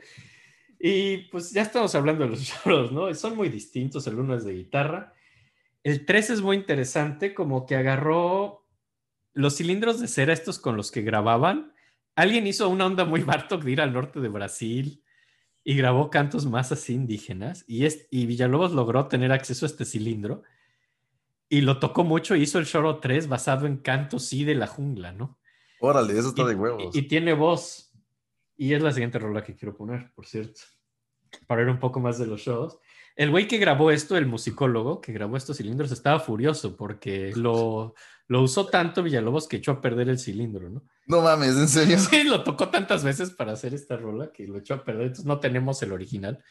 Y 0.80 1.30
pues 1.30 1.52
ya 1.52 1.64
estamos 1.64 1.96
hablando 1.96 2.26
de 2.26 2.30
los 2.30 2.46
choros, 2.64 2.92
¿no? 2.92 3.12
Son 3.16 3.36
muy 3.36 3.50
distintos, 3.50 4.06
el 4.06 4.20
uno 4.20 4.36
es 4.36 4.46
de 4.46 4.54
guitarra. 4.54 5.16
El 5.84 6.06
3 6.06 6.32
es 6.32 6.42
muy 6.42 6.58
interesante, 6.58 7.34
como 7.34 7.66
que 7.66 7.76
agarró 7.76 8.66
los 9.34 9.58
cilindros 9.58 10.00
de 10.00 10.08
cera 10.08 10.34
estos 10.34 10.60
con 10.60 10.76
los 10.76 10.92
que 10.92 11.02
grababan. 11.02 11.74
Alguien 12.16 12.48
hizo 12.48 12.68
una 12.70 12.86
onda 12.86 13.06
muy 13.06 13.22
Bartok 13.24 13.64
de 13.64 13.72
ir 13.72 13.82
al 13.82 13.94
norte 13.94 14.20
de 14.20 14.30
Brasil 14.30 15.04
y 15.64 15.76
grabó 15.76 16.10
cantos 16.10 16.46
más 16.46 16.72
así 16.72 16.94
indígenas. 16.94 17.64
Y, 17.68 17.86
es, 17.86 18.08
y 18.10 18.26
Villalobos 18.26 18.72
logró 18.72 19.08
tener 19.08 19.32
acceso 19.32 19.66
a 19.66 19.68
este 19.68 19.86
cilindro 19.86 20.44
y 21.50 21.62
lo 21.62 21.80
tocó 21.80 22.04
mucho 22.04 22.36
y 22.36 22.42
hizo 22.42 22.60
el 22.60 22.66
Choro 22.66 23.00
3 23.00 23.28
basado 23.28 23.68
en 23.68 23.78
cantos 23.78 24.26
sí 24.26 24.44
de 24.44 24.56
la 24.56 24.68
jungla, 24.68 25.12
¿no? 25.12 25.40
Órale, 25.80 26.18
eso 26.18 26.30
está 26.30 26.46
de 26.46 26.56
huevos. 26.56 26.96
Y, 26.96 27.00
y 27.00 27.02
tiene 27.04 27.34
voz 27.34 27.88
y 28.58 28.74
es 28.74 28.82
la 28.82 28.92
siguiente 28.92 29.20
rola 29.20 29.44
que 29.44 29.56
quiero 29.56 29.78
poner, 29.78 30.12
por 30.14 30.26
cierto, 30.26 30.62
para 31.46 31.62
ver 31.62 31.70
un 31.70 31.80
poco 31.80 32.00
más 32.00 32.18
de 32.18 32.26
los 32.26 32.42
shows. 32.42 32.80
El 33.18 33.32
güey 33.32 33.48
que 33.48 33.58
grabó 33.58 33.92
esto, 33.92 34.16
el 34.16 34.26
musicólogo 34.26 35.02
que 35.02 35.12
grabó 35.12 35.36
estos 35.36 35.58
cilindros, 35.58 35.92
estaba 35.92 36.20
furioso 36.20 36.78
porque 36.78 37.34
lo, 37.36 37.96
lo 38.28 38.42
usó 38.42 38.68
tanto 38.68 39.04
Villalobos 39.04 39.48
que 39.48 39.58
echó 39.58 39.74
a 39.74 39.82
perder 39.82 40.08
el 40.08 40.20
cilindro, 40.20 40.70
¿no? 40.70 40.84
No 41.08 41.22
mames, 41.22 41.58
¿en 41.58 41.68
serio? 41.68 41.98
Sí, 42.00 42.24
lo 42.24 42.44
tocó 42.44 42.70
tantas 42.70 43.04
veces 43.04 43.32
para 43.32 43.52
hacer 43.52 43.74
esta 43.74 43.98
rola 43.98 44.32
que 44.32 44.48
lo 44.48 44.60
echó 44.60 44.76
a 44.76 44.86
perder. 44.86 45.08
Entonces 45.08 45.26
no 45.26 45.40
tenemos 45.40 45.84
el 45.84 45.92
original, 45.92 46.42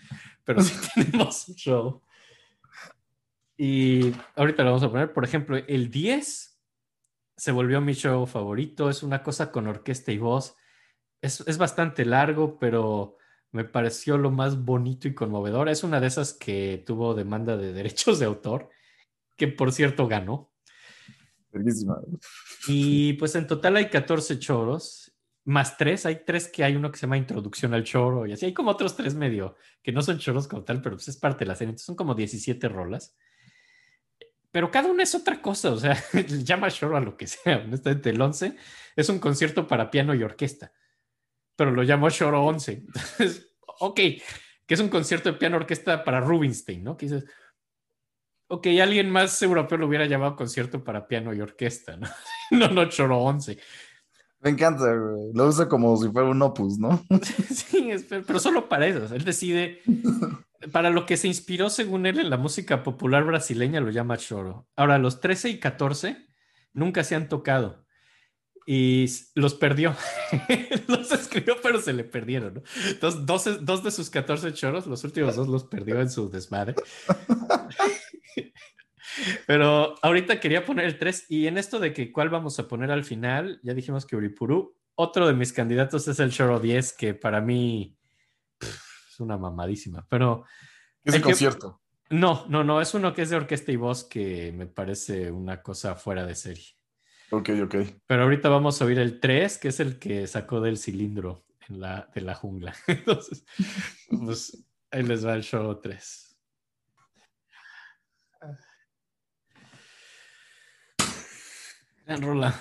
pero 0.44 0.60
sí 0.60 0.74
tenemos 0.94 1.48
un 1.48 1.54
show. 1.54 2.02
Y 3.56 4.12
ahorita 4.34 4.62
lo 4.62 4.70
vamos 4.70 4.82
a 4.82 4.90
poner, 4.90 5.12
por 5.14 5.24
ejemplo, 5.24 5.56
el 5.56 5.90
10 5.90 6.58
se 7.38 7.52
volvió 7.52 7.80
mi 7.80 7.94
show 7.94 8.26
favorito. 8.26 8.90
Es 8.90 9.02
una 9.02 9.22
cosa 9.22 9.50
con 9.50 9.66
orquesta 9.66 10.12
y 10.12 10.18
voz 10.18 10.56
es, 11.26 11.58
bastante 11.58 12.04
largo, 12.04 12.58
pero 12.58 13.16
me 13.56 13.64
pareció 13.64 14.18
lo 14.18 14.30
más 14.30 14.62
bonito 14.64 15.08
y 15.08 15.14
conmovedor. 15.14 15.70
Es 15.70 15.82
una 15.82 15.98
de 15.98 16.06
esas 16.06 16.34
que 16.34 16.82
tuvo 16.86 17.14
demanda 17.14 17.56
de 17.56 17.72
derechos 17.72 18.18
de 18.18 18.26
autor, 18.26 18.68
que 19.34 19.48
por 19.48 19.72
cierto 19.72 20.06
ganó. 20.06 20.52
Y 22.68 23.14
pues 23.14 23.34
en 23.34 23.46
total 23.46 23.76
hay 23.76 23.88
14 23.88 24.38
choros, 24.38 25.16
más 25.44 25.78
tres. 25.78 26.04
Hay 26.04 26.22
tres 26.26 26.48
que 26.48 26.64
hay 26.64 26.76
uno 26.76 26.92
que 26.92 26.98
se 26.98 27.06
llama 27.06 27.16
Introducción 27.16 27.72
al 27.72 27.84
Choro, 27.84 28.26
y 28.26 28.32
así 28.32 28.44
hay 28.44 28.52
como 28.52 28.70
otros 28.70 28.94
tres 28.94 29.14
medio, 29.14 29.56
que 29.82 29.90
no 29.90 30.02
son 30.02 30.18
choros 30.18 30.46
como 30.46 30.62
tal, 30.62 30.82
pero 30.82 30.96
pues 30.96 31.08
es 31.08 31.16
parte 31.16 31.44
de 31.44 31.48
la 31.48 31.56
serie. 31.56 31.70
Entonces 31.70 31.86
son 31.86 31.96
como 31.96 32.14
17 32.14 32.68
rolas. 32.68 33.16
Pero 34.50 34.70
cada 34.70 34.90
una 34.90 35.02
es 35.02 35.14
otra 35.14 35.40
cosa, 35.40 35.72
o 35.72 35.78
sea, 35.78 35.96
llama 36.44 36.70
choro 36.70 36.96
a 36.98 37.00
lo 37.00 37.16
que 37.16 37.26
sea. 37.26 37.56
Honestamente, 37.64 38.10
el 38.10 38.20
11 38.20 38.54
es 38.96 39.08
un 39.08 39.18
concierto 39.18 39.66
para 39.66 39.90
piano 39.90 40.14
y 40.14 40.22
orquesta 40.22 40.72
pero 41.56 41.70
lo 41.70 41.82
llamó 41.82 42.08
Shoro 42.10 42.44
11. 42.44 42.84
ok, 43.80 43.96
que 43.96 44.74
es 44.74 44.80
un 44.80 44.88
concierto 44.88 45.32
de 45.32 45.38
piano 45.38 45.56
orquesta 45.56 46.04
para 46.04 46.20
Rubinstein, 46.20 46.84
¿no? 46.84 46.96
Que 46.96 47.06
dices, 47.06 47.24
ok, 48.48 48.66
alguien 48.80 49.10
más 49.10 49.40
europeo 49.42 49.78
lo 49.78 49.86
hubiera 49.86 50.06
llamado 50.06 50.36
concierto 50.36 50.84
para 50.84 51.08
piano 51.08 51.34
y 51.34 51.40
orquesta, 51.40 51.96
¿no? 51.96 52.08
no, 52.50 52.68
no, 52.68 52.88
Choro 52.88 53.18
11. 53.18 53.58
Me 54.40 54.50
encanta, 54.50 54.84
Lo 55.34 55.46
usa 55.46 55.68
como 55.68 55.96
si 55.96 56.10
fuera 56.10 56.28
un 56.28 56.42
opus, 56.42 56.78
¿no? 56.78 57.04
sí, 57.50 57.90
pero 58.26 58.38
solo 58.38 58.68
para 58.68 58.86
eso. 58.86 59.14
Él 59.14 59.24
decide, 59.24 59.80
para 60.72 60.90
lo 60.90 61.06
que 61.06 61.16
se 61.16 61.26
inspiró 61.26 61.70
según 61.70 62.06
él 62.06 62.20
en 62.20 62.30
la 62.30 62.36
música 62.36 62.82
popular 62.82 63.24
brasileña, 63.24 63.80
lo 63.80 63.90
llama 63.90 64.18
choro. 64.18 64.68
Ahora, 64.76 64.98
los 64.98 65.20
13 65.20 65.48
y 65.50 65.58
14 65.58 66.28
nunca 66.74 67.02
se 67.02 67.14
han 67.14 67.28
tocado 67.28 67.85
y 68.66 69.06
los 69.36 69.54
perdió. 69.54 69.94
los 70.88 71.12
escribió, 71.12 71.56
pero 71.62 71.80
se 71.80 71.92
le 71.92 72.02
perdieron. 72.02 72.54
¿no? 72.54 72.62
Entonces, 72.88 73.64
dos, 73.64 73.84
de 73.84 73.90
sus 73.92 74.10
14 74.10 74.52
choros, 74.52 74.88
los 74.88 75.04
últimos 75.04 75.36
dos 75.36 75.46
los 75.46 75.64
perdió 75.64 76.00
en 76.00 76.10
su 76.10 76.28
desmadre. 76.28 76.74
pero 79.46 79.94
ahorita 80.02 80.40
quería 80.40 80.64
poner 80.64 80.86
el 80.86 80.98
3 80.98 81.26
y 81.28 81.46
en 81.46 81.58
esto 81.58 81.78
de 81.78 81.92
que 81.92 82.10
cuál 82.10 82.28
vamos 82.28 82.58
a 82.58 82.66
poner 82.66 82.90
al 82.90 83.04
final, 83.04 83.60
ya 83.62 83.72
dijimos 83.72 84.04
que 84.04 84.16
Uripuru. 84.16 84.76
Otro 84.96 85.28
de 85.28 85.34
mis 85.34 85.52
candidatos 85.52 86.08
es 86.08 86.18
el 86.18 86.32
choro 86.32 86.58
10, 86.58 86.92
que 86.94 87.14
para 87.14 87.40
mí 87.40 87.96
es 88.60 89.20
una 89.20 89.38
mamadísima, 89.38 90.04
pero... 90.08 90.44
Es 91.04 91.14
el 91.14 91.22
concierto. 91.22 91.82
No, 92.08 92.46
no, 92.48 92.64
no, 92.64 92.80
es 92.80 92.94
uno 92.94 93.12
que 93.12 93.22
es 93.22 93.30
de 93.30 93.36
orquesta 93.36 93.70
y 93.70 93.76
voz 93.76 94.04
que 94.04 94.52
me 94.52 94.66
parece 94.66 95.30
una 95.30 95.62
cosa 95.62 95.94
fuera 95.94 96.24
de 96.24 96.34
serie. 96.34 96.75
Ok, 97.30 97.50
ok. 97.64 97.74
Pero 98.06 98.22
ahorita 98.22 98.48
vamos 98.48 98.80
a 98.80 98.84
oír 98.84 98.98
el 98.98 99.20
3, 99.20 99.58
que 99.58 99.68
es 99.68 99.80
el 99.80 99.98
que 99.98 100.26
sacó 100.26 100.60
del 100.60 100.78
cilindro 100.78 101.44
en 101.68 101.80
la, 101.80 102.08
de 102.14 102.20
la 102.20 102.34
jungla. 102.34 102.74
Entonces, 102.86 103.44
pues 104.08 104.66
ahí 104.90 105.02
les 105.02 105.26
va 105.26 105.34
el 105.34 105.42
show 105.42 105.80
3. 105.80 106.38
Gran 112.06 112.22
rola. 112.22 112.54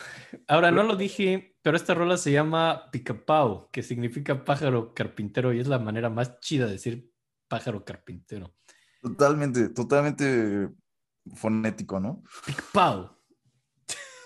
Ahora 0.48 0.72
no 0.72 0.82
lo 0.82 0.96
dije, 0.96 1.56
pero 1.62 1.78
esta 1.78 1.94
rola 1.94 2.18
se 2.18 2.32
llama 2.32 2.90
Picapau, 2.92 3.70
que 3.72 3.84
significa 3.84 4.44
pájaro 4.44 4.96
carpintero 4.96 5.54
y 5.54 5.60
es 5.60 5.68
la 5.68 5.78
manera 5.78 6.10
más 6.10 6.40
chida 6.40 6.66
de 6.66 6.74
decir 6.74 7.12
pájaro 7.48 7.86
carpintero. 7.86 8.56
Totalmente, 9.02 9.70
totalmente 9.70 10.70
fonético, 11.36 12.00
¿no? 12.00 12.24
Picapau. 12.44 13.15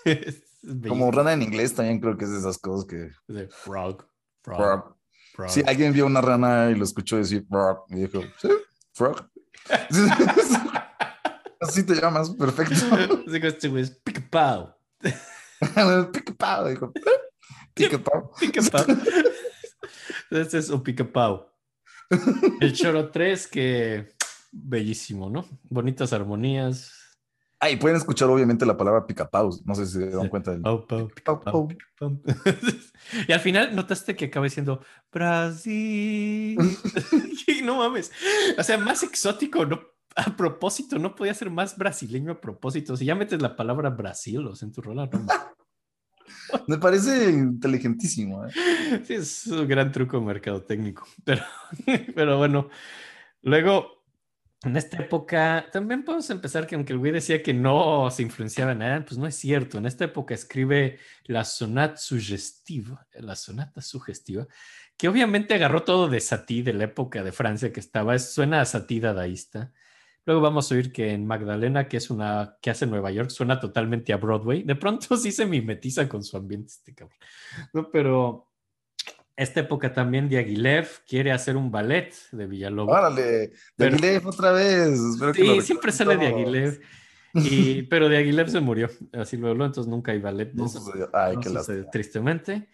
Como 0.88 1.10
rana 1.10 1.32
en 1.32 1.42
inglés 1.42 1.74
también 1.74 2.00
creo 2.00 2.16
que 2.16 2.24
es 2.24 2.32
de 2.32 2.38
esas 2.38 2.58
cosas 2.58 2.86
que... 2.86 3.10
frog, 3.48 4.06
frog, 4.42 4.96
frog. 5.34 5.50
Sí, 5.50 5.62
alguien 5.66 5.92
vio 5.92 6.06
una 6.06 6.20
rana 6.20 6.70
y 6.70 6.74
lo 6.74 6.84
escuchó 6.84 7.16
decir 7.16 7.46
frog 7.48 7.84
y 7.88 7.96
dijo, 7.96 8.20
¿sí? 8.40 8.48
Frog. 8.92 9.30
Así 11.60 11.82
te 11.84 11.94
llamas, 11.94 12.30
perfecto. 12.30 12.74
Digo, 13.30 13.46
este 13.46 13.68
güey 13.68 13.82
es 13.82 13.90
pica-pau. 13.90 14.74
pica-pau, 16.12 16.68
dijo. 16.68 16.92
Pica-pau. 17.74 18.30
Pica-pau. 18.40 18.84
Este 20.30 20.58
es 20.58 20.70
un 20.70 20.82
pica-pau. 20.82 21.46
El 22.60 22.72
choro 22.72 23.10
3, 23.10 23.46
que 23.46 24.14
bellísimo, 24.50 25.28
¿no? 25.28 25.46
Bonitas 25.64 26.12
armonías, 26.12 26.92
Ah, 27.62 27.68
y 27.68 27.76
pueden 27.76 27.98
escuchar 27.98 28.30
obviamente 28.30 28.64
la 28.64 28.78
palabra 28.78 29.06
picapaus. 29.06 29.64
No 29.66 29.74
sé 29.74 29.84
si 29.84 29.92
se 29.92 30.10
dan 30.10 30.30
cuenta. 30.30 30.52
Del... 30.52 30.62
y 33.28 33.32
al 33.32 33.40
final 33.40 33.76
notaste 33.76 34.16
que 34.16 34.24
acaba 34.24 34.44
diciendo 34.44 34.82
Brasil. 35.12 36.58
no 37.64 37.76
mames. 37.76 38.10
O 38.56 38.62
sea, 38.62 38.78
más 38.78 39.02
exótico, 39.02 39.66
no, 39.66 39.78
a 40.16 40.36
propósito, 40.36 40.98
no 40.98 41.14
podía 41.14 41.34
ser 41.34 41.50
más 41.50 41.76
brasileño 41.76 42.32
a 42.32 42.40
propósito. 42.40 42.96
Si 42.96 43.04
ya 43.04 43.14
metes 43.14 43.42
la 43.42 43.56
palabra 43.56 43.90
Brasil 43.90 44.48
en 44.60 44.72
tu 44.72 44.80
rola, 44.80 45.08
no 45.12 45.26
Me 46.66 46.78
parece 46.78 47.30
inteligentísimo. 47.30 48.46
¿eh? 48.46 48.50
Sí, 49.04 49.14
es 49.14 49.46
un 49.48 49.68
gran 49.68 49.92
truco 49.92 50.20
mercadotécnico. 50.20 51.06
Pero, 51.24 51.42
pero 52.14 52.38
bueno, 52.38 52.70
luego 53.42 53.99
en 54.62 54.76
esta 54.76 54.98
época, 54.98 55.66
también 55.72 56.04
podemos 56.04 56.28
empezar 56.30 56.66
que 56.66 56.74
aunque 56.74 56.92
el 56.92 57.00
decía 57.00 57.42
que 57.42 57.54
no 57.54 58.10
se 58.10 58.22
influenciaba 58.22 58.72
en 58.72 58.78
nada, 58.80 59.04
pues 59.04 59.16
no 59.18 59.26
es 59.26 59.34
cierto. 59.34 59.78
En 59.78 59.86
esta 59.86 60.04
época 60.04 60.34
escribe 60.34 60.98
la 61.24 61.44
sonata 61.44 61.96
sugestiva, 61.96 63.06
la 63.14 63.36
sonata 63.36 63.80
sugestiva, 63.80 64.46
que 64.96 65.08
obviamente 65.08 65.54
agarró 65.54 65.82
todo 65.84 66.08
de 66.08 66.20
Satie, 66.20 66.62
de 66.62 66.74
la 66.74 66.84
época 66.84 67.22
de 67.22 67.32
Francia 67.32 67.72
que 67.72 67.80
estaba, 67.80 68.18
suena 68.18 68.60
a 68.60 68.66
Satie 68.66 69.00
dadaísta, 69.00 69.72
Luego 70.26 70.42
vamos 70.42 70.70
a 70.70 70.74
oír 70.74 70.92
que 70.92 71.12
en 71.12 71.26
Magdalena, 71.26 71.88
que 71.88 71.96
es 71.96 72.10
una 72.10 72.56
que 72.60 72.70
hace 72.70 72.86
Nueva 72.86 73.10
York, 73.10 73.30
suena 73.30 73.58
totalmente 73.58 74.12
a 74.12 74.16
Broadway. 74.16 74.62
De 74.62 74.76
pronto 74.76 75.16
sí 75.16 75.32
se 75.32 75.46
mimetiza 75.46 76.08
con 76.08 76.22
su 76.22 76.36
ambiente 76.36 76.68
este 76.68 76.94
cabrón. 76.94 77.18
No, 77.72 77.90
pero 77.90 78.49
esta 79.42 79.60
época 79.60 79.92
también 79.92 80.28
Diaghilev 80.28 80.86
quiere 81.08 81.32
hacer 81.32 81.56
un 81.56 81.70
ballet 81.70 82.12
de 82.30 82.46
Villalobos. 82.46 82.94
Órale, 82.94 83.52
Diaghilev 83.76 84.26
otra 84.26 84.52
vez. 84.52 85.00
sí, 85.34 85.60
siempre 85.62 85.92
sale 85.92 86.16
Diaghilev. 86.16 86.80
Y, 87.34 87.82
pero 87.90 88.08
Diaghilev 88.08 88.48
se 88.50 88.60
murió, 88.60 88.90
así 89.12 89.36
luego, 89.36 89.64
entonces 89.64 89.90
nunca 89.90 90.12
hay 90.12 90.18
ballet. 90.18 90.52
No 90.52 90.66
Ay, 91.12 91.36
qué 91.42 91.50
tristemente. 91.90 92.68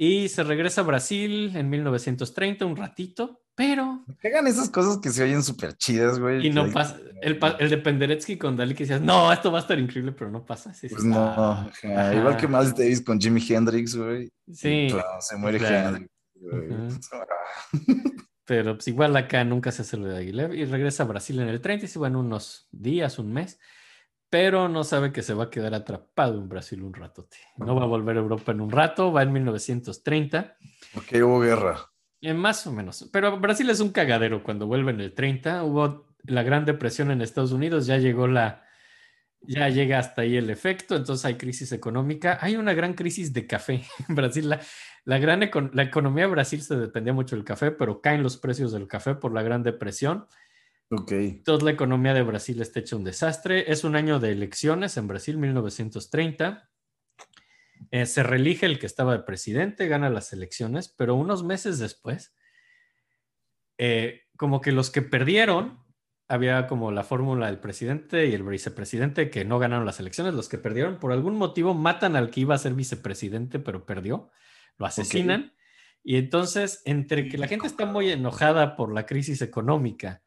Y 0.00 0.28
se 0.28 0.44
regresa 0.44 0.82
a 0.82 0.84
Brasil 0.84 1.56
en 1.56 1.68
1930, 1.68 2.64
un 2.64 2.76
ratito, 2.76 3.42
pero... 3.56 4.04
Pegan 4.22 4.46
esas 4.46 4.70
cosas 4.70 4.98
que 4.98 5.10
se 5.10 5.24
oyen 5.24 5.42
súper 5.42 5.76
chidas, 5.76 6.20
güey. 6.20 6.46
Y 6.46 6.50
no 6.50 6.70
pasa. 6.70 6.96
El, 7.20 7.40
el, 7.58 7.68
de 7.68 7.78
Penderecki 7.78 8.38
con 8.38 8.56
Dali 8.56 8.74
que 8.74 8.84
decías, 8.84 9.00
no, 9.00 9.32
esto 9.32 9.50
va 9.50 9.58
a 9.58 9.62
estar 9.62 9.76
increíble, 9.76 10.12
pero 10.12 10.30
no 10.30 10.46
pasa. 10.46 10.72
pues 10.80 11.02
no, 11.02 11.68
igual 11.82 12.36
que 12.36 12.46
Miles 12.46 12.76
Davis 12.76 13.00
con 13.00 13.20
Jimi 13.20 13.44
Hendrix, 13.46 13.96
güey. 13.96 14.30
Sí. 14.52 14.88
se 15.18 15.36
muere 15.36 15.58
Hendrix, 15.58 16.08
Pero 18.44 18.74
pues 18.76 18.86
igual 18.88 19.16
acá 19.16 19.44
nunca 19.44 19.72
se 19.72 19.82
hace 19.82 19.96
lo 19.96 20.06
de 20.06 20.16
Aguilera 20.16 20.54
y 20.54 20.64
regresa 20.64 21.02
a 21.02 21.06
Brasil 21.06 21.40
en 21.40 21.48
el 21.48 21.60
30 21.60 21.84
y 21.84 21.88
se 21.88 21.98
va 21.98 22.06
en 22.06 22.16
unos 22.16 22.68
días, 22.70 23.18
un 23.18 23.32
mes 23.32 23.58
pero 24.30 24.68
no 24.68 24.84
sabe 24.84 25.12
que 25.12 25.22
se 25.22 25.34
va 25.34 25.44
a 25.44 25.50
quedar 25.50 25.74
atrapado 25.74 26.38
en 26.38 26.48
Brasil 26.48 26.82
un 26.82 26.92
ratote. 26.92 27.38
No 27.56 27.74
va 27.74 27.84
a 27.84 27.86
volver 27.86 28.16
a 28.16 28.20
Europa 28.20 28.52
en 28.52 28.60
un 28.60 28.70
rato, 28.70 29.12
va 29.12 29.22
en 29.22 29.32
1930. 29.32 30.56
Porque 30.92 31.22
hubo 31.22 31.40
guerra. 31.40 31.90
Eh, 32.20 32.34
más 32.34 32.66
o 32.66 32.72
menos. 32.72 33.08
Pero 33.12 33.38
Brasil 33.38 33.70
es 33.70 33.80
un 33.80 33.90
cagadero 33.90 34.42
cuando 34.42 34.66
vuelve 34.66 34.92
en 34.92 35.00
el 35.00 35.14
30. 35.14 35.64
Hubo 35.64 36.08
la 36.24 36.42
Gran 36.42 36.64
Depresión 36.64 37.10
en 37.10 37.22
Estados 37.22 37.52
Unidos, 37.52 37.86
ya 37.86 37.96
llegó 37.98 38.26
la. 38.26 38.64
Ya 39.40 39.68
llega 39.68 40.00
hasta 40.00 40.22
ahí 40.22 40.36
el 40.36 40.50
efecto, 40.50 40.96
entonces 40.96 41.24
hay 41.24 41.36
crisis 41.36 41.70
económica. 41.70 42.38
Hay 42.40 42.56
una 42.56 42.74
gran 42.74 42.94
crisis 42.94 43.32
de 43.32 43.46
café 43.46 43.84
en 44.08 44.14
Brasil. 44.16 44.48
La, 44.48 44.60
la, 45.04 45.18
gran 45.18 45.48
la 45.72 45.82
economía 45.84 46.24
de 46.24 46.30
Brasil 46.32 46.60
se 46.60 46.76
dependía 46.76 47.12
mucho 47.12 47.36
del 47.36 47.44
café, 47.44 47.70
pero 47.70 48.00
caen 48.00 48.24
los 48.24 48.36
precios 48.36 48.72
del 48.72 48.88
café 48.88 49.14
por 49.14 49.32
la 49.32 49.42
Gran 49.42 49.62
Depresión 49.62 50.26
Ok. 50.90 51.12
Toda 51.44 51.64
la 51.64 51.70
economía 51.70 52.14
de 52.14 52.22
Brasil 52.22 52.60
está 52.62 52.80
hecha 52.80 52.96
un 52.96 53.04
desastre. 53.04 53.70
Es 53.70 53.84
un 53.84 53.94
año 53.94 54.20
de 54.20 54.32
elecciones 54.32 54.96
en 54.96 55.06
Brasil, 55.06 55.36
1930. 55.36 56.70
Eh, 57.90 58.06
se 58.06 58.22
reelige 58.22 58.66
el 58.66 58.78
que 58.78 58.86
estaba 58.86 59.12
de 59.12 59.22
presidente, 59.22 59.88
gana 59.88 60.10
las 60.10 60.32
elecciones, 60.32 60.88
pero 60.88 61.14
unos 61.14 61.44
meses 61.44 61.78
después, 61.78 62.34
eh, 63.78 64.22
como 64.36 64.60
que 64.60 64.72
los 64.72 64.90
que 64.90 65.02
perdieron, 65.02 65.84
había 66.26 66.66
como 66.66 66.90
la 66.90 67.04
fórmula 67.04 67.46
del 67.46 67.58
presidente 67.58 68.26
y 68.26 68.34
el 68.34 68.42
vicepresidente 68.42 69.30
que 69.30 69.46
no 69.46 69.58
ganaron 69.58 69.86
las 69.86 70.00
elecciones, 70.00 70.34
los 70.34 70.48
que 70.48 70.58
perdieron 70.58 70.98
por 70.98 71.12
algún 71.12 71.36
motivo 71.36 71.72
matan 71.72 72.16
al 72.16 72.30
que 72.30 72.40
iba 72.40 72.54
a 72.54 72.58
ser 72.58 72.74
vicepresidente, 72.74 73.58
pero 73.58 73.86
perdió, 73.86 74.30
lo 74.76 74.86
asesinan. 74.86 75.54
Y 76.02 76.16
entonces, 76.16 76.82
entre 76.84 77.28
que 77.28 77.38
la 77.38 77.48
gente 77.48 77.66
está 77.66 77.86
muy 77.86 78.10
enojada 78.10 78.76
por 78.76 78.92
la 78.92 79.06
crisis 79.06 79.40
económica, 79.40 80.22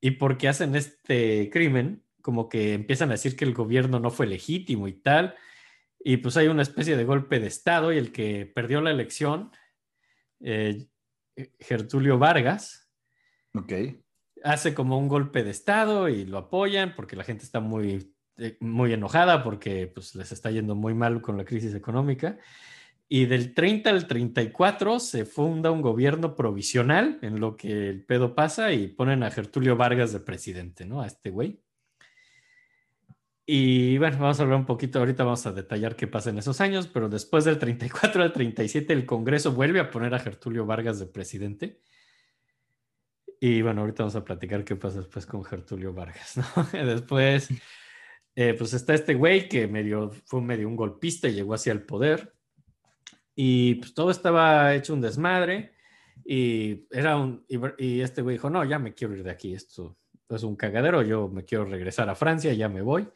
y 0.00 0.12
porque 0.12 0.48
hacen 0.48 0.74
este 0.74 1.50
crimen, 1.50 2.04
como 2.22 2.48
que 2.48 2.74
empiezan 2.74 3.10
a 3.10 3.12
decir 3.12 3.36
que 3.36 3.44
el 3.44 3.54
gobierno 3.54 4.00
no 4.00 4.10
fue 4.10 4.26
legítimo 4.26 4.88
y 4.88 4.92
tal, 4.92 5.34
y 6.00 6.18
pues 6.18 6.36
hay 6.36 6.48
una 6.48 6.62
especie 6.62 6.96
de 6.96 7.04
golpe 7.04 7.40
de 7.40 7.48
Estado 7.48 7.92
y 7.92 7.98
el 7.98 8.12
que 8.12 8.46
perdió 8.46 8.80
la 8.80 8.90
elección, 8.90 9.50
eh, 10.40 10.86
Gertulio 11.58 12.18
Vargas, 12.18 12.90
hace 14.44 14.74
como 14.74 14.98
un 14.98 15.08
golpe 15.08 15.42
de 15.42 15.50
Estado 15.50 16.08
y 16.08 16.24
lo 16.24 16.38
apoyan 16.38 16.94
porque 16.94 17.16
la 17.16 17.24
gente 17.24 17.44
está 17.44 17.60
muy, 17.60 18.14
eh, 18.36 18.56
muy 18.60 18.92
enojada 18.92 19.42
porque 19.42 19.88
pues, 19.88 20.14
les 20.14 20.30
está 20.32 20.50
yendo 20.50 20.74
muy 20.74 20.94
mal 20.94 21.20
con 21.20 21.36
la 21.36 21.44
crisis 21.44 21.74
económica. 21.74 22.38
Y 23.10 23.24
del 23.24 23.54
30 23.54 23.88
al 23.88 24.06
34 24.06 25.00
se 25.00 25.24
funda 25.24 25.70
un 25.70 25.80
gobierno 25.80 26.34
provisional 26.34 27.18
en 27.22 27.40
lo 27.40 27.56
que 27.56 27.88
el 27.88 28.04
pedo 28.04 28.34
pasa 28.34 28.72
y 28.72 28.88
ponen 28.88 29.22
a 29.22 29.30
Gertulio 29.30 29.76
Vargas 29.76 30.12
de 30.12 30.20
presidente, 30.20 30.84
¿no? 30.84 31.00
A 31.00 31.06
este 31.06 31.30
güey. 31.30 31.62
Y 33.46 33.96
bueno, 33.96 34.18
vamos 34.18 34.38
a 34.38 34.42
hablar 34.42 34.58
un 34.58 34.66
poquito, 34.66 34.98
ahorita 34.98 35.24
vamos 35.24 35.46
a 35.46 35.52
detallar 35.52 35.96
qué 35.96 36.06
pasa 36.06 36.28
en 36.28 36.36
esos 36.36 36.60
años, 36.60 36.86
pero 36.86 37.08
después 37.08 37.46
del 37.46 37.58
34 37.58 38.22
al 38.22 38.30
37 38.34 38.92
el 38.92 39.06
Congreso 39.06 39.52
vuelve 39.52 39.80
a 39.80 39.90
poner 39.90 40.14
a 40.14 40.18
Gertulio 40.18 40.66
Vargas 40.66 40.98
de 40.98 41.06
presidente. 41.06 41.80
Y 43.40 43.62
bueno, 43.62 43.80
ahorita 43.80 44.02
vamos 44.02 44.16
a 44.16 44.24
platicar 44.24 44.64
qué 44.64 44.76
pasa 44.76 44.98
después 44.98 45.24
con 45.24 45.44
Gertulio 45.44 45.94
Vargas, 45.94 46.36
¿no? 46.36 46.44
después, 46.84 47.48
eh, 48.34 48.52
pues 48.52 48.74
está 48.74 48.92
este 48.92 49.14
güey 49.14 49.48
que 49.48 49.66
medio, 49.66 50.10
fue 50.26 50.42
medio 50.42 50.68
un 50.68 50.76
golpista 50.76 51.26
y 51.26 51.32
llegó 51.32 51.54
hacia 51.54 51.72
el 51.72 51.86
poder 51.86 52.37
y 53.40 53.76
pues 53.76 53.94
todo 53.94 54.10
estaba 54.10 54.74
hecho 54.74 54.92
un 54.92 55.00
desmadre. 55.00 55.72
Y, 56.24 56.88
era 56.90 57.16
un, 57.16 57.44
y, 57.46 58.00
este 58.00 58.20
güey 58.20 58.34
dijo, 58.34 58.50
no, 58.50 58.64
ya 58.64 58.80
me 58.80 58.94
quiero 58.94 59.14
ir 59.14 59.22
de 59.22 59.30
aquí, 59.30 59.54
esto 59.54 59.96
es 60.28 60.42
un 60.42 60.56
cagadero, 60.56 61.02
yo 61.02 61.28
me 61.28 61.44
quiero 61.44 61.64
regresar 61.64 62.08
a 62.10 62.16
Francia, 62.16 62.52
ya 62.52 62.68
me 62.68 62.82
voy. 62.82 63.08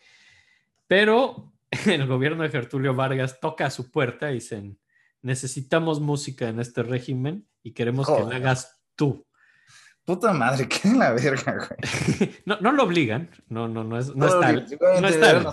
Pero 0.86 1.53
el 1.86 2.07
gobierno 2.07 2.44
de 2.44 2.51
Gertulio 2.51 2.94
Vargas 2.94 3.40
toca 3.40 3.66
a 3.66 3.70
su 3.70 3.90
puerta 3.90 4.31
y 4.31 4.35
dicen, 4.35 4.78
necesitamos 5.23 6.01
música 6.01 6.49
en 6.49 6.61
este 6.61 6.85
régimen 6.85 7.49
y 7.65 7.73
queremos 7.73 8.07
que 8.07 8.23
la 8.23 8.36
hagas 8.36 8.81
tú. 8.94 9.27
Puta 10.05 10.32
madre, 10.32 10.69
qué 10.69 10.86
en 10.86 11.01
la 11.01 11.15
verga, 11.15 11.66
güey. 11.66 12.31
no, 12.47 12.61
no 12.61 12.70
lo 12.70 12.85
obligan, 12.85 13.28
no, 13.49 13.66
no, 13.66 13.82
no 13.82 13.99
es, 13.99 14.15
no, 14.15 14.27
está, 14.28 14.53
no 14.53 15.53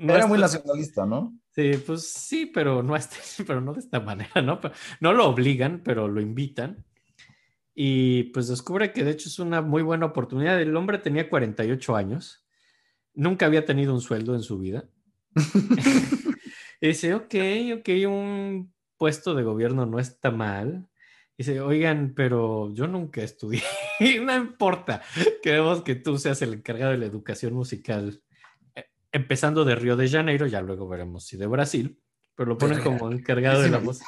está, 0.00 0.16
era 0.16 0.26
muy 0.26 0.38
nacionalista, 0.38 1.06
¿no? 1.06 1.38
Sí, 1.54 1.72
pues 1.86 2.08
sí, 2.12 2.46
pero 2.46 2.82
no, 2.82 2.96
este, 2.96 3.16
pero 3.46 3.60
no 3.60 3.72
de 3.72 3.80
esta 3.80 4.00
manera, 4.00 4.42
¿no? 4.42 4.60
No 5.00 5.12
lo 5.12 5.28
obligan, 5.28 5.82
pero 5.84 6.08
lo 6.08 6.20
invitan. 6.20 6.84
Y 7.74 8.24
pues 8.24 8.48
descubre 8.48 8.92
que 8.92 9.04
de 9.04 9.12
hecho 9.12 9.28
es 9.28 9.38
una 9.38 9.62
muy 9.62 9.82
buena 9.82 10.06
oportunidad. 10.06 10.60
El 10.60 10.76
hombre 10.76 10.98
tenía 10.98 11.30
48 11.30 11.96
años, 11.96 12.44
nunca 13.14 13.46
había 13.46 13.64
tenido 13.64 13.94
un 13.94 14.00
sueldo 14.00 14.34
en 14.34 14.42
su 14.42 14.58
vida. 14.58 14.88
y 16.80 16.86
dice, 16.88 17.14
ok, 17.14 17.34
ok, 17.78 17.88
un 18.06 18.72
puesto 18.96 19.34
de 19.34 19.42
gobierno 19.42 19.86
no 19.86 19.98
está 19.98 20.30
mal. 20.30 20.88
Dice, 21.38 21.60
oigan, 21.60 22.12
pero 22.14 22.72
yo 22.74 22.86
nunca 22.86 23.22
estudié. 23.22 23.62
no 24.22 24.36
importa, 24.36 25.00
queremos 25.42 25.82
que 25.82 25.94
tú 25.94 26.18
seas 26.18 26.42
el 26.42 26.54
encargado 26.54 26.92
de 26.92 26.98
la 26.98 27.06
educación 27.06 27.54
musical 27.54 28.22
empezando 29.12 29.64
de 29.64 29.74
Río 29.74 29.96
de 29.96 30.08
Janeiro, 30.08 30.46
ya 30.46 30.60
luego 30.60 30.88
veremos 30.88 31.24
si 31.24 31.36
de 31.36 31.46
Brasil, 31.46 32.00
pero 32.34 32.48
lo 32.48 32.58
ponen 32.58 32.80
como 32.82 33.10
encargado 33.10 33.62
de 33.62 33.70
la 33.70 33.78
voz. 33.78 34.00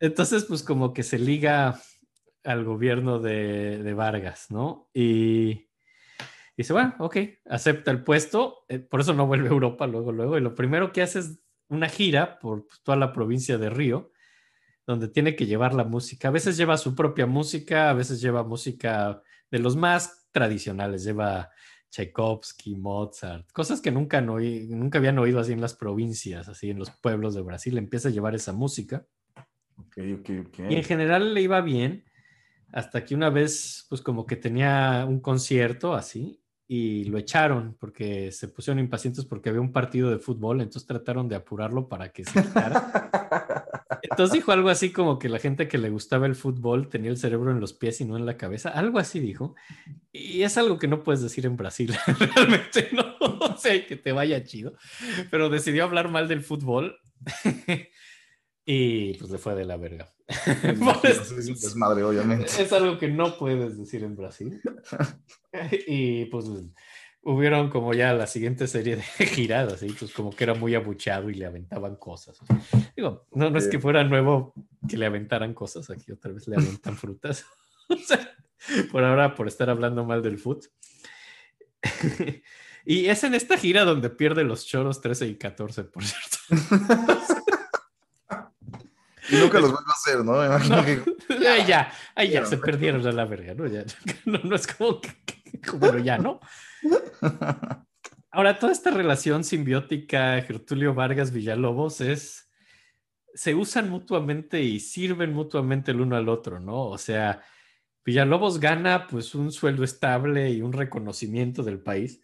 Entonces, 0.00 0.44
pues 0.44 0.62
como 0.62 0.92
que 0.92 1.02
se 1.02 1.18
liga 1.18 1.80
al 2.44 2.64
gobierno 2.64 3.20
de, 3.20 3.94
Vargas, 3.94 4.50
¿no? 4.50 4.90
Y, 4.92 5.70
dice, 6.56 6.72
bueno, 6.72 6.94
ok, 6.98 7.16
acepta 7.46 7.90
el 7.90 8.04
puesto, 8.04 8.64
eh, 8.68 8.78
por 8.78 9.00
eso 9.00 9.14
no 9.14 9.26
vuelve 9.26 9.48
a 9.48 9.52
Europa 9.52 9.86
luego, 9.86 10.12
luego, 10.12 10.36
y 10.36 10.40
lo 10.40 10.54
primero 10.54 10.92
que 10.92 11.02
hace 11.02 11.20
es 11.20 11.40
una 11.68 11.88
gira 11.88 12.38
por 12.38 12.66
toda 12.82 12.98
la 12.98 13.12
provincia 13.12 13.56
de 13.56 13.70
Río, 13.70 14.12
donde 14.86 15.08
tiene 15.08 15.34
que 15.34 15.46
llevar 15.46 15.72
la 15.72 15.84
música. 15.84 16.28
A 16.28 16.32
veces 16.32 16.56
lleva 16.58 16.76
su 16.76 16.94
propia 16.94 17.26
música, 17.26 17.88
a 17.88 17.94
veces 17.94 18.20
lleva 18.20 18.44
música 18.44 19.22
de 19.50 19.58
los 19.58 19.76
más 19.76 20.28
tradicionales, 20.30 21.04
lleva 21.04 21.50
Tchaikovsky, 21.94 22.74
Mozart, 22.74 23.48
cosas 23.52 23.80
que 23.80 23.92
nunca, 23.92 24.20
nunca 24.20 24.98
habían 24.98 25.16
oído 25.20 25.38
así 25.38 25.52
en 25.52 25.60
las 25.60 25.74
provincias, 25.74 26.48
así 26.48 26.70
en 26.70 26.78
los 26.80 26.90
pueblos 26.90 27.36
de 27.36 27.42
Brasil, 27.42 27.78
empieza 27.78 28.08
a 28.08 28.10
llevar 28.10 28.34
esa 28.34 28.52
música. 28.52 29.06
Y 29.96 30.74
en 30.74 30.82
general 30.82 31.34
le 31.34 31.42
iba 31.42 31.60
bien, 31.60 32.04
hasta 32.72 33.04
que 33.04 33.14
una 33.14 33.30
vez, 33.30 33.86
pues 33.88 34.02
como 34.02 34.26
que 34.26 34.34
tenía 34.34 35.06
un 35.08 35.20
concierto 35.20 35.94
así, 35.94 36.42
y 36.66 37.04
lo 37.04 37.18
echaron 37.18 37.76
porque 37.78 38.32
se 38.32 38.48
pusieron 38.48 38.78
impacientes 38.78 39.24
porque 39.24 39.50
había 39.50 39.60
un 39.60 39.72
partido 39.72 40.10
de 40.10 40.18
fútbol, 40.18 40.60
entonces 40.60 40.86
trataron 40.86 41.28
de 41.28 41.36
apurarlo 41.36 41.88
para 41.88 42.10
que 42.10 42.24
se 42.24 42.42
quitara. 42.42 43.10
Entonces 44.02 44.32
dijo 44.32 44.52
algo 44.52 44.68
así 44.68 44.90
como 44.90 45.18
que 45.18 45.28
la 45.28 45.38
gente 45.38 45.68
que 45.68 45.78
le 45.78 45.90
gustaba 45.90 46.26
el 46.26 46.34
fútbol 46.34 46.88
tenía 46.88 47.10
el 47.10 47.18
cerebro 47.18 47.50
en 47.50 47.60
los 47.60 47.72
pies 47.72 48.00
y 48.00 48.04
no 48.04 48.16
en 48.16 48.26
la 48.26 48.36
cabeza, 48.36 48.70
algo 48.70 48.98
así 48.98 49.20
dijo. 49.20 49.54
Y 50.12 50.42
es 50.42 50.56
algo 50.56 50.78
que 50.78 50.88
no 50.88 51.02
puedes 51.02 51.22
decir 51.22 51.44
en 51.46 51.56
Brasil, 51.56 51.94
realmente 52.18 52.88
no, 52.92 53.16
o 53.20 53.56
sea, 53.56 53.86
que 53.86 53.96
te 53.96 54.12
vaya 54.12 54.42
chido, 54.44 54.74
pero 55.30 55.50
decidió 55.50 55.84
hablar 55.84 56.10
mal 56.10 56.28
del 56.28 56.42
fútbol 56.42 56.98
y 58.64 59.14
pues 59.14 59.30
le 59.30 59.38
fue 59.38 59.54
de 59.54 59.64
la 59.64 59.76
verga. 59.76 60.08
es 61.04 61.60
desmadre, 61.60 62.02
obviamente. 62.02 62.46
Es 62.46 62.72
algo 62.72 62.98
que 62.98 63.08
no 63.08 63.36
puedes 63.36 63.78
decir 63.78 64.02
en 64.04 64.16
Brasil. 64.16 64.60
y 65.86 66.24
pues 66.26 66.46
hubieron 67.22 67.70
como 67.70 67.94
ya 67.94 68.12
la 68.12 68.26
siguiente 68.26 68.66
serie 68.66 68.96
de 68.96 69.02
giradas, 69.26 69.82
y 69.82 69.88
pues 69.92 70.12
como 70.12 70.30
que 70.30 70.44
era 70.44 70.54
muy 70.54 70.74
abucheado 70.74 71.30
y 71.30 71.34
le 71.34 71.46
aventaban 71.46 71.96
cosas. 71.96 72.38
Digo, 72.96 73.26
no, 73.32 73.50
no 73.50 73.58
es 73.58 73.68
que 73.68 73.78
fuera 73.78 74.04
nuevo 74.04 74.52
que 74.86 74.98
le 74.98 75.06
aventaran 75.06 75.54
cosas, 75.54 75.88
aquí 75.90 76.12
otra 76.12 76.32
vez 76.32 76.46
le 76.48 76.56
aventan 76.56 76.96
frutas. 76.96 77.46
por 78.92 79.04
ahora, 79.04 79.34
por 79.34 79.48
estar 79.48 79.70
hablando 79.70 80.04
mal 80.04 80.22
del 80.22 80.38
foot. 80.38 80.66
y 82.84 83.06
es 83.06 83.24
en 83.24 83.34
esta 83.34 83.56
gira 83.56 83.84
donde 83.84 84.10
pierde 84.10 84.44
los 84.44 84.66
choros 84.66 85.00
13 85.00 85.26
y 85.28 85.36
14, 85.36 85.84
por 85.84 86.04
cierto. 86.04 86.38
Y 89.28 89.36
nunca 89.36 89.60
los 89.60 89.70
vuelve 89.70 89.90
a 89.90 89.92
hacer, 89.92 90.24
¿no? 90.24 90.44
Imagino 90.44 90.84
que... 90.84 91.02
Ay, 91.48 91.64
ya, 91.66 91.92
ay, 92.14 92.30
ya, 92.30 92.44
se 92.44 92.58
perdieron 92.58 93.06
a 93.06 93.12
la 93.12 93.24
verga, 93.24 93.54
¿no? 93.54 93.66
Ya, 93.66 93.84
no, 94.24 94.38
no 94.42 94.56
es 94.56 94.66
como 94.66 95.00
que, 95.00 95.12
como 95.66 95.96
ya, 95.98 96.18
¿no? 96.18 96.40
Ahora, 98.30 98.58
toda 98.58 98.72
esta 98.72 98.90
relación 98.90 99.44
simbiótica 99.44 100.42
Gertulio 100.42 100.92
Vargas 100.92 101.32
Villalobos 101.32 102.00
es, 102.00 102.50
se 103.34 103.54
usan 103.54 103.90
mutuamente 103.90 104.60
y 104.60 104.80
sirven 104.80 105.32
mutuamente 105.32 105.92
el 105.92 106.00
uno 106.00 106.16
al 106.16 106.28
otro, 106.28 106.58
¿no? 106.60 106.86
O 106.86 106.98
sea, 106.98 107.42
Villalobos 108.04 108.60
gana 108.60 109.06
pues 109.06 109.34
un 109.34 109.52
sueldo 109.52 109.84
estable 109.84 110.50
y 110.50 110.62
un 110.62 110.72
reconocimiento 110.72 111.62
del 111.62 111.80
país 111.80 112.20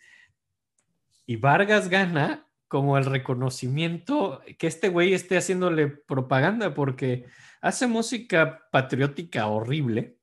y 1.31 1.36
Vargas 1.36 1.89
gana 1.89 2.49
como 2.70 2.97
el 2.97 3.05
reconocimiento 3.05 4.40
que 4.56 4.68
este 4.68 4.90
güey 4.90 5.12
esté 5.12 5.36
haciéndole 5.36 5.88
propaganda 5.88 6.72
porque 6.72 7.26
hace 7.60 7.88
música 7.88 8.68
patriótica 8.70 9.48
horrible. 9.48 10.18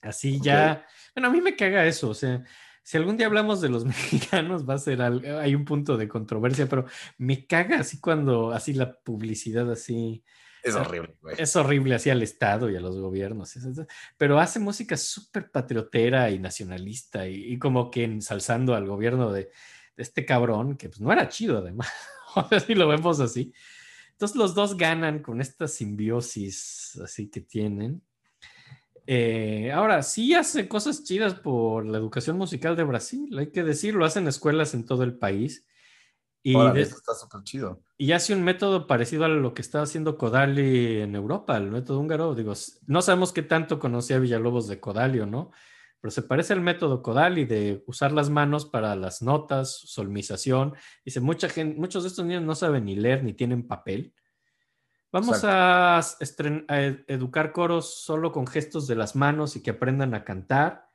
Así 0.00 0.40
ya, 0.40 0.86
bueno, 1.12 1.26
a 1.26 1.32
mí 1.32 1.40
me 1.40 1.56
caga 1.56 1.84
eso, 1.86 2.10
o 2.10 2.14
sea, 2.14 2.44
si 2.84 2.96
algún 2.96 3.16
día 3.16 3.26
hablamos 3.26 3.60
de 3.60 3.68
los 3.68 3.84
mexicanos, 4.30 4.68
va 4.68 4.74
a 4.74 4.78
ser 4.78 5.02
algo, 5.02 5.40
hay 5.40 5.56
un 5.56 5.64
punto 5.64 5.96
de 5.96 6.06
controversia, 6.06 6.68
pero 6.68 6.86
me 7.18 7.44
caga 7.48 7.80
así 7.80 7.98
cuando, 7.98 8.52
así 8.52 8.72
la 8.72 9.00
publicidad 9.00 9.68
así. 9.72 10.22
Es 10.62 10.76
horrible, 10.76 11.16
güey. 11.20 11.34
Es 11.36 11.56
horrible 11.56 11.96
así 11.96 12.10
al 12.10 12.22
Estado 12.22 12.70
y 12.70 12.76
a 12.76 12.80
los 12.80 12.96
gobiernos. 12.96 13.58
Pero 14.16 14.38
hace 14.38 14.60
música 14.60 14.96
súper 14.96 15.50
patriotera 15.50 16.30
y 16.30 16.38
nacionalista 16.38 17.26
y, 17.26 17.58
como 17.58 17.90
que 17.90 18.04
ensalzando 18.04 18.76
al 18.76 18.86
gobierno 18.86 19.32
de, 19.32 19.50
este 20.00 20.24
cabrón, 20.24 20.76
que 20.76 20.88
pues 20.88 21.00
no 21.00 21.12
era 21.12 21.28
chido 21.28 21.58
además. 21.58 21.88
si 22.66 22.74
lo 22.74 22.88
vemos 22.88 23.20
así. 23.20 23.52
Entonces 24.12 24.36
los 24.36 24.54
dos 24.54 24.76
ganan 24.76 25.20
con 25.20 25.40
esta 25.40 25.66
simbiosis 25.66 27.00
así 27.02 27.28
que 27.28 27.40
tienen. 27.40 28.02
Eh, 29.06 29.72
ahora, 29.72 30.02
sí 30.02 30.34
hace 30.34 30.68
cosas 30.68 31.02
chidas 31.02 31.34
por 31.34 31.84
la 31.86 31.98
educación 31.98 32.36
musical 32.36 32.76
de 32.76 32.84
Brasil, 32.84 33.36
hay 33.38 33.50
que 33.50 33.64
decirlo, 33.64 34.04
hacen 34.04 34.28
escuelas 34.28 34.74
en 34.74 34.84
todo 34.84 35.02
el 35.02 35.14
país. 35.14 35.66
Y 36.42 36.56
está 36.56 37.14
súper 37.14 37.42
chido. 37.42 37.82
Y 37.98 38.12
hace 38.12 38.34
un 38.34 38.42
método 38.42 38.86
parecido 38.86 39.24
a 39.24 39.28
lo 39.28 39.52
que 39.52 39.60
está 39.60 39.82
haciendo 39.82 40.16
Kodali 40.16 41.00
en 41.00 41.14
Europa, 41.14 41.56
el 41.56 41.70
método 41.70 42.00
húngaro. 42.00 42.34
Digo, 42.34 42.54
no 42.86 43.02
sabemos 43.02 43.32
qué 43.32 43.42
tanto 43.42 43.78
conocía 43.78 44.18
Villalobos 44.18 44.66
de 44.68 44.80
Kodali 44.80 45.20
o 45.20 45.26
no, 45.26 45.50
pero 46.00 46.10
se 46.10 46.22
parece 46.22 46.52
al 46.52 46.60
método 46.60 47.02
Kodali 47.02 47.44
de 47.44 47.84
usar 47.86 48.12
las 48.12 48.30
manos 48.30 48.64
para 48.64 48.96
las 48.96 49.20
notas, 49.20 49.70
solmización. 49.70 50.74
Dice, 51.04 51.20
mucha 51.20 51.48
gente, 51.48 51.78
muchos 51.78 52.04
de 52.04 52.08
estos 52.08 52.24
niños 52.24 52.42
no 52.42 52.54
saben 52.54 52.86
ni 52.86 52.96
leer 52.96 53.22
ni 53.22 53.34
tienen 53.34 53.66
papel. 53.66 54.14
Vamos 55.12 55.40
a, 55.42 56.00
educar 57.08 57.52
coros 57.52 58.02
solo 58.02 58.32
con 58.32 58.46
gestos 58.46 58.86
de 58.86 58.94
las 58.94 59.16
manos 59.16 59.56
y 59.56 59.62
que 59.62 59.70
aprendan 59.70 60.14
a 60.14 60.24
cantar, 60.24 60.88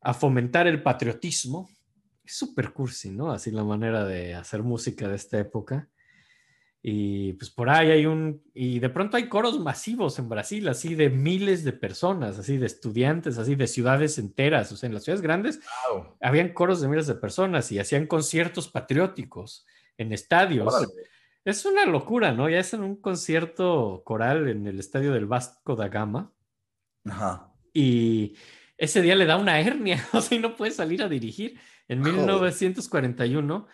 a 0.00 0.14
fomentar 0.14 0.66
el 0.66 0.82
patriotismo. 0.82 1.68
Es 2.24 2.36
súper 2.36 2.72
cursi, 2.72 3.10
¿no? 3.10 3.32
Así 3.32 3.50
la 3.50 3.64
manera 3.64 4.04
de 4.04 4.34
hacer 4.34 4.62
música 4.62 5.08
de 5.08 5.16
esta 5.16 5.38
época. 5.38 5.88
Y 6.82 7.34
pues 7.34 7.50
por 7.50 7.68
ahí 7.68 7.90
hay 7.90 8.06
un, 8.06 8.42
y 8.54 8.78
de 8.78 8.88
pronto 8.88 9.18
hay 9.18 9.28
coros 9.28 9.60
masivos 9.60 10.18
en 10.18 10.30
Brasil, 10.30 10.66
así 10.68 10.94
de 10.94 11.10
miles 11.10 11.62
de 11.62 11.72
personas, 11.72 12.38
así 12.38 12.56
de 12.56 12.66
estudiantes, 12.66 13.36
así 13.36 13.54
de 13.54 13.66
ciudades 13.66 14.16
enteras, 14.18 14.72
o 14.72 14.76
sea, 14.76 14.86
en 14.86 14.94
las 14.94 15.04
ciudades 15.04 15.20
grandes 15.20 15.60
habían 16.22 16.54
coros 16.54 16.80
de 16.80 16.88
miles 16.88 17.06
de 17.06 17.16
personas 17.16 17.70
y 17.70 17.78
hacían 17.78 18.06
conciertos 18.06 18.68
patrióticos 18.68 19.66
en 19.98 20.12
estadios. 20.14 20.74
Es 21.44 21.66
una 21.66 21.84
locura, 21.84 22.32
¿no? 22.32 22.48
Ya 22.48 22.60
es 22.60 22.72
en 22.72 22.82
un 22.82 22.96
concierto 22.96 24.02
coral 24.04 24.48
en 24.48 24.66
el 24.66 24.78
estadio 24.78 25.12
del 25.12 25.26
Vasco 25.26 25.76
da 25.76 25.88
Gama. 25.88 26.32
Ajá. 27.04 27.52
Y 27.74 28.36
ese 28.78 29.02
día 29.02 29.14
le 29.14 29.26
da 29.26 29.36
una 29.36 29.60
hernia, 29.60 30.02
o 30.12 30.20
sea, 30.22 30.38
y 30.38 30.40
no 30.40 30.56
puede 30.56 30.72
salir 30.72 31.02
a 31.02 31.08
dirigir. 31.08 31.58
En 31.88 32.00
1941, 32.00 33.66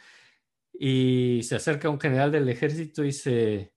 y 0.78 1.42
se 1.42 1.56
acerca 1.56 1.90
un 1.90 2.00
general 2.00 2.30
del 2.32 2.48
ejército 2.48 3.02
y 3.02 3.06
dice, 3.06 3.72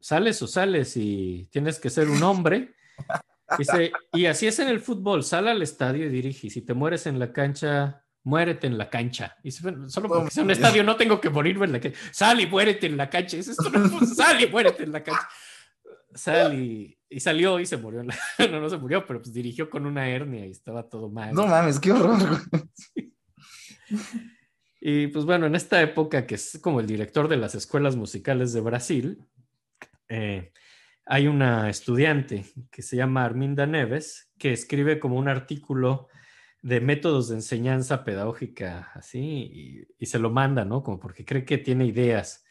sales 0.00 0.42
o 0.42 0.46
sales 0.46 0.96
y 0.96 1.48
tienes 1.50 1.78
que 1.78 1.90
ser 1.90 2.08
un 2.08 2.22
hombre. 2.22 2.74
Dice, 3.58 3.92
y 4.14 4.24
así 4.24 4.46
es 4.46 4.58
en 4.60 4.68
el 4.68 4.80
fútbol, 4.80 5.22
sal 5.22 5.46
al 5.46 5.60
estadio 5.60 6.06
y 6.06 6.08
dirige. 6.08 6.48
Si 6.48 6.62
te 6.62 6.72
mueres 6.72 7.06
en 7.06 7.18
la 7.18 7.34
cancha, 7.34 8.02
muérete 8.24 8.66
en 8.66 8.78
la 8.78 8.88
cancha. 8.88 9.36
Y 9.42 9.50
solo 9.50 10.08
porque 10.08 10.28
es 10.28 10.36
un 10.38 10.50
estadio 10.50 10.82
no 10.82 10.96
tengo 10.96 11.20
que 11.20 11.28
morirme 11.28 11.66
en 11.66 11.72
la 11.72 11.80
cancha. 11.80 11.98
Sal 12.12 12.40
y 12.40 12.46
muérete 12.46 12.86
en 12.86 12.96
la 12.96 13.10
cancha. 13.10 13.36
Es 13.36 13.48
esto 13.48 13.70
sal 14.14 14.42
y 14.42 14.46
muérete 14.46 14.84
en 14.84 14.92
la 14.92 15.02
cancha. 15.02 15.28
Sal 16.14 16.58
y, 16.58 16.98
salió 17.18 17.60
y 17.60 17.66
se 17.66 17.76
murió. 17.76 18.02
no, 18.38 18.60
no 18.60 18.70
se 18.70 18.78
murió, 18.78 19.04
pero 19.04 19.20
pues 19.20 19.34
dirigió 19.34 19.68
con 19.68 19.84
una 19.84 20.08
hernia 20.08 20.46
y 20.46 20.50
estaba 20.50 20.88
todo 20.88 21.10
mal. 21.10 21.34
No 21.34 21.46
mames, 21.46 21.78
qué 21.78 21.92
horror. 21.92 22.18
Y 24.84 25.06
pues 25.06 25.24
bueno, 25.24 25.46
en 25.46 25.54
esta 25.54 25.80
época 25.80 26.26
que 26.26 26.34
es 26.34 26.58
como 26.60 26.80
el 26.80 26.88
director 26.88 27.28
de 27.28 27.36
las 27.36 27.54
escuelas 27.54 27.94
musicales 27.94 28.52
de 28.52 28.60
Brasil, 28.60 29.24
eh, 30.08 30.52
hay 31.06 31.28
una 31.28 31.70
estudiante 31.70 32.44
que 32.68 32.82
se 32.82 32.96
llama 32.96 33.24
Arminda 33.24 33.64
Neves 33.64 34.32
que 34.36 34.52
escribe 34.52 34.98
como 34.98 35.18
un 35.18 35.28
artículo 35.28 36.08
de 36.62 36.80
métodos 36.80 37.28
de 37.28 37.36
enseñanza 37.36 38.02
pedagógica, 38.02 38.90
así, 38.94 39.86
y, 40.00 40.06
se 40.06 40.18
lo 40.18 40.30
manda, 40.30 40.64
¿no? 40.64 40.82
Como 40.82 40.98
porque 40.98 41.24
cree 41.24 41.44
que 41.44 41.58
tiene 41.58 41.86
ideas. 41.86 42.44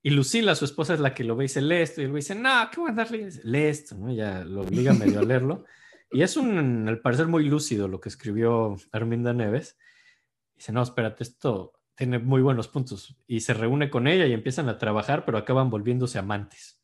Y 0.00 0.10
Lucila, 0.10 0.54
su 0.54 0.64
esposa, 0.64 0.94
es 0.94 1.00
la 1.00 1.12
que 1.12 1.24
lo 1.24 1.34
ve 1.34 1.46
y 1.46 1.48
dice, 1.48 1.60
lee 1.60 1.82
esto. 1.82 2.00
Y 2.00 2.04
él 2.04 2.14
dice, 2.14 2.36
no, 2.36 2.68
¿qué 2.72 2.80
voy 2.80 2.92
a 2.92 2.94
darle? 2.94 3.30
Lee 3.42 3.64
esto, 3.64 3.96
¿no? 3.96 4.12
Ya 4.12 4.44
lo 4.44 4.60
obliga 4.60 4.92
medio 4.92 5.18
a 5.18 5.24
leerlo. 5.24 5.64
Y 6.12 6.22
es 6.22 6.36
un, 6.36 6.86
al 6.86 7.00
parecer, 7.00 7.26
muy 7.26 7.48
lúcido 7.48 7.88
lo 7.88 8.00
que 8.00 8.10
escribió 8.10 8.76
Arminda 8.92 9.32
Neves. 9.32 9.76
Dice, 10.58 10.72
no, 10.72 10.82
espérate, 10.82 11.22
esto 11.22 11.72
tiene 11.94 12.18
muy 12.18 12.42
buenos 12.42 12.68
puntos. 12.68 13.16
Y 13.26 13.40
se 13.40 13.54
reúne 13.54 13.88
con 13.88 14.06
ella 14.06 14.26
y 14.26 14.32
empiezan 14.32 14.68
a 14.68 14.78
trabajar, 14.78 15.24
pero 15.24 15.38
acaban 15.38 15.70
volviéndose 15.70 16.18
amantes. 16.18 16.82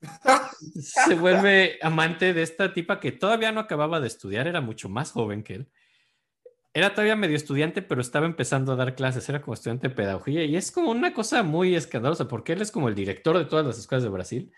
se 0.80 1.14
vuelve 1.14 1.78
amante 1.80 2.34
de 2.34 2.42
esta 2.42 2.74
tipa 2.74 3.00
que 3.00 3.12
todavía 3.12 3.52
no 3.52 3.60
acababa 3.60 4.00
de 4.00 4.08
estudiar, 4.08 4.46
era 4.46 4.60
mucho 4.60 4.88
más 4.88 5.12
joven 5.12 5.42
que 5.42 5.54
él 5.54 5.72
era 6.74 6.94
todavía 6.94 7.16
medio 7.16 7.36
estudiante, 7.36 7.82
pero 7.82 8.00
estaba 8.00 8.26
empezando 8.26 8.72
a 8.72 8.76
dar 8.76 8.94
clases, 8.94 9.28
era 9.28 9.42
como 9.42 9.54
estudiante 9.54 9.88
de 9.88 9.94
pedagogía 9.94 10.44
y 10.44 10.56
es 10.56 10.72
como 10.72 10.90
una 10.90 11.12
cosa 11.12 11.42
muy 11.42 11.74
escandalosa 11.74 12.28
porque 12.28 12.54
él 12.54 12.62
es 12.62 12.70
como 12.70 12.88
el 12.88 12.94
director 12.94 13.36
de 13.36 13.44
todas 13.44 13.66
las 13.66 13.78
escuelas 13.78 14.04
de 14.04 14.08
Brasil. 14.08 14.52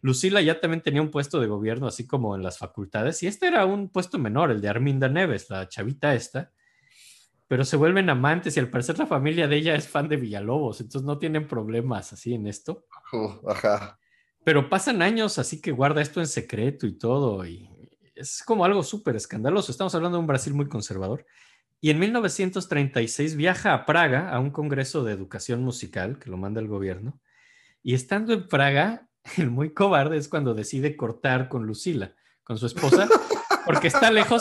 Lucila 0.00 0.40
ya 0.40 0.60
también 0.60 0.82
tenía 0.82 1.02
un 1.02 1.10
puesto 1.10 1.40
de 1.40 1.46
gobierno, 1.46 1.86
así 1.86 2.06
como 2.06 2.34
en 2.34 2.42
las 2.42 2.58
facultades, 2.58 3.22
y 3.22 3.26
este 3.26 3.46
era 3.46 3.66
un 3.66 3.88
puesto 3.90 4.18
menor, 4.18 4.50
el 4.50 4.60
de 4.60 4.68
Arminda 4.68 5.08
Neves, 5.08 5.48
la 5.50 5.68
chavita 5.68 6.14
esta, 6.14 6.52
pero 7.52 7.66
se 7.66 7.76
vuelven 7.76 8.08
amantes 8.08 8.56
y 8.56 8.60
al 8.60 8.70
parecer 8.70 8.98
la 8.98 9.04
familia 9.04 9.46
de 9.46 9.56
ella 9.56 9.74
es 9.74 9.86
fan 9.86 10.08
de 10.08 10.16
Villalobos, 10.16 10.80
entonces 10.80 11.02
no 11.02 11.18
tienen 11.18 11.46
problemas 11.46 12.10
así 12.14 12.32
en 12.32 12.46
esto. 12.46 12.86
ajá. 13.46 13.98
Pero 14.42 14.70
pasan 14.70 15.02
años, 15.02 15.38
así 15.38 15.60
que 15.60 15.70
guarda 15.70 16.00
esto 16.00 16.20
en 16.20 16.28
secreto 16.28 16.86
y 16.86 16.96
todo, 16.96 17.44
y 17.44 17.68
es 18.14 18.42
como 18.42 18.64
algo 18.64 18.82
súper 18.82 19.16
escandaloso. 19.16 19.70
Estamos 19.70 19.94
hablando 19.94 20.16
de 20.16 20.20
un 20.20 20.26
Brasil 20.26 20.54
muy 20.54 20.66
conservador. 20.66 21.26
Y 21.78 21.90
en 21.90 21.98
1936 21.98 23.36
viaja 23.36 23.74
a 23.74 23.84
Praga 23.84 24.30
a 24.30 24.40
un 24.40 24.50
congreso 24.50 25.04
de 25.04 25.12
educación 25.12 25.62
musical 25.62 26.18
que 26.18 26.30
lo 26.30 26.38
manda 26.38 26.58
el 26.58 26.68
gobierno. 26.68 27.20
Y 27.82 27.92
estando 27.92 28.32
en 28.32 28.48
Praga, 28.48 29.10
el 29.36 29.50
muy 29.50 29.74
cobarde 29.74 30.16
es 30.16 30.28
cuando 30.28 30.54
decide 30.54 30.96
cortar 30.96 31.50
con 31.50 31.66
Lucila, 31.66 32.14
con 32.44 32.56
su 32.56 32.64
esposa, 32.64 33.10
porque 33.66 33.88
está 33.88 34.10
lejos 34.10 34.40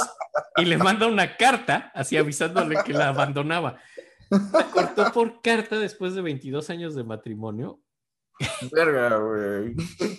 y 0.61 0.65
le 0.65 0.77
manda 0.77 1.07
una 1.07 1.37
carta, 1.37 1.91
así 1.93 2.17
avisándole 2.17 2.77
que 2.85 2.93
la 2.93 3.09
abandonaba. 3.09 3.79
La 4.29 4.65
cortó 4.71 5.11
por 5.11 5.41
carta 5.41 5.77
después 5.77 6.13
de 6.13 6.21
22 6.21 6.69
años 6.69 6.95
de 6.95 7.03
matrimonio. 7.03 7.81
Verga, 8.71 9.17
güey. 9.17 9.75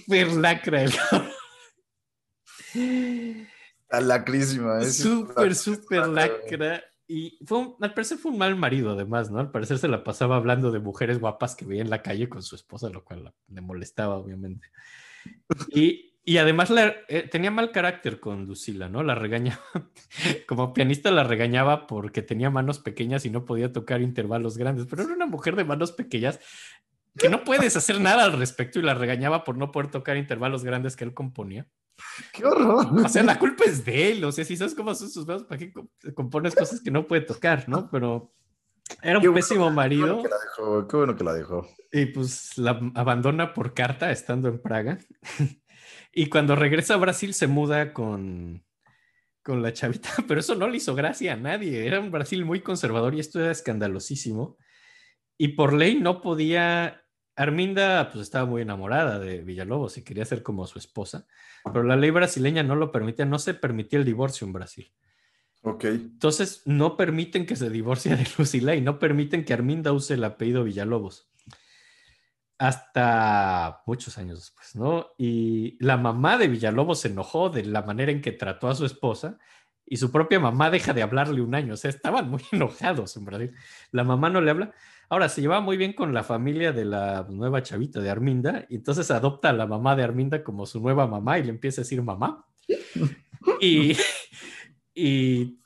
Perlacra 0.07 0.83
el 0.83 0.93
Está 3.83 4.01
lacrísima. 4.01 4.81
¿eh? 4.81 4.91
Súper, 4.91 5.55
súper 5.55 6.07
lacra. 6.09 6.83
Y 7.09 7.39
fue 7.45 7.75
al 7.81 7.93
parecer 7.93 8.19
fue 8.19 8.33
un 8.33 8.39
mal 8.39 8.57
marido, 8.57 8.93
además, 8.93 9.31
¿no? 9.31 9.39
Al 9.39 9.51
parecer 9.51 9.79
se 9.79 9.89
la 9.89 10.03
pasaba 10.03 10.37
hablando 10.37 10.71
de 10.71 10.79
mujeres 10.79 11.21
guapas 11.21 11.55
que 11.55 11.67
veía 11.67 11.83
en 11.83 11.91
la 11.91 12.03
calle 12.03 12.29
con 12.29 12.43
su 12.43 12.55
esposa, 12.55 12.89
lo 12.89 13.05
cual 13.05 13.35
le 13.49 13.61
molestaba, 13.61 14.17
obviamente. 14.17 14.69
Y, 15.69 16.12
y 16.25 16.39
además 16.39 16.71
eh, 17.09 17.29
tenía 17.31 17.51
mal 17.51 17.73
carácter 17.73 18.21
con 18.21 18.47
Lucila, 18.47 18.89
¿no? 18.89 19.03
La 19.03 19.15
regañaba, 19.15 19.61
como 20.47 20.73
pianista 20.73 21.11
la 21.11 21.25
regañaba 21.25 21.87
porque 21.87 22.23
tenía 22.23 22.51
manos 22.51 22.79
pequeñas 22.79 23.25
y 23.25 23.31
no 23.31 23.45
podía 23.45 23.73
tocar 23.73 24.03
intervalos 24.03 24.57
grandes, 24.57 24.87
pero 24.89 25.03
era 25.03 25.15
una 25.15 25.27
mujer 25.27 25.57
de 25.57 25.65
manos 25.65 25.93
pequeñas 25.93 26.39
que 27.19 27.29
no 27.29 27.45
puedes 27.45 27.77
hacer 27.77 28.01
nada 28.01 28.25
al 28.25 28.33
respecto 28.33 28.79
y 28.79 28.83
la 28.83 28.95
regañaba 28.95 29.45
por 29.45 29.59
no 29.59 29.71
poder 29.71 29.91
tocar 29.91 30.17
intervalos 30.17 30.65
grandes 30.65 30.97
que 30.97 31.05
él 31.05 31.13
componía. 31.13 31.67
¡Qué 32.33 32.45
horror! 32.45 32.87
O 33.05 33.09
sea, 33.09 33.23
la 33.23 33.39
culpa 33.39 33.65
es 33.65 33.85
de 33.85 34.13
él. 34.13 34.25
O 34.25 34.33
sea, 34.33 34.45
si 34.45 34.57
sabes 34.57 34.75
cómo 34.75 34.95
son 34.95 35.11
sus 35.11 35.27
manos, 35.27 35.45
¿para 35.45 35.59
qué 35.59 35.73
compones 36.15 36.55
cosas 36.55 36.81
que 36.81 36.91
no 36.91 37.07
puede 37.07 37.23
tocar, 37.23 37.69
no? 37.69 37.91
Pero 37.91 38.33
era 39.03 39.19
un 39.19 39.35
pésimo 39.35 39.71
marido. 39.71 40.07
Qué 40.07 40.13
bueno, 40.13 40.23
que 40.23 40.29
la 40.29 40.39
dejó, 40.39 40.89
qué 40.89 40.97
bueno 40.97 41.17
que 41.17 41.25
la 41.25 41.35
dejó. 41.35 41.69
Y 41.93 42.07
pues 42.07 42.59
la 42.59 42.81
abandona 42.95 43.53
por 43.53 43.75
carta 43.75 44.11
estando 44.11 44.49
en 44.49 44.61
Praga. 44.61 44.99
Y 46.13 46.27
cuando 46.27 46.55
regresa 46.57 46.95
a 46.95 46.99
Brasil 46.99 47.33
se 47.33 47.47
muda 47.47 47.93
con, 47.93 48.65
con 49.43 49.63
la 49.63 49.73
chavita, 49.73 50.11
pero 50.29 50.41
eso 50.41 50.55
no 50.55 50.69
le 50.69 50.77
hizo 50.77 50.95
gracia 50.95 51.33
a 51.33 51.37
nadie. 51.37 51.87
Era 51.87 52.01
un 52.01 52.11
Brasil 52.11 52.45
muy 52.45 52.61
conservador 52.61 53.15
y 53.15 53.21
esto 53.21 53.41
era 53.41 53.51
escandalosísimo. 53.51 54.59
Y 55.39 55.49
por 55.49 55.73
ley 55.73 55.97
no 55.97 56.21
podía. 56.21 56.99
Arminda 57.35 58.11
pues 58.11 58.25
estaba 58.25 58.45
muy 58.45 58.61
enamorada 58.61 59.19
de 59.19 59.41
Villalobos 59.41 59.97
y 59.97 60.05
quería 60.05 60.27
ser 60.27 60.43
como 60.43 60.67
su 60.67 60.79
esposa, 60.79 61.27
pero 61.65 61.83
la 61.83 61.97
ley 61.97 62.11
brasileña 62.11 62.63
no 62.63 62.77
lo 62.77 62.93
permitía, 62.93 63.25
no 63.25 63.39
se 63.39 63.55
permitía 63.55 63.99
el 63.99 64.05
divorcio 64.05 64.47
en 64.47 64.53
Brasil. 64.53 64.93
Ok. 65.63 65.85
Entonces 65.85 66.61
no 66.67 66.99
permiten 66.99 67.47
que 67.47 67.57
se 67.57 67.71
divorcie 67.71 68.15
de 68.15 68.27
Lucila 68.37 68.75
y 68.77 68.83
no 68.83 68.99
permiten 68.99 69.47
que 69.47 69.55
Arminda 69.55 69.93
use 69.93 70.13
el 70.15 70.25
apellido 70.25 70.63
Villalobos. 70.63 71.33
Hasta 72.63 73.83
muchos 73.87 74.19
años 74.19 74.39
después, 74.39 74.77
¿no? 74.77 75.09
Y 75.19 75.77
la 75.85 75.97
mamá 75.97 76.39
de 76.39 76.47
Villalobos 76.47 77.01
se 77.01 77.09
enojó 77.09 77.51
de 77.51 77.65
la 77.65 77.83
manera 77.83 78.13
en 78.13 78.21
que 78.21 78.31
trató 78.31 78.69
a 78.69 78.77
su 78.77 78.87
esposa 78.87 79.37
y 79.85 79.97
su 79.97 80.13
propia 80.13 80.39
mamá 80.39 80.71
deja 80.71 80.93
de 80.93 81.03
hablarle 81.03 81.41
un 81.41 81.57
año. 81.57 81.75
O 81.75 81.77
sea, 81.77 81.91
estaban 81.91 82.31
muy 82.31 82.41
enojados 82.53 83.17
en 83.17 83.25
Brasil. 83.25 83.53
La 83.91 84.05
mamá 84.05 84.31
no 84.31 84.41
le 84.41 84.53
habla. 84.53 84.73
Ahora, 85.09 85.29
se 85.29 85.41
llevaba 85.41 85.61
muy 85.61 85.77
bien 85.77 85.93
con 85.93 86.15
la 86.15 86.23
familia 86.23 86.71
de 86.71 86.85
la 86.85 87.27
nueva 87.29 87.65
chavita 87.65 87.99
de 87.99 88.11
Arminda 88.11 88.65
y 88.69 88.77
entonces 88.77 89.11
adopta 89.11 89.51
a 89.51 89.55
la 89.55 89.67
mamá 89.67 89.97
de 89.97 90.05
Arminda 90.05 90.45
como 90.45 90.65
su 90.65 90.81
nueva 90.81 91.09
mamá 91.09 91.41
y 91.41 91.43
le 91.43 91.51
empieza 91.51 91.81
a 91.81 91.83
decir 91.83 92.01
mamá. 92.01 92.47
Y, 93.61 93.97
y 94.95 95.59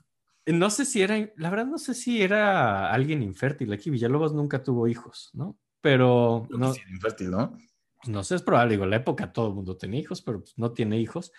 no 0.47 0.71
sé 0.71 0.87
si 0.87 1.03
era, 1.03 1.31
la 1.37 1.51
verdad 1.51 1.67
no 1.67 1.77
sé 1.77 1.93
si 1.93 2.23
era 2.23 2.91
alguien 2.91 3.23
infértil. 3.23 3.71
Aquí 3.75 3.91
Villalobos 3.91 4.33
nunca 4.33 4.63
tuvo 4.63 4.89
hijos, 4.89 5.29
¿no? 5.35 5.59
Pero... 5.87 6.49
No, 6.51 6.75
infértil, 6.91 7.31
¿no? 7.31 7.57
No 8.09 8.25
sé, 8.25 8.35
es 8.35 8.43
probable. 8.43 8.73
Digo, 8.73 8.83
en 8.83 8.91
la 8.91 8.97
época 8.97 9.33
todo 9.33 9.47
el 9.47 9.55
mundo 9.55 9.77
tenía 9.77 10.01
hijos, 10.01 10.21
pero 10.21 10.41
pues, 10.41 10.59
no 10.59 10.73
tiene 10.73 10.99
hijos. 10.99 11.33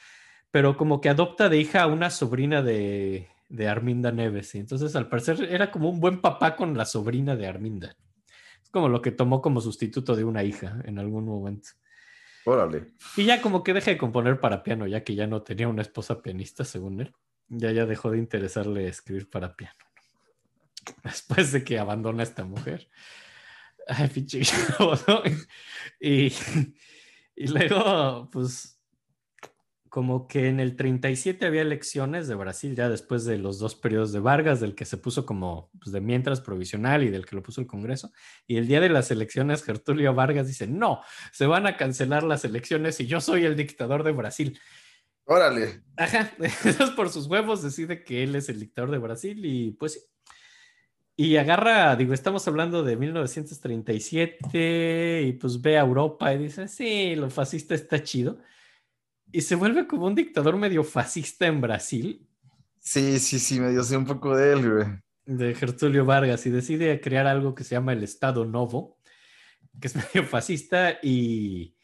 Pero 0.52 0.78
como 0.78 1.02
que 1.02 1.10
adopta 1.10 1.50
de 1.50 1.58
hija 1.58 1.82
a 1.82 1.88
una 1.88 2.10
sobrina 2.10 2.62
de, 2.62 3.28
de 3.50 3.68
Arminda 3.68 4.14
Neves. 4.14 4.56
Y 4.56 4.60
entonces, 4.60 4.96
al 4.96 5.10
parecer, 5.10 5.44
era 5.52 5.70
como 5.70 5.90
un 5.90 6.00
buen 6.00 6.22
papá 6.22 6.56
con 6.56 6.78
la 6.78 6.86
sobrina 6.86 7.36
de 7.36 7.46
Arminda. 7.46 7.98
Es 8.64 8.70
como 8.70 8.88
lo 8.88 9.02
que 9.02 9.12
tomó 9.12 9.42
como 9.42 9.60
sustituto 9.60 10.16
de 10.16 10.24
una 10.24 10.46
hija 10.46 10.82
en 10.86 10.98
algún 10.98 11.26
momento. 11.26 11.72
Órale. 12.46 12.94
Y 13.18 13.26
ya 13.26 13.42
como 13.42 13.66
que 13.66 13.74
deja 13.74 13.92
de 13.92 13.98
componer 13.98 14.40
para 14.40 14.64
piano, 14.64 14.88
ya 14.88 15.04
que 15.04 15.14
ya 15.14 15.28
no 15.28 15.42
tenía 15.42 15.68
una 15.68 15.82
esposa 15.82 16.22
pianista, 16.22 16.64
según 16.64 17.02
él. 17.02 17.14
Ya 17.50 17.74
ya 17.74 17.86
dejó 17.86 18.12
de 18.12 18.18
interesarle 18.18 18.88
escribir 18.88 19.30
para 19.30 19.58
piano. 19.58 19.76
Después 21.04 21.52
de 21.52 21.66
que 21.66 21.80
abandona 21.80 22.22
a 22.22 22.24
esta 22.24 22.46
mujer. 22.46 22.88
Ay, 23.88 24.10
pinche 24.10 24.42
¿no? 24.80 25.24
y, 26.00 26.34
y 27.36 27.48
luego, 27.48 28.30
pues 28.32 28.78
como 29.98 30.28
que 30.28 30.48
en 30.48 30.60
el 30.60 30.76
37 30.76 31.46
había 31.46 31.62
elecciones 31.62 32.28
de 32.28 32.36
Brasil, 32.36 32.76
ya 32.76 32.88
después 32.90 33.26
de 33.26 33.38
los 33.38 33.58
dos 33.58 33.74
periodos 33.74 34.12
de 34.12 34.20
Vargas, 34.20 34.60
del 34.60 34.76
que 34.76 34.86
se 34.86 34.98
puso 34.98 35.26
como 35.26 35.72
pues, 35.80 35.92
de 35.92 36.02
mientras 36.02 36.40
provisional 36.40 37.04
y 37.04 37.10
del 37.10 37.26
que 37.26 37.36
lo 37.36 37.42
puso 37.42 37.62
el 37.62 37.68
Congreso. 37.68 38.12
Y 38.46 38.58
el 38.58 38.68
día 38.68 38.80
de 38.80 38.90
las 38.90 39.10
elecciones, 39.12 39.64
Gertulio 39.64 40.14
Vargas 40.14 40.46
dice, 40.46 40.68
no, 40.68 41.02
se 41.32 41.48
van 41.48 41.66
a 41.66 41.78
cancelar 41.78 42.24
las 42.24 42.46
elecciones 42.46 43.00
y 43.00 43.08
yo 43.08 43.22
soy 43.22 43.46
el 43.46 43.56
dictador 43.56 44.04
de 44.04 44.12
Brasil. 44.12 44.60
Órale. 45.26 45.82
Ajá, 45.96 46.32
entonces 46.40 46.92
por 46.92 47.10
sus 47.10 47.28
huevos 47.28 47.64
decide 47.64 48.04
que 48.04 48.24
él 48.24 48.36
es 48.36 48.50
el 48.50 48.60
dictador 48.60 48.92
de 48.92 48.98
Brasil 49.00 49.44
y 49.44 49.72
pues 49.72 49.94
sí. 49.94 50.00
Y 51.20 51.36
agarra, 51.36 51.96
digo, 51.96 52.14
estamos 52.14 52.48
hablando 52.48 52.84
de 52.84 52.96
1937 52.96 55.24
y 55.26 55.34
pues 55.34 55.60
ve 55.60 55.78
a 55.78 55.82
Europa 55.82 56.32
y 56.34 56.38
dice, 56.38 56.68
sí, 56.68 57.16
lo 57.16 57.30
fascista 57.30 57.74
está 57.74 58.04
chido 58.04 58.38
y 59.32 59.42
se 59.42 59.56
vuelve 59.56 59.88
como 59.88 60.06
un 60.06 60.16
dictador 60.16 60.58
medio 60.58 60.84
fascista 60.84 61.48
en 61.48 61.62
Brasil. 61.62 62.28
Sí, 62.80 63.20
sí, 63.20 63.40
sí, 63.40 63.60
medio 63.60 63.84
sé 63.84 63.98
un 63.98 64.06
poco 64.06 64.36
de 64.36 64.54
él, 64.54 64.72
güey. 64.72 64.88
De 65.26 65.54
Gertulio 65.54 66.06
Vargas 66.06 66.46
y 66.46 66.50
decide 66.50 67.02
crear 67.02 67.28
algo 67.28 67.54
que 67.54 67.64
se 67.64 67.76
llama 67.76 67.94
el 67.94 68.04
Estado 68.04 68.46
Novo, 68.46 68.98
que 69.82 69.88
es 69.88 69.96
medio 69.96 70.28
fascista 70.28 71.00
y, 71.04 71.76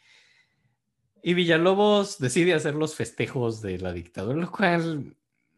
y 1.21 1.33
Villalobos 1.33 2.19
decide 2.19 2.53
hacer 2.53 2.75
los 2.75 2.95
festejos 2.95 3.61
de 3.61 3.79
la 3.79 3.91
dictadura, 3.91 4.37
lo 4.37 4.51
cual 4.51 5.15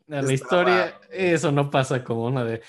en 0.07 0.25
la 0.25 0.33
historia 0.33 0.99
eso 1.11 1.51
no 1.51 1.69
pasa 1.69 2.03
como 2.03 2.25
una 2.25 2.43
de... 2.43 2.61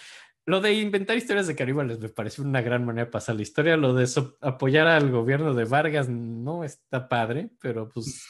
Lo 0.47 0.61
de 0.61 0.75
inventar 0.75 1.17
historias 1.17 1.49
de 1.49 1.57
caníbales 1.57 1.99
me 1.99 2.09
pareció 2.09 2.45
una 2.45 2.63
gran 2.63 2.85
manera 2.85 3.07
de 3.07 3.11
pasar 3.11 3.35
la 3.35 3.43
historia. 3.43 3.77
Lo 3.77 3.95
de 3.95 4.09
apoyar 4.41 4.87
al 4.87 5.11
gobierno 5.11 5.55
de 5.55 5.65
Vargas 5.65 6.09
no 6.09 6.65
está 6.65 7.09
padre, 7.09 7.51
pero 7.61 7.89
pues 7.89 8.25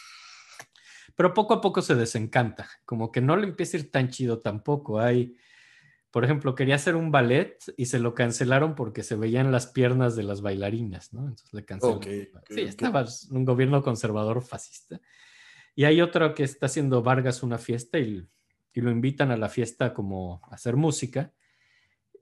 pero 1.17 1.33
poco 1.33 1.55
a 1.55 1.61
poco 1.61 1.83
se 1.83 1.95
desencanta, 1.95 2.69
como 2.85 3.11
que 3.11 3.23
no 3.23 3.37
le 3.37 3.47
empieza 3.47 3.77
a 3.77 3.81
ir 3.81 3.91
tan 3.91 4.11
chido 4.11 4.41
tampoco. 4.41 5.01
Hay, 5.01 5.35
por 6.11 6.25
ejemplo, 6.25 6.55
quería 6.55 6.75
hacer 6.75 6.95
un 6.95 7.11
ballet 7.11 7.57
y 7.79 7.87
se 7.87 7.99
lo 7.99 8.15
cancelaron 8.15 8.75
porque 8.75 9.03
se 9.03 9.17
veían 9.17 9.51
las 9.51 9.67
piernas 9.67 10.15
de 10.15 10.25
las 10.25 10.43
bailarinas, 10.43 11.15
¿no? 11.15 11.21
Entonces 11.23 11.53
le 11.55 11.65
cancelaron. 11.65 12.03
sí, 12.03 12.61
estaba 12.61 13.07
un 13.31 13.45
gobierno 13.47 13.83
conservador 13.83 14.43
fascista. 14.43 15.01
Y 15.75 15.85
hay 15.85 16.03
otro 16.03 16.35
que 16.35 16.45
está 16.45 16.67
haciendo 16.67 17.03
Vargas 17.03 17.43
una 17.43 17.59
fiesta 17.59 17.99
y, 17.99 18.27
y 18.75 18.81
lo 18.83 18.91
invitan 18.91 19.31
a 19.31 19.39
la 19.39 19.49
fiesta 19.49 19.95
como 19.95 20.43
a 20.51 20.55
hacer 20.55 20.77
música. 20.77 21.33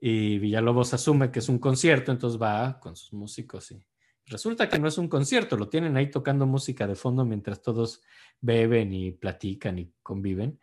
Y 0.07 0.37
Villalobos 0.37 0.93
asume 0.93 1.31
que 1.31 1.39
es 1.39 1.49
un 1.49 1.57
concierto, 1.57 2.11
entonces 2.11 2.39
va 2.39 2.79
con 2.79 2.95
sus 2.95 3.11
músicos 3.13 3.71
y 3.71 3.83
resulta 4.27 4.69
que 4.69 4.77
no 4.77 4.87
es 4.87 4.99
un 4.99 5.07
concierto, 5.07 5.57
lo 5.57 5.67
tienen 5.67 5.97
ahí 5.97 6.11
tocando 6.11 6.45
música 6.45 6.85
de 6.85 6.93
fondo 6.93 7.25
mientras 7.25 7.63
todos 7.63 8.03
beben 8.39 8.93
y 8.93 9.13
platican 9.13 9.79
y 9.79 9.91
conviven. 10.03 10.59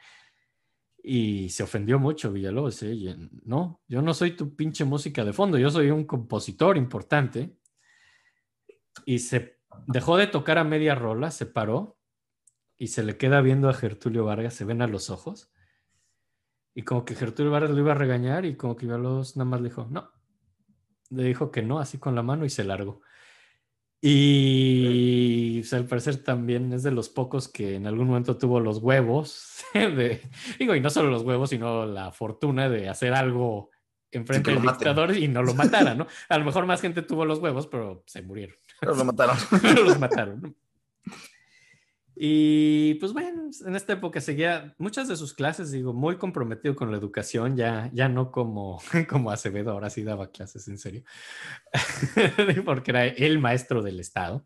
Y 1.03 1.49
se 1.49 1.65
ofendió 1.65 1.99
mucho 1.99 2.31
Villalobos. 2.31 2.85
¿eh? 2.85 3.17
No, 3.43 3.83
yo 3.89 4.01
no 4.01 4.15
soy 4.15 4.37
tu 4.37 4.55
pinche 4.55 4.85
música 4.85 5.25
de 5.25 5.33
fondo, 5.33 5.59
yo 5.59 5.73
soy 5.73 5.91
un 5.91 6.05
compositor 6.05 6.77
importante. 6.77 7.59
Y 9.05 9.19
se 9.19 9.59
dejó 9.89 10.19
de 10.19 10.29
tocar 10.29 10.59
a 10.59 10.63
media 10.63 10.95
rola, 10.95 11.33
se 11.33 11.47
paró 11.47 11.99
y 12.79 12.87
se 12.87 13.03
le 13.03 13.17
queda 13.17 13.41
viendo 13.41 13.69
a 13.69 13.75
Gertulio 13.75 14.25
Vargas, 14.25 14.55
se 14.55 14.65
ven 14.65 14.83
a 14.83 14.87
los 14.87 15.11
ojos. 15.11 15.52
Y 16.75 16.83
como 16.83 17.05
que 17.05 17.15
Gertulio 17.15 17.53
Vargas 17.53 17.71
lo 17.71 17.79
iba 17.79 17.93
a 17.93 17.97
regañar 17.97 18.45
y 18.45 18.57
como 18.57 18.77
que 18.77 18.87
Villalobos 18.87 19.37
nada 19.37 19.51
más 19.51 19.61
le 19.61 19.69
dijo, 19.69 19.87
no. 19.91 20.11
Le 21.11 21.25
dijo 21.25 21.51
que 21.51 21.63
no, 21.63 21.79
así 21.79 21.99
con 21.99 22.15
la 22.15 22.23
mano 22.23 22.45
y 22.45 22.51
se 22.51 22.65
largó. 22.65 23.03
Y 24.05 25.63
al 25.73 25.87
parecer 25.87 26.25
también 26.25 26.73
es 26.73 26.83
de 26.83 26.91
los 26.91 27.09
pocos 27.09 27.49
que 27.49 27.77
en 27.77 27.87
algún 27.87 28.09
momento 28.09 28.37
tuvo 28.37 28.59
los 28.59 28.79
huevos, 28.79 29.65
de, 29.75 30.21
digo, 30.59 30.75
y 30.75 30.81
no 30.81 30.91
solo 30.91 31.09
los 31.11 31.23
huevos, 31.23 31.51
sino 31.51 31.87
la 31.87 32.11
fortuna 32.11 32.69
de 32.69 32.89
hacer 32.89 33.15
algo 33.15 33.71
enfrente 34.11 34.51
del 34.51 34.63
dictador 34.63 35.17
y 35.17 35.29
no 35.29 35.43
lo 35.43 35.55
matara, 35.55 35.95
¿no? 35.95 36.07
A 36.29 36.39
lo 36.39 36.45
mejor 36.45 36.67
más 36.67 36.81
gente 36.81 37.03
tuvo 37.03 37.25
los 37.25 37.39
huevos, 37.39 37.69
pero 37.69 38.03
se 38.07 38.23
murieron. 38.23 38.57
Pero 38.81 38.95
lo 38.95 39.05
mataron. 39.05 39.37
pero 39.63 39.85
los 39.85 39.99
mataron. 40.01 40.41
¿no? 40.43 40.55
Y 42.15 42.95
pues 42.95 43.13
bueno, 43.13 43.51
en 43.65 43.77
esta 43.77 43.95
época 43.95 44.21
seguía 44.21 44.75
muchas 44.79 45.09
de 45.09 45.17
sus 45.17 45.33
clases, 45.33 45.71
digo, 45.71 45.93
muy 45.93 46.17
comprometido 46.17 46.77
con 46.77 46.91
la 46.91 46.99
educación, 46.99 47.57
ya, 47.57 47.91
ya 47.93 48.09
no 48.09 48.31
como, 48.31 48.81
como 49.09 49.31
Acevedo, 49.31 49.73
ahora 49.73 49.91
sí 49.91 50.03
daba 50.03 50.31
clases 50.31 50.69
en 50.69 50.79
serio, 50.79 51.03
porque 52.65 52.91
era 52.91 53.07
el 53.07 53.39
maestro 53.39 53.83
del 53.83 54.01
Estado. 54.01 54.45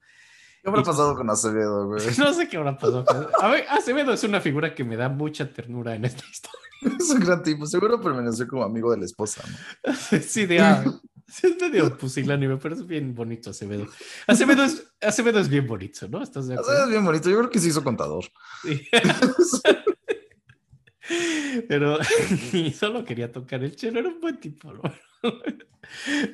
¿Qué 0.63 0.71
habrá 0.71 0.83
pasado 0.83 1.15
con 1.15 1.29
Acevedo, 1.31 1.87
güey? 1.87 2.01
No 2.19 2.33
sé 2.33 2.49
qué 2.49 2.57
habrá 2.57 2.77
pasado. 2.77 3.05
A 3.41 3.49
ver, 3.49 3.65
Acevedo 3.69 4.13
es 4.13 4.25
una 4.25 4.41
figura 4.41 4.75
que 4.75 4.85
me 4.85 4.97
da 4.97 5.09
mucha 5.09 5.53
ternura 5.53 5.95
en 5.95 6.05
esta 6.05 6.25
historia. 6.31 6.97
Es 6.99 7.11
un 7.11 7.21
gran 7.21 7.43
tipo, 7.43 7.67
seguro 7.67 8.01
permaneció 8.01 8.47
como 8.47 8.63
amigo 8.63 8.91
de 8.91 8.99
la 8.99 9.07
esposa, 9.07 9.43
¿no? 9.49 9.95
Sí, 10.21 10.47
de, 10.47 10.61
ah, 10.61 10.85
es 11.28 11.61
medio 11.61 11.97
pusilánime, 11.97 12.57
pero 12.57 12.74
es 12.74 12.86
bien 12.86 13.15
bonito 13.15 13.51
Acevedo. 13.51 13.86
Acevedo 14.27 14.65
es, 14.65 14.86
Acevedo 15.01 15.40
es 15.40 15.48
bien 15.48 15.66
bonito, 15.66 16.09
¿no? 16.09 16.23
¿Estás 16.23 16.47
de 16.47 16.55
Acevedo 16.55 16.85
es 16.85 16.90
bien 16.90 17.05
bonito. 17.05 17.28
Yo 17.28 17.39
creo 17.39 17.51
que 17.51 17.59
se 17.59 17.69
hizo 17.69 17.82
contador. 17.82 18.24
Sí. 18.62 18.86
pero 21.69 21.98
solo 22.78 23.05
quería 23.05 23.32
tocar 23.32 23.62
el 23.62 23.74
chelo, 23.74 24.01
era 24.01 24.09
un 24.09 24.20
buen 24.20 24.39
tipo, 24.39 24.73
¿no? 24.73 24.82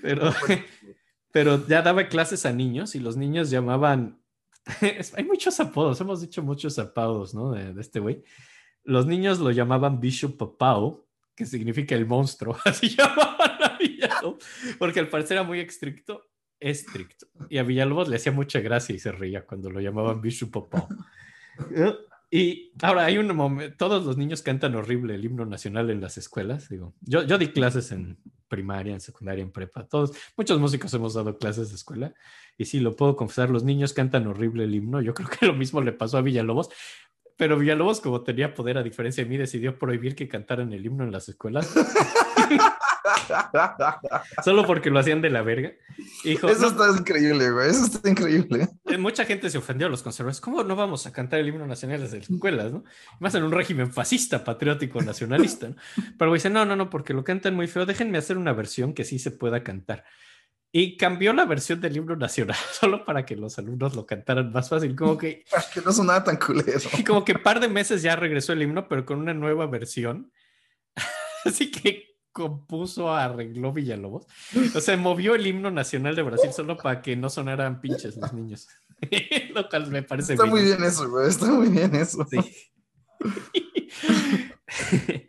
pero, 0.03 0.33
pero 1.31 1.67
ya 1.67 1.83
daba 1.83 2.09
clases 2.09 2.47
a 2.47 2.53
niños 2.53 2.95
y 2.95 3.01
los 3.01 3.17
niños 3.17 3.51
llamaban. 3.51 4.21
Hay 5.17 5.25
muchos 5.25 5.59
apodos, 5.59 6.01
hemos 6.01 6.21
dicho 6.21 6.43
muchos 6.43 6.79
apodos, 6.79 7.35
¿no? 7.35 7.53
De, 7.53 7.73
de 7.73 7.81
este 7.81 8.01
güey. 8.01 8.23
Los 8.85 9.07
niños 9.07 9.39
lo 9.39 9.51
llamaban 9.51 10.01
Bishop 10.01 10.37
Papao, 10.37 11.07
que 11.35 11.47
significa 11.47 11.95
el 11.95 12.07
monstruo, 12.07 12.57
así 12.65 12.91
llamaban 12.91 13.62
Porque 14.79 15.01
al 15.01 15.09
parecer 15.09 15.39
era 15.39 15.47
muy 15.47 15.61
estricto, 15.61 16.31
estricto. 16.61 17.27
Y 17.49 17.59
a 17.59 17.63
Villalobos 17.63 18.09
le 18.09 18.17
hacía 18.17 18.33
mucha 18.33 18.61
gracia 18.61 18.95
y 18.95 18.99
se 18.99 19.13
reía 19.13 19.45
cuando 19.45 19.71
lo 19.71 19.81
llamaban 19.81 20.21
Bishop 20.21 20.51
Popó. 20.51 20.89
Y 22.35 22.73
ahora 22.81 23.05
hay 23.05 23.19
un 23.19 23.37
momento, 23.37 23.77
todos 23.77 24.07
los 24.07 24.17
niños 24.17 24.41
cantan 24.41 24.75
horrible 24.75 25.15
el 25.15 25.23
himno 25.23 25.45
nacional 25.45 25.91
en 25.91 26.01
las 26.01 26.17
escuelas. 26.17 26.71
Digo, 26.71 26.95
yo, 27.03 27.25
yo 27.25 27.37
di 27.37 27.49
clases 27.49 27.93
en 27.93 28.17
primaria, 28.49 28.95
en 28.95 29.01
secundaria, 29.01 29.43
en 29.43 29.51
prepa, 29.51 29.87
todos, 29.87 30.13
muchos 30.35 30.59
músicos 30.59 30.93
hemos 30.95 31.13
dado 31.13 31.37
clases 31.37 31.69
de 31.69 31.75
escuela. 31.75 32.15
Y 32.57 32.65
sí, 32.65 32.81
lo 32.81 32.97
puedo 32.97 33.17
confesar, 33.17 33.51
los 33.51 33.65
niños 33.65 33.93
cantan 33.93 34.27
horrible 34.27 34.65
el 34.65 34.75
himno. 34.75 35.03
Yo 35.03 35.13
creo 35.13 35.29
que 35.29 35.45
lo 35.45 35.53
mismo 35.53 35.83
le 35.83 35.93
pasó 35.93 36.17
a 36.17 36.23
Villalobos. 36.23 36.71
Pero 37.37 37.59
Villalobos, 37.59 38.01
como 38.01 38.23
tenía 38.23 38.55
poder, 38.55 38.79
a 38.79 38.83
diferencia 38.83 39.25
de 39.25 39.29
mí, 39.29 39.37
decidió 39.37 39.79
prohibir 39.79 40.15
que 40.15 40.27
cantaran 40.27 40.73
el 40.73 40.87
himno 40.87 41.05
en 41.05 41.13
las 41.13 41.29
escuelas. 41.29 41.71
Solo 44.45 44.67
porque 44.67 44.91
lo 44.91 44.99
hacían 44.99 45.21
de 45.21 45.31
la 45.31 45.43
verga. 45.43 45.73
Eso 46.25 46.49
está 46.49 46.99
increíble, 46.99 47.51
güey. 47.51 47.71
Eso 47.71 47.85
está 47.87 48.09
increíble. 48.09 48.69
Eh, 48.87 48.99
mucha 48.99 49.25
gente 49.25 49.51
se 49.51 49.59
ofendió 49.59 49.87
a 49.87 49.91
los 49.91 50.03
conservadores. 50.03 50.41
¿Cómo 50.41 50.63
no 50.63 50.77
vamos 50.77 51.07
a 51.07 51.13
cantar 51.13 51.41
el 51.41 51.49
himno 51.49 51.67
nacional 51.67 51.97
en 51.97 52.05
las 52.05 52.13
escuelas, 52.13 52.73
no? 52.73 52.85
Más 53.21 53.35
en 53.35 53.43
un 53.43 53.53
régimen 53.53 53.93
fascista, 53.93 54.45
patriótico, 54.45 55.01
nacionalista, 55.03 55.69
¿no? 55.69 55.77
Pero 56.19 56.33
dice, 56.33 56.51
no, 56.51 56.65
no, 56.65 56.77
no, 56.77 56.91
porque 56.91 57.15
lo 57.15 57.25
cantan 57.25 57.55
muy 57.55 57.67
feo. 57.67 57.87
Déjenme 57.87 58.19
hacer 58.19 58.39
una 58.39 58.53
versión 58.53 58.95
que 58.95 59.05
sí 59.05 59.19
se 59.19 59.31
pueda 59.31 59.63
cantar. 59.63 60.05
Y 60.75 60.97
cambió 60.97 61.35
la 61.35 61.45
versión 61.45 61.83
del 61.83 61.99
himno 61.99 62.17
nacional 62.17 62.57
solo 62.73 63.05
para 63.05 63.27
que 63.27 63.37
los 63.37 63.59
alumnos 63.59 63.95
lo 63.95 64.07
cantaran 64.07 64.51
más 64.53 64.71
fácil. 64.71 64.97
Como 64.97 65.19
que. 65.19 65.45
que 65.75 65.83
no 65.83 65.93
sonaba 65.93 66.25
tan 66.25 66.37
culero. 66.37 66.81
Y 66.97 67.05
como 67.05 67.25
que 67.25 67.35
par 67.39 67.61
de 67.61 67.69
meses 67.69 68.01
ya 68.01 68.17
regresó 68.17 68.55
el 68.55 68.63
himno, 68.63 68.89
pero 68.89 69.05
con 69.05 69.19
una 69.19 69.35
nueva 69.35 69.67
versión. 69.67 70.33
Así 71.45 71.71
que 71.71 72.12
compuso, 72.33 73.15
arregló 73.15 73.73
Villalobos. 73.73 74.27
O 74.75 74.79
sea, 74.81 74.97
movió 74.97 75.35
el 75.35 75.47
himno 75.47 75.71
nacional 75.71 76.17
de 76.17 76.23
Brasil 76.23 76.53
solo 76.53 76.77
para 76.77 77.03
que 77.03 77.17
no 77.17 77.31
sonaran 77.31 77.81
pinches 77.81 78.17
los 78.17 78.33
niños. 78.33 78.69
Lo 79.55 79.69
cual 79.69 79.91
me 79.91 80.03
parece 80.03 80.35
Está 80.35 80.47
muy 80.47 80.63
bien 80.63 80.83
eso, 80.83 81.09
güey. 81.09 81.29
Está 81.29 81.47
muy 81.47 81.69
bien 81.69 81.95
eso. 81.95 82.27
Sí. 82.31 82.39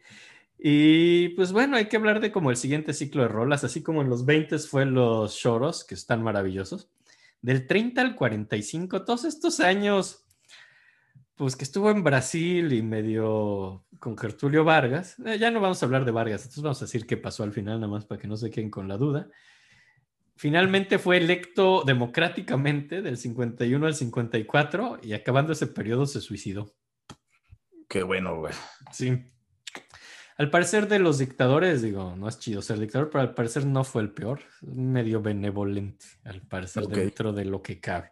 y 0.59 1.29
pues 1.29 1.51
bueno, 1.51 1.77
hay 1.77 1.87
que 1.87 1.97
hablar 1.97 2.19
de 2.19 2.31
como 2.31 2.49
el 2.49 2.57
siguiente 2.57 2.93
ciclo 2.93 3.23
de 3.23 3.27
rolas, 3.27 3.63
así 3.63 3.83
como 3.83 4.01
en 4.01 4.09
los 4.09 4.25
20 4.25 4.57
fue 4.59 4.85
los 4.85 5.37
choros, 5.37 5.83
que 5.83 5.95
están 5.95 6.23
maravillosos. 6.23 6.89
Del 7.41 7.67
30 7.67 8.01
al 8.01 8.15
45, 8.15 9.03
todos 9.03 9.25
estos 9.25 9.59
años 9.59 10.22
pues 11.35 11.55
que 11.55 11.63
estuvo 11.63 11.89
en 11.89 12.03
Brasil 12.03 12.71
y 12.73 12.81
medio 12.81 13.85
con 13.99 14.17
Gertulio 14.17 14.63
Vargas. 14.63 15.17
Eh, 15.25 15.37
ya 15.39 15.49
no 15.51 15.59
vamos 15.59 15.81
a 15.81 15.85
hablar 15.85 16.05
de 16.05 16.11
Vargas, 16.11 16.41
entonces 16.41 16.63
vamos 16.63 16.81
a 16.81 16.85
decir 16.85 17.07
qué 17.07 17.17
pasó 17.17 17.43
al 17.43 17.53
final, 17.53 17.79
nada 17.79 17.91
más 17.91 18.05
para 18.05 18.21
que 18.21 18.27
no 18.27 18.37
se 18.37 18.49
queden 18.49 18.69
con 18.69 18.87
la 18.87 18.97
duda. 18.97 19.29
Finalmente 20.35 20.99
fue 20.99 21.17
electo 21.17 21.83
democráticamente 21.85 23.01
del 23.01 23.17
51 23.17 23.85
al 23.85 23.95
54 23.95 24.99
y 25.03 25.13
acabando 25.13 25.53
ese 25.53 25.67
periodo 25.67 26.05
se 26.05 26.21
suicidó. 26.21 26.73
Qué 27.87 28.03
bueno, 28.03 28.39
güey. 28.39 28.53
Sí. 28.91 29.23
Al 30.37 30.49
parecer 30.49 30.87
de 30.87 30.97
los 30.97 31.19
dictadores, 31.19 31.83
digo, 31.83 32.15
no 32.15 32.27
es 32.27 32.39
chido 32.39 32.61
ser 32.61 32.79
dictador, 32.79 33.09
pero 33.11 33.21
al 33.21 33.35
parecer 33.35 33.65
no 33.65 33.83
fue 33.83 34.01
el 34.01 34.11
peor, 34.11 34.41
medio 34.61 35.21
benevolente, 35.21 36.05
al 36.23 36.41
parecer 36.41 36.87
dentro 36.87 37.33
de 37.33 37.45
lo 37.45 37.61
que 37.61 37.79
cabe. 37.79 38.11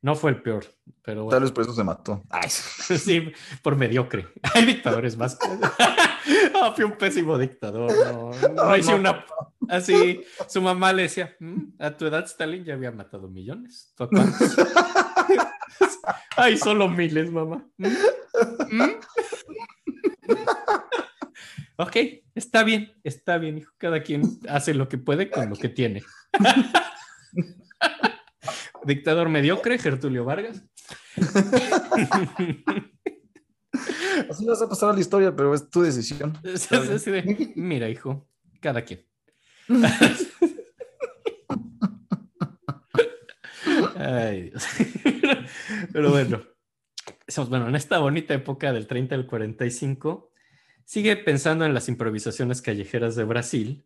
No 0.00 0.14
fue 0.14 0.30
el 0.30 0.42
peor, 0.42 0.64
pero 1.02 1.26
Tal 1.26 1.42
vez 1.42 1.50
por 1.50 1.64
eso 1.64 1.74
se 1.74 1.82
mató. 1.82 2.22
sí, 2.48 3.32
por 3.62 3.74
mediocre. 3.76 4.28
Hay 4.54 4.64
dictadores 4.64 5.16
más. 5.16 5.36
oh, 6.54 6.72
fui 6.76 6.84
un 6.84 6.92
pésimo 6.92 7.36
dictador. 7.36 7.90
No, 7.92 8.30
no, 8.54 8.76
hice 8.76 8.94
una. 8.94 9.24
Así, 9.68 10.22
su 10.48 10.62
mamá 10.62 10.92
le 10.92 11.02
decía: 11.02 11.34
mm, 11.40 11.74
A 11.80 11.96
tu 11.96 12.06
edad, 12.06 12.24
Stalin 12.24 12.64
ya 12.64 12.74
había 12.74 12.92
matado 12.92 13.28
millones. 13.28 13.92
¿Tú 13.96 14.08
Ay, 16.36 16.56
solo 16.56 16.88
miles, 16.88 17.32
mamá. 17.32 17.66
¿Mm? 17.76 17.86
¿Mm? 18.70 18.90
ok, 21.76 21.96
está 22.36 22.62
bien, 22.62 22.92
está 23.02 23.38
bien, 23.38 23.58
hijo. 23.58 23.72
Cada 23.76 24.02
quien 24.02 24.22
hace 24.48 24.74
lo 24.74 24.88
que 24.88 24.98
puede 24.98 25.28
con 25.28 25.50
lo 25.50 25.56
que 25.56 25.68
tiene. 25.68 26.04
Dictador 28.88 29.28
mediocre, 29.28 29.78
Gertulio 29.78 30.24
Vargas. 30.24 30.64
Así 34.30 34.46
vas 34.46 34.62
a 34.62 34.68
pasar 34.68 34.88
a 34.88 34.94
la 34.94 35.00
historia, 35.00 35.36
pero 35.36 35.52
es 35.52 35.68
tu 35.68 35.82
decisión. 35.82 36.38
Mira, 37.54 37.90
hijo, 37.90 38.26
cada 38.62 38.82
quien. 38.82 39.04
Ay, 43.96 44.44
Dios. 44.44 44.64
Pero 45.92 46.10
bueno, 46.10 46.42
bueno, 47.48 47.68
en 47.68 47.74
esta 47.74 47.98
bonita 47.98 48.32
época 48.32 48.72
del 48.72 48.86
30 48.86 49.14
al 49.14 49.26
45, 49.26 50.32
sigue 50.84 51.14
pensando 51.16 51.66
en 51.66 51.74
las 51.74 51.90
improvisaciones 51.90 52.62
callejeras 52.62 53.16
de 53.16 53.24
Brasil, 53.24 53.84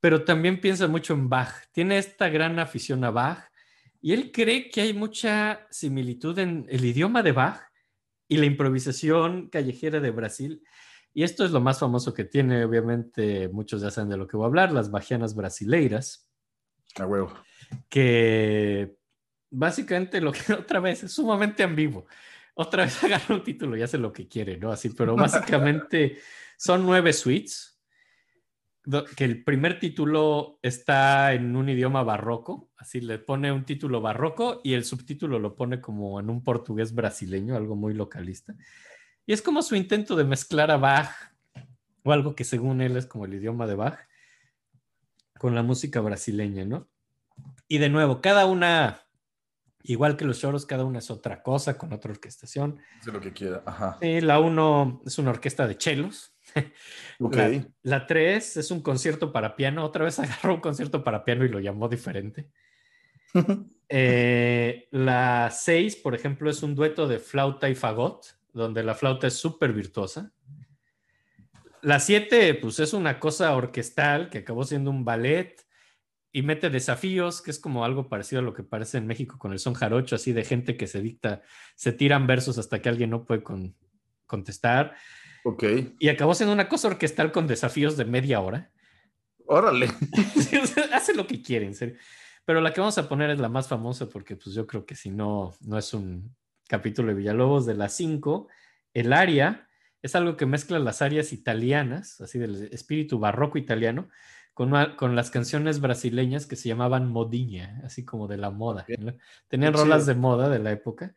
pero 0.00 0.24
también 0.24 0.60
piensa 0.60 0.86
mucho 0.86 1.14
en 1.14 1.30
Bach. 1.30 1.54
Tiene 1.72 1.96
esta 1.98 2.28
gran 2.28 2.58
afición 2.58 3.04
a 3.04 3.10
Bach 3.10 3.48
y 4.00 4.12
él 4.12 4.30
cree 4.32 4.70
que 4.70 4.82
hay 4.82 4.92
mucha 4.92 5.66
similitud 5.70 6.38
en 6.38 6.66
el 6.68 6.84
idioma 6.84 7.22
de 7.22 7.32
Bach 7.32 7.60
y 8.28 8.36
la 8.36 8.46
improvisación 8.46 9.48
callejera 9.48 10.00
de 10.00 10.10
Brasil. 10.10 10.62
Y 11.12 11.24
esto 11.24 11.44
es 11.44 11.50
lo 11.50 11.60
más 11.60 11.80
famoso 11.80 12.14
que 12.14 12.24
tiene, 12.24 12.64
obviamente, 12.64 13.48
muchos 13.48 13.82
ya 13.82 13.90
saben 13.90 14.10
de 14.10 14.16
lo 14.16 14.28
que 14.28 14.36
voy 14.36 14.44
a 14.44 14.48
hablar, 14.48 14.72
las 14.72 14.90
bajianas 14.90 15.34
brasileiras. 15.34 16.30
A 16.96 17.06
huevo. 17.06 17.32
Que 17.88 18.96
básicamente 19.50 20.20
lo 20.20 20.32
que 20.32 20.52
otra 20.52 20.80
vez 20.80 21.02
es 21.02 21.12
sumamente 21.12 21.62
ambiguo. 21.62 22.06
Otra 22.54 22.84
vez 22.84 23.02
agarra 23.04 23.34
un 23.34 23.42
título 23.42 23.76
y 23.76 23.82
hace 23.82 23.98
lo 23.98 24.12
que 24.12 24.28
quiere, 24.28 24.58
¿no? 24.58 24.70
Así, 24.70 24.90
pero 24.90 25.16
básicamente 25.16 26.18
son 26.56 26.84
nueve 26.84 27.12
suites 27.12 27.77
que 29.16 29.24
el 29.24 29.44
primer 29.44 29.78
título 29.78 30.58
está 30.62 31.32
en 31.34 31.56
un 31.56 31.68
idioma 31.68 32.02
barroco, 32.02 32.70
así 32.76 33.00
le 33.00 33.18
pone 33.18 33.52
un 33.52 33.64
título 33.64 34.00
barroco 34.00 34.60
y 34.64 34.74
el 34.74 34.84
subtítulo 34.84 35.38
lo 35.38 35.56
pone 35.56 35.80
como 35.80 36.20
en 36.20 36.30
un 36.30 36.42
portugués 36.42 36.94
brasileño, 36.94 37.56
algo 37.56 37.76
muy 37.76 37.94
localista. 37.94 38.54
Y 39.26 39.32
es 39.32 39.42
como 39.42 39.62
su 39.62 39.76
intento 39.76 40.16
de 40.16 40.24
mezclar 40.24 40.70
a 40.70 40.78
Bach, 40.78 41.10
o 42.02 42.12
algo 42.12 42.34
que 42.34 42.44
según 42.44 42.80
él 42.80 42.96
es 42.96 43.06
como 43.06 43.26
el 43.26 43.34
idioma 43.34 43.66
de 43.66 43.74
Bach, 43.74 43.98
con 45.38 45.54
la 45.54 45.62
música 45.62 46.00
brasileña, 46.00 46.64
¿no? 46.64 46.88
Y 47.68 47.78
de 47.78 47.90
nuevo, 47.90 48.22
cada 48.22 48.46
una, 48.46 49.02
igual 49.82 50.16
que 50.16 50.24
los 50.24 50.40
choros, 50.40 50.64
cada 50.64 50.84
una 50.84 51.00
es 51.00 51.10
otra 51.10 51.42
cosa, 51.42 51.76
con 51.76 51.92
otra 51.92 52.12
orquestación. 52.12 52.80
Hace 53.00 53.12
lo 53.12 53.20
que 53.20 53.32
quiera, 53.32 53.62
ajá. 53.66 53.98
La 54.00 54.40
uno 54.40 55.02
es 55.04 55.18
una 55.18 55.30
orquesta 55.30 55.66
de 55.66 55.76
chelos, 55.76 56.34
La 57.82 58.06
3 58.06 58.56
es 58.56 58.70
un 58.70 58.80
concierto 58.80 59.32
para 59.32 59.56
piano. 59.56 59.84
Otra 59.84 60.04
vez 60.04 60.18
agarró 60.18 60.54
un 60.54 60.60
concierto 60.60 61.04
para 61.04 61.24
piano 61.24 61.44
y 61.44 61.48
lo 61.48 61.60
llamó 61.60 61.88
diferente. 61.88 62.50
Eh, 63.90 64.86
la 64.90 65.48
6, 65.50 65.96
por 65.96 66.14
ejemplo, 66.14 66.50
es 66.50 66.62
un 66.62 66.74
dueto 66.74 67.08
de 67.08 67.18
flauta 67.18 67.70
y 67.70 67.74
fagot, 67.74 68.38
donde 68.52 68.82
la 68.82 68.94
flauta 68.94 69.26
es 69.26 69.32
súper 69.32 69.72
virtuosa. 69.72 70.30
La 71.80 71.98
7, 71.98 72.52
pues 72.56 72.80
es 72.80 72.92
una 72.92 73.18
cosa 73.18 73.56
orquestal 73.56 74.28
que 74.28 74.38
acabó 74.38 74.64
siendo 74.64 74.90
un 74.90 75.06
ballet 75.06 75.56
y 76.32 76.42
mete 76.42 76.68
desafíos, 76.68 77.40
que 77.40 77.50
es 77.50 77.58
como 77.58 77.84
algo 77.84 78.08
parecido 78.08 78.40
a 78.40 78.44
lo 78.44 78.52
que 78.52 78.62
parece 78.62 78.98
en 78.98 79.06
México 79.06 79.38
con 79.38 79.52
el 79.52 79.58
son 79.58 79.74
jarocho, 79.74 80.16
así 80.16 80.32
de 80.32 80.44
gente 80.44 80.76
que 80.76 80.86
se 80.86 81.00
dicta, 81.00 81.40
se 81.74 81.92
tiran 81.92 82.26
versos 82.26 82.58
hasta 82.58 82.82
que 82.82 82.88
alguien 82.88 83.10
no 83.10 83.24
puede 83.24 83.42
contestar. 84.26 84.96
Ok. 85.44 85.64
Y 85.98 86.08
acabó 86.08 86.34
siendo 86.34 86.52
una 86.52 86.68
cosa 86.68 86.88
orquestal 86.88 87.32
con 87.32 87.46
desafíos 87.46 87.96
de 87.96 88.04
media 88.04 88.40
hora. 88.40 88.70
Órale. 89.46 89.88
hace 90.92 91.14
lo 91.14 91.26
que 91.26 91.42
quiere, 91.42 91.66
en 91.66 91.74
serio. 91.74 91.96
Pero 92.44 92.60
la 92.60 92.72
que 92.72 92.80
vamos 92.80 92.98
a 92.98 93.08
poner 93.08 93.30
es 93.30 93.38
la 93.38 93.48
más 93.48 93.68
famosa 93.68 94.08
porque 94.08 94.36
pues 94.36 94.54
yo 94.54 94.66
creo 94.66 94.86
que 94.86 94.94
si 94.94 95.10
no, 95.10 95.54
no 95.60 95.78
es 95.78 95.92
un 95.92 96.34
capítulo 96.66 97.08
de 97.08 97.14
Villalobos 97.14 97.66
de 97.66 97.74
las 97.74 97.94
5. 97.94 98.48
El 98.94 99.12
aria 99.12 99.68
es 100.02 100.14
algo 100.14 100.36
que 100.36 100.46
mezcla 100.46 100.78
las 100.78 101.02
arias 101.02 101.32
italianas, 101.32 102.20
así 102.20 102.38
del 102.38 102.68
espíritu 102.72 103.18
barroco 103.18 103.58
italiano, 103.58 104.08
con, 104.54 104.72
con 104.96 105.16
las 105.16 105.30
canciones 105.30 105.80
brasileñas 105.80 106.46
que 106.46 106.56
se 106.56 106.68
llamaban 106.68 107.10
modiña, 107.10 107.80
así 107.84 108.04
como 108.04 108.28
de 108.28 108.38
la 108.38 108.50
moda. 108.50 108.86
Tenían 109.48 109.72
rolas 109.72 110.06
de 110.06 110.14
moda 110.14 110.48
de 110.48 110.58
la 110.58 110.72
época. 110.72 111.14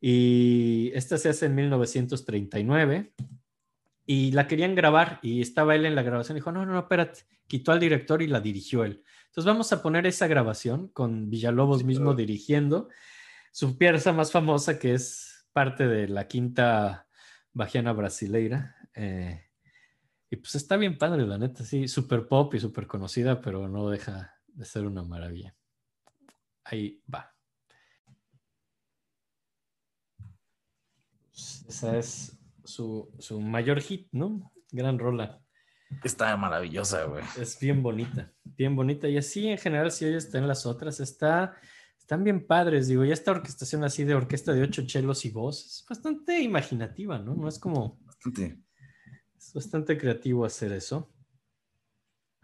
Y 0.00 0.90
esta 0.94 1.18
se 1.18 1.28
hace 1.28 1.46
en 1.46 1.54
1939 1.54 3.12
y 4.06 4.30
la 4.30 4.46
querían 4.46 4.76
grabar 4.76 5.18
y 5.20 5.40
estaba 5.40 5.74
él 5.74 5.84
en 5.84 5.96
la 5.96 6.02
grabación 6.02 6.36
y 6.36 6.40
dijo, 6.40 6.52
no, 6.52 6.64
no, 6.64 6.72
no, 6.72 6.78
espérate, 6.78 7.26
quitó 7.48 7.72
al 7.72 7.80
director 7.80 8.22
y 8.22 8.28
la 8.28 8.40
dirigió 8.40 8.84
él. 8.84 9.02
Entonces 9.26 9.44
vamos 9.44 9.72
a 9.72 9.82
poner 9.82 10.06
esa 10.06 10.28
grabación 10.28 10.88
con 10.88 11.28
Villalobos 11.28 11.84
mismo 11.84 12.14
dirigiendo 12.14 12.88
su 13.50 13.76
pieza 13.76 14.12
más 14.12 14.30
famosa 14.30 14.78
que 14.78 14.94
es 14.94 15.46
parte 15.52 15.86
de 15.88 16.08
la 16.08 16.28
quinta 16.28 17.08
bajiana 17.52 17.92
brasileira. 17.92 18.76
Eh, 18.94 19.42
y 20.30 20.36
pues 20.36 20.54
está 20.54 20.76
bien 20.76 20.98
padre, 20.98 21.26
la 21.26 21.38
neta, 21.38 21.64
sí, 21.64 21.88
súper 21.88 22.28
pop 22.28 22.54
y 22.54 22.60
súper 22.60 22.86
conocida, 22.86 23.40
pero 23.40 23.68
no 23.68 23.90
deja 23.90 24.36
de 24.46 24.64
ser 24.64 24.86
una 24.86 25.02
maravilla. 25.02 25.54
Ahí 26.64 27.02
va. 27.12 27.34
Esa 31.68 31.98
es 31.98 32.36
su, 32.66 33.14
su 33.18 33.40
mayor 33.40 33.80
hit, 33.80 34.08
¿no? 34.12 34.52
Gran 34.70 34.98
rola. 34.98 35.42
Está 36.02 36.36
maravillosa, 36.36 37.04
güey. 37.04 37.22
Es 37.40 37.58
bien 37.60 37.82
bonita, 37.82 38.32
bien 38.44 38.74
bonita. 38.74 39.08
Y 39.08 39.16
así 39.16 39.48
en 39.48 39.58
general, 39.58 39.90
si 39.90 40.04
hoy 40.04 40.14
está 40.14 40.38
en 40.38 40.48
las 40.48 40.66
otras, 40.66 41.00
está, 41.00 41.54
están 41.96 42.24
bien 42.24 42.46
padres. 42.46 42.88
Digo, 42.88 43.04
ya 43.04 43.14
esta 43.14 43.30
orquestación 43.30 43.84
así 43.84 44.04
de 44.04 44.14
orquesta 44.14 44.52
de 44.52 44.62
ocho 44.62 44.84
chelos 44.84 45.24
y 45.24 45.30
voz 45.30 45.64
es 45.64 45.84
bastante 45.88 46.40
imaginativa, 46.40 47.18
¿no? 47.18 47.34
No 47.34 47.48
es 47.48 47.58
como. 47.58 47.98
Bastante. 48.04 48.58
Es 49.36 49.54
bastante 49.54 49.96
creativo 49.96 50.44
hacer 50.44 50.72
eso. 50.72 51.12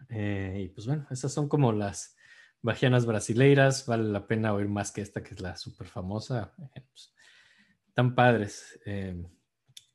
Eh, 0.09 0.63
y 0.65 0.67
pues 0.69 0.87
bueno, 0.87 1.05
esas 1.09 1.33
son 1.33 1.49
como 1.49 1.73
las 1.73 2.15
bajianas 2.61 3.05
brasileiras. 3.05 3.85
Vale 3.85 4.05
la 4.05 4.25
pena 4.25 4.53
oír 4.53 4.69
más 4.69 4.91
que 4.91 5.01
esta, 5.01 5.21
que 5.21 5.33
es 5.33 5.41
la 5.41 5.57
súper 5.57 5.87
famosa. 5.87 6.53
Eh, 6.75 6.81
pues, 6.89 7.13
tan 7.93 8.15
padres. 8.15 8.79
Eh, 8.85 9.21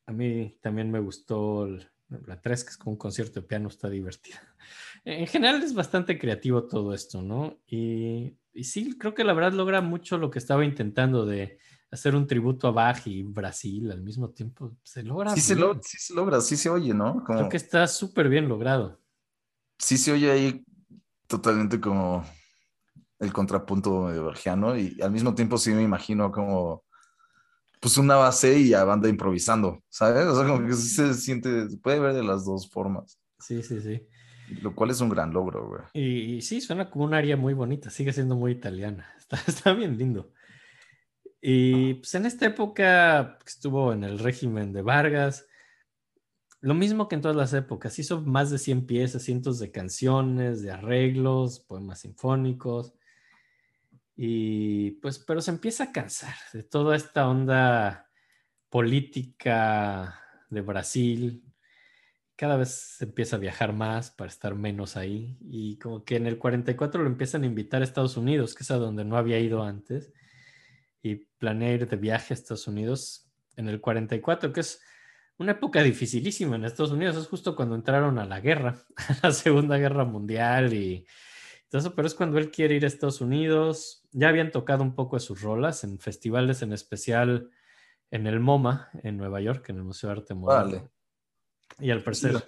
a 0.08 0.12
mí 0.12 0.56
también 0.62 0.90
me 0.90 1.00
gustó 1.00 1.66
el, 1.66 1.86
la 2.26 2.40
3, 2.40 2.64
que 2.64 2.70
es 2.70 2.76
como 2.78 2.92
un 2.92 2.98
concierto 2.98 3.40
de 3.40 3.46
piano, 3.46 3.68
está 3.68 3.88
divertida. 3.88 4.40
En 5.04 5.26
general 5.26 5.62
es 5.62 5.72
bastante 5.72 6.18
creativo 6.18 6.64
todo 6.64 6.92
esto, 6.92 7.22
¿no? 7.22 7.56
Y, 7.66 8.36
y, 8.52 8.64
sí, 8.64 8.98
creo 8.98 9.14
que 9.14 9.24
la 9.24 9.32
verdad 9.32 9.52
logra 9.52 9.80
mucho 9.80 10.18
lo 10.18 10.30
que 10.30 10.38
estaba 10.38 10.64
intentando 10.64 11.24
de 11.24 11.58
hacer 11.90 12.14
un 12.14 12.26
tributo 12.26 12.68
a 12.68 12.72
Bach 12.72 13.06
y 13.06 13.22
Brasil 13.22 13.90
al 13.90 14.02
mismo 14.02 14.30
tiempo. 14.30 14.76
Se 14.82 15.02
logra. 15.02 15.30
Sí, 15.34 15.40
se, 15.40 15.54
lo, 15.54 15.80
sí 15.80 15.96
se, 15.98 16.14
logra, 16.14 16.40
sí 16.42 16.56
se 16.56 16.68
oye, 16.68 16.92
¿no? 16.92 17.24
Como... 17.24 17.38
Creo 17.38 17.48
que 17.48 17.56
está 17.56 17.86
súper 17.86 18.28
bien 18.28 18.48
logrado. 18.48 19.00
Sí 19.78 19.96
se 19.96 20.12
oye 20.12 20.30
ahí 20.30 20.64
totalmente 21.26 21.80
como 21.80 22.24
el 23.18 23.32
contrapunto 23.32 24.08
de 24.08 24.20
Bergiano 24.20 24.76
y 24.76 25.00
al 25.00 25.12
mismo 25.12 25.34
tiempo 25.34 25.56
sí 25.56 25.70
me 25.70 25.82
imagino 25.82 26.30
como 26.32 26.84
pues 27.80 27.98
una 27.98 28.16
base 28.16 28.58
y 28.58 28.74
a 28.74 28.84
banda 28.84 29.08
improvisando, 29.08 29.82
¿sabes? 29.88 30.26
O 30.26 30.34
sea, 30.34 30.46
como 30.46 30.66
que 30.66 30.74
se 30.74 31.14
siente, 31.14 31.68
se 31.68 31.76
puede 31.78 32.00
ver 32.00 32.14
de 32.14 32.24
las 32.24 32.44
dos 32.44 32.68
formas. 32.70 33.18
Sí, 33.38 33.62
sí, 33.62 33.80
sí. 33.80 34.06
Lo 34.62 34.74
cual 34.74 34.90
es 34.90 35.00
un 35.00 35.10
gran 35.10 35.32
logro, 35.32 35.68
güey. 35.68 35.82
Y, 35.92 36.36
y, 36.36 36.42
sí, 36.42 36.60
suena 36.60 36.90
como 36.90 37.04
un 37.04 37.14
área 37.14 37.36
muy 37.36 37.54
bonita, 37.54 37.90
sigue 37.90 38.12
siendo 38.12 38.34
muy 38.34 38.52
italiana, 38.52 39.12
está, 39.18 39.38
está 39.46 39.72
bien 39.72 39.98
lindo. 39.98 40.32
Y 41.40 41.94
pues 41.94 42.14
en 42.14 42.26
esta 42.26 42.46
época 42.46 43.38
estuvo 43.46 43.92
en 43.92 44.02
el 44.02 44.18
régimen 44.18 44.72
de 44.72 44.82
Vargas, 44.82 45.46
lo 46.60 46.74
mismo 46.74 47.08
que 47.08 47.14
en 47.14 47.22
todas 47.22 47.36
las 47.36 47.52
épocas, 47.54 47.98
hizo 47.98 48.22
más 48.22 48.50
de 48.50 48.58
100 48.58 48.86
piezas, 48.86 49.22
cientos 49.22 49.60
de 49.60 49.70
canciones, 49.70 50.62
de 50.62 50.72
arreglos, 50.72 51.60
poemas 51.60 52.00
sinfónicos. 52.00 52.94
Y 54.20 54.90
pues, 55.00 55.20
pero 55.20 55.40
se 55.40 55.52
empieza 55.52 55.84
a 55.84 55.92
cansar 55.92 56.34
de 56.52 56.64
toda 56.64 56.96
esta 56.96 57.28
onda 57.28 58.10
política 58.68 60.20
de 60.50 60.60
Brasil. 60.60 61.44
Cada 62.34 62.56
vez 62.56 62.96
se 62.98 63.04
empieza 63.04 63.36
a 63.36 63.38
viajar 63.38 63.72
más 63.72 64.10
para 64.10 64.28
estar 64.28 64.56
menos 64.56 64.96
ahí. 64.96 65.38
Y 65.40 65.78
como 65.78 66.04
que 66.04 66.16
en 66.16 66.26
el 66.26 66.36
44 66.36 67.00
lo 67.00 67.08
empiezan 67.08 67.44
a 67.44 67.46
invitar 67.46 67.80
a 67.80 67.84
Estados 67.84 68.16
Unidos, 68.16 68.56
que 68.56 68.64
es 68.64 68.70
a 68.72 68.78
donde 68.78 69.04
no 69.04 69.16
había 69.16 69.38
ido 69.38 69.62
antes. 69.62 70.12
Y 71.00 71.14
planea 71.38 71.74
ir 71.74 71.88
de 71.88 71.96
viaje 71.96 72.34
a 72.34 72.36
Estados 72.36 72.66
Unidos 72.66 73.30
en 73.54 73.68
el 73.68 73.80
44, 73.80 74.52
que 74.52 74.60
es 74.62 74.82
una 75.36 75.52
época 75.52 75.80
dificilísima 75.80 76.56
en 76.56 76.64
Estados 76.64 76.90
Unidos. 76.90 77.16
Es 77.16 77.28
justo 77.28 77.54
cuando 77.54 77.76
entraron 77.76 78.18
a 78.18 78.26
la 78.26 78.40
guerra, 78.40 78.84
a 79.22 79.28
la 79.28 79.32
Segunda 79.32 79.78
Guerra 79.78 80.04
Mundial 80.04 80.74
y 80.74 81.06
entonces, 81.68 81.92
pero 81.94 82.08
es 82.08 82.14
cuando 82.14 82.38
él 82.38 82.50
quiere 82.50 82.76
ir 82.76 82.84
a 82.84 82.86
Estados 82.86 83.20
Unidos. 83.20 84.02
Ya 84.12 84.30
habían 84.30 84.50
tocado 84.50 84.82
un 84.82 84.94
poco 84.94 85.16
de 85.16 85.20
sus 85.20 85.42
rolas 85.42 85.84
en 85.84 85.98
festivales, 85.98 86.62
en 86.62 86.72
especial 86.72 87.50
en 88.10 88.26
el 88.26 88.40
MoMA, 88.40 88.88
en 89.02 89.18
Nueva 89.18 89.42
York, 89.42 89.68
en 89.68 89.76
el 89.76 89.84
Museo 89.84 90.08
de 90.08 90.16
Arte 90.16 90.32
Moderno. 90.32 90.78
Vale. 90.78 90.90
Y 91.78 91.90
al 91.90 92.02
parecer 92.02 92.42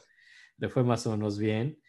le 0.56 0.68
fue 0.70 0.84
más 0.84 1.06
o 1.06 1.10
menos 1.10 1.38
bien. 1.38 1.82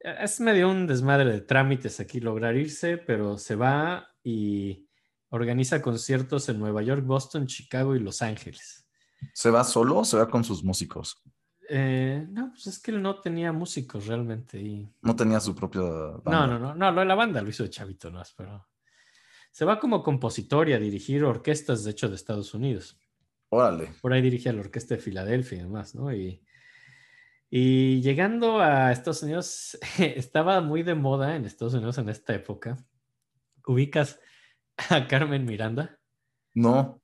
Es 0.00 0.38
medio 0.38 0.68
un 0.68 0.86
desmadre 0.86 1.32
de 1.32 1.40
trámites 1.40 1.98
aquí 1.98 2.20
lograr 2.20 2.54
irse, 2.56 2.98
pero 2.98 3.38
se 3.38 3.56
va 3.56 4.14
y 4.22 4.86
organiza 5.30 5.80
conciertos 5.80 6.46
en 6.50 6.58
Nueva 6.58 6.82
York, 6.82 7.06
Boston, 7.06 7.46
Chicago 7.46 7.96
y 7.96 8.00
Los 8.00 8.20
Ángeles. 8.20 8.86
¿Se 9.32 9.48
va 9.48 9.64
solo 9.64 10.00
o 10.00 10.04
se 10.04 10.18
va 10.18 10.28
con 10.28 10.44
sus 10.44 10.62
músicos? 10.62 11.22
Eh, 11.68 12.26
no, 12.30 12.50
pues 12.50 12.66
es 12.66 12.78
que 12.78 12.90
él 12.90 13.02
no 13.02 13.20
tenía 13.20 13.52
músicos 13.52 14.06
realmente. 14.06 14.58
Y... 14.58 14.88
No 15.02 15.16
tenía 15.16 15.40
su 15.40 15.54
propia 15.54 15.82
banda. 15.82 16.30
No, 16.30 16.46
no, 16.46 16.58
no, 16.58 16.74
no, 16.74 16.92
lo 16.92 17.00
de 17.00 17.06
la 17.06 17.14
banda 17.14 17.42
lo 17.42 17.48
hizo 17.48 17.62
de 17.62 17.70
chavito, 17.70 18.10
no, 18.10 18.22
pero 18.36 18.66
se 19.50 19.64
va 19.64 19.78
como 19.78 20.02
compositor 20.02 20.68
y 20.68 20.74
a 20.74 20.78
dirigir 20.78 21.24
orquestas, 21.24 21.82
de 21.84 21.92
hecho, 21.92 22.08
de 22.08 22.16
Estados 22.16 22.52
Unidos. 22.54 22.98
Órale. 23.48 23.92
Por 24.02 24.12
ahí 24.12 24.20
dirige 24.20 24.52
la 24.52 24.60
orquesta 24.60 24.94
de 24.94 25.00
Filadelfia 25.00 25.58
y 25.58 25.62
demás, 25.62 25.94
¿no? 25.94 26.12
Y, 26.12 26.42
y 27.48 28.02
llegando 28.02 28.60
a 28.60 28.92
Estados 28.92 29.22
Unidos, 29.22 29.78
estaba 29.98 30.60
muy 30.60 30.82
de 30.82 30.94
moda 30.94 31.36
en 31.36 31.44
Estados 31.44 31.74
Unidos 31.74 31.98
en 31.98 32.08
esta 32.08 32.34
época. 32.34 32.76
¿Ubicas 33.66 34.20
a 34.90 35.06
Carmen 35.06 35.44
Miranda? 35.44 35.98
No. 36.54 37.00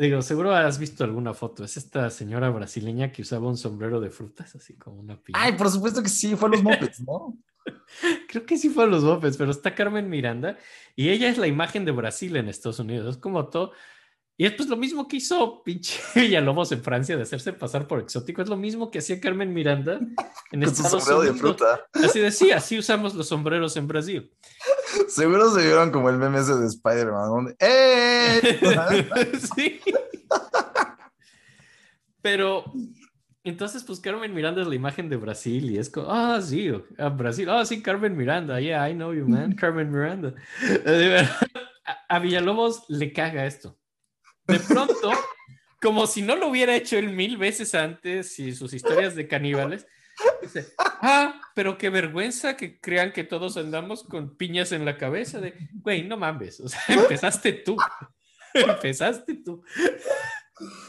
Digo, 0.00 0.22
seguro 0.22 0.54
has 0.54 0.78
visto 0.78 1.04
alguna 1.04 1.34
foto. 1.34 1.64
Es 1.64 1.76
esta 1.76 2.10
señora 2.10 2.50
brasileña 2.50 3.12
que 3.12 3.22
usaba 3.22 3.48
un 3.48 3.56
sombrero 3.56 4.00
de 4.00 4.10
frutas, 4.10 4.54
así 4.54 4.74
como 4.74 5.00
una 5.00 5.20
piña. 5.20 5.38
Ay, 5.40 5.52
por 5.52 5.70
supuesto 5.70 6.02
que 6.02 6.08
sí, 6.08 6.34
fue 6.36 6.48
a 6.48 6.52
los 6.52 6.62
mopeds, 6.62 7.00
¿no? 7.00 7.36
Creo 8.28 8.46
que 8.46 8.58
sí 8.58 8.68
fue 8.68 8.84
a 8.84 8.86
los 8.86 9.02
mopeds, 9.02 9.36
pero 9.36 9.50
está 9.50 9.74
Carmen 9.74 10.08
Miranda 10.08 10.56
y 10.94 11.08
ella 11.08 11.28
es 11.28 11.38
la 11.38 11.46
imagen 11.46 11.84
de 11.84 11.92
Brasil 11.92 12.36
en 12.36 12.48
Estados 12.48 12.78
Unidos. 12.78 13.16
Es 13.16 13.20
como 13.20 13.48
todo. 13.48 13.72
Y 14.38 14.44
es 14.44 14.52
pues 14.52 14.68
lo 14.68 14.76
mismo 14.76 15.08
que 15.08 15.16
hizo 15.16 15.62
pinche 15.62 15.98
Villalobos 16.14 16.70
en 16.72 16.82
Francia 16.82 17.16
de 17.16 17.22
hacerse 17.22 17.54
pasar 17.54 17.86
por 17.86 18.00
exótico. 18.00 18.42
Es 18.42 18.48
lo 18.48 18.56
mismo 18.56 18.90
que 18.90 18.98
hacía 18.98 19.18
Carmen 19.20 19.52
Miranda 19.54 19.94
en 19.94 20.14
Con 20.50 20.62
Estados 20.62 21.04
sombrero 21.04 21.20
Unidos. 21.20 21.36
de 21.36 21.40
fruta. 21.40 21.86
Así 21.92 22.20
decía, 22.20 22.58
así 22.58 22.78
usamos 22.78 23.14
los 23.14 23.28
sombreros 23.28 23.76
en 23.76 23.88
Brasil. 23.88 24.30
Seguro 25.08 25.50
se 25.50 25.62
vieron 25.62 25.90
como 25.90 26.10
el 26.10 26.16
meme 26.16 26.38
ese 26.38 26.54
de 26.54 26.66
Spider-Man. 26.66 27.56
¡Eh! 27.58 28.60
sí. 29.54 29.80
Pero 32.22 32.64
entonces, 33.46 33.84
pues 33.84 34.00
Carmen 34.00 34.34
Miranda 34.34 34.62
es 34.62 34.66
la 34.66 34.74
imagen 34.74 35.08
de 35.08 35.16
Brasil 35.16 35.70
y 35.70 35.78
es 35.78 35.88
como, 35.88 36.10
ah, 36.10 36.42
sí, 36.42 36.68
a 36.98 37.08
Brasil, 37.10 37.48
ah, 37.48 37.64
sí, 37.64 37.80
Carmen 37.80 38.16
Miranda, 38.16 38.60
yeah, 38.60 38.88
I 38.90 38.92
know 38.92 39.14
you, 39.14 39.28
man, 39.28 39.52
Carmen 39.56 39.88
Miranda. 39.90 40.34
A, 42.08 42.18
Villalobos 42.18 42.84
le 42.88 43.12
caga 43.12 43.46
esto. 43.46 43.78
De 44.48 44.58
pronto, 44.58 45.12
como 45.80 46.08
si 46.08 46.22
no 46.22 46.34
lo 46.34 46.48
hubiera 46.48 46.74
hecho 46.74 46.98
él 46.98 47.10
mil 47.10 47.36
veces 47.36 47.76
antes 47.76 48.36
y 48.40 48.52
sus 48.52 48.72
historias 48.72 49.14
de 49.14 49.28
caníbales, 49.28 49.86
dice, 50.42 50.74
ah, 50.78 51.40
pero 51.54 51.78
qué 51.78 51.90
vergüenza 51.90 52.56
que 52.56 52.80
crean 52.80 53.12
que 53.12 53.24
todos 53.24 53.56
andamos 53.56 54.04
con 54.04 54.36
piñas 54.36 54.72
en 54.72 54.84
la 54.84 54.96
cabeza. 54.96 55.40
De, 55.40 55.54
güey, 55.74 56.06
no 56.06 56.16
mames, 56.16 56.60
o 56.60 56.68
sea, 56.68 56.80
empezaste 56.88 57.52
tú. 57.52 57.76
empezaste 58.54 59.34
tú. 59.34 59.62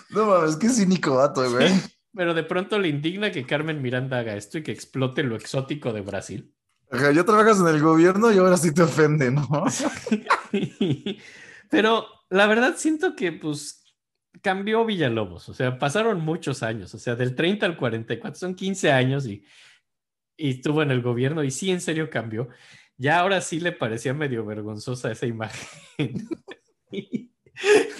No 0.10 0.26
mames, 0.26 0.56
qué 0.56 0.70
cínico 0.70 1.16
vato, 1.16 1.49
güey. 1.49 1.72
Pero 2.14 2.34
de 2.34 2.44
pronto 2.44 2.80
le 2.80 2.88
indigna 2.88 3.32
que 3.32 3.45
Carmen 3.45 3.82
Miranda 3.82 4.20
haga 4.20 4.36
esto 4.36 4.58
y 4.58 4.64
que 4.64 4.72
explote 4.72 5.24
lo 5.24 5.36
exótico 5.36 5.94
de 5.94 6.02
Brasil. 6.02 6.54
Ajá, 6.90 7.12
ya 7.12 7.26
trabajas 7.26 7.60
en 7.60 7.68
el 7.68 7.82
gobierno 7.82 8.32
y 8.32 8.38
ahora 8.38 8.58
sí 8.58 8.74
te 8.74 8.82
ofende, 8.82 9.30
¿no? 9.30 9.48
Pero 11.70 12.08
la 12.30 12.48
verdad 12.48 12.76
siento 12.78 13.16
que 13.16 13.34
pues 13.34 13.84
cambió 14.41 14.85
Villalobos, 14.85 15.49
o 15.49 15.53
sea, 15.53 15.77
pasaron 15.77 16.22
muchos 16.22 16.64
años, 16.64 16.93
o 16.93 16.99
sea, 16.99 17.15
del 17.15 17.35
30 17.35 17.65
al 17.65 17.77
44, 17.77 18.39
son 18.39 18.55
15 18.55 18.91
años 18.91 19.26
y, 19.27 19.43
y 20.38 20.51
estuvo 20.51 20.81
en 20.81 20.91
el 20.91 21.01
gobierno 21.01 21.43
y 21.43 21.51
sí, 21.51 21.72
en 21.72 21.81
serio 21.81 22.09
cambió. 22.09 22.49
Ya 22.97 23.19
ahora 23.19 23.41
sí 23.41 23.59
le 23.59 23.72
parecía 23.72 24.14
medio 24.14 24.45
vergonzosa 24.45 25.11
esa 25.11 25.27
imagen. 25.27 25.69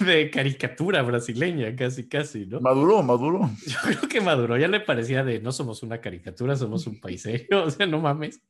de 0.00 0.30
caricatura 0.30 1.02
brasileña, 1.02 1.74
casi, 1.74 2.08
casi, 2.08 2.46
¿no? 2.46 2.60
Maduro, 2.60 3.02
maduro. 3.02 3.50
Yo 3.66 3.76
creo 3.82 4.08
que 4.08 4.20
maduro, 4.20 4.56
ya 4.56 4.68
le 4.68 4.80
parecía 4.80 5.24
de 5.24 5.40
no 5.40 5.52
somos 5.52 5.82
una 5.82 6.00
caricatura, 6.00 6.56
somos 6.56 6.86
un 6.86 7.00
país 7.00 7.22
serio, 7.22 7.64
o 7.64 7.70
sea, 7.70 7.86
no 7.86 8.00
mames. 8.00 8.40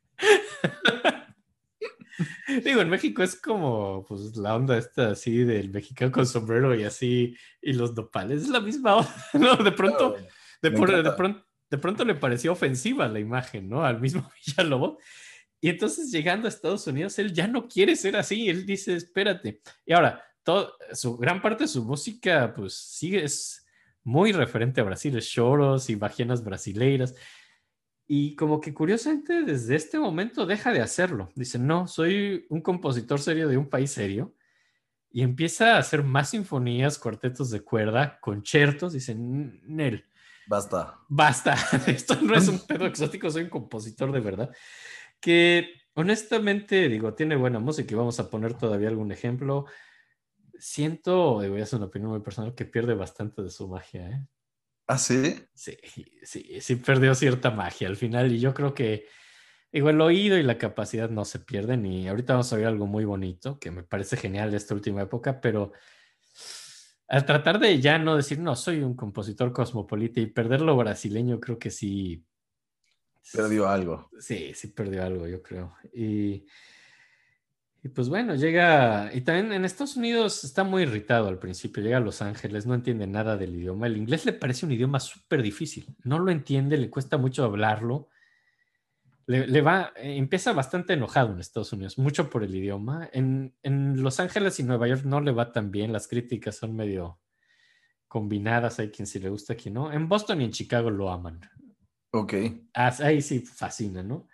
Digo, 2.65 2.81
en 2.81 2.91
México 2.91 3.23
es 3.23 3.37
como 3.41 4.05
pues 4.07 4.37
la 4.37 4.57
onda 4.57 4.77
esta 4.77 5.11
así 5.11 5.45
del 5.45 5.71
mexicano 5.71 6.11
con 6.11 6.27
sombrero 6.27 6.75
y 6.75 6.85
así, 6.85 7.37
y 7.63 7.73
los 7.73 7.95
nopales, 7.95 8.43
es 8.43 8.49
la 8.49 8.61
misma 8.61 8.97
onda, 8.97 9.15
¿no? 9.35 9.57
De 9.57 9.73
pronto, 9.73 10.17
de, 10.63 10.71
de, 10.71 11.13
pronto, 11.13 11.47
de 11.71 11.79
pronto 11.79 12.05
le 12.05 12.15
pareció 12.15 12.53
ofensiva 12.53 13.09
la 13.09 13.21
imagen, 13.21 13.69
¿no? 13.69 13.85
Al 13.85 14.01
mismo 14.01 14.31
Villalobos. 14.47 14.99
Y 15.61 15.71
entonces 15.71 16.13
llegando 16.13 16.47
a 16.47 16.51
Estados 16.51 16.87
Unidos, 16.87 17.19
él 17.19 17.33
ya 17.33 17.49
no 17.49 17.67
quiere 17.67 17.97
ser 17.97 18.17
así, 18.17 18.49
él 18.49 18.65
dice, 18.65 18.95
espérate. 18.95 19.61
Y 19.85 19.93
ahora, 19.93 20.23
su 20.93 21.17
gran 21.17 21.43
parte 21.43 21.65
de 21.65 21.69
su 21.69 21.85
música, 21.85 22.53
pues 22.55 22.75
sigue, 22.75 23.25
es 23.25 23.67
muy 24.05 24.33
referente 24.33 24.81
a 24.81 24.85
Brasil, 24.85 25.17
es 25.17 25.29
choros 25.29 25.91
y 25.91 25.97
bajenas 25.97 26.45
brasileiras. 26.45 27.15
Y 28.11 28.35
como 28.37 28.59
que 28.59 28.73
curiosamente 28.73 29.43
desde 29.43 29.77
este 29.77 29.99
momento 29.99 30.47
deja 30.47 30.73
de 30.73 30.81
hacerlo. 30.81 31.31
Dice, 31.35 31.59
no, 31.59 31.87
soy 31.87 32.47
un 32.49 32.63
compositor 32.63 33.21
serio 33.21 33.49
de 33.49 33.59
un 33.59 33.69
país 33.69 33.91
serio 33.91 34.35
y 35.11 35.23
empieza 35.23 35.77
a 35.77 35.79
hacer 35.79 36.03
más 36.03 36.31
sinfonías, 36.31 36.99
cuartetos 36.99 37.51
de 37.51 37.61
cuerda, 37.61 38.19
conciertos. 38.21 38.95
Dicen, 38.95 39.61
Nel. 39.65 40.07
Basta. 40.47 40.99
Basta. 41.09 41.55
Esto 41.87 42.19
no 42.23 42.35
es 42.35 42.49
un 42.49 42.61
pedo 42.67 42.87
exótico, 42.87 43.31
soy 43.31 43.43
un 43.43 43.51
compositor 43.51 44.11
de 44.11 44.21
verdad. 44.21 44.51
Que 45.21 45.69
honestamente, 45.93 46.89
digo, 46.89 47.13
tiene 47.13 47.37
buena 47.37 47.59
música 47.59 47.93
y 47.93 47.97
vamos 47.97 48.19
a 48.21 48.31
poner 48.31 48.55
todavía 48.55 48.89
algún 48.89 49.13
ejemplo. 49.13 49.67
Siento, 50.59 51.35
voy 51.35 51.61
a 51.61 51.65
hacer 51.65 51.77
una 51.77 51.87
opinión 51.87 52.11
muy 52.11 52.21
personal, 52.21 52.55
que 52.55 52.65
pierde 52.65 52.95
bastante 52.95 53.43
de 53.43 53.51
su 53.51 53.69
magia. 53.69 54.09
¿eh? 54.09 54.27
¿Ah, 54.89 54.99
sí? 54.99 55.37
Sí, 55.55 55.77
sí, 56.23 56.61
sí, 56.61 56.77
perdió 56.77 57.15
cierta 57.15 57.51
magia 57.51 57.87
al 57.87 57.97
final 57.97 58.33
y 58.33 58.41
yo 58.41 58.53
creo 58.55 58.75
que 58.75 59.07
Igual 59.71 59.97
el 59.97 60.01
oído 60.01 60.39
y 60.39 60.43
la 60.43 60.57
capacidad 60.57 61.11
no 61.11 61.27
se 61.27 61.41
pierden 61.41 61.85
y 61.85 62.09
ahorita 62.09 62.33
vamos 62.33 62.51
a 62.53 62.57
ver 62.57 62.67
algo 62.67 62.87
muy 62.87 63.05
bonito 63.05 63.59
que 63.59 63.71
me 63.71 63.83
parece 63.83 64.17
genial 64.17 64.51
de 64.51 64.57
esta 64.57 64.75
última 64.75 65.03
época, 65.03 65.43
pero 65.43 65.73
al 67.07 67.27
tratar 67.27 67.59
de 67.59 67.79
ya 67.79 67.99
no 67.99 68.17
decir, 68.17 68.39
no, 68.39 68.57
soy 68.57 68.81
un 68.81 68.95
compositor 68.95 69.53
cosmopolita 69.53 70.21
y 70.21 70.27
perder 70.27 70.63
lo 70.63 70.75
brasileño, 70.77 71.39
creo 71.39 71.59
que 71.59 71.71
sí. 71.71 72.25
Perdió 73.31 73.69
algo. 73.69 74.09
Sí, 74.19 74.53
sí 74.55 74.69
perdió 74.69 75.05
algo, 75.05 75.27
yo 75.27 75.43
creo. 75.43 75.77
Y, 75.93 76.47
y 77.89 77.95
pues 77.95 78.09
bueno, 78.09 78.35
llega, 78.35 79.11
y 79.15 79.21
también 79.23 79.53
en 79.53 79.65
Estados 79.65 79.97
Unidos 79.97 80.45
está 80.45 80.65
muy 80.65 80.83
irritado 80.83 81.29
al 81.29 81.39
principio, 81.39 81.83
llega 81.83 81.99
a 81.99 82.01
Los 82.01 82.23
Ángeles, 82.23 82.67
no 82.67 82.75
entiende 82.75 83.07
nada 83.07 83.37
del 83.37 83.55
idioma. 83.55 83.87
El 83.87 83.97
inglés 83.97 84.27
le 84.27 84.33
parece 84.33 84.67
un 84.67 84.73
idioma 84.73 85.01
súper 85.01 85.43
difícil, 85.43 85.87
no 86.05 86.19
lo 86.19 86.31
entiende, 86.31 86.77
le 86.77 86.91
cuesta 86.91 87.19
mucho 87.19 87.45
hablarlo 87.45 88.09
le, 89.29 89.61
va, 89.61 89.93
eh, 89.97 90.17
empieza 90.17 90.55
bastante 90.55 90.95
enojado 90.95 91.33
en 91.33 91.41
Estados 91.41 91.75
Unidos, 91.75 91.99
mucho 91.99 92.31
por 92.31 92.43
el 92.43 92.55
idioma. 92.55 93.11
En, 93.13 93.53
Los 94.03 94.21
Ángeles 94.21 94.59
y 94.59 94.63
Nueva 94.63 94.89
York 94.89 95.05
no 95.05 95.21
le 95.21 95.33
va 95.33 95.53
tan 95.53 95.71
bien, 95.71 95.93
las 95.93 96.09
críticas 96.09 96.57
son 96.57 96.75
medio 96.75 97.21
combinadas, 98.07 98.79
hay 98.79 98.91
quien 98.91 99.07
sí 99.07 99.19
le 99.19 99.29
gusta, 99.29 99.55
quien 99.55 99.75
no. 99.75 99.93
En 99.93 100.09
Boston 100.09 100.41
y 100.41 100.45
en 100.45 100.53
Chicago 100.53 100.89
lo 100.89 101.11
aman. 101.11 101.41
Ok. 102.13 102.35
ahí 102.73 103.21
sí 103.21 103.41
fascina, 103.41 104.03
¿no? 104.03 104.27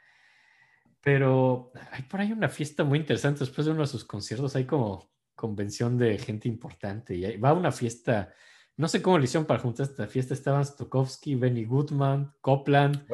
Pero 1.05 1.73
hay 1.93 2.03
por 2.03 2.21
ahí 2.21 2.33
una 2.33 2.49
fiesta 2.49 2.83
muy 2.83 2.99
interesante 2.99 3.41
después 3.41 3.67
de 3.67 3.73
uno 3.73 3.83
de 3.83 3.89
sus 3.89 4.05
conciertos, 4.05 4.57
hay 4.57 4.65
como 4.65 5.11
convención 5.35 5.99
de 5.99 6.17
gente 6.19 6.49
importante 6.49 7.15
y 7.15 7.37
va 7.37 7.51
a 7.51 7.55
una 7.55 7.73
fiesta 7.73 8.33
no 8.77 8.89
sé 8.89 9.03
cómo 9.03 9.19
le 9.19 9.25
hicieron 9.25 9.47
para 9.47 9.61
juntar 9.61 9.87
esta 9.87 10.07
fiesta. 10.07 10.35
Estaban 10.35 10.65
Stokowski, 10.65 11.37
Benny 11.37 11.65
Goodman, 11.65 12.35
Copland, 12.41 13.07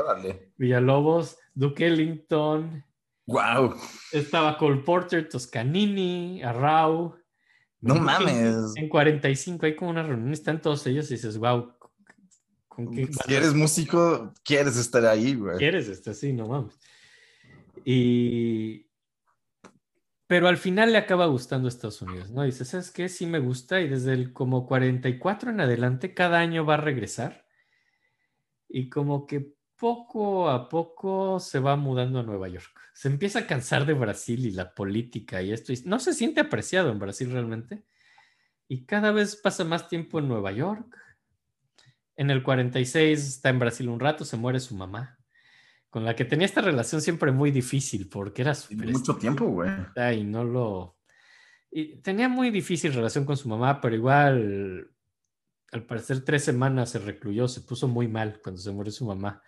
Villalobos, 0.56 1.36
Duke 1.54 1.86
Ellington. 1.86 2.84
¡Wow! 3.26 3.74
Estaba 4.10 4.56
Cole 4.56 4.82
Porter, 4.82 5.28
Toscanini, 5.28 6.42
Arrau. 6.42 7.14
No 7.82 7.94
mames. 7.96 8.74
En 8.76 8.88
45 8.88 9.66
hay 9.66 9.76
como 9.76 9.90
una 9.90 10.02
reunión, 10.02 10.32
están 10.32 10.60
todos 10.60 10.86
ellos 10.86 11.10
y 11.10 11.14
dices, 11.14 11.36
wow. 11.36 11.74
si 13.26 13.34
eres 13.34 13.54
músico, 13.54 14.32
quieres 14.42 14.76
estar 14.76 15.04
ahí, 15.04 15.34
güey. 15.34 15.58
Quieres 15.58 15.88
estar 15.88 16.12
así, 16.12 16.32
no 16.32 16.46
mames. 16.46 16.78
Y, 17.84 18.90
pero 20.26 20.48
al 20.48 20.58
final 20.58 20.92
le 20.92 20.98
acaba 20.98 21.26
gustando 21.26 21.68
Estados 21.68 22.02
Unidos, 22.02 22.30
¿no? 22.30 22.44
Dice, 22.44 22.64
¿sabes 22.64 22.90
qué? 22.90 23.08
Sí 23.08 23.26
me 23.26 23.40
gusta 23.40 23.80
y 23.80 23.88
desde 23.88 24.12
el 24.12 24.32
como 24.32 24.66
44 24.66 25.50
en 25.50 25.60
adelante 25.60 26.14
cada 26.14 26.38
año 26.38 26.64
va 26.64 26.74
a 26.74 26.76
regresar 26.78 27.46
y 28.68 28.88
como 28.88 29.26
que 29.26 29.54
poco 29.76 30.48
a 30.48 30.68
poco 30.68 31.40
se 31.40 31.58
va 31.58 31.74
mudando 31.76 32.20
a 32.20 32.22
Nueva 32.22 32.48
York. 32.48 32.70
Se 32.94 33.08
empieza 33.08 33.40
a 33.40 33.46
cansar 33.46 33.86
de 33.86 33.94
Brasil 33.94 34.46
y 34.46 34.52
la 34.52 34.74
política 34.74 35.42
y 35.42 35.52
esto, 35.52 35.72
y 35.72 35.82
no 35.86 35.98
se 35.98 36.12
siente 36.12 36.40
apreciado 36.40 36.90
en 36.92 36.98
Brasil 36.98 37.32
realmente 37.32 37.84
y 38.68 38.84
cada 38.86 39.10
vez 39.10 39.34
pasa 39.36 39.64
más 39.64 39.88
tiempo 39.88 40.20
en 40.20 40.28
Nueva 40.28 40.52
York. 40.52 40.96
En 42.14 42.30
el 42.30 42.42
46 42.42 43.18
está 43.18 43.48
en 43.48 43.58
Brasil 43.58 43.88
un 43.88 43.98
rato, 43.98 44.24
se 44.24 44.36
muere 44.36 44.60
su 44.60 44.76
mamá 44.76 45.19
con 45.90 46.04
la 46.04 46.14
que 46.14 46.24
tenía 46.24 46.46
esta 46.46 46.60
relación 46.60 47.02
siempre 47.02 47.32
muy 47.32 47.50
difícil 47.50 48.08
porque 48.08 48.42
era 48.42 48.54
súper... 48.54 48.88
Mucho 48.88 49.16
tiempo, 49.16 49.46
güey. 49.46 49.70
Y 50.16 50.24
no 50.24 50.44
lo... 50.44 50.96
Y 51.70 51.96
tenía 51.96 52.28
muy 52.28 52.50
difícil 52.50 52.92
relación 52.92 53.24
con 53.24 53.36
su 53.36 53.48
mamá, 53.48 53.80
pero 53.80 53.96
igual, 53.96 54.90
al 55.72 55.86
parecer 55.86 56.24
tres 56.24 56.44
semanas 56.44 56.90
se 56.90 57.00
recluyó, 57.00 57.48
se 57.48 57.60
puso 57.60 57.88
muy 57.88 58.08
mal 58.08 58.40
cuando 58.42 58.60
se 58.60 58.70
murió 58.70 58.92
su 58.92 59.04
mamá. 59.04 59.42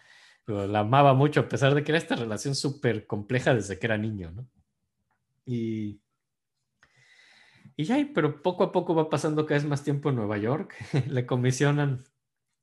Pero 0.45 0.67
la 0.67 0.81
amaba 0.81 1.15
mucho 1.15 1.41
a 1.41 1.49
pesar 1.49 1.75
de 1.75 1.85
que 1.85 1.93
era 1.93 1.99
esta 1.99 2.17
relación 2.17 2.57
súper 2.57 3.07
compleja 3.07 3.55
desde 3.55 3.79
que 3.79 3.87
era 3.87 3.97
niño, 3.97 4.33
¿no? 4.33 4.49
Y... 5.47 6.01
Y 7.75 7.85
ya, 7.85 8.07
pero 8.13 8.43
poco 8.43 8.65
a 8.65 8.73
poco 8.73 8.95
va 8.95 9.09
pasando 9.09 9.47
cada 9.47 9.59
vez 9.59 9.69
más 9.69 9.83
tiempo 9.83 10.11
en 10.11 10.17
Nueva 10.17 10.39
York. 10.39 10.75
Le 11.09 11.25
comisionan 11.25 12.05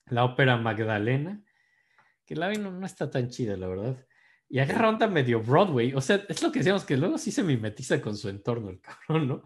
la 0.06 0.26
ópera 0.26 0.58
Magdalena 0.58 1.42
que 2.30 2.36
la 2.36 2.54
no, 2.54 2.72
no 2.72 2.86
está 2.86 3.10
tan 3.10 3.28
chida, 3.30 3.58
la 3.58 3.68
verdad. 3.68 4.06
Y 4.48 4.60
agarra 4.60 4.90
onda 4.90 5.08
medio 5.08 5.42
Broadway. 5.42 5.94
O 5.96 6.02
sea, 6.02 6.24
es 6.30 6.44
lo 6.44 6.52
que 6.52 6.60
decíamos, 6.60 6.86
que 6.86 6.96
luego 6.96 7.18
sí 7.18 7.32
se 7.32 7.42
mimetiza 7.42 8.00
con 8.00 8.16
su 8.16 8.30
entorno 8.30 8.70
el 8.70 8.80
cabrón, 9.08 9.28
¿no? 9.28 9.44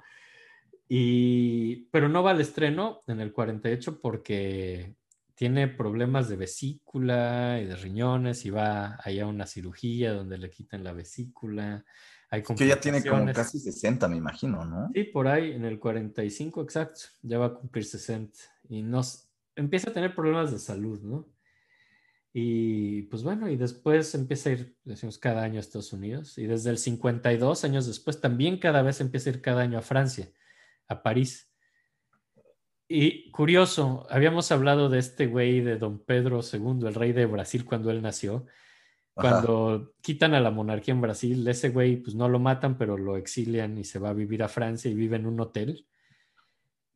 Y, 0.89 1.85
pero 1.91 2.09
no 2.09 2.23
va 2.23 2.31
al 2.31 2.41
estreno 2.41 3.01
en 3.07 3.21
el 3.21 3.31
48 3.31 4.01
porque 4.01 4.97
tiene 5.33 5.69
problemas 5.69 6.27
de 6.27 6.35
vesícula 6.35 7.57
y 7.61 7.67
de 7.67 7.77
riñones 7.77 8.45
y 8.45 8.49
va 8.49 8.99
allá 9.01 9.23
a 9.23 9.27
una 9.27 9.47
cirugía 9.47 10.11
donde 10.11 10.37
le 10.37 10.49
quitan 10.49 10.83
la 10.83 10.91
vesícula. 10.91 11.85
Hay 12.29 12.43
que 12.43 12.67
ya 12.67 12.81
tiene 12.81 13.01
como 13.01 13.31
casi 13.31 13.59
60, 13.59 14.09
me 14.09 14.17
imagino, 14.17 14.65
¿no? 14.65 14.89
Sí, 14.93 15.05
por 15.05 15.29
ahí, 15.29 15.53
en 15.53 15.63
el 15.63 15.79
45, 15.79 16.61
exacto. 16.63 16.99
Ya 17.21 17.39
va 17.39 17.45
a 17.45 17.53
cumplir 17.53 17.85
60. 17.85 18.37
Y 18.67 18.81
nos 18.83 19.29
empieza 19.55 19.89
a 19.89 19.93
tener 19.93 20.13
problemas 20.13 20.51
de 20.51 20.59
salud, 20.59 21.01
¿no? 21.01 21.32
Y 22.35 23.03
pues 23.03 23.21
bueno, 23.21 23.47
y 23.47 23.57
después 23.57 24.15
empieza 24.15 24.49
a 24.49 24.53
ir, 24.53 24.75
decimos, 24.83 25.19
cada 25.19 25.43
año 25.43 25.57
a 25.57 25.59
Estados 25.59 25.93
Unidos. 25.93 26.37
Y 26.39 26.47
desde 26.47 26.71
el 26.71 26.79
52 26.79 27.63
años 27.63 27.85
después 27.85 28.19
también 28.19 28.57
cada 28.57 28.81
vez 28.81 28.99
empieza 29.01 29.29
a 29.29 29.33
ir 29.33 29.41
cada 29.41 29.61
año 29.61 29.77
a 29.77 29.83
Francia, 29.83 30.31
a 30.87 31.03
París. 31.03 31.51
Y 32.87 33.29
curioso, 33.29 34.07
habíamos 34.09 34.51
hablado 34.51 34.89
de 34.89 34.97
este 34.97 35.27
güey 35.27 35.61
de 35.61 35.77
don 35.77 36.03
Pedro 36.03 36.41
II, 36.41 36.87
el 36.87 36.95
rey 36.95 37.13
de 37.13 37.27
Brasil 37.27 37.65
cuando 37.65 37.91
él 37.91 38.01
nació. 38.01 38.47
Cuando 39.13 39.93
quitan 40.01 40.33
a 40.33 40.39
la 40.39 40.49
monarquía 40.49 40.95
en 40.95 41.01
Brasil, 41.01 41.47
ese 41.47 41.69
güey 41.69 41.97
pues 41.97 42.15
no 42.15 42.27
lo 42.27 42.39
matan, 42.39 42.79
pero 42.79 42.97
lo 42.97 43.15
exilian 43.15 43.77
y 43.77 43.83
se 43.83 43.99
va 43.99 44.09
a 44.09 44.13
vivir 44.13 44.41
a 44.41 44.47
Francia 44.47 44.89
y 44.89 44.95
vive 44.95 45.17
en 45.17 45.27
un 45.27 45.39
hotel 45.39 45.85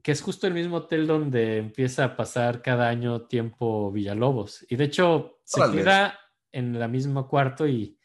que 0.02 0.12
es 0.12 0.22
justo 0.22 0.48
el 0.48 0.54
mismo 0.54 0.78
hotel 0.78 1.08
donde 1.08 1.58
empieza 1.58 2.04
a 2.04 2.16
pasar 2.16 2.62
cada 2.62 2.88
año 2.88 3.24
tiempo 3.24 3.92
Villalobos. 3.92 4.66
Y 4.70 4.76
de 4.76 4.86
hecho, 4.86 5.40
se 5.44 5.62
queda 5.72 6.18
en 6.52 6.76
el 6.76 6.90
mismo 6.90 7.28
cuarto 7.28 7.68
y, 7.68 7.98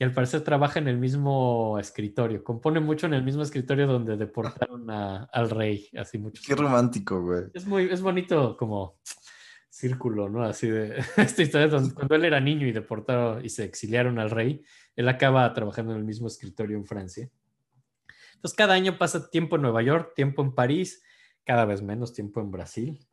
al 0.00 0.14
parecer 0.14 0.42
trabaja 0.42 0.78
en 0.78 0.88
el 0.88 0.96
mismo 0.96 1.78
escritorio. 1.78 2.42
Compone 2.42 2.80
mucho 2.80 3.06
en 3.06 3.14
el 3.14 3.22
mismo 3.22 3.42
escritorio 3.42 3.86
donde 3.86 4.16
deportaron 4.16 4.88
al 4.90 5.50
rey, 5.50 5.90
así 5.98 6.18
mucho. 6.18 6.42
Qué 6.46 6.54
romántico, 6.54 7.20
güey. 7.20 7.44
Es 7.52 7.66
muy, 7.66 7.84
es 7.84 8.00
bonito 8.00 8.56
como 8.56 8.98
círculo, 9.68 10.28
¿no? 10.28 10.42
Así 10.42 10.68
de 10.68 10.98
esta 11.16 11.42
historia 11.42 11.68
donde 11.68 11.94
cuando 11.94 12.14
él 12.14 12.24
era 12.24 12.40
niño 12.40 12.66
y 12.66 12.72
deportaron 12.72 13.44
y 13.44 13.50
se 13.50 13.64
exiliaron 13.64 14.18
al 14.18 14.30
rey, 14.30 14.62
él 14.96 15.08
acaba 15.08 15.52
trabajando 15.52 15.92
en 15.92 15.98
el 15.98 16.04
mismo 16.04 16.28
escritorio 16.28 16.76
en 16.78 16.86
Francia. 16.86 17.30
Entonces 18.34 18.56
cada 18.56 18.74
año 18.74 18.96
pasa 18.96 19.28
tiempo 19.28 19.56
en 19.56 19.62
Nueva 19.62 19.82
York, 19.82 20.12
tiempo 20.14 20.40
en 20.42 20.54
París 20.54 21.02
cada 21.50 21.64
vez 21.64 21.82
menos 21.82 22.12
tiempo 22.12 22.40
en 22.40 22.52
Brasil. 22.52 23.04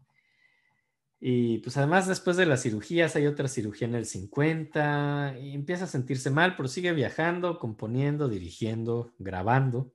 Y 1.20 1.58
pues 1.58 1.76
además 1.76 2.06
después 2.06 2.38
de 2.38 2.46
las 2.46 2.62
cirugías 2.62 3.16
hay 3.16 3.26
otra 3.26 3.48
cirugía 3.48 3.88
en 3.88 3.96
el 3.96 4.06
50 4.06 5.38
y 5.42 5.56
empieza 5.56 5.86
a 5.86 5.88
sentirse 5.88 6.30
mal, 6.30 6.56
pero 6.56 6.70
sigue 6.70 6.94
viajando, 6.94 7.58
componiendo, 7.58 8.30
dirigiendo, 8.30 9.12
grabando. 9.18 9.92